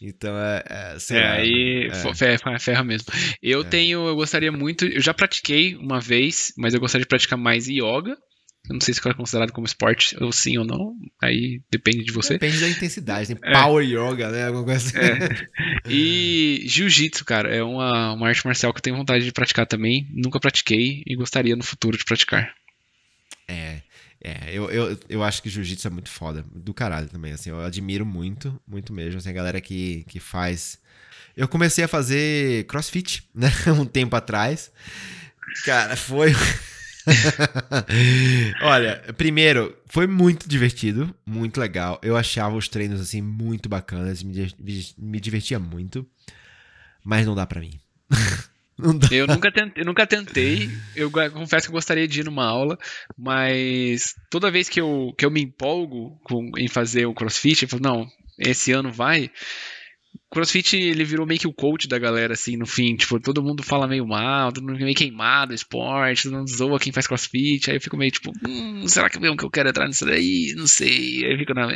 Então, 0.00 0.36
é, 0.36 0.62
é, 0.68 0.98
É, 1.10 1.26
aí 1.26 1.88
é. 1.90 2.14
ferra, 2.14 2.58
ferra 2.58 2.84
mesmo. 2.84 3.12
Eu 3.42 3.64
tenho, 3.64 4.06
eu 4.06 4.14
gostaria 4.14 4.52
muito, 4.52 4.84
eu 4.84 5.00
já 5.00 5.14
pratiquei 5.14 5.74
uma 5.76 6.00
vez, 6.00 6.52
mas 6.56 6.74
eu 6.74 6.80
gostaria 6.80 7.04
de 7.04 7.08
praticar 7.08 7.38
mais 7.38 7.66
yoga. 7.66 8.16
Eu 8.68 8.74
não 8.74 8.80
sei 8.80 8.92
se 8.94 9.08
é 9.08 9.14
considerado 9.14 9.52
como 9.52 9.66
esporte, 9.66 10.16
ou 10.22 10.32
sim 10.32 10.58
ou 10.58 10.64
não. 10.64 10.94
Aí 11.22 11.60
depende 11.70 12.04
de 12.04 12.12
você. 12.12 12.34
Depende 12.34 12.58
da 12.58 12.68
intensidade. 12.68 13.34
Tem 13.34 13.38
É. 13.42 13.52
power 13.52 13.84
yoga, 13.86 14.30
né? 14.30 14.46
Alguma 14.46 14.64
coisa 14.64 14.86
assim. 14.86 14.98
É. 14.98 15.46
E 15.88 16.64
jiu-jitsu, 16.66 17.24
cara, 17.24 17.54
é 17.54 17.62
uma, 17.62 18.12
uma 18.14 18.28
arte 18.28 18.44
marcial 18.44 18.72
que 18.72 18.78
eu 18.78 18.82
tenho 18.82 18.96
vontade 18.96 19.24
de 19.24 19.30
praticar 19.30 19.66
também. 19.66 20.08
Nunca 20.10 20.40
pratiquei 20.40 21.02
e 21.06 21.14
gostaria 21.14 21.54
no 21.54 21.62
futuro 21.62 21.96
de 21.96 22.04
praticar. 22.04 22.52
É, 23.46 23.82
é 24.20 24.50
eu, 24.52 24.68
eu, 24.68 24.98
eu 25.08 25.22
acho 25.22 25.40
que 25.40 25.48
jiu-jitsu 25.48 25.86
é 25.86 25.90
muito 25.90 26.10
foda. 26.10 26.44
Do 26.52 26.74
caralho 26.74 27.08
também, 27.08 27.32
assim. 27.32 27.50
Eu 27.50 27.60
admiro 27.60 28.04
muito, 28.04 28.60
muito 28.66 28.92
mesmo. 28.92 29.18
Assim, 29.18 29.30
a 29.30 29.32
galera 29.32 29.60
que, 29.60 30.04
que 30.08 30.18
faz. 30.18 30.78
Eu 31.36 31.46
comecei 31.46 31.84
a 31.84 31.88
fazer 31.88 32.64
crossfit, 32.66 33.22
né? 33.32 33.48
Um 33.78 33.84
tempo 33.84 34.16
atrás. 34.16 34.72
Cara, 35.64 35.94
foi. 35.96 36.32
Olha, 38.62 38.96
primeiro, 39.16 39.76
foi 39.86 40.06
muito 40.06 40.48
divertido, 40.48 41.14
muito 41.24 41.60
legal. 41.60 41.98
Eu 42.02 42.16
achava 42.16 42.56
os 42.56 42.68
treinos, 42.68 43.00
assim, 43.00 43.20
muito 43.22 43.68
bacanas. 43.68 44.22
Me, 44.22 44.52
me 44.98 45.20
divertia 45.20 45.58
muito. 45.58 46.06
Mas 47.04 47.26
não 47.26 47.34
dá 47.34 47.46
pra 47.46 47.60
mim. 47.60 47.78
Eu 49.10 49.26
nunca 49.26 49.50
tentei, 49.50 49.82
eu 49.82 49.86
nunca 49.86 50.06
tentei. 50.06 50.68
Eu 50.94 51.10
confesso 51.10 51.66
que 51.66 51.70
eu 51.70 51.76
gostaria 51.76 52.06
de 52.06 52.20
ir 52.20 52.24
numa 52.24 52.44
aula, 52.44 52.78
mas 53.16 54.14
toda 54.28 54.50
vez 54.50 54.68
que 54.68 54.78
eu, 54.78 55.14
que 55.16 55.24
eu 55.24 55.30
me 55.30 55.40
empolgo 55.40 56.20
com- 56.24 56.50
em 56.58 56.68
fazer 56.68 57.06
o 57.06 57.14
CrossFit, 57.14 57.62
eu 57.62 57.68
falo, 57.70 57.82
não, 57.82 58.06
esse 58.38 58.72
ano 58.72 58.92
vai. 58.92 59.30
CrossFit, 60.30 60.76
ele 60.76 61.04
virou 61.04 61.26
meio 61.26 61.38
que 61.40 61.46
o 61.46 61.52
coach 61.52 61.86
da 61.88 61.98
galera, 61.98 62.34
assim, 62.34 62.56
no 62.56 62.66
fim. 62.66 62.94
Tipo, 62.96 63.18
todo 63.20 63.42
mundo 63.42 63.62
fala 63.62 63.86
meio 63.86 64.06
mal, 64.06 64.52
todo 64.52 64.64
mundo 64.66 64.78
meio 64.78 64.94
queimado, 64.94 65.52
esporte, 65.54 66.24
todo 66.24 66.36
mundo 66.38 66.48
zoa 66.50 66.78
quem 66.78 66.92
faz 66.92 67.06
CrossFit. 67.06 67.70
Aí 67.70 67.76
eu 67.76 67.80
fico 67.80 67.96
meio 67.96 68.10
tipo, 68.10 68.32
hum, 68.46 68.86
será 68.88 69.08
que 69.10 69.18
mesmo 69.18 69.36
que 69.36 69.44
eu 69.44 69.50
quero 69.50 69.68
entrar 69.68 69.86
nisso 69.86 70.04
daí? 70.04 70.54
Não 70.56 70.66
sei. 70.66 71.24
Aí 71.24 71.32
eu 71.32 71.38
fico 71.38 71.54
na. 71.54 71.68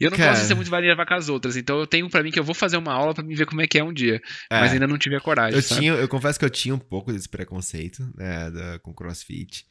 Eu 0.00 0.10
não 0.10 0.18
Cara. 0.18 0.38
de 0.40 0.46
ser 0.46 0.54
muito 0.54 0.70
variável 0.70 1.04
com 1.06 1.14
as 1.14 1.28
outras, 1.28 1.56
então 1.56 1.78
eu 1.78 1.86
tenho 1.86 2.08
pra 2.10 2.22
mim 2.22 2.30
que 2.30 2.38
eu 2.38 2.44
vou 2.44 2.54
fazer 2.54 2.76
uma 2.76 2.92
aula 2.92 3.14
pra 3.14 3.24
me 3.24 3.34
ver 3.34 3.46
como 3.46 3.60
é 3.62 3.66
que 3.66 3.78
é 3.78 3.84
um 3.84 3.92
dia. 3.92 4.20
Mas 4.50 4.70
É. 4.70 4.74
ainda 4.74 4.86
não 4.86 4.98
tive 4.98 5.16
a 5.16 5.20
coragem. 5.20 5.56
Eu, 5.56 5.62
sabe? 5.62 5.80
tinha, 5.80 5.92
eu 5.94 6.08
confesso 6.08 6.38
que 6.38 6.44
eu 6.44 6.50
tinha 6.50 6.74
um 6.74 6.78
pouco 6.78 7.12
desse 7.12 7.28
preconceito 7.28 8.02
né, 8.16 8.50
da- 8.50 8.78
com 8.80 8.92
crossfit. 8.94 9.64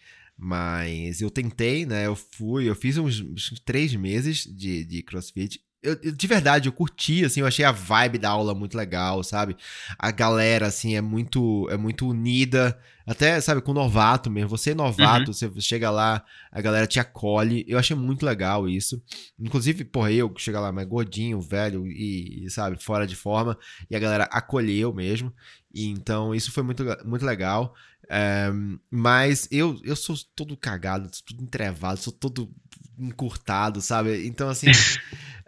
Mas 0.44 1.22
eu 1.22 1.30
tentei, 1.30 1.86
né? 1.86 2.08
Eu 2.08 2.16
fui, 2.16 2.68
eu 2.68 2.74
fiz 2.76 2.98
uns, 2.98 3.22
uns 3.22 3.52
três 3.64 3.94
meses 3.96 4.44
de, 4.44 4.84
de 4.84 5.04
crossfit. 5.04 5.60
Eu, 5.84 5.98
eu- 6.04 6.12
de 6.12 6.28
verdade, 6.28 6.70
eu 6.70 6.74
curti, 6.74 7.26
assim, 7.26 7.40
eu 7.40 7.48
achei 7.48 7.66
a 7.66 7.72
vibe 7.72 8.18
da 8.20 8.30
aula 8.30 8.54
muito 8.54 8.78
legal, 8.78 9.24
sabe? 9.24 9.58
A 9.98 10.12
galera, 10.12 10.68
assim, 10.68 10.96
é 10.96 11.02
muito, 11.02 11.68
é 11.72 11.78
muito 11.78 12.08
unida. 12.08 12.78
Até, 13.06 13.42
sabe, 13.42 13.62
com 13.62 13.74
novato 13.74 14.30
mesmo. 14.30 14.50
Você 14.50 14.72
é 14.72 14.76
novato, 14.76 15.34
você 15.34 15.50
chega 15.60 15.90
lá, 15.90 16.24
a 16.52 16.62
galera 16.62 16.86
te 16.86 17.00
acolhe. 17.00 17.66
Eu 17.68 17.80
achei 17.80 17.96
muito 17.96 18.24
legal 18.26 18.70
isso. 18.70 19.02
Inclusive, 19.40 19.84
porra, 19.84 20.12
eu 20.12 20.30
que 20.30 20.40
chega 20.42 20.60
lá 20.60 20.72
mais 20.72 20.88
gordinho, 20.88 21.42
velho 21.42 21.88
e, 21.88 22.48
sabe, 22.50 22.82
fora 22.82 23.08
de 23.08 23.16
forma. 23.16 23.58
E 23.90 23.96
a 23.96 24.00
galera 24.00 24.26
acolheu 24.26 24.94
mesmo. 24.94 25.34
E, 25.74 25.88
então, 25.88 26.34
isso 26.36 26.52
foi 26.52 26.62
muito, 26.62 26.84
muito 27.04 27.26
legal. 27.26 27.74
É, 28.08 28.52
mas 28.90 29.48
eu, 29.50 29.80
eu 29.84 29.96
sou 29.96 30.16
todo 30.36 30.56
cagado, 30.56 31.10
sou 31.12 31.26
todo 31.26 31.42
entrevado, 31.44 31.98
sou 32.00 32.14
todo 32.14 32.52
encurtado, 33.00 33.82
sabe? 33.82 34.28
Então, 34.28 34.50
assim, 34.50 34.68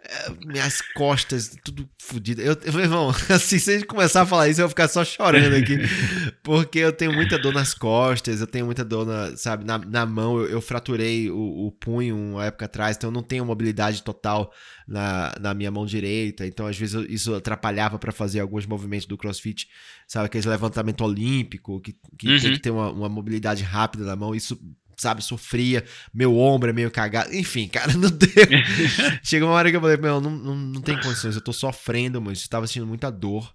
minhas 0.44 0.80
costas, 0.94 1.56
tudo 1.64 1.88
fodido. 2.00 2.40
Eu, 2.42 2.56
eu, 2.64 2.72
meu 2.72 2.82
irmão, 2.82 3.08
assim, 3.30 3.58
se 3.58 3.70
a 3.70 3.74
gente 3.74 3.86
começar 3.86 4.22
a 4.22 4.26
falar 4.26 4.48
isso, 4.48 4.60
eu 4.60 4.64
vou 4.64 4.70
ficar 4.70 4.88
só 4.88 5.04
chorando 5.04 5.54
aqui. 5.54 5.78
Porque 6.42 6.78
eu 6.78 6.92
tenho 6.92 7.12
muita 7.12 7.38
dor 7.38 7.52
nas 7.52 7.72
costas, 7.74 8.40
eu 8.40 8.46
tenho 8.46 8.66
muita 8.66 8.84
dor, 8.84 9.06
na, 9.06 9.36
sabe, 9.36 9.64
na, 9.64 9.78
na 9.78 10.04
mão. 10.06 10.38
Eu, 10.38 10.46
eu 10.48 10.60
fraturei 10.60 11.30
o, 11.30 11.66
o 11.66 11.72
punho 11.72 12.16
uma 12.16 12.44
época 12.46 12.66
atrás, 12.66 12.96
então 12.96 13.08
eu 13.08 13.14
não 13.14 13.22
tenho 13.22 13.44
mobilidade 13.44 14.02
total 14.02 14.52
na, 14.86 15.34
na 15.40 15.54
minha 15.54 15.70
mão 15.70 15.86
direita. 15.86 16.46
Então, 16.46 16.66
às 16.66 16.76
vezes, 16.78 16.94
eu- 16.94 17.04
isso 17.06 17.34
atrapalhava 17.34 17.98
para 17.98 18.12
fazer 18.12 18.40
alguns 18.40 18.66
movimentos 18.66 19.06
do 19.06 19.16
crossfit, 19.16 19.68
sabe, 20.06 20.26
aquele 20.26 20.48
levantamento 20.48 21.02
olímpico, 21.02 21.80
que, 21.80 21.96
que 22.18 22.28
Uhum. 22.28 22.40
tem 22.40 22.52
que 22.52 22.58
ter 22.60 22.70
uma, 22.70 22.90
uma 22.90 23.08
mobilidade 23.08 23.62
rápida 23.62 24.04
na 24.04 24.14
mão. 24.16 24.34
Isso, 24.34 24.58
sabe, 24.96 25.22
sofria. 25.22 25.84
Meu 26.12 26.38
ombro 26.38 26.70
é 26.70 26.72
meio 26.72 26.90
cagado. 26.90 27.34
Enfim, 27.34 27.68
cara, 27.68 27.92
não 27.96 28.10
deu. 28.10 28.30
Chegou 29.22 29.48
uma 29.48 29.54
hora 29.54 29.70
que 29.70 29.76
eu 29.76 29.80
falei, 29.80 29.96
meu, 29.96 30.20
não, 30.20 30.30
não, 30.30 30.56
não 30.56 30.80
tem 30.80 31.00
condições, 31.00 31.34
eu 31.34 31.40
tô 31.40 31.52
sofrendo, 31.52 32.20
mas 32.20 32.38
estava 32.38 32.66
sentindo 32.66 32.86
muita 32.86 33.10
dor. 33.10 33.54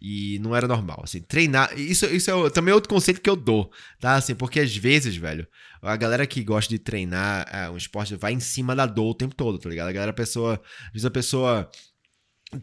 E 0.00 0.38
não 0.40 0.54
era 0.54 0.68
normal, 0.68 1.00
assim, 1.02 1.22
treinar, 1.22 1.72
isso, 1.78 2.04
isso 2.06 2.30
é 2.30 2.50
também 2.50 2.72
outro 2.74 2.88
conceito 2.88 3.18
que 3.18 3.30
eu 3.30 3.34
dou, 3.34 3.72
tá, 3.98 4.14
assim, 4.14 4.34
porque 4.34 4.60
às 4.60 4.76
vezes, 4.76 5.16
velho, 5.16 5.48
a 5.80 5.96
galera 5.96 6.26
que 6.26 6.44
gosta 6.44 6.68
de 6.68 6.78
treinar 6.78 7.48
é, 7.50 7.70
um 7.70 7.78
esporte 7.78 8.14
vai 8.14 8.34
em 8.34 8.40
cima 8.40 8.76
da 8.76 8.84
dor 8.84 9.12
o 9.12 9.14
tempo 9.14 9.34
todo, 9.34 9.58
tá 9.58 9.70
ligado? 9.70 9.88
A 9.88 9.92
galera, 9.92 10.10
a 10.10 10.14
pessoa, 10.14 10.60
às 10.88 10.92
vezes 10.92 11.06
a 11.06 11.10
pessoa, 11.10 11.70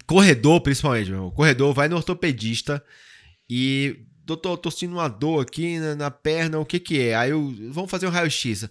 corredor 0.06 0.62
principalmente, 0.62 1.10
meu 1.10 1.18
irmão, 1.18 1.32
corredor 1.32 1.74
vai 1.74 1.90
no 1.90 1.96
ortopedista 1.96 2.84
e, 3.50 4.06
doutor, 4.26 4.52
eu 4.52 4.58
tô 4.58 4.72
sentindo 4.72 4.94
uma 4.94 5.08
dor 5.08 5.42
aqui 5.42 5.80
na, 5.80 5.96
na 5.96 6.12
perna, 6.12 6.60
o 6.60 6.66
que 6.66 6.80
que 6.80 7.00
é? 7.02 7.16
Aí 7.16 7.32
eu, 7.32 7.54
vamos 7.70 7.92
fazer 7.92 8.08
um 8.08 8.12
raio-x. 8.12 8.70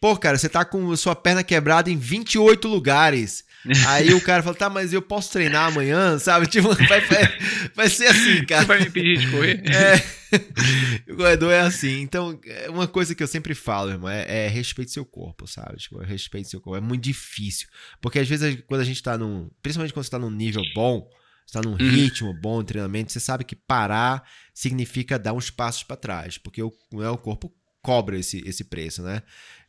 Pô, 0.00 0.16
cara, 0.16 0.36
você 0.36 0.48
tá 0.48 0.64
com 0.64 0.94
sua 0.96 1.14
perna 1.14 1.42
quebrada 1.42 1.90
em 1.90 1.96
28 1.96 2.68
lugares. 2.68 3.44
Aí 3.88 4.12
o 4.12 4.20
cara 4.20 4.42
fala, 4.42 4.54
tá, 4.54 4.68
mas 4.68 4.92
eu 4.92 5.00
posso 5.00 5.32
treinar 5.32 5.68
amanhã, 5.68 6.18
sabe? 6.18 6.46
Tipo, 6.54 6.74
vai, 6.74 7.00
vai, 7.00 7.38
vai 7.74 7.88
ser 7.88 8.08
assim, 8.08 8.36
Você 8.36 8.44
cara. 8.44 8.66
vai 8.66 8.80
me 8.80 8.86
impedir 8.88 9.18
de 9.18 9.30
correr? 9.30 9.62
É, 9.64 10.04
o 11.10 11.16
corredor 11.16 11.50
é 11.50 11.60
assim. 11.60 12.02
Então, 12.02 12.38
é 12.44 12.68
uma 12.68 12.86
coisa 12.86 13.14
que 13.14 13.22
eu 13.22 13.26
sempre 13.26 13.54
falo, 13.54 13.92
irmão, 13.92 14.10
é, 14.10 14.44
é 14.44 14.48
respeite 14.48 14.90
seu 14.90 15.06
corpo, 15.06 15.46
sabe? 15.46 15.78
Tipo, 15.78 15.98
respeite 16.00 16.50
seu 16.50 16.60
corpo. 16.60 16.76
É 16.76 16.86
muito 16.86 17.02
difícil. 17.02 17.66
Porque 18.02 18.18
às 18.18 18.28
vezes, 18.28 18.58
quando 18.66 18.82
a 18.82 18.84
gente 18.84 19.02
tá 19.02 19.16
num. 19.16 19.48
Principalmente 19.62 19.94
quando 19.94 20.04
você 20.04 20.10
tá 20.10 20.18
num 20.18 20.30
nível 20.30 20.62
bom, 20.74 21.08
você 21.46 21.60
tá 21.60 21.62
num 21.68 21.74
ritmo 21.74 22.32
bom 22.32 22.60
de 22.60 22.66
treinamento, 22.68 23.12
você 23.12 23.20
sabe 23.20 23.44
que 23.44 23.54
parar 23.56 24.28
significa 24.54 25.18
dar 25.18 25.32
uns 25.32 25.50
passos 25.50 25.82
para 25.82 25.96
trás. 25.96 26.38
Porque 26.38 26.62
o, 26.62 26.72
né, 26.92 27.08
o 27.08 27.18
corpo 27.18 27.52
cobra 27.82 28.18
esse, 28.18 28.42
esse 28.46 28.64
preço, 28.64 29.02
né? 29.02 29.22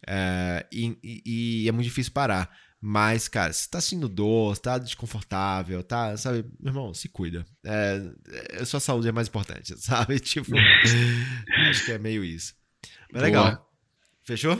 É, 0.08 0.66
e, 0.72 0.98
e- 1.04 1.64
e 1.64 1.68
é 1.68 1.72
muito 1.72 1.86
difícil 1.86 2.12
parar. 2.14 2.50
Mas, 2.80 3.28
cara, 3.28 3.52
se 3.52 3.68
tá 3.70 3.82
sentindo 3.82 4.08
dor, 4.08 4.56
se 4.56 4.62
tá 4.62 4.78
desconfortável, 4.78 5.82
tá, 5.84 6.16
sabe, 6.18 6.46
meu 6.60 6.70
irmão, 6.72 6.94
se 6.94 7.10
cuida. 7.10 7.44
É, 7.66 8.02
é, 8.52 8.66
sua 8.66 8.80
saúde 8.80 9.08
é 9.08 9.12
mais 9.12 9.28
importante, 9.28 9.74
sabe? 9.82 10.20
Tipo, 10.20 10.52
acho 11.70 11.84
que 11.84 11.92
é 11.92 11.98
meio 11.98 12.24
isso. 12.24 12.54
Mas 13.12 13.22
Boa. 13.22 13.24
legal. 13.24 13.72
Fechou? 14.24 14.60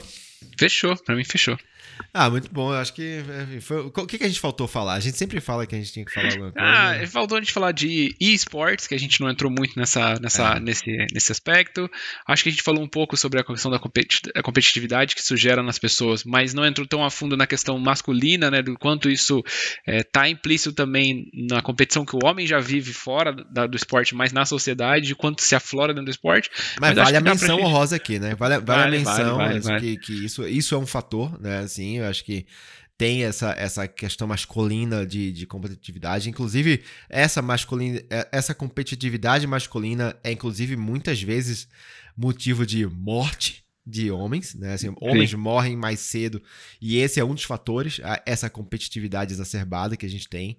Fechou, 0.58 0.96
pra 1.04 1.14
mim 1.14 1.24
fechou. 1.24 1.58
Ah, 2.12 2.28
muito 2.28 2.50
bom. 2.52 2.72
Eu 2.74 2.78
acho 2.78 2.92
que. 2.92 3.22
foi- 3.62 3.78
o 3.80 3.90
que, 4.06 4.18
que 4.18 4.24
a 4.24 4.28
gente 4.28 4.38
faltou 4.40 4.68
falar? 4.68 4.94
A 4.94 5.00
gente 5.00 5.16
sempre 5.16 5.40
fala 5.40 5.66
que 5.66 5.74
a 5.74 5.78
gente 5.78 5.92
tinha 5.92 6.04
que 6.04 6.12
falar 6.12 6.28
alguma 6.28 6.52
coisa. 6.52 6.68
Ah, 6.68 7.06
faltou 7.06 7.38
a 7.38 7.40
gente 7.40 7.52
falar 7.54 7.72
de 7.72 8.14
esportes, 8.20 8.86
que 8.86 8.94
a 8.94 8.98
gente 8.98 9.18
não 9.18 9.30
entrou 9.30 9.50
muito 9.50 9.78
nessa, 9.78 10.18
nessa, 10.20 10.56
É. 10.56 10.60
nesse, 10.60 10.90
nesse 11.14 11.32
aspecto. 11.32 11.90
Acho 12.28 12.42
que 12.42 12.50
a 12.50 12.52
gente 12.52 12.62
falou 12.62 12.82
um 12.82 12.88
pouco 12.88 13.16
sobre 13.16 13.40
a 13.40 13.44
questão 13.44 13.70
da 13.70 13.78
competi- 13.78 14.20
a 14.34 14.42
competitividade 14.42 15.14
que 15.14 15.22
isso 15.22 15.34
gera 15.38 15.62
nas 15.62 15.78
pessoas, 15.78 16.22
mas 16.22 16.52
não 16.52 16.66
entrou 16.66 16.86
tão 16.86 17.02
a 17.02 17.10
fundo 17.10 17.34
na 17.34 17.46
questão 17.46 17.78
masculina, 17.78 18.50
né? 18.50 18.60
Do 18.60 18.78
quanto 18.78 19.08
isso 19.08 19.42
está 19.86 20.28
implícito 20.28 20.74
também 20.74 21.30
na 21.32 21.62
competição 21.62 22.04
que 22.04 22.14
o 22.14 22.20
homem 22.26 22.46
já 22.46 22.58
vive 22.58 22.92
fora 22.92 23.32
da- 23.32 23.66
do 23.66 23.76
esporte, 23.76 24.14
mas 24.14 24.32
na 24.32 24.44
sociedade, 24.44 25.06
de 25.06 25.14
quanto 25.14 25.40
se 25.42 25.54
aflora 25.54 25.94
dentro 25.94 26.06
do 26.06 26.10
esporte. 26.10 26.50
Mas, 26.78 26.94
mas 26.94 27.04
vale 27.06 27.16
a 27.16 27.20
menção 27.22 27.56
gente- 27.56 27.64
honrosa 27.66 27.96
aqui, 27.96 28.18
né? 28.18 28.34
Vale, 28.34 28.58
vale, 28.58 28.60
a 28.60 28.84
Vale, 28.84 28.98
menção 28.98 29.36
vale, 29.38 29.58
isso, 29.58 29.68
vale. 29.68 29.80
Que, 29.80 29.96
que 29.98 30.25
isso, 30.26 30.46
isso 30.46 30.74
é 30.74 30.78
um 30.78 30.86
fator, 30.86 31.40
né? 31.40 31.58
Assim, 31.58 31.98
eu 31.98 32.06
acho 32.06 32.24
que 32.24 32.46
tem 32.98 33.24
essa, 33.24 33.52
essa 33.52 33.86
questão 33.86 34.26
masculina 34.26 35.06
de, 35.06 35.30
de 35.32 35.46
competitividade. 35.46 36.30
Inclusive, 36.30 36.82
essa 37.08 37.42
masculina, 37.42 38.00
é- 38.10 38.28
essa 38.32 38.54
competitividade 38.54 39.46
masculina 39.46 40.16
é, 40.24 40.32
inclusive, 40.32 40.76
muitas 40.76 41.20
vezes 41.22 41.68
motivo 42.16 42.64
de 42.66 42.86
morte 42.86 43.64
de 43.86 44.10
homens, 44.10 44.54
né? 44.54 44.72
Assim, 44.72 44.92
homens 45.00 45.32
morrem 45.34 45.76
mais 45.76 46.00
cedo 46.00 46.42
e 46.80 46.96
esse 46.96 47.20
é 47.20 47.24
um 47.24 47.34
dos 47.34 47.44
fatores, 47.44 48.00
essa 48.24 48.50
competitividade 48.50 49.32
exacerbada 49.32 49.96
que 49.96 50.04
a 50.06 50.10
gente 50.10 50.28
tem. 50.28 50.58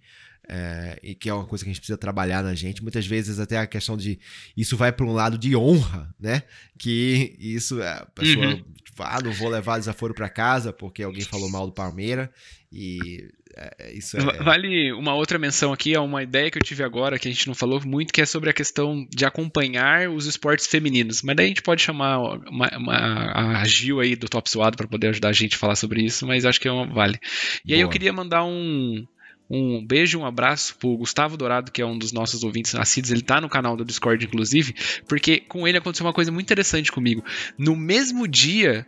É, 0.50 0.98
e 1.04 1.14
que 1.16 1.30
é 1.30 1.34
uma 1.34 1.46
coisa 1.46 1.64
que 1.64 1.70
a 1.70 1.74
gente 1.74 1.82
precisa 1.82 1.98
trabalhar 1.98 2.42
na 2.44 2.54
gente. 2.56 2.82
Muitas 2.82 3.06
vezes 3.06 3.40
até 3.40 3.58
a 3.58 3.68
questão 3.68 3.98
de 3.98 4.20
isso 4.56 4.78
vai 4.78 4.92
para 4.92 5.06
um 5.06 5.12
lado 5.14 5.38
de 5.38 5.56
honra, 5.56 6.14
né? 6.20 6.44
Que 6.78 7.36
isso 7.40 7.82
é, 7.82 7.90
a 7.90 8.06
pessoa 8.06 8.46
Uhum. 8.48 8.64
tipo, 8.84 9.04
ah, 9.04 9.20
não 9.24 9.32
vou 9.32 9.50
levar 9.50 9.78
desaforo 9.78 10.14
para 10.14 10.30
casa 10.30 10.72
porque 10.72 11.04
alguém 11.04 11.24
falou 11.24 11.50
mal 11.50 11.66
do 11.66 11.74
Palmeira 11.74 12.32
e 12.72 13.28
é, 13.56 13.94
isso 13.94 14.18
é 14.18 14.22
Va- 14.22 14.44
Vale 14.44 14.92
uma 14.94 15.14
outra 15.16 15.40
menção 15.40 15.74
aqui 15.74 15.96
a 15.96 16.02
uma 16.02 16.22
ideia 16.22 16.50
que 16.52 16.58
eu 16.58 16.64
tive 16.64 16.84
agora, 16.84 17.18
que 17.18 17.28
a 17.28 17.32
gente 17.32 17.48
não 17.48 17.56
falou 17.56 17.82
muito, 17.86 18.14
que 18.14 18.22
é 18.22 18.26
sobre 18.26 18.50
a 18.50 18.54
questão 18.54 19.08
de 19.10 19.26
acompanhar 19.26 20.10
os 20.10 20.26
esportes 20.28 20.68
femininos. 20.68 21.22
Mas 21.24 21.36
daí 21.36 21.46
a 21.46 21.50
gente 21.50 21.62
pode 21.64 21.82
chamar 21.82 22.20
uma- 22.50 22.78
uma- 22.78 23.60
a 23.60 23.66
Gil 23.66 24.00
aí 24.00 24.16
do 24.16 24.30
Top 24.30 24.50
Suado 24.50 24.78
para 24.78 24.88
poder 24.88 25.08
ajudar 25.10 25.30
a 25.30 25.34
gente 25.34 25.56
a 25.56 25.60
falar 25.60 25.76
sobre 25.76 26.04
isso, 26.04 26.26
mas 26.28 26.46
acho 26.46 26.60
que 26.62 26.68
é 26.68 26.72
uma, 26.72 26.86
vale. 26.86 27.20
E 27.66 27.74
aí 27.74 27.80
eu 27.80 27.88
Boa. 27.88 27.94
queria 27.94 28.14
mandar 28.14 28.44
um, 28.44 29.06
um 29.50 29.86
beijo, 29.86 30.20
um 30.20 30.26
abraço 30.26 30.76
pro 30.78 30.98
Gustavo 30.98 31.38
Dourado, 31.38 31.72
que 31.72 31.82
é 31.82 31.86
um 31.86 31.98
dos 31.98 32.12
nossos 32.12 32.44
ouvintes 32.44 32.74
nascidos. 32.74 33.12
Ele 33.12 33.22
tá 33.22 33.40
no 33.40 33.50
canal 33.50 33.78
do 33.78 33.86
Discord, 33.86 34.26
inclusive, 34.26 34.76
porque 35.08 35.40
com 35.40 35.68
ele 35.68 35.78
aconteceu 35.78 36.06
uma 36.06 36.14
coisa 36.14 36.32
muito 36.32 36.46
interessante 36.46 36.92
comigo. 36.92 37.24
No 37.58 37.76
mesmo 37.76 38.28
dia 38.28 38.86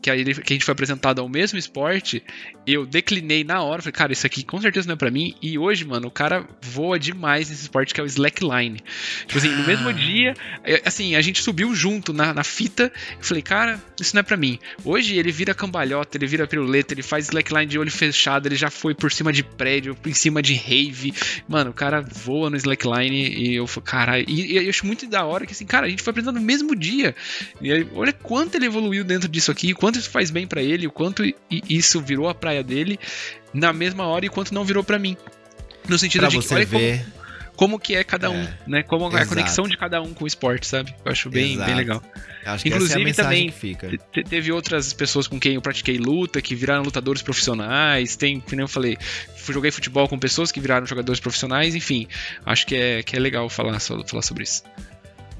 que 0.00 0.10
a, 0.10 0.16
gente 0.16 0.64
foi 0.64 0.72
apresentado 0.72 1.20
ao 1.20 1.28
mesmo 1.28 1.58
esporte, 1.58 2.22
eu 2.66 2.86
declinei 2.86 3.44
na 3.44 3.62
hora. 3.62 3.82
Falei, 3.82 3.92
cara, 3.92 4.12
isso 4.12 4.26
aqui 4.26 4.42
com 4.42 4.60
certeza 4.60 4.86
não 4.86 4.94
é 4.94 4.96
pra 4.96 5.10
mim. 5.10 5.34
E 5.42 5.58
hoje, 5.58 5.84
mano, 5.84 6.08
o 6.08 6.10
cara 6.10 6.46
voa 6.62 6.98
demais 6.98 7.50
nesse 7.50 7.62
esporte 7.62 7.92
que 7.92 8.00
é 8.00 8.04
o 8.04 8.06
slackline. 8.06 8.80
Tipo 9.26 9.38
assim, 9.38 9.50
no 9.50 9.66
mesmo 9.66 9.88
Ah. 9.88 9.92
dia, 9.92 10.34
é, 10.64 10.82
assim, 10.84 11.14
a 11.14 11.20
gente 11.20 11.42
subiu 11.42 11.74
junto 11.74 12.12
na, 12.12 12.32
na 12.32 12.44
fita. 12.44 12.92
Eu 13.18 13.24
falei, 13.24 13.42
cara, 13.42 13.82
isso 14.00 14.14
não 14.14 14.20
é 14.20 14.22
pra 14.22 14.36
mim. 14.36 14.58
Hoje 14.84 15.16
ele 15.16 15.30
vira 15.30 15.54
cambalhota, 15.54 16.16
ele 16.16 16.26
vira 16.26 16.46
piruleta, 16.46 16.94
ele 16.94 17.02
faz 17.02 17.26
slackline 17.26 17.66
de 17.66 17.78
olho 17.78 17.90
fechado, 17.90 18.46
ele 18.46 18.56
já 18.56 18.70
foi 18.70 18.94
por 18.94 19.12
cima 19.12 19.32
de 19.32 19.42
prédio, 19.42 19.94
por 19.94 20.12
cima 20.14 20.40
de 20.40 20.54
rave. 20.54 21.12
Mano, 21.48 21.70
o 21.70 21.74
cara 21.74 22.00
voa 22.00 22.48
no 22.48 22.56
slackline 22.56 23.28
e 23.28 23.56
eu 23.56 23.66
falei, 23.66 23.86
caralho. 23.86 24.24
E, 24.28 24.52
e 24.52 24.64
eu 24.64 24.70
acho 24.70 24.86
muito 24.86 25.06
da 25.06 25.24
hora 25.24 25.44
que, 25.44 25.52
assim, 25.52 25.66
cara, 25.66 25.86
a 25.86 25.90
gente 25.90 26.02
foi 26.02 26.10
apresentado 26.10 26.40
no 26.40 26.46
mesmo 26.46 26.74
dia. 26.74 27.14
E 27.60 27.70
aí, 27.70 27.86
olha 27.94 28.12
quanto 28.12 28.54
ele 28.54 28.66
evoluiu 28.66 29.04
dentro 29.04 29.28
disso 29.28 29.50
aqui, 29.50 29.72
o 29.72 29.76
quanto 29.90 29.98
isso 29.98 30.10
faz 30.10 30.30
bem 30.30 30.46
pra 30.46 30.62
ele, 30.62 30.86
o 30.86 30.90
quanto 30.90 31.22
isso 31.50 32.00
virou 32.00 32.28
a 32.28 32.34
praia 32.34 32.62
dele 32.62 32.98
na 33.52 33.72
mesma 33.72 34.06
hora 34.06 34.24
e 34.24 34.28
quanto 34.28 34.54
não 34.54 34.64
virou 34.64 34.84
pra 34.84 34.98
mim. 34.98 35.16
No 35.88 35.98
sentido 35.98 36.20
para 36.20 36.30
de 36.30 36.38
que 36.46 36.54
olha 36.54 36.66
como, 36.66 36.78
ver. 36.78 37.06
como 37.56 37.78
que 37.80 37.94
é 37.96 38.04
cada 38.04 38.30
um, 38.30 38.40
É, 38.42 38.58
né? 38.66 38.82
Como 38.84 39.04
é 39.06 39.08
a 39.08 39.10
exato. 39.22 39.28
conexão 39.30 39.64
de 39.68 39.76
cada 39.76 40.00
um 40.00 40.14
com 40.14 40.24
o 40.24 40.26
esporte, 40.26 40.66
sabe? 40.66 40.94
Eu 41.04 41.10
acho 41.10 41.28
bem, 41.28 41.54
Exato. 41.54 41.66
bem 41.66 41.76
legal. 41.76 42.02
Acho 42.02 42.22
que 42.42 42.46
essa 42.48 42.56
é 42.58 42.62
a 42.62 42.66
Inclusive, 42.76 43.04
mensagem 43.04 43.50
também-. 43.50 43.98
Te- 44.12 44.22
Teve 44.24 44.52
outras 44.52 44.92
pessoas 44.92 45.26
com 45.26 45.40
quem 45.40 45.54
eu 45.54 45.60
pratiquei 45.62 45.98
luta, 45.98 46.40
que 46.40 46.54
viraram 46.54 46.82
lutadores 46.84 47.22
profissionais. 47.22 48.14
Tem, 48.16 48.38
como 48.40 48.60
eu 48.60 48.68
falei, 48.68 48.96
joguei 49.48 49.70
futebol 49.70 50.06
com 50.08 50.18
pessoas 50.18 50.52
que 50.52 50.60
viraram 50.60 50.86
jogadores 50.86 51.18
profissionais. 51.20 51.74
Enfim, 51.74 52.06
acho 52.46 52.66
que 52.66 52.76
é, 52.76 53.02
que 53.02 53.16
é 53.16 53.18
legal 53.18 53.48
falar, 53.50 53.78
falar 53.80 54.22
sobre 54.22 54.44
isso. 54.44 54.62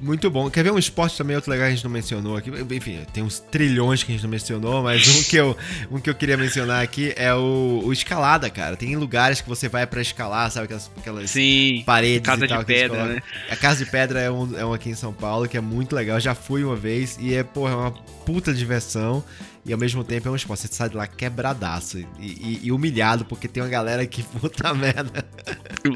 Muito 0.01 0.31
bom. 0.31 0.49
Quer 0.49 0.63
ver 0.63 0.71
um 0.71 0.79
esporte 0.79 1.15
também, 1.15 1.35
outro 1.35 1.51
legal 1.51 1.67
que 1.67 1.73
a 1.73 1.75
gente 1.75 1.83
não 1.83 1.91
mencionou 1.91 2.35
aqui? 2.35 2.49
Enfim, 2.49 2.99
tem 3.13 3.21
uns 3.21 3.39
trilhões 3.39 4.03
que 4.03 4.11
a 4.11 4.15
gente 4.15 4.23
não 4.23 4.31
mencionou, 4.31 4.81
mas 4.81 5.07
um 5.07 5.23
que 5.29 5.35
eu, 5.35 5.55
um 5.91 5.99
que 5.99 6.09
eu 6.09 6.15
queria 6.15 6.35
mencionar 6.35 6.83
aqui 6.83 7.13
é 7.15 7.31
o, 7.35 7.81
o 7.85 7.93
escalada, 7.93 8.49
cara. 8.49 8.75
Tem 8.75 8.95
lugares 8.95 9.41
que 9.41 9.47
você 9.47 9.69
vai 9.69 9.85
pra 9.85 10.01
escalar, 10.01 10.49
sabe? 10.49 10.65
Aquelas, 10.65 10.91
aquelas 10.97 11.29
Sim, 11.29 11.83
paredes 11.85 12.25
casa 12.25 12.43
e 12.43 12.47
tal. 12.47 12.59
de 12.59 12.65
pedra, 12.65 13.05
né? 13.05 13.21
A 13.49 13.55
Casa 13.55 13.85
de 13.85 13.91
Pedra 13.91 14.19
é 14.19 14.31
um, 14.31 14.57
é 14.57 14.65
um 14.65 14.73
aqui 14.73 14.89
em 14.89 14.95
São 14.95 15.13
Paulo 15.13 15.47
que 15.47 15.55
é 15.55 15.61
muito 15.61 15.95
legal. 15.95 16.17
Eu 16.17 16.21
já 16.21 16.33
fui 16.33 16.63
uma 16.63 16.75
vez 16.75 17.17
e 17.19 17.35
é, 17.35 17.43
porra, 17.43 17.73
é 17.73 17.75
uma 17.75 17.91
puta 17.91 18.51
diversão. 18.51 19.23
E 19.65 19.71
ao 19.71 19.77
mesmo 19.79 20.03
tempo 20.03 20.27
é 20.27 20.31
um 20.31 20.35
esporte. 20.35 20.61
Você 20.61 20.67
sai 20.73 20.89
de 20.89 20.97
lá 20.97 21.05
quebradaço 21.05 21.99
e, 21.99 22.07
e- 22.19 22.59
e 22.63 22.71
humilhado, 22.71 23.25
porque 23.25 23.47
tem 23.47 23.61
uma 23.61 23.69
galera 23.69 24.05
que 24.07 24.23
puta 24.39 24.73
merda. 24.73 25.23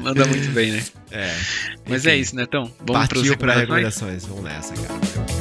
Anda 0.04 0.24
muito 0.26 0.48
bem, 0.52 0.72
né? 0.72 0.84
É. 1.10 1.34
Mas 1.88 2.02
Enfim, 2.04 2.10
é 2.14 2.16
isso, 2.16 2.36
Netão. 2.36 2.64
Vamos 2.86 3.06
pras 3.08 3.08
Partiu 3.08 3.22
recomendações? 3.32 3.60
recomendações. 3.60 4.24
Vamos 4.26 4.44
nessa, 4.44 4.74
cara. 4.74 5.35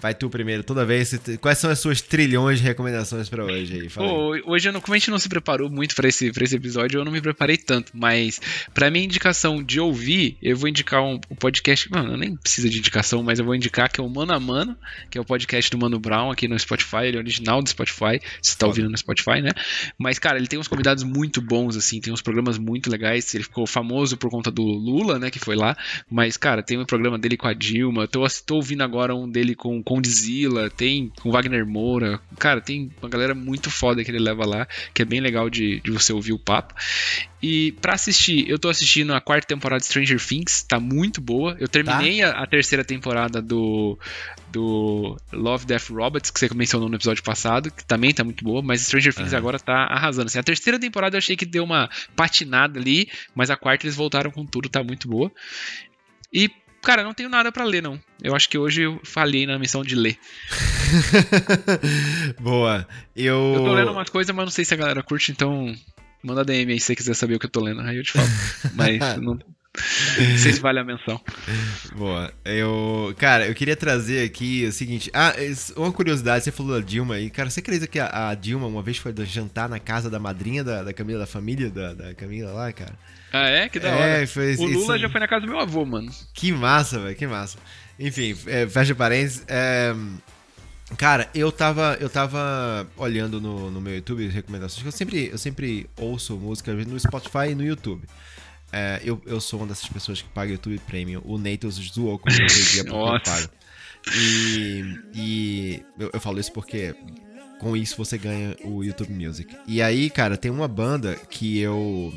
Vai 0.00 0.14
tu 0.14 0.30
primeiro, 0.30 0.62
toda 0.62 0.84
vez. 0.84 1.18
Quais 1.40 1.58
são 1.58 1.70
as 1.70 1.78
suas 1.78 2.00
trilhões 2.00 2.58
de 2.58 2.64
recomendações 2.64 3.28
pra 3.28 3.44
hoje 3.44 3.80
aí? 3.80 3.88
Pô, 3.88 4.36
hoje, 4.46 4.68
eu 4.68 4.72
não, 4.72 4.80
como 4.80 4.94
a 4.94 4.98
gente 4.98 5.10
não 5.10 5.18
se 5.18 5.28
preparou 5.28 5.68
muito 5.68 5.94
pra 5.94 6.08
esse, 6.08 6.32
pra 6.32 6.44
esse 6.44 6.56
episódio, 6.56 7.00
eu 7.00 7.04
não 7.04 7.12
me 7.12 7.20
preparei 7.20 7.56
tanto. 7.56 7.92
Mas, 7.94 8.40
pra 8.72 8.90
minha 8.90 9.04
indicação 9.04 9.62
de 9.62 9.80
ouvir, 9.80 10.36
eu 10.40 10.56
vou 10.56 10.68
indicar 10.68 11.02
um, 11.02 11.20
um 11.30 11.34
podcast. 11.34 11.90
Mano, 11.90 12.12
eu 12.12 12.16
nem 12.16 12.36
precisa 12.36 12.68
de 12.68 12.78
indicação, 12.78 13.22
mas 13.22 13.38
eu 13.38 13.44
vou 13.44 13.54
indicar 13.54 13.90
que 13.90 14.00
é 14.00 14.04
o 14.04 14.08
Mano 14.08 14.32
a 14.32 14.40
Mano, 14.40 14.76
que 15.10 15.18
é 15.18 15.20
o 15.20 15.24
podcast 15.24 15.70
do 15.70 15.78
Mano 15.78 15.98
Brown 15.98 16.30
aqui 16.30 16.46
no 16.46 16.58
Spotify. 16.58 17.06
Ele 17.06 17.16
é 17.16 17.20
original 17.20 17.60
do 17.60 17.68
Spotify. 17.68 18.20
Você 18.40 18.56
tá 18.56 18.66
ouvindo 18.66 18.88
no 18.88 18.96
Spotify, 18.96 19.40
né? 19.42 19.50
Mas, 19.98 20.18
cara, 20.18 20.38
ele 20.38 20.46
tem 20.46 20.58
uns 20.58 20.68
convidados 20.68 21.02
muito 21.02 21.40
bons, 21.40 21.76
assim. 21.76 22.00
Tem 22.00 22.12
uns 22.12 22.22
programas 22.22 22.56
muito 22.56 22.90
legais. 22.90 23.34
Ele 23.34 23.44
ficou 23.44 23.66
famoso 23.66 24.16
por 24.16 24.30
conta 24.30 24.50
do 24.50 24.62
Lula, 24.62 25.18
né? 25.18 25.30
Que 25.30 25.38
foi 25.38 25.56
lá. 25.56 25.76
Mas, 26.10 26.36
cara, 26.36 26.62
tem 26.62 26.78
um 26.78 26.84
programa 26.84 27.18
dele 27.18 27.36
com 27.36 27.48
a 27.48 27.52
Dilma. 27.52 28.02
Eu 28.02 28.08
tô, 28.08 28.26
tô 28.46 28.56
ouvindo 28.56 28.82
agora 28.82 29.14
um 29.14 29.28
dele 29.28 29.54
com 29.54 29.82
Condzilla. 29.88 30.68
Tem 30.68 31.10
com 31.18 31.30
Wagner 31.30 31.64
Moura. 31.64 32.20
Cara, 32.38 32.60
tem 32.60 32.90
uma 33.00 33.08
galera 33.08 33.34
muito 33.34 33.70
foda 33.70 34.04
que 34.04 34.10
ele 34.10 34.18
leva 34.18 34.44
lá, 34.44 34.68
que 34.92 35.00
é 35.00 35.04
bem 35.06 35.18
legal 35.18 35.48
de, 35.48 35.80
de 35.80 35.90
você 35.90 36.12
ouvir 36.12 36.34
o 36.34 36.38
papo. 36.38 36.74
E 37.42 37.72
pra 37.80 37.94
assistir, 37.94 38.46
eu 38.50 38.58
tô 38.58 38.68
assistindo 38.68 39.14
a 39.14 39.20
quarta 39.20 39.46
temporada 39.46 39.80
de 39.80 39.86
Stranger 39.86 40.22
Things, 40.22 40.62
tá 40.62 40.78
muito 40.78 41.22
boa. 41.22 41.56
Eu 41.58 41.68
terminei 41.68 42.20
a, 42.20 42.32
a 42.32 42.46
terceira 42.46 42.84
temporada 42.84 43.40
do, 43.40 43.98
do 44.52 45.16
Love, 45.32 45.64
Death, 45.64 45.88
Robots, 45.88 46.30
que 46.30 46.38
você 46.38 46.50
mencionou 46.54 46.90
no 46.90 46.96
episódio 46.96 47.22
passado, 47.22 47.70
que 47.70 47.82
também 47.82 48.12
tá 48.12 48.22
muito 48.22 48.44
boa, 48.44 48.60
mas 48.60 48.82
Stranger 48.82 49.14
Things 49.14 49.32
Aham. 49.32 49.38
agora 49.38 49.58
tá 49.58 49.84
arrasando. 49.84 50.26
Assim, 50.26 50.38
a 50.38 50.42
terceira 50.42 50.78
temporada 50.78 51.16
eu 51.16 51.18
achei 51.18 51.34
que 51.34 51.46
deu 51.46 51.64
uma 51.64 51.88
patinada 52.14 52.78
ali, 52.78 53.08
mas 53.34 53.48
a 53.48 53.56
quarta 53.56 53.86
eles 53.86 53.96
voltaram 53.96 54.30
com 54.30 54.44
tudo, 54.44 54.68
tá 54.68 54.84
muito 54.84 55.08
boa. 55.08 55.32
E, 56.30 56.50
cara, 56.82 57.02
não 57.02 57.14
tenho 57.14 57.28
nada 57.28 57.50
pra 57.52 57.64
ler, 57.64 57.82
não. 57.82 58.00
Eu 58.22 58.34
acho 58.34 58.48
que 58.48 58.58
hoje 58.58 58.82
eu 58.82 59.00
falhei 59.04 59.46
na 59.46 59.58
missão 59.58 59.82
de 59.82 59.94
ler. 59.94 60.18
Boa. 62.40 62.86
Eu. 63.14 63.54
Eu 63.56 63.64
tô 63.64 63.72
lendo 63.74 63.92
umas 63.92 64.10
coisas, 64.10 64.34
mas 64.34 64.44
não 64.44 64.50
sei 64.50 64.64
se 64.64 64.74
a 64.74 64.76
galera 64.76 65.02
curte, 65.02 65.30
então 65.32 65.74
manda 66.22 66.44
DM 66.44 66.72
aí 66.72 66.80
se 66.80 66.86
você 66.86 66.96
quiser 66.96 67.14
saber 67.14 67.34
o 67.34 67.38
que 67.38 67.46
eu 67.46 67.50
tô 67.50 67.60
lendo. 67.60 67.80
Aí 67.80 67.96
eu 67.96 68.02
te 68.02 68.12
falo. 68.12 68.28
Mas 68.74 68.98
não, 69.18 69.38
não 70.18 70.38
sei 70.38 70.52
se 70.52 70.60
vale 70.60 70.78
a 70.78 70.84
menção. 70.84 71.20
Boa. 71.96 72.32
Eu. 72.44 73.14
Cara, 73.18 73.46
eu 73.46 73.54
queria 73.54 73.76
trazer 73.76 74.24
aqui 74.24 74.64
o 74.66 74.72
seguinte. 74.72 75.10
Ah, 75.14 75.34
uma 75.76 75.92
curiosidade, 75.92 76.44
você 76.44 76.50
falou 76.52 76.78
da 76.80 76.84
Dilma 76.86 77.14
aí. 77.14 77.30
Cara, 77.30 77.50
você 77.50 77.60
acredita 77.60 77.86
que 77.86 77.98
a, 77.98 78.30
a 78.30 78.34
Dilma 78.34 78.66
uma 78.66 78.82
vez 78.82 78.96
foi 78.98 79.14
jantar 79.24 79.68
na 79.68 79.78
casa 79.78 80.08
da 80.10 80.18
madrinha 80.18 80.62
da, 80.64 80.82
da 80.82 80.92
Camila, 80.92 81.20
da 81.20 81.26
família 81.26 81.70
da, 81.70 81.94
da 81.94 82.14
Camila 82.14 82.52
lá, 82.52 82.72
cara? 82.72 82.94
Ah, 83.32 83.46
é? 83.48 83.68
Que 83.68 83.78
da 83.78 83.88
É, 83.88 84.16
hora. 84.18 84.26
foi 84.26 84.54
O 84.56 84.62
Lula 84.64 84.94
isso- 84.96 84.98
já 84.98 85.08
foi 85.10 85.20
na 85.20 85.28
casa 85.28 85.44
do 85.46 85.48
meu 85.52 85.60
avô, 85.60 85.84
mano. 85.84 86.10
Que 86.34 86.50
massa, 86.52 86.98
velho, 86.98 87.14
que 87.16 87.26
massa. 87.26 87.58
Enfim, 87.98 88.36
é, 88.46 88.66
fecha 88.68 88.94
parênteses. 88.94 89.42
é, 89.48 89.94
cara, 90.96 91.28
eu 91.34 91.52
tava, 91.52 91.96
eu 92.00 92.08
tava 92.08 92.86
olhando 92.96 93.40
no, 93.40 93.70
no 93.70 93.80
meu 93.80 93.94
YouTube 93.94 94.26
recomendações, 94.28 94.80
que 94.82 94.88
eu 94.88 94.92
sempre, 94.92 95.28
eu 95.32 95.36
sempre 95.38 95.86
ouço 95.96 96.36
música 96.36 96.72
no 96.72 96.98
Spotify 96.98 97.50
e 97.50 97.54
no 97.54 97.64
YouTube. 97.64 98.06
É, 98.72 99.00
eu, 99.02 99.20
eu 99.26 99.40
sou 99.40 99.60
uma 99.60 99.68
dessas 99.68 99.88
pessoas 99.88 100.20
que 100.20 100.28
paga 100.28 100.52
YouTube 100.52 100.78
Premium. 100.86 101.22
O 101.24 101.38
Natos 101.38 101.76
zoou 101.76 102.18
comigo 102.18 102.42
aquele 102.42 102.64
dia 102.64 102.84
porque 102.84 102.96
eu 102.96 103.20
pago. 103.22 103.48
E, 104.14 105.00
e 105.14 105.82
eu, 105.98 106.10
eu 106.12 106.20
falo 106.20 106.38
isso 106.38 106.52
porque 106.52 106.94
com 107.58 107.76
isso 107.76 107.96
você 107.96 108.16
ganha 108.16 108.56
o 108.64 108.84
YouTube 108.84 109.12
Music. 109.12 109.56
E 109.66 109.82
aí, 109.82 110.08
cara, 110.10 110.36
tem 110.36 110.50
uma 110.50 110.68
banda 110.68 111.16
que 111.30 111.58
eu 111.58 112.12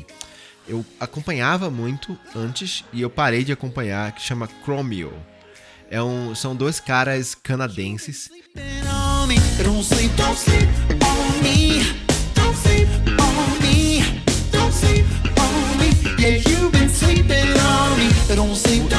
eu 0.68 0.84
acompanhava 1.00 1.70
muito 1.70 2.16
antes 2.36 2.84
e 2.92 3.02
eu 3.02 3.10
parei 3.10 3.42
de 3.42 3.52
acompanhar 3.52 4.12
que 4.12 4.22
chama 4.22 4.48
Chromio. 4.62 5.12
É 5.90 6.02
um, 6.02 6.34
são 6.34 6.54
dois 6.54 6.80
caras 6.80 7.34
canadenses. 7.34 8.30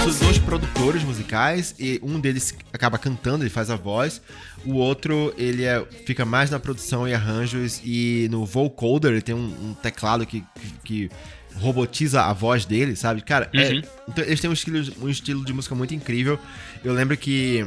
Os 0.06 0.20
dois 0.20 0.38
produtores 0.38 1.04
musicais 1.04 1.74
e 1.80 2.00
um 2.04 2.20
deles 2.20 2.54
acaba 2.74 2.98
cantando, 2.98 3.44
ele 3.44 3.50
faz 3.50 3.70
a 3.70 3.76
voz. 3.78 4.22
O 4.66 4.74
outro, 4.74 5.34
ele 5.38 5.64
é, 5.64 5.86
fica 6.06 6.26
mais 6.26 6.50
na 6.50 6.60
produção 6.60 7.08
e 7.08 7.14
arranjos 7.14 7.80
e 7.84 8.28
no 8.30 8.46
vocoder 8.46 9.12
ele 9.12 9.22
tem 9.22 9.34
um, 9.34 9.70
um 9.70 9.74
teclado 9.74 10.26
que, 10.26 10.42
que, 10.84 11.08
que 11.08 11.10
robotiza 11.56 12.24
a 12.24 12.34
voz 12.34 12.66
dele, 12.66 12.96
sabe? 12.96 13.22
Cara, 13.22 13.50
é- 13.54 13.70
Uhum. 13.74 13.82
então, 14.10 14.24
eles 14.26 14.42
têm 14.42 14.50
um 14.50 14.54
estilo, 14.54 14.94
um 15.02 15.08
estilo 15.10 15.46
de 15.46 15.54
música 15.54 15.74
muito 15.76 15.94
incrível. 15.96 16.38
Eu 16.84 16.94
lembro 16.94 17.16
que 17.16 17.66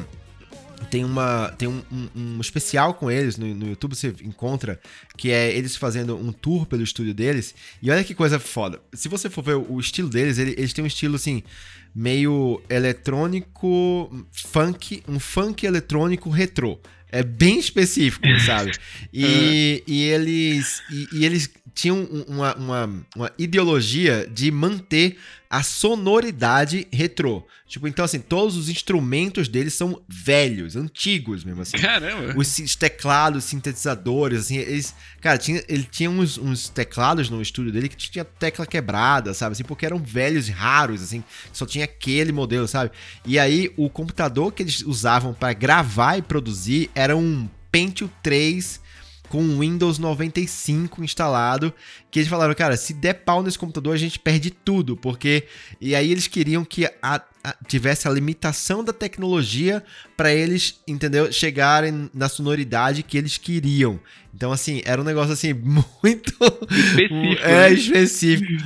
tem 0.90 1.04
uma 1.04 1.48
tem 1.58 1.68
um, 1.68 1.82
um- 1.90 2.08
um 2.36 2.40
especial 2.40 2.94
com 2.94 3.10
eles 3.10 3.36
no, 3.36 3.46
no 3.54 3.68
YouTube 3.68 3.94
você 3.94 4.14
encontra 4.22 4.78
que 5.16 5.30
é 5.30 5.56
eles 5.56 5.76
fazendo 5.76 6.16
um 6.16 6.32
tour 6.32 6.66
pelo 6.66 6.82
estúdio 6.82 7.14
deles. 7.14 7.54
E 7.82 7.90
olha 7.90 8.04
que 8.04 8.14
coisa 8.14 8.38
foda. 8.38 8.80
Se 8.92 9.08
você 9.08 9.28
for 9.30 9.42
ver 9.42 9.56
o, 9.56 9.72
o 9.74 9.80
estilo 9.80 10.08
deles 10.08 10.38
ele- 10.38 10.54
eles 10.58 10.72
têm 10.72 10.84
um 10.84 10.86
estilo 10.86 11.16
assim 11.16 11.42
meio 11.94 12.60
eletrônico 12.68 14.26
funk 14.32 15.02
um 15.08 15.18
funk 15.18 15.64
eletrônico 15.66 16.28
retrô. 16.30 16.78
É 17.10 17.22
bem 17.22 17.58
específico 17.58 18.26
sabe? 18.44 18.72
E, 19.12 19.82
e 19.86 20.02
eles 20.04 20.82
e, 20.90 21.08
e 21.20 21.24
eles 21.24 21.48
tinham 21.74 21.98
um- 21.98 22.24
uma, 22.28 22.54
uma, 22.56 23.06
uma 23.14 23.32
ideologia 23.38 24.28
de 24.32 24.50
manter 24.50 25.16
a 25.48 25.62
sonoridade 25.62 26.86
retrô. 26.92 27.46
Tipo, 27.66 27.88
então 27.88 28.04
assim, 28.04 28.20
todos 28.20 28.56
os 28.56 28.68
instrumentos 28.68 29.48
deles 29.48 29.74
são 29.74 30.00
velhos, 30.08 30.76
antigos 30.76 31.44
mesmo 31.44 31.62
assim. 31.62 31.78
Caramba. 31.78 32.34
Os 32.36 32.76
teclados, 32.76 33.44
sintetizadores, 33.44 34.40
assim, 34.40 34.56
eles. 34.56 34.94
Cara, 35.20 35.38
tinha, 35.38 35.62
ele 35.68 35.84
tinha 35.84 36.10
uns, 36.10 36.38
uns 36.38 36.68
teclados 36.68 37.28
no 37.28 37.42
estúdio 37.42 37.72
dele 37.72 37.88
que 37.88 37.96
tinha 37.96 38.24
tecla 38.24 38.66
quebrada, 38.66 39.34
sabe? 39.34 39.52
Assim, 39.52 39.64
porque 39.64 39.86
eram 39.86 39.98
velhos 39.98 40.48
e 40.48 40.52
raros, 40.52 41.02
assim, 41.02 41.22
só 41.52 41.66
tinha 41.66 41.84
aquele 41.84 42.32
modelo, 42.32 42.68
sabe? 42.68 42.90
E 43.24 43.38
aí, 43.38 43.72
o 43.76 43.90
computador 43.90 44.52
que 44.52 44.62
eles 44.62 44.82
usavam 44.82 45.34
para 45.34 45.52
gravar 45.52 46.18
e 46.18 46.22
produzir 46.22 46.90
era 46.94 47.16
um 47.16 47.48
Pentium 47.70 48.08
3 48.22 48.85
com 49.28 49.58
Windows 49.58 49.98
95 49.98 51.02
instalado, 51.04 51.72
que 52.10 52.18
eles 52.20 52.28
falaram, 52.28 52.54
cara, 52.54 52.76
se 52.76 52.92
der 52.94 53.14
pau 53.14 53.42
nesse 53.42 53.58
computador, 53.58 53.94
a 53.94 53.98
gente 53.98 54.18
perde 54.18 54.50
tudo, 54.50 54.96
porque... 54.96 55.44
E 55.80 55.94
aí 55.94 56.10
eles 56.12 56.26
queriam 56.26 56.64
que 56.64 56.86
a- 57.02 57.22
a- 57.42 57.56
tivesse 57.66 58.06
a 58.06 58.10
limitação 58.10 58.84
da 58.84 58.92
tecnologia 58.92 59.82
para 60.16 60.32
eles, 60.32 60.80
entendeu? 60.86 61.30
Chegarem 61.32 62.10
na 62.14 62.28
sonoridade 62.28 63.02
que 63.02 63.18
eles 63.18 63.36
queriam. 63.36 63.98
Então, 64.34 64.52
assim, 64.52 64.82
era 64.84 65.00
um 65.00 65.04
negócio, 65.04 65.32
assim, 65.32 65.52
muito... 66.02 66.32
Específico, 66.70 67.42
É, 67.42 67.68
né? 67.68 67.72
específico. 67.72 68.62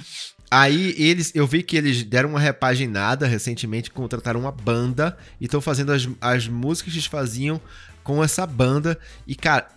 Aí 0.52 0.96
eles, 0.98 1.30
eu 1.34 1.46
vi 1.46 1.62
que 1.62 1.76
eles 1.76 2.02
deram 2.02 2.30
uma 2.30 2.40
repaginada 2.40 3.24
recentemente, 3.26 3.88
contrataram 3.88 4.40
uma 4.40 4.50
banda 4.50 5.16
e 5.40 5.44
estão 5.44 5.60
fazendo 5.60 5.92
as, 5.92 6.08
as 6.20 6.48
músicas 6.48 6.92
que 6.92 6.98
eles 6.98 7.06
faziam 7.06 7.60
com 8.02 8.22
essa 8.24 8.44
banda. 8.46 8.98
E, 9.28 9.36
cara, 9.36 9.68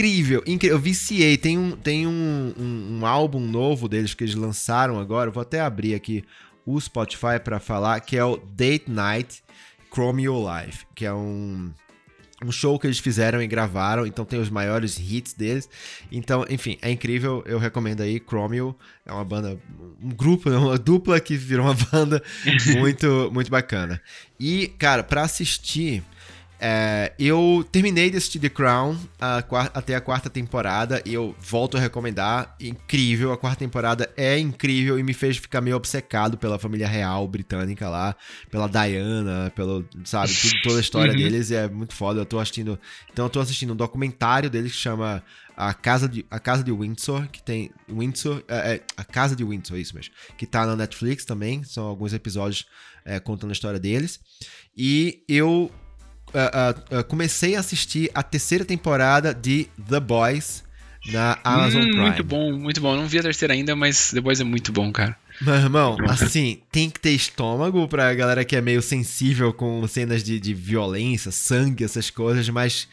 incrível, 0.00 0.42
incrível. 0.46 0.76
Eu 0.76 0.80
viciei. 0.80 1.36
Tem 1.36 1.58
um, 1.58 1.72
tem 1.72 2.06
um, 2.06 2.54
um, 2.58 2.98
um 2.98 3.06
álbum 3.06 3.40
novo 3.40 3.88
deles 3.88 4.14
que 4.14 4.24
eles 4.24 4.34
lançaram 4.34 4.98
agora. 4.98 5.28
Eu 5.28 5.32
vou 5.32 5.42
até 5.42 5.60
abrir 5.60 5.94
aqui 5.94 6.24
o 6.64 6.80
Spotify 6.80 7.38
pra 7.42 7.60
falar, 7.60 8.00
que 8.00 8.16
é 8.16 8.24
o 8.24 8.36
Date 8.36 8.90
Night 8.90 9.42
Chrome 9.92 10.24
Your 10.24 10.48
Life, 10.50 10.86
que 10.94 11.04
é 11.04 11.12
um 11.12 11.72
um 12.42 12.50
show 12.50 12.78
que 12.78 12.86
eles 12.86 12.98
fizeram 12.98 13.42
e 13.42 13.46
gravaram, 13.46 14.06
então 14.06 14.24
tem 14.24 14.40
os 14.40 14.48
maiores 14.48 14.98
hits 14.98 15.34
deles. 15.34 15.68
Então, 16.10 16.44
enfim, 16.48 16.78
é 16.80 16.90
incrível, 16.90 17.44
eu 17.46 17.58
recomendo 17.58 18.00
aí. 18.00 18.18
Chromio 18.18 18.74
é 19.04 19.12
uma 19.12 19.24
banda, 19.24 19.60
um 20.02 20.08
grupo, 20.08 20.48
né, 20.48 20.56
uma 20.56 20.78
dupla 20.78 21.20
que 21.20 21.36
virou 21.36 21.66
uma 21.66 21.74
banda 21.92 22.22
muito, 22.78 23.30
muito 23.30 23.50
bacana. 23.50 24.00
E, 24.38 24.68
cara, 24.78 25.02
pra 25.02 25.22
assistir, 25.22 26.02
é, 26.62 27.12
eu 27.18 27.66
terminei 27.72 28.10
de 28.10 28.18
assistir 28.18 28.38
The 28.38 28.50
Crown 28.50 28.96
a 29.20 29.38
até 29.74 29.94
a 29.94 30.00
quarta 30.00 30.28
temporada 30.28 31.02
e 31.06 31.14
eu 31.14 31.34
volto 31.40 31.76
a 31.76 31.80
recomendar. 31.80 32.54
Incrível, 32.60 33.32
a 33.32 33.38
quarta 33.38 33.58
temporada 33.60 34.12
é 34.16 34.38
incrível 34.38 34.98
e 34.98 35.02
me 35.02 35.14
fez 35.14 35.38
ficar 35.38 35.60
meio 35.62 35.76
obcecado 35.76 36.36
pela 36.36 36.58
família 36.58 36.86
real 36.86 37.26
britânica 37.26 37.88
lá, 37.88 38.14
pela 38.50 38.68
Diana, 38.68 39.50
pelo, 39.56 39.84
sabe, 40.04 40.32
tudo- 40.34 40.62
toda 40.62 40.76
a 40.76 40.80
história 40.80 41.12
Uhum. 41.16 41.18
deles 41.18 41.50
e 41.50 41.54
é 41.54 41.66
muito 41.68 41.94
foda. 41.94 42.20
Eu 42.20 42.26
tô 42.26 42.38
assistindo, 42.38 42.78
então 43.10 43.24
eu 43.24 43.30
tô 43.30 43.40
assistindo 43.40 43.72
um 43.72 43.76
documentário 43.76 44.50
deles 44.50 44.72
que 44.72 44.78
chama 44.78 45.22
a 45.56 45.72
Casa 45.74 46.08
de, 46.08 46.24
a 46.30 46.38
Casa 46.38 46.62
de 46.62 46.70
Windsor, 46.72 47.28
que 47.28 47.42
tem 47.42 47.70
Windsor, 47.88 48.42
é, 48.48 48.74
é, 48.74 48.82
a 48.96 49.04
Casa 49.04 49.34
de 49.34 49.44
Windsor, 49.44 49.78
isso 49.78 49.94
mesmo, 49.94 50.12
que 50.36 50.46
tá 50.46 50.64
na 50.66 50.76
Netflix 50.76 51.24
também, 51.24 51.64
são 51.64 51.84
alguns 51.86 52.12
episódios 52.12 52.66
é, 53.04 53.18
contando 53.18 53.50
a 53.50 53.52
história 53.52 53.78
deles. 53.80 54.20
E 54.76 55.22
eu 55.28 55.70
ah, 56.34 56.74
ah, 56.90 57.02
comecei 57.02 57.56
a 57.56 57.60
assistir 57.60 58.10
a 58.14 58.22
terceira 58.22 58.64
temporada 58.64 59.34
de 59.34 59.68
The 59.88 60.00
Boys 60.00 60.64
na 61.06 61.38
Amazon 61.42 61.82
Hum, 61.82 61.90
Prime. 61.90 62.00
Muito 62.02 62.24
bom, 62.24 62.52
muito 62.52 62.80
bom. 62.80 62.96
Não 62.96 63.06
vi 63.06 63.18
a 63.18 63.22
terceira 63.22 63.54
ainda, 63.54 63.74
mas 63.74 64.10
The 64.10 64.20
Boys 64.20 64.40
é 64.40 64.44
muito 64.44 64.72
bom, 64.72 64.92
cara. 64.92 65.16
Meu 65.40 65.54
irmão, 65.54 65.96
assim, 66.08 66.60
tem 66.70 66.90
que 66.90 67.00
ter 67.00 67.12
estômago 67.12 67.88
pra 67.88 68.12
galera 68.14 68.44
que 68.44 68.54
é 68.54 68.60
meio 68.60 68.82
sensível 68.82 69.52
com 69.52 69.86
cenas 69.86 70.22
de, 70.22 70.38
de 70.38 70.52
violência, 70.52 71.30
sangue, 71.30 71.82
essas 71.82 72.10
coisas, 72.10 72.46
mas, 72.50 72.86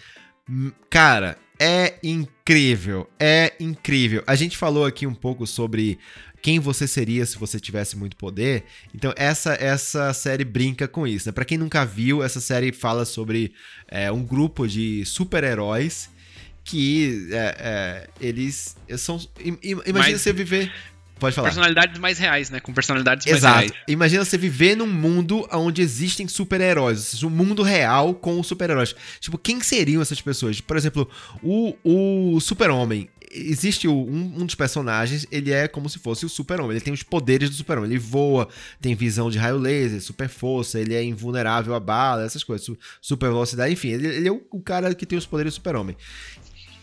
hum, 0.49 0.71
cara, 0.89 1.37
é 1.59 1.95
incrível, 2.01 3.09
é 3.19 3.53
incrível. 3.59 4.23
A 4.25 4.35
gente 4.35 4.55
falou 4.55 4.85
aqui 4.85 5.05
um 5.05 5.13
pouco 5.13 5.45
sobre 5.45 5.99
quem 6.41 6.59
você 6.59 6.87
seria 6.87 7.25
se 7.25 7.37
você 7.37 7.59
tivesse 7.59 7.97
muito 7.97 8.15
poder. 8.15 8.63
Então, 8.93 9.13
essa 9.15 9.53
essa 9.53 10.13
série 10.13 10.43
brinca 10.45 10.87
com 10.87 11.05
isso, 11.07 11.27
né? 11.27 11.31
Pra 11.31 11.43
quem 11.45 11.57
nunca 11.57 11.85
viu, 11.85 12.23
essa 12.23 12.39
série 12.39 12.71
fala 12.71 13.05
sobre 13.05 13.53
é, 13.87 14.11
um 14.11 14.23
grupo 14.23 14.67
de 14.67 15.03
super-heróis 15.05 16.09
que 16.63 17.29
é, 17.31 17.55
é, 17.59 18.09
eles 18.27 18.75
são. 18.97 19.17
im- 19.39 19.57
im- 19.63 19.81
Imagina 19.85 19.93
Mas- 20.13 20.21
você 20.21 20.33
viver. 20.33 20.71
Pode 21.19 21.35
falar. 21.35 21.47
Personalidades 21.47 21.99
mais 21.99 22.19
reais, 22.19 22.51
né? 22.51 22.59
Com 22.59 22.71
personalidades 22.71 23.25
mais 23.25 23.37
Exato. 23.39 23.57
reais. 23.57 23.71
Imagina 23.87 24.23
você 24.23 24.37
viver 24.37 24.75
num 24.77 24.85
mundo 24.85 25.47
onde 25.51 25.81
existem 25.81 26.27
super-heróis. 26.27 27.23
Um 27.23 27.29
mundo 27.31 27.63
real 27.63 28.13
com 28.13 28.43
super-heróis. 28.43 28.93
Tipo, 29.19 29.35
quem 29.35 29.59
seriam 29.59 29.99
essas 29.99 30.21
pessoas? 30.21 30.61
Por 30.61 30.77
exemplo, 30.77 31.09
o, 31.41 31.75
o 31.83 32.39
Super-Homem. 32.39 33.09
Existe 33.31 33.87
o- 33.87 33.93
um, 33.93 34.41
um 34.41 34.45
dos 34.45 34.55
personagens, 34.55 35.25
ele 35.31 35.51
é 35.51 35.67
como 35.67 35.89
se 35.89 35.99
fosse 35.99 36.25
o 36.25 36.29
Super-Homem. 36.29 36.71
Ele 36.71 36.81
tem 36.81 36.93
os 36.93 37.03
poderes 37.03 37.49
do 37.49 37.55
Super-Homem. 37.55 37.89
Ele 37.91 37.99
voa, 37.99 38.47
tem 38.81 38.95
visão 38.95 39.29
de 39.29 39.37
raio 39.37 39.57
laser, 39.57 40.01
super 40.01 40.29
força, 40.29 40.79
ele 40.79 40.93
é 40.95 41.03
invulnerável 41.03 41.73
a 41.75 41.79
bala, 41.79 42.23
essas 42.23 42.43
coisas. 42.43 42.65
su- 42.65 42.77
Super 43.01 43.27
velocidade, 43.27 43.73
enfim. 43.73 43.89
Ele, 43.89 44.07
ele 44.07 44.27
é 44.27 44.31
o, 44.31 44.41
o 44.51 44.61
cara 44.61 44.93
que 44.95 45.05
tem 45.05 45.17
os 45.17 45.25
poderes 45.25 45.53
do 45.53 45.55
Super-Homem. 45.55 45.95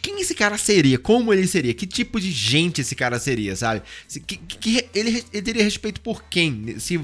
Quem 0.04 0.20
esse 0.20 0.34
cara 0.34 0.58
seria? 0.58 0.98
Como 0.98 1.32
ele 1.32 1.46
seria? 1.46 1.72
Que 1.72 1.86
tipo 1.86 2.20
de 2.20 2.30
gente 2.30 2.82
esse 2.82 2.94
cara 2.94 3.18
seria, 3.18 3.56
sabe? 3.56 3.80
Que- 4.26 4.36
que- 4.36 4.86
ele, 4.94 5.24
ele 5.32 5.42
teria 5.42 5.64
respeito 5.64 5.98
por 6.02 6.24
quem? 6.24 6.78
Se, 6.78 7.00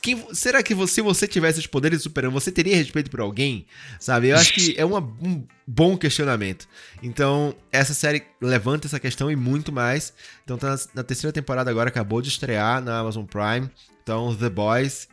quem- 0.00 0.24
será 0.32 0.62
que 0.62 0.74
você, 0.74 0.94
se 0.94 1.02
você 1.02 1.28
tivesse 1.28 1.58
os 1.58 1.66
poderes 1.66 1.98
do 1.98 2.02
super 2.04 2.26
você 2.30 2.50
teria 2.50 2.74
respeito 2.74 3.10
por 3.10 3.20
alguém? 3.20 3.66
Sabe? 4.00 4.28
Eu 4.28 4.36
acho 4.36 4.54
que 4.54 4.74
é 4.78 4.84
uma- 4.84 5.00
um 5.22 5.44
bom 5.66 5.94
questionamento. 5.98 6.66
Então, 7.02 7.54
essa 7.70 7.92
série 7.92 8.22
levanta 8.40 8.86
essa 8.86 8.98
questão 8.98 9.30
e 9.30 9.36
muito 9.36 9.70
mais. 9.70 10.14
Então, 10.42 10.56
tá 10.56 10.70
na, 10.70 10.78
na 10.94 11.02
terceira 11.02 11.30
temporada 11.34 11.70
agora, 11.70 11.90
acabou 11.90 12.22
de 12.22 12.30
estrear 12.30 12.82
na 12.82 12.98
Amazon 13.00 13.26
Prime. 13.26 13.68
Então, 14.02 14.34
The 14.34 14.48
Boys, 14.48 15.06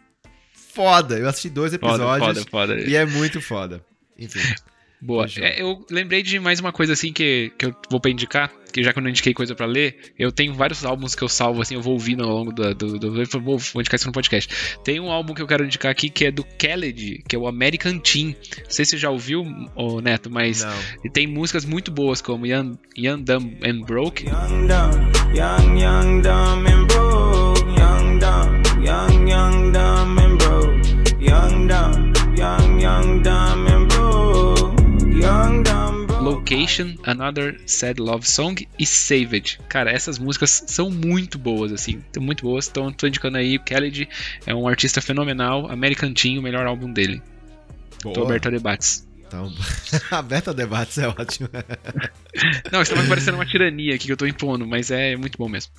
foda. 0.53 1.19
Eu 1.19 1.27
assisti 1.27 1.49
dois 1.49 1.73
Foda, 1.73 1.85
episódios 1.85 2.45
foda, 2.45 2.75
foda. 2.75 2.89
e 2.89 2.95
é 2.95 3.05
muito 3.05 3.41
foda. 3.41 3.83
Enfim. 4.17 4.39
Boa. 5.01 5.27
Fechou. 5.27 5.43
É, 5.43 5.61
eu 5.61 5.85
lembrei 5.89 6.23
de 6.23 6.39
mais 6.39 6.59
uma 6.59 6.72
coisa 6.72 6.93
assim 6.93 7.11
que, 7.13 7.51
que 7.57 7.65
eu 7.67 7.76
vou 7.89 7.99
pra 7.99 8.09
indicar, 8.09 8.51
que 8.72 8.84
já 8.84 8.91
que 8.91 8.99
eu 8.99 9.03
não 9.03 9.09
indiquei 9.09 9.34
coisa 9.34 9.53
pra 9.55 9.65
ler, 9.65 10.13
eu 10.17 10.31
tenho 10.31 10.53
vários 10.53 10.84
álbuns 10.84 11.15
que 11.15 11.23
eu 11.23 11.30
salvo, 11.30 11.61
assim, 11.61 11.76
eu 11.76 11.81
vou 11.81 11.93
ouvindo 11.93 12.23
ao 12.23 12.30
longo 12.30 12.51
do. 12.51 12.73
do, 12.73 12.99
do 12.99 13.22
eu 13.22 13.41
vou, 13.41 13.57
vou 13.57 13.81
indicar 13.81 13.95
isso 13.97 14.07
no 14.07 14.13
podcast. 14.13 14.49
Tem 14.84 14.99
um 14.99 15.11
álbum 15.11 15.34
que 15.34 15.41
eu 15.41 15.47
quero 15.47 15.63
indicar 15.63 15.91
aqui 15.91 16.09
que 16.09 16.26
é 16.26 16.31
do 16.31 16.43
Khaled, 16.43 17.23
que 17.27 17.35
é 17.35 17.39
o 17.39 17.47
American 17.47 17.99
Teen. 17.99 18.35
Não 18.63 18.69
sei 18.69 18.85
se 18.85 18.91
você 18.91 18.97
já 18.97 19.09
ouviu, 19.09 19.45
ô 19.76 20.01
Neto, 20.01 20.30
mas 20.30 20.63
Não. 20.63 21.11
tem 21.11 21.27
músicas 21.27 21.65
muito 21.65 21.91
boas, 21.91 22.22
como 22.22 22.45
Young, 22.45 22.77
Young 22.97 23.23
Dumb 23.23 23.57
and 23.63 23.81
Broke. 23.85 24.26
Young, 24.26 24.67
dumb, 24.67 25.11
young, 25.35 25.80
young, 25.80 26.22
dumb 26.22 26.67
and 26.67 26.88
broke. 26.88 27.65
Young, 27.80 28.19
dumb, 28.19 28.63
young, 28.84 29.27
young, 29.27 29.72
dumb 29.72 30.19
and 30.19 30.38
broke. 30.38 31.22
Young, 31.22 31.67
dumb, 31.67 32.13
young, 32.38 32.80
young, 32.81 33.22
dumb 33.22 33.55
Location, 36.45 36.93
Another 37.03 37.59
Sad 37.65 37.99
Love 37.99 38.27
Song 38.27 38.67
e 38.77 38.85
Savage. 38.85 39.57
Cara, 39.67 39.91
essas 39.91 40.19
músicas 40.19 40.63
são 40.67 40.91
muito 40.91 41.39
boas, 41.39 41.73
assim, 41.73 42.03
são 42.13 42.22
muito 42.22 42.43
boas. 42.43 42.67
Então, 42.67 42.91
tô 42.93 43.07
indicando 43.07 43.38
aí, 43.38 43.57
o 43.57 43.59
Khaled 43.59 44.07
é 44.45 44.53
um 44.53 44.67
artista 44.67 45.01
fenomenal, 45.01 45.72
American 45.72 46.13
Teen, 46.13 46.38
o 46.38 46.43
melhor 46.43 46.67
álbum 46.67 46.93
dele. 46.93 47.19
Tô 47.99 48.13
Boa. 48.13 48.27
aberto 48.27 48.47
a 48.47 48.51
debates. 48.51 49.07
Então, 49.35 49.51
aberto 50.17 50.49
a 50.49 50.53
debates 50.53 50.97
é 50.97 51.07
ótimo. 51.07 51.49
Não, 52.71 52.81
isso 52.81 52.91
tá 52.91 52.97
mais 52.97 53.09
parecendo 53.09 53.37
uma 53.37 53.45
tirania 53.45 53.95
aqui 53.95 54.05
que 54.05 54.11
eu 54.11 54.17
tô 54.17 54.25
impondo, 54.25 54.65
mas 54.65 54.91
é 54.91 55.15
muito 55.15 55.37
bom 55.37 55.49
mesmo. 55.49 55.71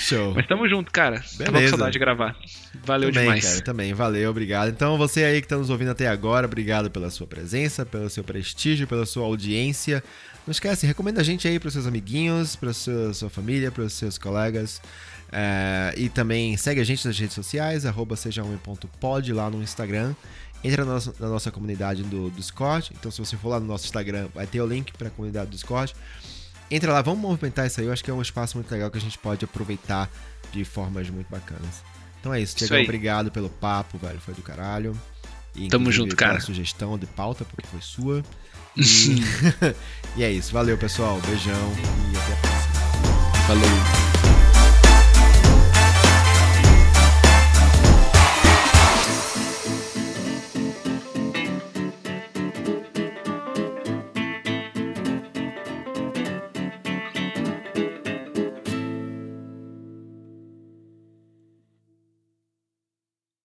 Show. 0.00 0.34
Mas 0.34 0.46
tamo 0.46 0.68
junto, 0.68 0.90
cara. 0.90 1.20
Tava 1.20 1.46
com 1.46 1.52
Beleza. 1.52 1.70
saudade 1.70 1.92
de 1.92 1.98
gravar. 1.98 2.36
Valeu 2.84 3.10
também, 3.10 3.24
demais. 3.24 3.44
cara, 3.44 3.60
também. 3.62 3.94
Valeu, 3.94 4.30
obrigado. 4.30 4.68
Então, 4.68 4.98
você 4.98 5.24
aí 5.24 5.40
que 5.40 5.48
tá 5.48 5.56
nos 5.56 5.70
ouvindo 5.70 5.90
até 5.90 6.08
agora, 6.08 6.46
obrigado 6.46 6.90
pela 6.90 7.10
sua 7.10 7.26
presença, 7.26 7.86
pelo 7.86 8.10
seu 8.10 8.24
prestígio, 8.24 8.86
pela 8.86 9.06
sua 9.06 9.24
audiência. 9.24 10.02
Não 10.46 10.52
esquece, 10.52 10.86
recomenda 10.86 11.20
a 11.20 11.24
gente 11.24 11.48
aí 11.48 11.58
pros 11.58 11.72
seus 11.72 11.86
amiguinhos, 11.86 12.54
pra 12.54 12.72
sua, 12.72 13.14
sua 13.14 13.30
família, 13.30 13.70
pros 13.70 13.94
seus 13.94 14.18
colegas. 14.18 14.80
É, 15.32 15.94
e 15.96 16.08
também 16.08 16.56
segue 16.56 16.80
a 16.80 16.84
gente 16.84 17.04
nas 17.06 17.18
redes 17.18 17.34
sociais, 17.34 17.86
arroba 17.86 18.14
lá 19.32 19.50
no 19.50 19.62
Instagram. 19.62 20.14
Entra 20.64 20.84
na 20.84 20.94
nossa, 20.94 21.14
na 21.20 21.28
nossa 21.28 21.50
comunidade 21.50 22.02
do, 22.02 22.30
do 22.30 22.36
Discord. 22.36 22.90
Então, 22.98 23.10
se 23.10 23.18
você 23.18 23.36
for 23.36 23.50
lá 23.50 23.60
no 23.60 23.66
nosso 23.66 23.84
Instagram, 23.84 24.28
vai 24.34 24.46
ter 24.46 24.62
o 24.62 24.66
link 24.66 24.92
para 24.94 25.08
a 25.08 25.10
comunidade 25.10 25.48
do 25.48 25.52
Discord. 25.52 25.94
Entra 26.70 26.90
lá, 26.90 27.02
vamos 27.02 27.20
movimentar 27.20 27.66
isso 27.66 27.80
aí. 27.80 27.86
Eu 27.86 27.92
acho 27.92 28.02
que 28.02 28.10
é 28.10 28.14
um 28.14 28.22
espaço 28.22 28.56
muito 28.56 28.70
legal 28.72 28.90
que 28.90 28.96
a 28.96 29.00
gente 29.00 29.18
pode 29.18 29.44
aproveitar 29.44 30.10
de 30.50 30.64
formas 30.64 31.10
muito 31.10 31.28
bacanas. 31.28 31.82
Então 32.18 32.32
é 32.32 32.40
isso, 32.40 32.56
Tiagão, 32.56 32.80
obrigado 32.82 33.30
pelo 33.30 33.50
papo, 33.50 33.98
velho. 33.98 34.18
Foi 34.18 34.32
do 34.32 34.40
caralho. 34.40 34.98
E, 35.54 35.68
Tamo 35.68 35.92
junto, 35.92 36.16
cara. 36.16 36.40
sugestão 36.40 36.98
de 36.98 37.06
pauta, 37.06 37.44
porque 37.44 37.66
foi 37.66 37.80
sua. 37.80 38.22
E, 38.76 39.22
e 40.18 40.24
é 40.24 40.32
isso. 40.32 40.52
Valeu, 40.52 40.76
pessoal. 40.76 41.20
Beijão 41.20 41.72
e 42.12 42.16
até 42.16 42.32
a 42.32 42.36
próxima. 42.38 42.74
Falou. 43.46 44.13